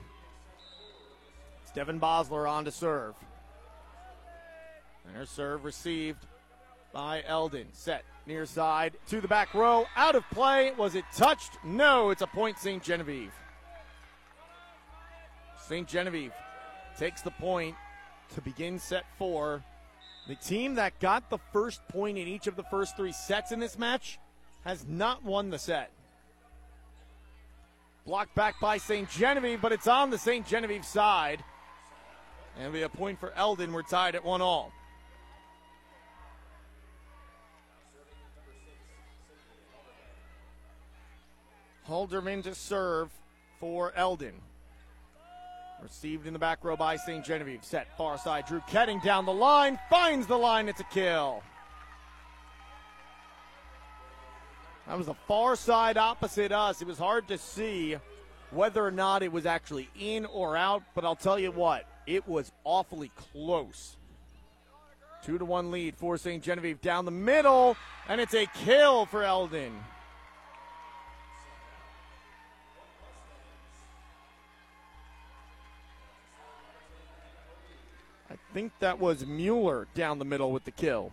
Devin 1.74 1.98
Bosler 1.98 2.48
on 2.48 2.64
to 2.64 2.70
serve. 2.70 3.14
And 5.06 5.16
her 5.16 5.26
serve 5.26 5.64
received 5.64 6.24
by 6.92 7.24
Eldon. 7.26 7.66
Set 7.72 8.04
near 8.26 8.46
side 8.46 8.96
to 9.08 9.20
the 9.20 9.28
back 9.28 9.52
row. 9.54 9.84
Out 9.96 10.14
of 10.14 10.22
play. 10.30 10.72
Was 10.78 10.94
it 10.94 11.04
touched? 11.14 11.58
No, 11.64 12.10
it's 12.10 12.22
a 12.22 12.26
point, 12.28 12.58
St. 12.58 12.82
Genevieve. 12.82 13.32
St. 15.66 15.88
Genevieve 15.88 16.32
takes 16.96 17.22
the 17.22 17.32
point 17.32 17.74
to 18.34 18.40
begin 18.40 18.78
set 18.78 19.04
four. 19.18 19.62
The 20.26 20.34
team 20.36 20.74
that 20.76 20.98
got 21.00 21.28
the 21.28 21.38
first 21.52 21.86
point 21.88 22.16
in 22.16 22.26
each 22.26 22.46
of 22.46 22.56
the 22.56 22.62
first 22.64 22.96
three 22.96 23.12
sets 23.12 23.52
in 23.52 23.60
this 23.60 23.78
match 23.78 24.18
has 24.64 24.86
not 24.88 25.22
won 25.22 25.50
the 25.50 25.58
set. 25.58 25.90
Blocked 28.06 28.34
back 28.34 28.58
by 28.60 28.78
St. 28.78 29.08
Genevieve, 29.10 29.60
but 29.60 29.72
it's 29.72 29.86
on 29.86 30.10
the 30.10 30.18
St. 30.18 30.46
Genevieve 30.46 30.84
side. 30.84 31.42
And 32.58 32.72
we 32.72 32.80
have 32.80 32.94
a 32.94 32.96
point 32.96 33.18
for 33.18 33.32
Eldon. 33.32 33.72
We're 33.72 33.82
tied 33.82 34.14
at 34.14 34.24
one 34.24 34.40
all. 34.40 34.72
Halderman 41.88 42.42
to 42.44 42.54
serve 42.54 43.10
for 43.60 43.92
Eldon. 43.94 44.34
Received 45.84 46.26
in 46.26 46.32
the 46.32 46.38
back 46.38 46.64
row 46.64 46.78
by 46.78 46.96
St. 46.96 47.22
Genevieve. 47.22 47.62
Set 47.62 47.94
far 47.98 48.16
side. 48.16 48.46
Drew 48.46 48.60
Ketting 48.60 49.02
down 49.04 49.26
the 49.26 49.34
line. 49.34 49.78
Finds 49.90 50.26
the 50.26 50.36
line. 50.36 50.66
It's 50.66 50.80
a 50.80 50.84
kill. 50.84 51.42
That 54.86 54.96
was 54.96 55.06
the 55.06 55.14
far 55.28 55.56
side 55.56 55.98
opposite 55.98 56.52
us. 56.52 56.80
It 56.80 56.88
was 56.88 56.96
hard 56.96 57.28
to 57.28 57.36
see 57.36 57.96
whether 58.50 58.82
or 58.82 58.90
not 58.90 59.22
it 59.22 59.30
was 59.30 59.44
actually 59.44 59.90
in 60.00 60.24
or 60.24 60.56
out, 60.56 60.82
but 60.94 61.04
I'll 61.04 61.16
tell 61.16 61.38
you 61.38 61.50
what, 61.50 61.84
it 62.06 62.26
was 62.26 62.50
awfully 62.64 63.10
close. 63.16 63.96
Two 65.22 65.36
to 65.36 65.44
one 65.44 65.70
lead 65.70 65.96
for 65.96 66.16
St. 66.16 66.42
Genevieve 66.42 66.80
down 66.80 67.04
the 67.04 67.10
middle, 67.10 67.76
and 68.08 68.20
it's 68.20 68.34
a 68.34 68.46
kill 68.64 69.04
for 69.06 69.22
Eldon. 69.22 69.72
Think 78.54 78.72
that 78.78 79.00
was 79.00 79.26
Mueller 79.26 79.88
down 79.96 80.20
the 80.20 80.24
middle 80.24 80.52
with 80.52 80.64
the 80.64 80.70
kill. 80.70 81.10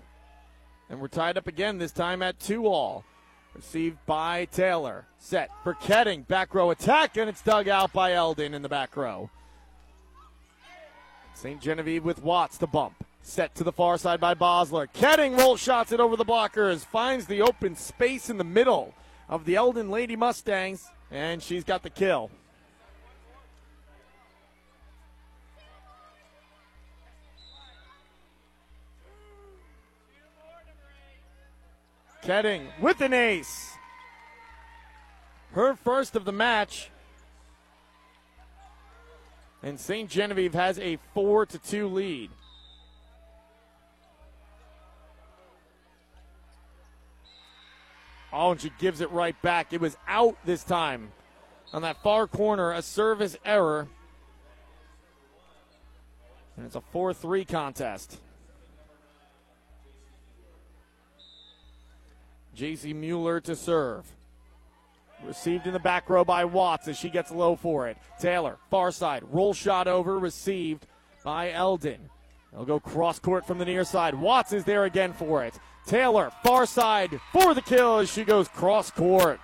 And 0.91 1.01
we're 1.01 1.07
tied 1.07 1.39
up 1.39 1.47
again, 1.47 1.79
this 1.79 1.91
time 1.91 2.21
at 2.21 2.39
two 2.39 2.67
all. 2.67 3.03
Received 3.55 3.97
by 4.05 4.45
Taylor. 4.45 5.05
Set 5.17 5.49
for 5.63 5.73
Ketting. 5.73 6.27
Back 6.27 6.53
row 6.53 6.69
attack, 6.69 7.17
and 7.17 7.27
it's 7.27 7.41
dug 7.41 7.67
out 7.67 7.91
by 7.91 8.13
Eldon 8.13 8.53
in 8.53 8.61
the 8.61 8.69
back 8.69 8.95
row. 8.95 9.31
St. 11.33 11.59
Genevieve 11.59 12.05
with 12.05 12.21
Watts 12.21 12.59
to 12.59 12.67
bump. 12.67 13.03
Set 13.23 13.55
to 13.55 13.63
the 13.63 13.71
far 13.71 13.97
side 13.97 14.19
by 14.19 14.35
Bosler. 14.35 14.87
Ketting 14.93 15.35
roll 15.37 15.57
shots 15.57 15.91
it 15.91 15.99
over 15.99 16.15
the 16.15 16.23
blockers. 16.23 16.85
Finds 16.85 17.25
the 17.25 17.41
open 17.41 17.75
space 17.75 18.29
in 18.29 18.37
the 18.37 18.43
middle 18.43 18.93
of 19.27 19.45
the 19.45 19.55
Eldon 19.55 19.89
Lady 19.89 20.15
Mustangs, 20.15 20.87
and 21.09 21.41
she's 21.41 21.63
got 21.63 21.81
the 21.81 21.89
kill. 21.89 22.29
Ketting 32.23 32.67
with 32.79 33.01
an 33.01 33.13
ace. 33.13 33.73
Her 35.53 35.75
first 35.75 36.15
of 36.15 36.25
the 36.25 36.31
match. 36.31 36.89
And 39.63 39.79
St. 39.79 40.09
Genevieve 40.09 40.53
has 40.53 40.79
a 40.79 40.97
4 41.13 41.45
to 41.47 41.59
2 41.59 41.87
lead. 41.87 42.31
Oh, 48.33 48.51
and 48.51 48.61
she 48.61 48.71
gives 48.79 49.01
it 49.01 49.11
right 49.11 49.39
back. 49.41 49.73
It 49.73 49.81
was 49.81 49.97
out 50.07 50.37
this 50.45 50.63
time 50.63 51.11
on 51.73 51.81
that 51.81 52.01
far 52.01 52.27
corner, 52.27 52.71
a 52.71 52.81
service 52.81 53.35
error. 53.43 53.87
And 56.55 56.65
it's 56.65 56.75
a 56.75 56.81
4 56.81 57.13
3 57.13 57.45
contest. 57.45 58.19
JC 62.55 62.95
Mueller 62.95 63.39
to 63.41 63.55
serve. 63.55 64.05
Received 65.25 65.67
in 65.67 65.73
the 65.73 65.79
back 65.79 66.09
row 66.09 66.25
by 66.25 66.45
Watts 66.45 66.87
as 66.87 66.97
she 66.97 67.09
gets 67.09 67.31
low 67.31 67.55
for 67.55 67.87
it. 67.87 67.97
Taylor, 68.19 68.57
far 68.69 68.91
side, 68.91 69.23
roll 69.31 69.53
shot 69.53 69.87
over, 69.87 70.17
received 70.17 70.87
by 71.23 71.51
Eldon. 71.51 72.09
They'll 72.51 72.65
go 72.65 72.79
cross 72.79 73.19
court 73.19 73.45
from 73.45 73.59
the 73.59 73.65
near 73.65 73.83
side. 73.83 74.15
Watts 74.15 74.51
is 74.51 74.65
there 74.65 74.85
again 74.85 75.13
for 75.13 75.43
it. 75.43 75.57
Taylor, 75.85 76.31
far 76.43 76.65
side 76.65 77.19
for 77.31 77.53
the 77.53 77.61
kill 77.61 77.99
as 77.99 78.11
she 78.11 78.23
goes 78.23 78.47
cross 78.47 78.91
court. 78.91 79.39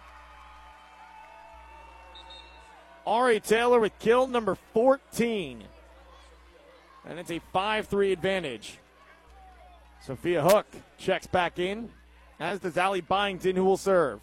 Ari 3.06 3.40
Taylor 3.40 3.80
with 3.80 3.98
kill 4.00 4.28
number 4.28 4.56
14. 4.74 5.64
And 7.08 7.20
it's 7.20 7.32
a 7.32 7.40
5 7.54 7.88
3 7.88 8.12
advantage. 8.12 8.80
Sophia 10.02 10.42
Hook 10.42 10.66
checks 10.98 11.28
back 11.28 11.58
in, 11.58 11.90
as 12.40 12.60
does 12.60 12.78
Allie 12.78 13.02
Byington, 13.02 13.56
who 13.56 13.64
will 13.64 13.78
serve. 13.78 14.20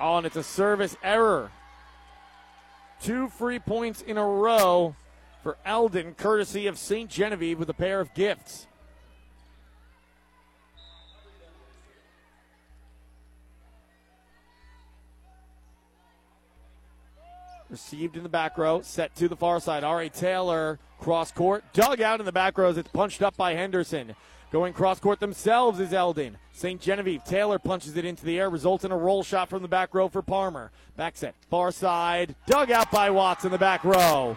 Oh, 0.00 0.16
and 0.16 0.26
it's 0.26 0.36
a 0.36 0.42
service 0.42 0.96
error. 1.02 1.50
Two 3.00 3.28
free 3.28 3.58
points 3.58 4.02
in 4.02 4.18
a 4.18 4.26
row 4.26 4.96
for 5.42 5.56
Eldon, 5.64 6.14
courtesy 6.14 6.66
of 6.66 6.78
St. 6.78 7.08
Genevieve 7.08 7.58
with 7.58 7.68
a 7.68 7.74
pair 7.74 8.00
of 8.00 8.12
gifts. 8.14 8.66
Received 17.72 18.18
in 18.18 18.22
the 18.22 18.28
back 18.28 18.58
row, 18.58 18.82
set 18.82 19.16
to 19.16 19.28
the 19.28 19.34
far 19.34 19.58
side. 19.58 19.82
Ari 19.82 20.10
Taylor, 20.10 20.78
cross 21.00 21.32
court, 21.32 21.64
dug 21.72 22.02
out 22.02 22.20
in 22.20 22.26
the 22.26 22.30
back 22.30 22.58
rows. 22.58 22.76
it's 22.76 22.90
punched 22.90 23.22
up 23.22 23.34
by 23.34 23.54
Henderson. 23.54 24.14
Going 24.50 24.74
cross 24.74 25.00
court 25.00 25.20
themselves 25.20 25.80
is 25.80 25.94
Eldon. 25.94 26.36
St. 26.52 26.78
Genevieve, 26.78 27.24
Taylor 27.24 27.58
punches 27.58 27.96
it 27.96 28.04
into 28.04 28.26
the 28.26 28.38
air, 28.38 28.50
results 28.50 28.84
in 28.84 28.92
a 28.92 28.96
roll 28.98 29.22
shot 29.22 29.48
from 29.48 29.62
the 29.62 29.68
back 29.68 29.94
row 29.94 30.10
for 30.10 30.20
Parmer. 30.20 30.70
Back 30.98 31.16
set, 31.16 31.34
far 31.48 31.72
side, 31.72 32.34
dug 32.46 32.70
out 32.70 32.90
by 32.90 33.08
Watts 33.08 33.46
in 33.46 33.50
the 33.50 33.56
back 33.56 33.84
row. 33.84 34.36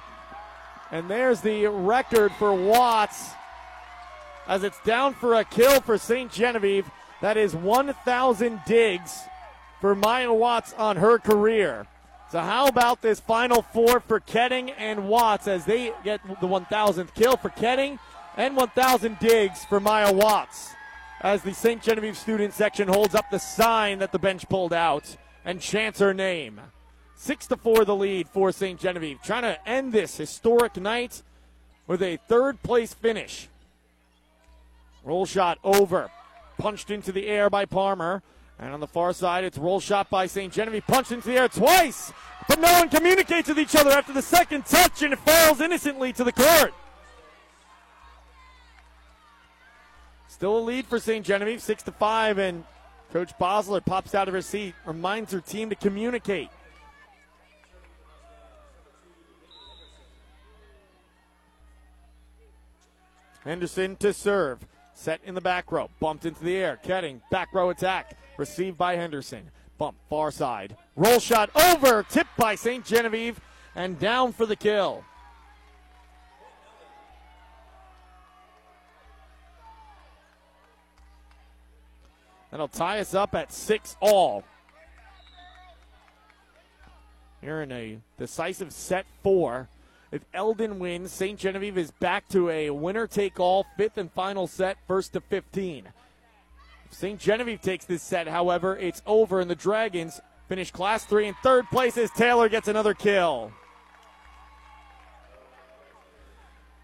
And 0.90 1.10
there's 1.10 1.42
the 1.42 1.68
record 1.68 2.32
for 2.40 2.54
Watts 2.54 3.32
as 4.48 4.64
it's 4.64 4.80
down 4.86 5.14
for 5.14 5.36
a 5.36 5.44
kill 5.44 5.82
for 5.82 5.98
St. 5.98 6.32
Genevieve. 6.32 6.90
That 7.20 7.36
is 7.36 7.54
1,000 7.54 8.62
digs 8.66 9.24
for 9.82 9.94
Maya 9.94 10.32
Watts 10.32 10.72
on 10.72 10.96
her 10.96 11.20
career. 11.20 11.86
So 12.32 12.40
how 12.40 12.68
about 12.68 13.02
this 13.02 13.20
final 13.20 13.62
four 13.62 14.00
for 14.00 14.20
Ketting 14.20 14.74
and 14.78 15.08
Watts 15.08 15.48
as 15.48 15.66
they 15.66 15.94
get 16.04 16.22
the 16.42 16.48
1,000th 16.48 17.14
kill 17.14 17.38
for 17.38 17.50
Ketting 17.50 18.00
and 18.36 18.58
1,000 18.58 19.20
digs 19.20 19.64
for 19.66 19.80
Maya 19.80 20.12
Watts 20.12 20.74
as 21.22 21.42
the 21.44 21.54
St. 21.54 21.82
Genevieve 21.82 22.18
student 22.18 22.54
section 22.54 22.88
holds 22.88 23.16
up 23.16 23.26
the 23.32 23.40
sign 23.40 24.00
that 24.00 24.12
the 24.12 24.20
bench 24.20 24.48
pulled 24.50 24.74
out 24.74 25.18
and 25.44 25.62
chants 25.62 26.00
her 26.00 26.14
name. 26.14 26.60
Six 27.16 27.48
to 27.48 27.58
four, 27.58 27.86
the 27.86 27.96
lead 27.96 28.28
for 28.28 28.52
St. 28.52 28.80
Genevieve, 28.80 29.22
trying 29.24 29.44
to 29.44 29.68
end 29.68 29.94
this 29.94 30.18
historic 30.18 30.76
night 30.76 31.24
with 31.88 32.02
a 32.02 32.20
third 32.28 32.62
place 32.62 32.94
finish. 32.94 33.48
Roll 35.04 35.26
shot 35.26 35.58
over, 35.64 36.12
punched 36.58 36.92
into 36.92 37.12
the 37.12 37.28
air 37.28 37.50
by 37.50 37.66
Parmer. 37.66 38.22
And 38.60 38.74
on 38.74 38.80
the 38.80 38.88
far 38.88 39.12
side, 39.14 39.44
it's 39.44 39.58
roll 39.58 39.80
shot 39.80 40.10
by 40.10 40.28
St. 40.28 40.52
Genevieve, 40.52 40.88
punched 40.88 41.12
into 41.12 41.28
the 41.28 41.38
air 41.38 41.50
twice, 41.50 42.14
but 42.48 42.60
no 42.60 42.72
one 42.74 42.90
communicates 42.90 43.50
with 43.50 43.60
each 43.60 43.76
other 43.76 43.92
after 43.92 44.14
the 44.14 44.22
second 44.22 44.66
touch, 44.66 45.02
and 45.02 45.14
it 45.14 45.20
falls 45.20 45.60
innocently 45.60 46.14
to 46.14 46.24
the 46.24 46.32
court. 46.32 46.74
Still 50.28 50.58
a 50.58 50.60
lead 50.60 50.86
for 50.86 51.00
St. 51.00 51.26
Genevieve, 51.26 51.62
six 51.62 51.84
to 51.84 51.92
five, 51.92 52.38
and 52.38 52.64
Coach 53.12 53.32
Bosler 53.40 53.86
pops 53.86 54.16
out 54.16 54.28
of 54.28 54.34
her 54.34 54.42
seat, 54.42 54.74
reminds 54.86 55.32
her 55.32 55.42
team 55.42 55.70
to 55.70 55.76
communicate. 55.76 56.50
Henderson 63.46 63.96
to 63.98 64.12
serve. 64.12 64.60
Set 64.94 65.22
in 65.24 65.36
the 65.36 65.42
back 65.42 65.72
row. 65.72 65.90
Bumped 66.00 66.26
into 66.26 66.44
the 66.44 66.56
air. 66.56 66.80
Ketting. 66.84 67.22
Back 67.30 67.54
row 67.54 67.70
attack. 67.70 68.18
Received 68.38 68.78
by 68.78 68.96
Henderson. 68.96 69.50
Bump 69.78 69.98
far 70.10 70.32
side. 70.32 70.78
Roll 70.96 71.20
shot 71.20 71.50
over. 71.56 72.04
Tipped 72.04 72.36
by 72.38 72.56
St. 72.56 72.86
Genevieve. 72.86 73.40
And 73.76 74.00
down 74.00 74.32
for 74.34 74.46
the 74.46 74.56
kill. 74.56 75.04
That'll 82.52 82.70
tie 82.70 83.00
us 83.00 83.14
up 83.14 83.36
at 83.36 83.52
six 83.52 83.98
all. 84.00 84.46
Here 87.42 87.62
in 87.62 87.72
a 87.72 88.00
decisive 88.18 88.72
set 88.72 89.06
four. 89.22 89.68
If 90.12 90.24
Eldon 90.34 90.80
wins, 90.80 91.12
St. 91.12 91.38
Genevieve 91.38 91.78
is 91.78 91.92
back 91.92 92.30
to 92.30 92.50
a 92.50 92.70
winner 92.70 93.08
take 93.08 93.42
all 93.42 93.66
fifth 93.76 93.98
and 93.98 94.10
final 94.10 94.48
set, 94.48 94.78
first 94.88 95.12
to 95.14 95.20
15. 95.20 95.90
St. 96.92 97.20
Genevieve 97.20 97.62
takes 97.62 97.86
this 97.86 98.02
set, 98.02 98.28
however, 98.28 98.78
it's 98.78 99.02
over, 99.06 99.40
and 99.40 99.50
the 99.50 99.56
Dragons 99.56 100.22
finish 100.48 100.72
Class 100.72 101.06
3 101.06 101.28
in 101.28 101.34
third 101.44 101.66
place 101.70 101.98
as 101.98 102.12
Taylor 102.12 102.50
gets 102.50 102.68
another 102.68 102.94
kill. 102.94 103.52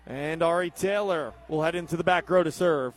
And 0.05 0.43
Ari 0.43 0.71
Taylor 0.71 1.33
will 1.47 1.61
head 1.61 1.75
into 1.75 1.95
the 1.95 2.03
back 2.03 2.29
row 2.29 2.43
to 2.43 2.51
serve. 2.51 2.93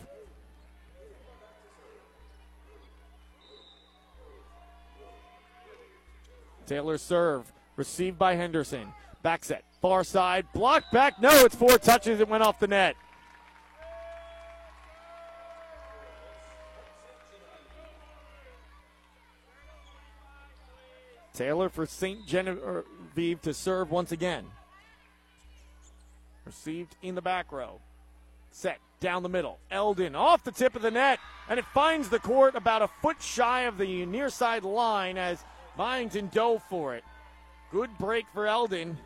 Taylor 6.67 6.99
serve, 6.99 7.53
received 7.77 8.19
by 8.19 8.35
Henderson. 8.35 8.93
Back 9.23 9.45
set, 9.45 9.65
far 9.81 10.03
side, 10.03 10.47
blocked 10.55 10.93
back. 10.93 11.21
No, 11.21 11.31
it's 11.45 11.55
four 11.55 11.79
touches. 11.79 12.21
It 12.21 12.29
went 12.29 12.43
off 12.43 12.59
the 12.59 12.67
net. 12.67 12.97
Taylor 21.35 21.69
for 21.69 21.85
St. 21.85 22.27
Genevieve 22.27 23.43
to 23.43 23.53
serve 23.53 23.91
once 23.91 24.13
again. 24.13 24.47
Received 26.47 26.97
in 27.03 27.17
the 27.17 27.23
back 27.23 27.51
row. 27.51 27.81
Set 28.53 28.79
down 29.01 29.23
the 29.23 29.29
middle. 29.29 29.59
Eldon 29.71 30.15
off 30.15 30.45
the 30.45 30.53
tip 30.53 30.77
of 30.77 30.83
the 30.83 30.91
net, 30.91 31.19
and 31.49 31.59
it 31.59 31.65
finds 31.67 32.09
the 32.09 32.21
court 32.21 32.55
about 32.55 32.83
a 32.83 32.89
foot 33.03 33.21
shy 33.21 33.63
of 33.63 33.79
the 33.79 34.07
near 34.07 34.31
side 34.31 34.63
line 34.63 35.19
as 35.19 35.43
Byington 35.77 36.31
dove 36.33 36.63
for 36.71 36.95
it. 36.95 37.03
Good 37.73 37.91
break 37.99 38.27
for 38.33 38.47
Eldon. 38.47 38.97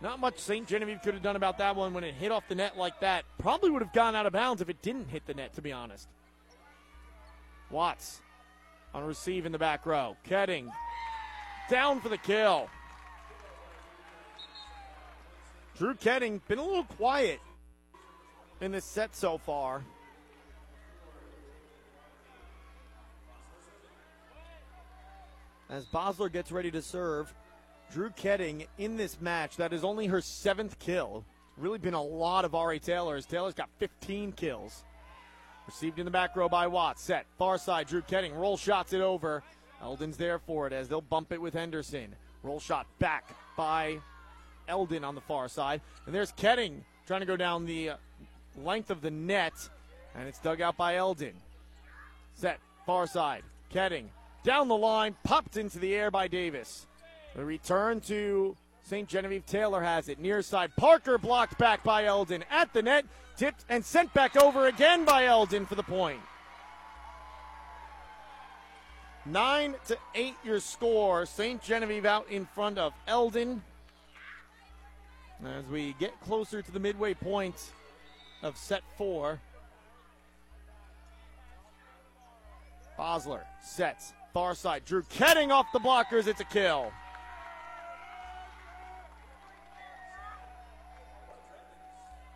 Not 0.00 0.18
much 0.18 0.38
St. 0.38 0.66
Genevieve 0.66 1.02
could 1.02 1.14
have 1.14 1.22
done 1.22 1.36
about 1.36 1.58
that 1.58 1.76
one 1.76 1.92
when 1.92 2.02
it 2.02 2.14
hit 2.14 2.32
off 2.32 2.48
the 2.48 2.54
net 2.54 2.78
like 2.78 2.98
that. 3.00 3.24
Probably 3.38 3.70
would 3.70 3.82
have 3.82 3.92
gone 3.92 4.16
out 4.16 4.26
of 4.26 4.32
bounds 4.32 4.62
if 4.62 4.70
it 4.70 4.80
didn't 4.80 5.08
hit 5.08 5.26
the 5.26 5.34
net, 5.34 5.54
to 5.54 5.62
be 5.62 5.70
honest. 5.70 6.08
Watts 7.70 8.20
on 8.94 9.04
receive 9.04 9.46
in 9.46 9.52
the 9.52 9.58
back 9.58 9.86
row. 9.86 10.16
Ketting 10.28 10.70
down 11.72 12.02
for 12.02 12.10
the 12.10 12.18
kill. 12.18 12.68
Drew 15.78 15.94
Ketting 15.94 16.42
been 16.46 16.58
a 16.58 16.62
little 16.62 16.84
quiet 16.84 17.40
in 18.60 18.72
this 18.72 18.84
set 18.84 19.16
so 19.16 19.38
far. 19.38 19.82
As 25.70 25.86
Bosler 25.86 26.30
gets 26.30 26.52
ready 26.52 26.70
to 26.70 26.82
serve, 26.82 27.32
Drew 27.90 28.10
Ketting 28.10 28.66
in 28.76 28.98
this 28.98 29.18
match, 29.18 29.56
that 29.56 29.72
is 29.72 29.82
only 29.82 30.06
her 30.08 30.20
seventh 30.20 30.78
kill. 30.78 31.24
Really 31.56 31.78
been 31.78 31.94
a 31.94 32.02
lot 32.02 32.44
of 32.44 32.54
Ari 32.54 32.80
Taylor's. 32.80 33.24
Taylor's 33.24 33.54
got 33.54 33.70
15 33.78 34.32
kills. 34.32 34.84
Received 35.66 35.98
in 35.98 36.04
the 36.04 36.10
back 36.10 36.36
row 36.36 36.50
by 36.50 36.66
Watts. 36.66 37.02
Set. 37.02 37.24
Far 37.38 37.56
side. 37.56 37.86
Drew 37.86 38.02
Ketting. 38.02 38.36
Roll 38.36 38.58
shots 38.58 38.92
it 38.92 39.00
over. 39.00 39.42
Eldon's 39.82 40.16
there 40.16 40.38
for 40.38 40.66
it 40.66 40.72
as 40.72 40.88
they'll 40.88 41.00
bump 41.00 41.32
it 41.32 41.40
with 41.40 41.54
Henderson. 41.54 42.14
Roll 42.42 42.60
shot 42.60 42.86
back 42.98 43.34
by 43.56 43.98
Eldon 44.68 45.04
on 45.04 45.14
the 45.14 45.20
far 45.20 45.48
side. 45.48 45.80
And 46.06 46.14
there's 46.14 46.32
Ketting 46.32 46.80
trying 47.06 47.20
to 47.20 47.26
go 47.26 47.36
down 47.36 47.66
the 47.66 47.90
uh, 47.90 47.96
length 48.62 48.90
of 48.90 49.00
the 49.00 49.10
net. 49.10 49.54
And 50.14 50.28
it's 50.28 50.38
dug 50.38 50.60
out 50.60 50.76
by 50.76 50.96
Eldon. 50.96 51.34
Set. 52.34 52.58
Far 52.86 53.06
side. 53.06 53.42
Ketting 53.72 54.06
down 54.44 54.68
the 54.68 54.76
line, 54.76 55.14
popped 55.22 55.56
into 55.56 55.78
the 55.78 55.94
air 55.94 56.10
by 56.10 56.28
Davis. 56.28 56.86
The 57.34 57.44
return 57.44 58.00
to 58.02 58.56
St. 58.84 59.08
Genevieve 59.08 59.46
Taylor 59.46 59.82
has 59.82 60.08
it. 60.08 60.18
Near 60.18 60.42
side, 60.42 60.72
Parker 60.76 61.16
blocked 61.18 61.58
back 61.58 61.82
by 61.84 62.04
Eldon. 62.04 62.44
At 62.50 62.72
the 62.72 62.82
net, 62.82 63.04
tipped 63.36 63.64
and 63.68 63.84
sent 63.84 64.12
back 64.12 64.36
over 64.36 64.66
again 64.66 65.04
by 65.04 65.26
Eldon 65.26 65.66
for 65.66 65.76
the 65.76 65.82
point. 65.82 66.20
Nine 69.24 69.76
to 69.86 69.96
eight, 70.14 70.34
your 70.44 70.58
score. 70.58 71.26
St. 71.26 71.62
Genevieve 71.62 72.04
out 72.04 72.28
in 72.28 72.46
front 72.46 72.78
of 72.78 72.92
Eldon. 73.06 73.62
As 75.44 75.66
we 75.66 75.94
get 75.98 76.20
closer 76.22 76.62
to 76.62 76.72
the 76.72 76.80
midway 76.80 77.14
point 77.14 77.72
of 78.42 78.56
set 78.56 78.82
four, 78.96 79.40
Bosler 82.98 83.42
sets 83.62 84.12
far 84.32 84.54
side. 84.54 84.84
Drew 84.84 85.02
Ketting 85.02 85.50
off 85.50 85.66
the 85.72 85.78
blockers. 85.78 86.26
It's 86.26 86.40
a 86.40 86.44
kill. 86.44 86.92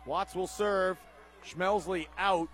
Watts 0.05 0.35
will 0.35 0.47
serve. 0.47 0.97
Schmelsley 1.45 2.07
out. 2.17 2.49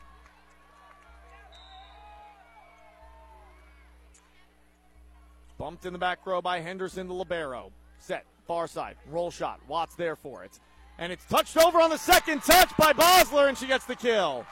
Bumped 5.64 5.85
in 5.85 5.94
the 5.94 5.99
back 5.99 6.26
row 6.26 6.41
by 6.41 6.60
Henderson, 6.60 7.07
the 7.07 7.14
libero. 7.14 7.72
Set, 7.98 8.26
far 8.45 8.68
side, 8.68 8.98
roll 9.07 9.31
shot. 9.31 9.61
Watts 9.69 9.95
there 9.95 10.18
for 10.18 10.44
it. 10.44 10.60
And 10.99 11.10
it's 11.10 11.23
touched 11.23 11.56
over 11.56 11.80
on 11.80 11.90
the 11.90 11.98
second 11.98 12.44
touch 12.44 12.69
by 12.76 12.91
Bosler, 12.91 13.48
and 13.48 13.57
she 13.57 13.68
gets 13.68 13.85
the 13.85 13.95
kill. 13.95 14.45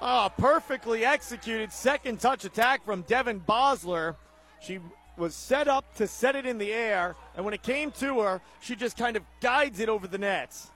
Oh, 0.00 0.30
perfectly 0.38 1.04
executed 1.04 1.70
second 1.74 2.20
touch 2.20 2.46
attack 2.46 2.86
from 2.86 3.02
Devin 3.02 3.40
Bosler. 3.40 4.16
She 4.62 4.78
was 5.18 5.34
set 5.34 5.68
up 5.68 5.94
to 5.96 6.06
set 6.06 6.36
it 6.36 6.46
in 6.46 6.56
the 6.56 6.72
air, 6.72 7.16
and 7.36 7.44
when 7.44 7.52
it 7.52 7.62
came 7.62 7.90
to 7.90 8.20
her, 8.20 8.40
she 8.62 8.76
just 8.76 8.96
kind 8.96 9.18
of 9.18 9.24
guides 9.42 9.78
it 9.78 9.90
over 9.90 10.06
the 10.06 10.16
nets. 10.16 10.70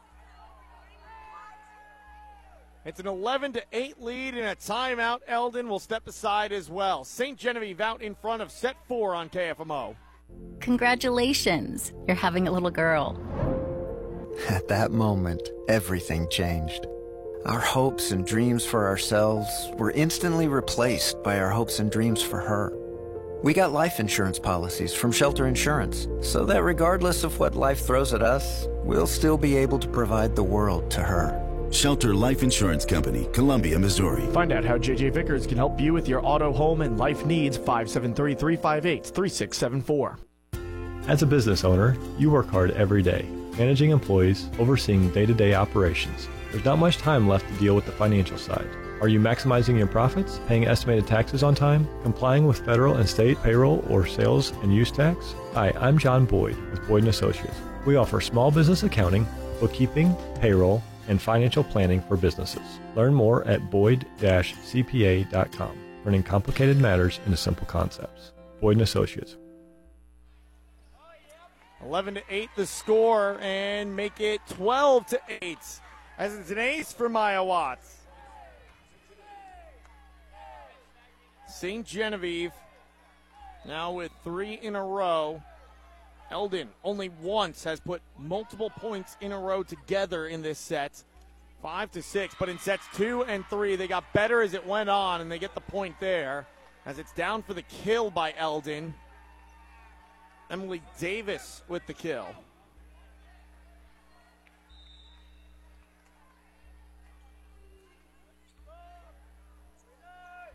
It's 2.89 3.01
an 3.01 3.07
11 3.07 3.53
to 3.53 3.63
8 3.71 4.01
lead 4.01 4.33
and 4.33 4.47
a 4.47 4.57
timeout. 4.57 5.19
Eldon 5.29 5.69
will 5.69 5.79
step 5.79 6.09
aside 6.09 6.53
as 6.53 6.71
well. 6.71 7.05
St. 7.05 7.37
Genevieve 7.37 7.83
out 7.83 8.01
in 8.01 8.15
front 8.15 8.41
of 8.41 8.51
set 8.51 8.77
four 8.87 9.15
on 9.15 9.29
KFMO. 9.29 9.95
Congratulations, 10.61 11.93
you're 12.07 12.17
having 12.17 12.49
a 12.49 12.51
little 12.51 12.71
girl. 12.71 13.21
At 14.49 14.69
that 14.69 14.91
moment, 14.91 15.51
everything 15.69 16.31
changed. 16.31 16.87
Our 17.45 17.61
hopes 17.61 18.11
and 18.11 18.27
dreams 18.27 18.65
for 18.65 18.87
ourselves 18.87 19.51
were 19.75 19.91
instantly 19.91 20.49
replaced 20.49 21.23
by 21.23 21.39
our 21.39 21.51
hopes 21.51 21.81
and 21.81 21.93
dreams 21.93 22.23
for 22.23 22.41
her. 22.41 22.73
We 23.43 23.53
got 23.53 23.71
life 23.71 24.01
insurance 24.01 24.39
policies 24.39 24.95
from 24.95 25.13
Shelter 25.13 25.47
Insurance 25.47 26.09
so 26.23 26.47
that 26.47 26.63
regardless 26.63 27.23
of 27.23 27.39
what 27.39 27.55
life 27.55 27.85
throws 27.85 28.15
at 28.15 28.23
us, 28.23 28.67
we'll 28.83 29.07
still 29.07 29.37
be 29.37 29.59
able 29.59 29.79
to 29.79 29.89
provide 29.89 30.35
the 30.35 30.43
world 30.43 30.91
to 30.93 31.03
her. 31.03 31.45
Shelter 31.71 32.15
Life 32.15 32.43
Insurance 32.43 32.87
Company, 32.87 33.29
Columbia, 33.33 33.79
Missouri. 33.79 34.27
Find 34.33 34.53
out 34.53 34.65
how 34.65 34.79
JJ 34.79 35.13
Vickers 35.13 35.47
can 35.47 35.59
help 35.59 35.79
you 35.79 35.93
with 35.93 36.09
your 36.09 36.25
auto, 36.25 36.51
home, 36.51 36.81
and 36.81 36.99
life 36.99 37.27
needs. 37.27 37.59
573 37.59 38.35
358 38.35 39.05
3674. 39.05 40.19
As 41.09 41.23
a 41.23 41.27
business 41.27 41.65
owner, 41.65 41.97
you 42.19 42.31
work 42.31 42.49
hard 42.49 42.71
every 42.73 43.03
day, 43.03 43.27
managing 43.59 43.91
employees, 43.91 44.49
overseeing 44.59 45.11
day 45.11 45.27
to 45.27 45.35
day 45.35 45.55
operations. 45.55 46.27
There's 46.51 46.65
not 46.65 46.79
much 46.79 46.97
time 46.97 47.29
left 47.29 47.47
to 47.49 47.59
deal 47.59 47.75
with 47.75 47.85
the 47.85 47.93
financial 47.93 48.39
side. 48.39 48.69
Are 49.03 49.09
you 49.09 49.21
maximizing 49.21 49.77
your 49.77 49.87
profits, 49.87 50.41
paying 50.49 50.67
estimated 50.67 51.07
taxes 51.07 51.43
on 51.43 51.55
time, 51.55 51.87
complying 52.03 52.47
with 52.47 52.65
federal 52.65 52.97
and 52.97 53.09
state 53.09 53.41
payroll 53.43 53.85
or 53.89 54.07
sales 54.07 54.53
and 54.63 54.75
use 54.75 54.91
tax? 54.91 55.35
Hi, 55.53 55.73
I'm 55.79 55.99
John 55.99 56.25
Boyd 56.25 56.57
with 56.71 56.87
Boyd 56.89 57.05
& 57.05 57.07
Associates. 57.07 57.61
We 57.85 57.97
offer 57.97 58.21
small 58.21 58.51
business 58.51 58.83
accounting, 58.83 59.27
bookkeeping, 59.61 60.17
payroll, 60.41 60.83
and 61.09 61.21
financial 61.21 61.65
planning 61.65 62.01
for 62.03 62.17
businesses. 62.17 62.79
Learn 62.95 63.13
more 63.15 63.45
at 63.47 63.71
boyd-cpa.com, 63.71 64.19
turning 66.05 66.23
complicated 66.23 66.79
matters 66.79 67.19
into 67.27 67.37
simple 67.37 67.67
concepts. 67.67 68.33
Boyd 68.61 68.81
& 68.81 68.83
Associates. 68.83 69.37
11 71.85 72.15
to 72.15 72.23
8 72.29 72.49
the 72.57 72.67
score 72.67 73.39
and 73.41 73.95
make 73.95 74.21
it 74.21 74.41
12 74.51 75.07
to 75.07 75.21
8 75.43 75.59
as 76.19 76.37
it's 76.37 76.51
an 76.51 76.59
ace 76.59 76.93
for 76.93 77.09
Maya 77.09 77.43
Watts. 77.43 77.97
St. 81.47 81.87
Genevieve 81.87 82.53
now 83.67 83.93
with 83.93 84.13
three 84.25 84.55
in 84.55 84.77
a 84.77 84.85
row. 84.85 85.43
Eldon 86.31 86.69
only 86.85 87.09
once 87.23 87.65
has 87.65 87.81
put 87.81 88.03
multiple 88.19 88.71
points 88.71 89.17
in 89.21 89.33
a 89.33 89.39
row 89.39 89.63
together 89.63 90.27
in 90.27 90.43
this 90.43 90.59
set. 90.59 91.03
Five 91.63 91.91
to 91.93 92.03
six, 92.03 92.35
but 92.39 92.49
in 92.49 92.59
sets 92.59 92.85
two 92.95 93.25
and 93.25 93.45
three, 93.47 93.77
they 93.77 93.89
got 93.89 94.13
better 94.13 94.43
as 94.43 94.55
it 94.55 94.65
went 94.67 94.89
on, 94.89 95.21
and 95.21 95.33
they 95.33 95.39
get 95.39 95.55
the 95.55 95.61
point 95.61 95.99
there 95.99 96.47
as 96.87 96.99
it's 96.99 97.13
down 97.13 97.43
for 97.43 97.55
the 97.55 97.63
kill 97.63 98.11
by 98.11 98.33
Eldon. 98.37 98.95
Emily 100.51 100.83
Davis 100.99 101.63
with 101.69 101.87
the 101.87 101.95
kill. 101.95 102.27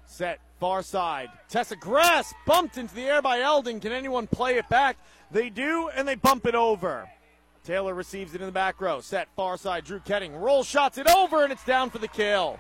Set 0.06 0.40
far 0.60 0.84
side. 0.84 1.30
Tessa 1.50 1.76
Grass 1.76 2.34
bumped 2.46 2.78
into 2.78 2.94
the 2.96 3.02
air 3.02 3.22
by 3.22 3.42
Eldon. 3.42 3.80
Can 3.80 3.92
anyone 3.92 4.28
play 4.28 4.58
it 4.58 4.70
back? 4.70 4.96
They 5.34 5.50
do, 5.50 5.90
and 5.90 6.08
they 6.08 6.14
bump 6.14 6.46
it 6.46 6.54
over. 6.54 7.10
Taylor 7.64 7.96
receives 7.96 8.36
it 8.36 8.42
in 8.42 8.46
the 8.46 8.54
back 8.54 8.80
row. 8.80 9.02
Set 9.02 9.28
far 9.36 9.58
side. 9.58 9.84
Drew 9.84 10.00
Ketting 10.00 10.40
roll 10.40 10.64
shots 10.64 11.00
it 11.00 11.10
over, 11.10 11.44
and 11.44 11.52
it's 11.52 11.66
down 11.66 11.90
for 11.90 11.98
the 11.98 12.08
kill. 12.08 12.60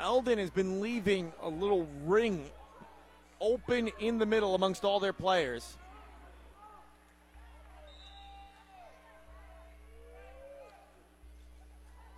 Eldon 0.00 0.38
has 0.38 0.50
been 0.50 0.80
leaving 0.80 1.30
a 1.42 1.48
little 1.48 1.86
ring 2.04 2.46
open 3.38 3.90
in 4.00 4.18
the 4.18 4.26
middle 4.26 4.54
amongst 4.54 4.82
all 4.82 4.98
their 4.98 5.12
players. 5.12 5.76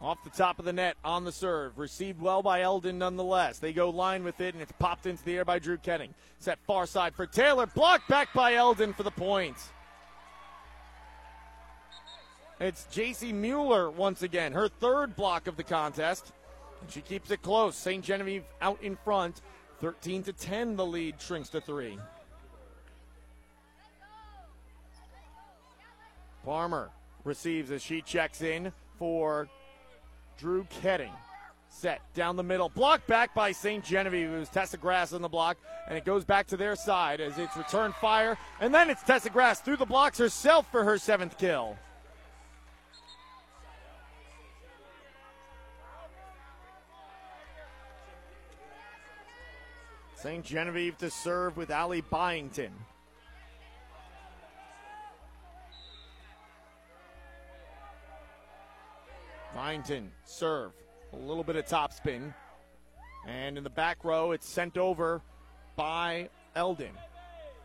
Off 0.07 0.23
the 0.23 0.31
top 0.31 0.61
of 0.61 0.65
the 0.65 0.73
net 0.73 0.97
on 1.05 1.25
the 1.25 1.33
serve. 1.33 1.77
Received 1.77 2.21
well 2.21 2.41
by 2.41 2.61
Eldon 2.61 2.97
nonetheless. 2.97 3.59
They 3.59 3.73
go 3.73 3.91
line 3.91 4.23
with 4.23 4.41
it, 4.41 4.55
and 4.55 4.63
it's 4.63 4.71
popped 4.79 5.05
into 5.05 5.25
the 5.25 5.37
air 5.37 5.45
by 5.45 5.59
Drew 5.59 5.79
Ketting. 5.79 6.11
Set 6.39 6.61
far 6.65 6.87
side 6.87 7.13
for 7.13 7.27
Taylor. 7.27 7.67
Blocked 7.67 8.07
back 8.09 8.33
by 8.33 8.55
Eldon 8.55 8.93
for 8.93 9.03
the 9.03 9.11
point. 9.11 9.57
It's 12.61 12.87
JC 12.93 13.35
Mueller 13.35 13.91
once 13.91 14.23
again, 14.23 14.53
her 14.53 14.69
third 14.69 15.17
block 15.17 15.49
of 15.49 15.57
the 15.57 15.65
contest. 15.65 16.31
And 16.83 16.89
she 16.89 17.01
keeps 17.01 17.33
it 17.33 17.43
close. 17.43 17.75
St. 17.75 18.05
Genevieve 18.05 18.45
out 18.63 18.81
in 18.85 18.95
front. 18.95 19.43
13 19.81 20.23
to 20.23 20.33
10, 20.33 20.77
the 20.77 20.87
lead 20.87 21.21
shrinks 21.21 21.49
to 21.49 21.61
three. 21.61 21.99
Palmer 26.45 26.91
receives 27.25 27.73
as 27.73 27.83
she 27.83 28.03
checks 28.03 28.41
in 28.41 28.73
for 29.01 29.49
Drew 30.37 30.65
Ketting. 30.65 31.13
Set 31.69 32.01
down 32.15 32.37
the 32.37 32.43
middle. 32.43 32.69
Blocked 32.69 33.07
back 33.07 33.35
by 33.35 33.53
St. 33.53 33.85
Genevieve. 33.85 34.31
Was 34.31 34.49
Tessa 34.49 34.77
Grass 34.77 35.13
on 35.13 35.21
the 35.21 35.29
block, 35.29 35.59
and 35.89 35.99
it 35.99 36.05
goes 36.05 36.25
back 36.25 36.47
to 36.49 36.57
their 36.57 36.75
side 36.75 37.21
as 37.21 37.39
it's 37.39 37.57
return 37.57 37.93
fire. 38.01 38.39
And 38.61 38.75
then 38.75 38.89
it's 38.89 39.03
Tessa 39.03 39.31
Grass 39.31 39.61
through 39.61 39.77
the 39.77 39.85
blocks 39.85 40.19
herself 40.19 40.71
for 40.71 40.85
her 40.85 40.97
seventh 40.97 41.37
kill. 41.39 41.77
St. 50.15 50.45
Genevieve 50.45 50.97
to 50.99 51.11
serve 51.11 51.57
with 51.57 51.71
Allie 51.71 52.01
Byington. 52.01 52.73
Byington 59.77 60.09
serve. 60.25 60.73
A 61.13 61.17
little 61.17 61.45
bit 61.45 61.57
of 61.57 61.67
topspin. 61.67 62.33
And 63.27 63.59
in 63.59 63.65
the 63.65 63.71
back 63.71 64.05
row, 64.05 64.33
it's 64.33 64.49
sent 64.49 64.79
over 64.79 65.21
by 65.77 66.31
Eldon. 66.55 66.93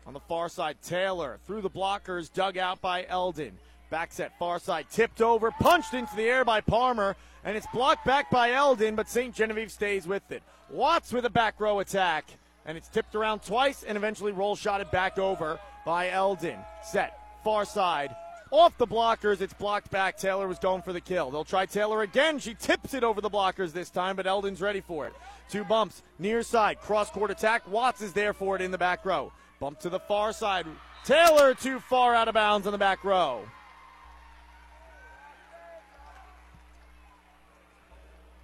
On 0.06 0.14
the 0.14 0.20
far 0.20 0.50
side, 0.50 0.78
Taylor 0.82 1.40
through 1.46 1.62
the 1.62 1.70
blockers, 1.70 2.32
dug 2.34 2.58
out 2.58 2.82
by 2.82 3.06
Eldon. 3.08 3.54
Back 3.90 4.12
set, 4.12 4.38
far 4.40 4.60
side, 4.60 4.88
tipped 4.90 5.22
over, 5.22 5.52
punched 5.52 5.94
into 5.94 6.16
the 6.16 6.24
air 6.24 6.44
by 6.44 6.62
Palmer, 6.62 7.16
and 7.44 7.56
it's 7.56 7.68
blocked 7.74 8.06
back 8.06 8.30
by 8.32 8.52
Eldon, 8.52 8.96
but 8.96 9.10
St. 9.10 9.34
Genevieve 9.36 9.72
stays 9.72 10.08
with 10.08 10.32
it. 10.32 10.44
Watts 10.70 11.14
with 11.14 11.26
a 11.26 11.30
back 11.30 11.60
row 11.60 11.80
attack, 11.80 12.26
and 12.66 12.78
it's 12.78 12.88
tipped 12.88 13.16
around 13.16 13.42
twice 13.44 13.84
and 13.84 13.98
eventually 13.98 14.32
roll 14.32 14.56
shotted 14.56 14.90
back 14.92 15.20
over 15.20 15.60
by 15.86 16.10
Eldon. 16.10 16.58
Set, 16.84 17.18
far 17.44 17.66
side, 17.66 18.16
off 18.52 18.78
the 18.78 18.86
blockers. 18.86 19.41
It's 19.41 19.53
blocked 19.53 19.90
back. 19.90 20.18
Taylor 20.18 20.48
was 20.48 20.60
going 20.60 20.82
for 20.82 20.94
the 20.94 21.02
kill. 21.02 21.32
They'll 21.32 21.44
try 21.44 21.65
Taylor 21.65 22.02
again. 22.02 22.38
She 22.38 22.53
tips 22.53 22.94
it 22.94 23.03
over 23.03 23.22
the 23.22 23.30
blockers 23.30 23.72
this 23.72 23.90
time, 23.90 24.15
but 24.15 24.28
Eldon's 24.28 24.61
ready 24.61 24.82
for 24.82 25.07
it. 25.07 25.14
Two 25.49 25.64
bumps 25.64 26.03
near 26.19 26.44
side, 26.44 26.80
cross 26.80 27.10
court 27.10 27.32
attack. 27.32 27.68
Watts 27.69 28.02
is 28.02 28.14
there 28.14 28.34
for 28.34 28.56
it 28.56 28.61
in 28.61 28.72
the 28.72 28.78
back 28.78 29.06
row. 29.06 29.32
Bump 29.60 29.80
to 29.80 29.90
the 29.90 29.99
far 29.99 30.34
side. 30.34 30.68
Taylor 31.03 31.53
too 31.53 31.80
far 31.80 32.14
out 32.14 32.28
of 32.28 32.34
bounds 32.36 32.68
on 32.68 32.73
the 32.73 32.78
back 32.78 33.03
row. 33.03 33.41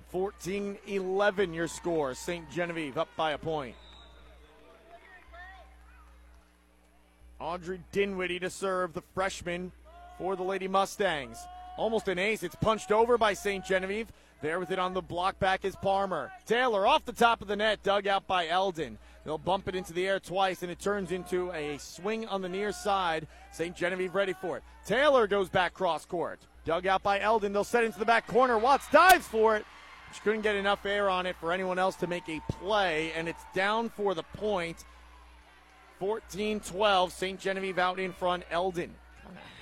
Fourteen 0.10 0.78
eleven 0.88 1.54
your 1.54 1.68
score. 1.68 2.14
St. 2.14 2.50
Genevieve 2.50 2.98
up 2.98 3.10
by 3.16 3.32
a 3.34 3.38
point. 3.38 3.76
Audrey 7.40 7.82
Dinwiddie 7.92 8.40
to 8.40 8.50
serve 8.50 8.94
the 8.94 9.04
freshman 9.14 9.72
for 10.18 10.36
the 10.36 10.44
Lady 10.44 10.68
Mustangs. 10.68 11.48
Almost 11.78 12.08
an 12.08 12.20
ace. 12.20 12.44
It's 12.44 12.56
punched 12.56 12.92
over 12.92 13.18
by 13.18 13.34
St. 13.34 13.64
Genevieve. 13.64 14.12
There 14.42 14.60
with 14.60 14.72
it 14.72 14.80
on 14.80 14.94
the 14.94 15.02
block 15.02 15.40
back 15.40 15.66
is 15.66 15.76
Palmer. 15.76 16.32
Taylor 16.46 16.86
off 16.86 17.06
the 17.06 17.12
top 17.12 17.42
of 17.42 17.48
the 17.48 17.56
net, 17.56 17.82
dug 17.82 18.06
out 18.06 18.28
by 18.28 18.48
Eldon. 18.48 18.98
They'll 19.26 19.38
bump 19.38 19.68
it 19.68 19.76
into 19.76 19.94
the 19.94 20.08
air 20.08 20.20
twice, 20.20 20.62
and 20.62 20.72
it 20.72 20.80
turns 20.80 21.12
into 21.12 21.52
a 21.52 21.78
swing 21.80 22.28
on 22.28 22.42
the 22.42 22.50
near 22.50 22.72
side. 22.72 23.28
St. 23.52 23.76
Genevieve 23.76 24.14
ready 24.14 24.34
for 24.34 24.58
it. 24.58 24.64
Taylor 24.86 25.28
goes 25.28 25.50
back 25.50 25.74
cross 25.74 26.06
court. 26.06 26.40
Dug 26.66 26.86
out 26.86 27.02
by 27.02 27.20
Eldon. 27.20 27.52
They'll 27.52 27.64
set 27.64 27.84
into 27.84 28.00
the 28.00 28.06
back 28.06 28.28
corner. 28.28 28.58
Watts 28.58 28.90
dives 28.92 29.28
for 29.28 29.56
it. 29.56 29.66
She 30.14 30.22
couldn't 30.22 30.42
get 30.42 30.56
enough 30.56 30.86
air 30.86 31.10
on 31.10 31.26
it 31.26 31.36
for 31.36 31.52
anyone 31.52 31.80
else 31.80 31.96
to 31.98 32.08
make 32.08 32.30
a 32.30 32.40
play, 32.48 33.12
and 33.14 33.28
it's 33.28 33.44
down 33.54 33.90
for 33.90 34.14
the 34.14 34.24
point. 34.24 34.86
14 36.00 36.60
12. 36.60 37.12
St. 37.12 37.40
Genevieve 37.40 37.80
out 37.80 38.00
in 38.00 38.14
front. 38.14 38.44
Eldon 38.52 38.94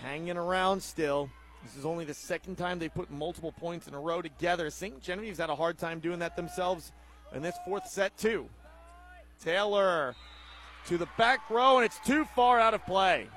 hanging 0.01 0.37
around 0.37 0.81
still. 0.81 1.29
This 1.63 1.75
is 1.75 1.85
only 1.85 2.05
the 2.05 2.13
second 2.13 2.57
time 2.57 2.77
they 2.77 2.89
put 2.89 3.09
multiple 3.09 3.51
points 3.51 3.87
in 3.87 3.93
a 3.93 3.99
row 3.99 4.21
together. 4.21 4.69
St. 4.69 5.01
Genevieve's 5.01 5.39
had 5.39 5.49
a 5.49 5.55
hard 5.55 5.77
time 5.77 5.99
doing 5.99 6.19
that 6.19 6.35
themselves 6.35 6.91
in 7.33 7.41
this 7.41 7.55
fourth 7.65 7.87
set, 7.87 8.15
too. 8.17 8.47
Taylor 9.43 10.15
to 10.87 10.97
the 10.97 11.07
back 11.17 11.49
row, 11.49 11.77
and 11.77 11.85
it's 11.85 11.99
too 12.05 12.25
far 12.35 12.59
out 12.59 12.73
of 12.73 12.85
play. 12.85 13.27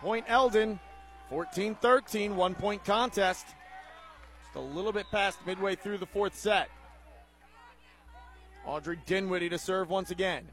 Point 0.00 0.24
Eldon, 0.28 0.78
14 1.30 1.74
13, 1.74 2.36
one 2.36 2.54
point 2.54 2.84
contest. 2.84 3.46
Just 4.44 4.56
a 4.56 4.60
little 4.60 4.92
bit 4.92 5.06
past 5.10 5.38
midway 5.44 5.74
through 5.74 5.98
the 5.98 6.06
fourth 6.06 6.36
set. 6.36 6.70
Audrey 8.64 8.98
Dinwiddie 9.06 9.48
to 9.48 9.58
serve 9.58 9.90
once 9.90 10.10
again. 10.10 10.46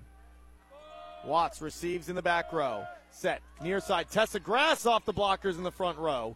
Watts 1.25 1.61
receives 1.61 2.09
in 2.09 2.15
the 2.15 2.21
back 2.21 2.51
row. 2.51 2.85
Set 3.15 3.41
near 3.61 3.79
side. 3.79 4.09
Tessa 4.11 4.41
Grass 4.41 4.85
off 4.85 5.05
the 5.05 5.13
blockers 5.13 5.55
in 5.55 5.63
the 5.63 5.71
front 5.71 5.97
row. 5.97 6.35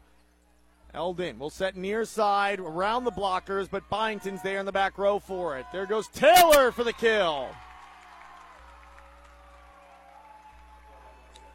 Eldon 0.94 1.38
will 1.38 1.50
set 1.50 1.76
near 1.76 2.06
side 2.06 2.62
around 2.62 3.04
the 3.04 3.12
blockers, 3.12 3.70
but 3.70 3.88
Byington's 3.90 4.42
there 4.42 4.62
in 4.62 4.66
the 4.66 4.72
back 4.72 4.98
row 4.98 5.20
for 5.20 5.58
it. 5.58 5.66
There 5.74 5.86
goes 5.86 6.08
Taylor 6.08 6.72
for 6.72 6.86
the 6.86 6.94
kill. 6.94 7.50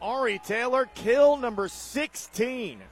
Ari 0.02 0.40
Taylor, 0.40 0.90
kill 0.94 1.38
number 1.38 1.68
16. 1.68 2.82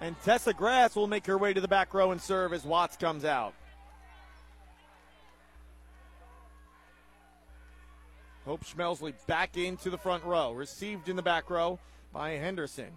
And 0.00 0.16
Tessa 0.24 0.52
Grass 0.52 0.96
will 0.96 1.06
make 1.06 1.26
her 1.26 1.38
way 1.38 1.52
to 1.52 1.60
the 1.60 1.68
back 1.68 1.94
row 1.94 2.10
and 2.10 2.20
serve 2.20 2.52
as 2.52 2.64
Watts 2.64 2.96
comes 2.96 3.24
out. 3.24 3.54
Hope 8.48 8.64
Schmelsley 8.64 9.12
back 9.26 9.58
into 9.58 9.90
the 9.90 9.98
front 9.98 10.24
row. 10.24 10.52
Received 10.52 11.10
in 11.10 11.16
the 11.16 11.22
back 11.22 11.50
row 11.50 11.78
by 12.14 12.30
Henderson. 12.30 12.88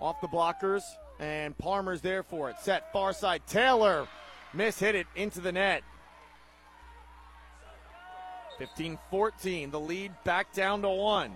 Off 0.00 0.20
the 0.20 0.26
blockers, 0.26 0.82
and 1.20 1.56
Palmer's 1.56 2.00
there 2.00 2.24
for 2.24 2.50
it. 2.50 2.56
Set 2.60 2.92
far 2.92 3.12
side. 3.12 3.42
Taylor 3.46 4.08
miss 4.52 4.80
hit 4.80 4.96
it 4.96 5.06
into 5.14 5.40
the 5.40 5.52
net. 5.52 5.84
15 8.58 8.98
14. 9.12 9.70
The 9.70 9.78
lead 9.78 10.12
back 10.24 10.52
down 10.52 10.82
to 10.82 10.88
one. 10.88 11.30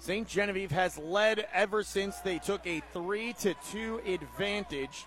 St. 0.00 0.26
Genevieve 0.26 0.72
has 0.72 0.98
led 0.98 1.46
ever 1.52 1.84
since 1.84 2.18
they 2.18 2.40
took 2.40 2.66
a 2.66 2.82
3 2.92 3.32
to 3.34 3.54
2 3.70 4.00
advantage. 4.04 5.06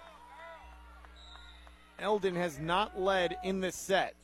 Eldon 2.00 2.36
has 2.36 2.58
not 2.58 2.98
led 2.98 3.36
in 3.44 3.60
this 3.60 3.76
set. 3.76 4.16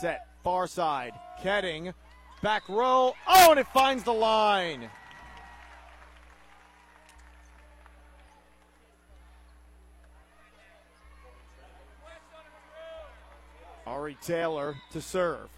Set 0.00 0.26
far 0.42 0.66
side. 0.66 1.12
Ketting 1.42 1.94
back 2.42 2.68
row. 2.68 3.14
Oh, 3.26 3.50
and 3.50 3.60
it 3.60 3.66
finds 3.68 4.02
the 4.04 4.12
line. 4.12 4.90
Ari 13.86 14.16
Taylor 14.22 14.76
to 14.92 15.00
serve. 15.00 15.48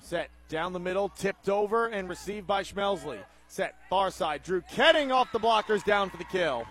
Set 0.00 0.30
down 0.48 0.72
the 0.72 0.80
middle, 0.80 1.10
tipped 1.10 1.50
over, 1.50 1.88
and 1.88 2.08
received 2.08 2.46
by 2.46 2.62
Schmelsley. 2.62 3.18
Set 3.46 3.74
far 3.90 4.10
side. 4.10 4.42
Drew 4.42 4.62
Ketting 4.62 5.12
off 5.12 5.30
the 5.32 5.38
blockers 5.38 5.84
down 5.84 6.08
for 6.08 6.16
the 6.16 6.24
kill. 6.24 6.66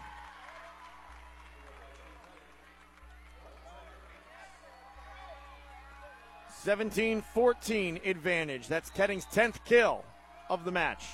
Seventeen 6.68 7.23
fourteen 7.34 7.98
advantage. 8.03 8.68
That's 8.68 8.89
Ketting's 8.89 9.23
10th 9.27 9.64
kill 9.64 10.03
of 10.49 10.65
the 10.65 10.72
match. 10.73 11.06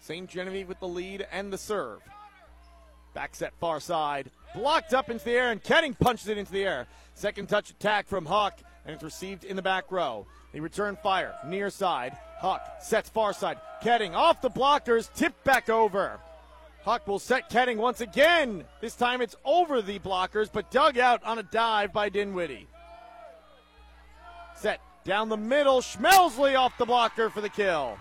St. 0.00 0.28
Genevieve 0.28 0.66
with 0.66 0.80
the 0.80 0.88
lead 0.88 1.24
and 1.30 1.52
the 1.52 1.56
serve. 1.56 2.00
Back 3.14 3.36
set 3.36 3.52
far 3.60 3.78
side. 3.78 4.28
Blocked 4.52 4.92
up 4.92 5.08
into 5.08 5.24
the 5.24 5.30
air, 5.30 5.52
and 5.52 5.62
Ketting 5.62 5.96
punches 5.96 6.26
it 6.26 6.36
into 6.36 6.50
the 6.50 6.64
air. 6.64 6.88
Second 7.14 7.48
touch 7.48 7.70
attack 7.70 8.08
from 8.08 8.26
Huck, 8.26 8.58
and 8.84 8.92
it's 8.92 9.04
received 9.04 9.44
in 9.44 9.54
the 9.54 9.62
back 9.62 9.92
row. 9.92 10.26
They 10.52 10.58
return 10.58 10.98
fire 11.00 11.36
near 11.46 11.70
side. 11.70 12.18
Huck 12.40 12.60
sets 12.80 13.08
far 13.08 13.32
side. 13.32 13.60
Ketting 13.84 14.14
off 14.14 14.42
the 14.42 14.50
blockers, 14.50 15.14
tipped 15.14 15.44
back 15.44 15.70
over. 15.70 16.18
Huck 16.82 17.06
will 17.06 17.20
set 17.20 17.50
Ketting 17.50 17.76
once 17.76 18.00
again. 18.00 18.64
This 18.80 18.96
time 18.96 19.20
it's 19.20 19.36
over 19.44 19.80
the 19.80 20.00
blockers, 20.00 20.50
but 20.52 20.72
dug 20.72 20.98
out 20.98 21.22
on 21.22 21.38
a 21.38 21.44
dive 21.44 21.92
by 21.92 22.08
Dinwiddie. 22.08 22.66
Set 24.60 24.80
down 25.04 25.30
the 25.30 25.38
middle. 25.38 25.80
Schmelsley 25.80 26.54
off 26.54 26.76
the 26.76 26.84
blocker 26.84 27.30
for 27.30 27.40
the 27.40 27.48
kill. 27.48 27.96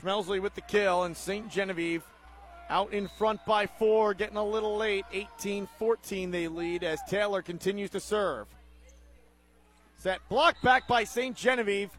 Schmelsley 0.00 0.40
with 0.40 0.54
the 0.54 0.60
kill, 0.60 1.02
and 1.02 1.16
St. 1.16 1.50
Genevieve 1.50 2.04
out 2.68 2.92
in 2.92 3.08
front 3.08 3.44
by 3.44 3.66
four, 3.66 4.14
getting 4.14 4.36
a 4.36 4.44
little 4.44 4.76
late. 4.76 5.04
18 5.12 5.68
14 5.78 6.30
they 6.30 6.46
lead 6.46 6.84
as 6.84 7.00
Taylor 7.08 7.42
continues 7.42 7.90
to 7.90 7.98
serve. 7.98 8.46
Set 9.98 10.20
blocked 10.28 10.62
back 10.62 10.86
by 10.86 11.02
St. 11.02 11.36
Genevieve. 11.36 11.90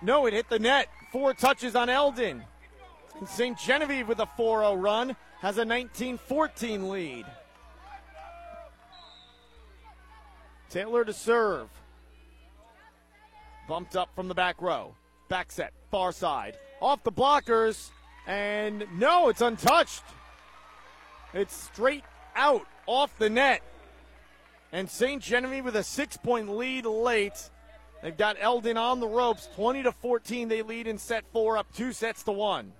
No, 0.00 0.24
it 0.24 0.32
hit 0.32 0.48
the 0.48 0.58
net. 0.58 0.88
Four 1.12 1.34
touches 1.34 1.76
on 1.76 1.90
Eldon. 1.90 2.42
St. 3.26 3.56
Genevieve 3.58 4.08
with 4.08 4.18
a 4.18 4.26
4 4.36 4.60
0 4.60 4.74
run 4.74 5.14
has 5.42 5.58
a 5.58 5.64
19 5.64 6.18
14 6.18 6.88
lead. 6.88 7.26
Taylor 10.70 11.04
to 11.04 11.12
serve. 11.12 11.68
Bumped 13.66 13.96
up 13.96 14.08
from 14.14 14.28
the 14.28 14.34
back 14.34 14.62
row. 14.62 14.94
Back 15.28 15.50
set, 15.50 15.72
far 15.90 16.12
side. 16.12 16.56
Off 16.80 17.02
the 17.02 17.10
blockers. 17.10 17.90
And 18.28 18.86
no, 18.94 19.30
it's 19.30 19.40
untouched. 19.40 20.04
It's 21.34 21.54
straight 21.54 22.04
out 22.36 22.64
off 22.86 23.18
the 23.18 23.28
net. 23.28 23.62
And 24.70 24.88
St. 24.88 25.20
Genevieve 25.20 25.64
with 25.64 25.74
a 25.74 25.82
six 25.82 26.16
point 26.16 26.50
lead 26.50 26.86
late. 26.86 27.50
They've 28.00 28.16
got 28.16 28.36
Eldon 28.40 28.76
on 28.76 29.00
the 29.00 29.08
ropes. 29.08 29.48
20 29.56 29.82
to 29.82 29.92
14, 29.92 30.46
they 30.46 30.62
lead 30.62 30.86
in 30.86 30.98
set 30.98 31.24
four, 31.32 31.58
up 31.58 31.66
two 31.74 31.92
sets 31.92 32.22
to 32.24 32.32
one. 32.32 32.72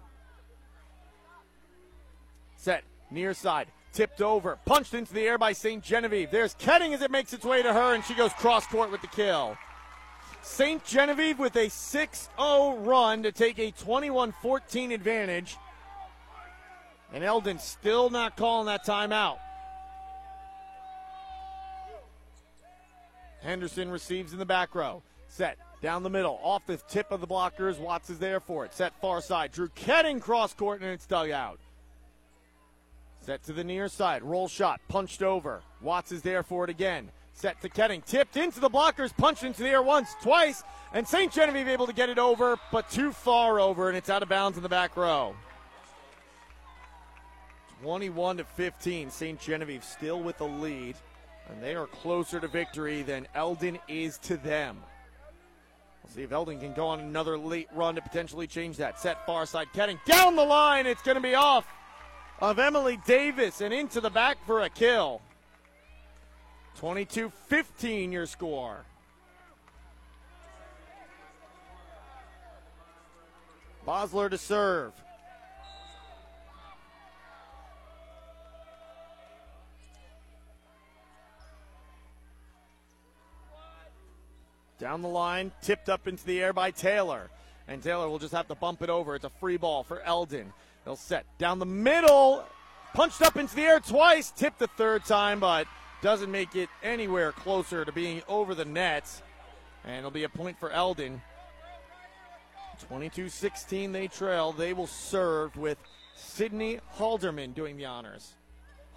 Set 2.62 2.84
near 3.10 3.34
side, 3.34 3.66
tipped 3.93 4.22
over, 4.22 4.56
punched 4.64 4.94
into 4.94 5.12
the 5.12 5.22
air 5.22 5.36
by 5.36 5.52
St. 5.52 5.82
Genevieve. 5.82 6.30
There's 6.30 6.55
Ketting 6.55 6.94
as 6.94 7.02
it 7.02 7.10
makes 7.10 7.32
its 7.32 7.44
way 7.44 7.60
to 7.60 7.72
her, 7.72 7.93
and 7.93 8.05
she 8.05 8.14
goes 8.14 8.32
cross 8.34 8.64
court 8.68 8.93
with 8.93 9.01
the 9.01 9.09
kill. 9.09 9.59
St. 10.43 10.84
Genevieve 10.84 11.40
with 11.40 11.56
a 11.56 11.68
6 11.68 12.28
0 12.39 12.76
run 12.76 13.24
to 13.24 13.32
take 13.32 13.59
a 13.59 13.72
21 13.72 14.32
14 14.40 14.93
advantage. 14.93 15.56
And 17.12 17.24
Eldon 17.24 17.59
still 17.59 18.10
not 18.10 18.36
calling 18.36 18.66
that 18.66 18.86
timeout. 18.86 19.39
Henderson 23.43 23.90
receives 23.90 24.32
in 24.32 24.39
the 24.39 24.47
back 24.47 24.76
row. 24.76 25.02
Set 25.26 25.59
Down 25.80 26.05
the 26.05 26.10
middle, 26.10 26.39
off 26.44 26.64
the 26.66 26.76
tip 26.76 27.10
of 27.10 27.20
the 27.20 27.26
blockers. 27.26 27.80
Watts 27.80 28.09
is 28.09 28.20
there 28.20 28.39
for 28.39 28.64
it. 28.64 28.72
Set 28.72 28.93
far 29.01 29.20
side. 29.20 29.51
Drew 29.51 29.68
Ketting 29.70 30.20
cross 30.20 30.55
court 30.55 30.80
and 30.80 30.90
it's 30.90 31.06
dug 31.06 31.30
out. 31.30 31.59
Set 33.22 33.44
to 33.44 33.52
the 33.52 33.62
near 33.62 33.88
side. 33.88 34.22
Roll 34.24 34.48
shot. 34.48 34.80
Punched 34.88 35.22
over. 35.22 35.62
Watts 35.80 36.10
is 36.10 36.22
there 36.22 36.42
for 36.42 36.64
it 36.64 36.70
again. 36.70 37.08
Set 37.34 37.60
to 37.62 37.68
Ketting. 37.68 38.04
Tipped 38.04 38.36
into 38.36 38.58
the 38.58 38.68
blockers. 38.68 39.16
Punched 39.16 39.44
into 39.44 39.62
the 39.62 39.68
air 39.68 39.82
once, 39.82 40.14
twice. 40.20 40.64
And 40.92 41.06
St. 41.06 41.32
Genevieve 41.32 41.68
able 41.68 41.86
to 41.86 41.92
get 41.92 42.10
it 42.10 42.18
over, 42.18 42.58
but 42.72 42.90
too 42.90 43.12
far 43.12 43.60
over, 43.60 43.88
and 43.88 43.96
it's 43.96 44.10
out 44.10 44.22
of 44.22 44.28
bounds 44.28 44.58
in 44.58 44.62
the 44.62 44.68
back 44.68 44.96
row. 44.96 45.34
21 47.82 48.38
to 48.38 48.44
15. 48.44 49.10
St. 49.10 49.40
Genevieve 49.40 49.84
still 49.84 50.20
with 50.20 50.36
the 50.38 50.46
lead, 50.46 50.96
and 51.48 51.62
they 51.62 51.74
are 51.74 51.86
closer 51.86 52.40
to 52.40 52.48
victory 52.48 53.02
than 53.02 53.26
Eldon 53.34 53.78
is 53.88 54.18
to 54.18 54.36
them. 54.36 54.78
We'll 56.02 56.12
see 56.12 56.22
if 56.22 56.32
Eldon 56.32 56.60
can 56.60 56.74
go 56.74 56.88
on 56.88 57.00
another 57.00 57.38
late 57.38 57.68
run 57.72 57.94
to 57.94 58.02
potentially 58.02 58.48
change 58.48 58.76
that. 58.78 59.00
Set 59.00 59.24
far 59.24 59.46
side, 59.46 59.68
Ketting 59.72 59.98
down 60.04 60.36
the 60.36 60.44
line. 60.44 60.86
It's 60.86 61.02
going 61.02 61.14
to 61.14 61.22
be 61.22 61.34
off 61.34 61.66
of 62.43 62.59
Emily 62.59 62.98
Davis 63.06 63.60
and 63.60 63.73
into 63.73 64.01
the 64.01 64.10
back 64.10 64.36
for 64.47 64.62
a 64.62 64.69
kill. 64.69 65.23
22 66.78 67.31
15 67.31 68.10
your 68.10 68.27
score. 68.27 68.78
Bosler 73.86 74.28
to 74.28 74.39
serve. 74.39 74.93
Down 84.81 85.01
the 85.02 85.09
line, 85.09 85.52
tipped 85.62 85.89
up 85.89 86.09
into 86.09 86.24
the 86.27 86.43
air 86.43 86.52
by 86.52 86.73
Taylor. 86.73 87.31
And 87.69 87.81
Taylor 87.81 88.09
will 88.09 88.19
just 88.19 88.35
have 88.35 88.48
to 88.48 88.56
bump 88.56 88.82
it 88.82 88.90
over. 88.90 89.14
It's 89.14 89.24
a 89.24 89.31
free 89.31 89.56
ball 89.56 89.85
for 89.85 90.01
Eldon. 90.01 90.52
They'll 90.84 90.96
set 90.96 91.24
down 91.38 91.59
the 91.59 91.66
middle, 91.66 92.44
punched 92.94 93.22
up 93.22 93.36
into 93.36 93.54
the 93.54 93.62
air 93.62 93.80
twice, 93.80 94.30
tipped 94.30 94.59
the 94.59 94.66
third 94.66 95.04
time, 95.04 95.40
but 95.40 95.66
doesn't 96.02 96.30
make 96.30 96.56
it 96.56 96.68
anywhere 96.82 97.32
closer 97.32 97.84
to 97.84 97.92
being 97.92 98.22
over 98.28 98.54
the 98.54 98.64
net. 98.64 99.09
And 99.84 99.96
it'll 99.96 100.10
be 100.10 100.24
a 100.24 100.28
point 100.28 100.59
for 100.59 100.70
Eldon. 100.70 101.22
22 102.88 103.28
16, 103.28 103.92
they 103.92 104.09
trail. 104.09 104.50
They 104.50 104.72
will 104.72 104.88
serve 104.88 105.56
with 105.56 105.78
Sydney 106.16 106.80
Halderman 106.96 107.54
doing 107.54 107.76
the 107.76 107.84
honors. 107.84 108.32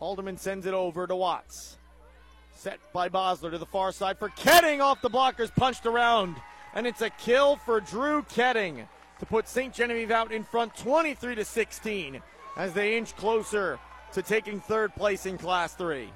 Halderman 0.01 0.39
sends 0.39 0.65
it 0.65 0.73
over 0.73 1.05
to 1.05 1.15
Watts. 1.15 1.77
Set 2.55 2.79
by 2.93 3.09
Bosler 3.09 3.51
to 3.51 3.57
the 3.57 3.65
far 3.65 3.91
side 3.91 4.17
for 4.17 4.29
Ketting 4.29 4.81
off 4.81 5.01
the 5.01 5.09
blockers, 5.09 5.53
punched 5.55 5.85
around. 5.85 6.35
And 6.73 6.87
it's 6.87 7.01
a 7.01 7.09
kill 7.11 7.57
for 7.57 7.79
Drew 7.79 8.23
Ketting 8.23 8.87
to 9.19 9.25
put 9.25 9.47
St. 9.47 9.73
Genevieve 9.73 10.11
out 10.11 10.31
in 10.31 10.43
front 10.43 10.75
23 10.75 11.35
to 11.35 11.45
16 11.45 12.21
as 12.57 12.73
they 12.73 12.97
inch 12.97 13.15
closer 13.15 13.79
to 14.13 14.21
taking 14.21 14.59
third 14.59 14.93
place 14.95 15.25
in 15.25 15.37
Class 15.37 15.73
3. 15.73 16.09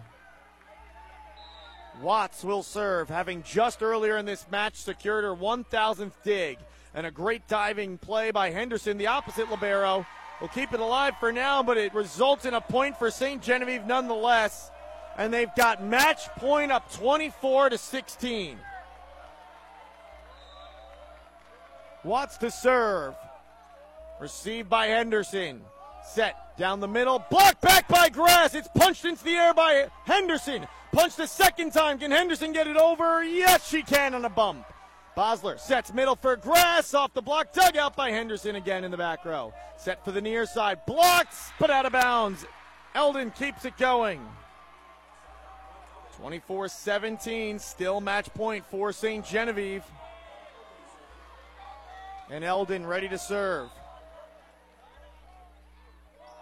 Watts 2.01 2.43
will 2.43 2.63
serve, 2.63 3.09
having 3.09 3.43
just 3.43 3.81
earlier 3.83 4.17
in 4.17 4.25
this 4.25 4.45
match 4.49 4.75
secured 4.75 5.25
her 5.25 5.35
1,000th 5.35 6.13
dig. 6.23 6.57
And 6.93 7.05
a 7.05 7.11
great 7.11 7.47
diving 7.47 7.97
play 7.97 8.31
by 8.31 8.49
Henderson, 8.51 8.97
the 8.97 9.07
opposite 9.07 9.49
Libero. 9.49 10.05
Will 10.39 10.47
keep 10.47 10.71
it 10.73 10.79
alive 10.79 11.15
for 11.19 11.33
now, 11.33 11.61
but 11.61 11.77
it 11.77 11.93
results 11.93 12.45
in 12.45 12.53
a 12.53 12.61
point 12.61 12.97
for 12.97 13.11
St. 13.11 13.41
Genevieve 13.41 13.85
nonetheless 13.85 14.71
and 15.19 15.33
they've 15.33 15.53
got 15.55 15.83
match 15.83 16.29
point 16.37 16.71
up 16.71 16.89
24 16.93 17.71
to 17.71 17.77
16. 17.77 18.57
Watts 22.09 22.37
to 22.37 22.49
serve. 22.49 23.13
Received 24.19 24.67
by 24.67 24.87
Henderson. 24.87 25.61
Set 26.03 26.57
down 26.57 26.79
the 26.79 26.87
middle. 26.87 27.23
Blocked 27.29 27.61
back 27.61 27.87
by 27.87 28.09
Grass. 28.09 28.55
It's 28.55 28.67
punched 28.69 29.05
into 29.05 29.23
the 29.23 29.35
air 29.35 29.53
by 29.53 29.89
Henderson. 30.05 30.65
Punched 30.91 31.19
a 31.19 31.27
second 31.27 31.71
time. 31.71 31.99
Can 31.99 32.09
Henderson 32.09 32.51
get 32.51 32.65
it 32.65 32.77
over? 32.77 33.23
Yes, 33.23 33.69
she 33.69 33.83
can 33.83 34.15
on 34.15 34.25
a 34.25 34.29
bump. 34.29 34.65
Bosler 35.15 35.59
sets 35.59 35.93
middle 35.93 36.15
for 36.15 36.35
Grass. 36.35 36.95
Off 36.95 37.13
the 37.13 37.21
block. 37.21 37.53
Dug 37.53 37.77
out 37.77 37.95
by 37.95 38.09
Henderson 38.09 38.55
again 38.55 38.83
in 38.83 38.89
the 38.89 38.97
back 38.97 39.23
row. 39.23 39.53
Set 39.77 40.03
for 40.03 40.11
the 40.11 40.19
near 40.19 40.47
side. 40.47 40.83
Blocks, 40.87 41.51
but 41.59 41.69
out 41.69 41.85
of 41.85 41.91
bounds. 41.91 42.43
Eldon 42.95 43.29
keeps 43.29 43.65
it 43.65 43.77
going. 43.77 44.19
24 46.17 46.69
17, 46.69 47.59
still 47.59 48.01
match 48.01 48.33
point 48.33 48.65
for 48.65 48.91
St. 48.91 49.23
Genevieve. 49.23 49.83
And 52.31 52.43
Eldon 52.43 52.85
ready 52.85 53.09
to 53.09 53.17
serve. 53.17 53.69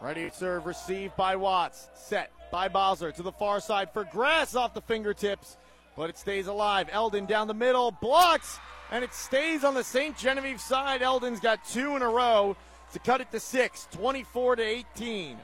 Ready 0.02 0.30
to 0.30 0.36
serve, 0.36 0.66
received 0.66 1.16
by 1.16 1.36
Watts. 1.36 1.88
Set 1.96 2.32
by 2.52 2.68
Bosler 2.68 3.14
to 3.16 3.24
the 3.24 3.32
far 3.32 3.60
side 3.60 3.92
for 3.92 4.04
Grass 4.04 4.56
off 4.56 4.74
the 4.74 4.82
fingertips, 4.82 5.58
but 5.96 6.10
it 6.10 6.18
stays 6.18 6.48
alive. 6.48 6.90
Eldon 6.92 7.26
down 7.26 7.48
the 7.48 7.54
middle, 7.54 7.92
blocks, 7.92 8.60
and 8.92 9.04
it 9.04 9.14
stays 9.14 9.64
on 9.64 9.74
the 9.74 9.84
St. 9.84 10.18
Genevieve 10.18 10.62
side. 10.62 11.02
Eldon's 11.02 11.40
got 11.40 11.66
two 11.66 11.96
in 11.96 12.02
a 12.02 12.10
row 12.10 12.56
to 12.94 13.00
cut 13.00 13.22
it 13.22 13.32
to 13.32 13.40
six, 13.40 13.88
24 13.92 14.58
to 14.58 14.64
18. 14.64 15.38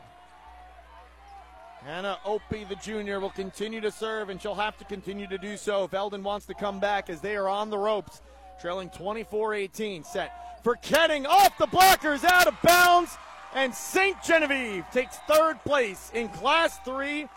Hannah 1.86 2.18
Opie, 2.26 2.64
the 2.64 2.76
junior, 2.76 3.20
will 3.20 3.30
continue 3.30 3.82
to 3.82 3.91
serve, 3.91 4.30
and 4.30 4.41
she'll 4.41 4.56
have 4.56 4.78
to 4.78 4.86
continue 4.86 5.28
to 5.28 5.38
do 5.38 5.57
so 5.57 5.84
if 5.84 5.94
Eldon 5.94 6.24
wants 6.24 6.45
to 6.45 6.53
come 6.53 6.80
back 6.80 7.10
as 7.10 7.20
they 7.20 7.36
are 7.36 7.49
on 7.49 7.70
the 7.70 7.78
ropes, 7.78 8.22
trailing 8.64 8.90
24 8.91 9.56
18. 9.56 10.03
Set 10.06 10.64
for 10.64 10.77
Ketting 10.77 11.26
off 11.26 11.57
the 11.57 11.68
blockers, 11.68 12.23
out 12.23 12.48
of 12.48 12.56
bounds, 12.61 13.18
and 13.53 13.76
St. 13.76 14.15
Genevieve 14.23 14.85
takes 14.94 15.18
third 15.27 15.61
place 15.65 16.10
in 16.14 16.30
Class 16.30 16.80
3. 16.85 17.27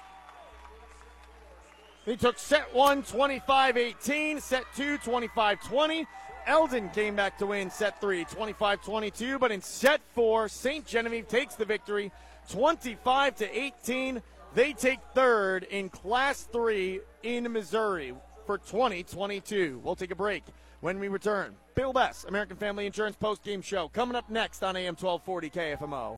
He 2.05 2.17
took 2.17 2.39
set 2.39 2.73
one 2.73 3.03
25 3.03 3.77
18, 3.77 4.41
set 4.41 4.63
two 4.77 4.99
25 4.99 5.61
20. 5.65 6.07
Eldon 6.47 6.91
came 6.91 7.17
back 7.17 7.37
to 7.39 7.47
win 7.47 7.71
set 7.71 8.01
three 8.01 8.25
25 8.25 8.85
22, 8.85 9.41
but 9.41 9.51
in 9.51 9.61
set 9.61 10.01
four, 10.15 10.49
St. 10.49 10.87
Genevieve 10.87 11.27
takes 11.27 11.57
the 11.57 11.65
victory 11.65 12.13
25 12.53 13.35
to 13.35 13.59
18. 13.59 14.23
They 14.55 14.73
take 14.73 15.01
third 15.13 15.65
in 15.65 15.89
Class 15.89 16.45
3 16.53 17.01
in 17.25 17.53
Missouri 17.53 18.15
for 18.47 18.59
2022. 18.59 19.81
We'll 19.83 19.97
take 19.97 20.13
a 20.13 20.15
break 20.15 20.45
when 20.87 21.01
we 21.01 21.09
return. 21.09 21.57
Bill 21.75 21.93
Bess, 21.93 22.25
American 22.29 22.57
Family 22.57 22.87
Insurance 22.87 23.17
Post 23.17 23.43
Game 23.43 23.61
Show, 23.61 23.89
coming 23.89 24.15
up 24.15 24.31
next 24.31 24.63
on 24.63 24.77
AM 24.77 24.95
1240 24.95 25.51
KFMO. 25.51 26.15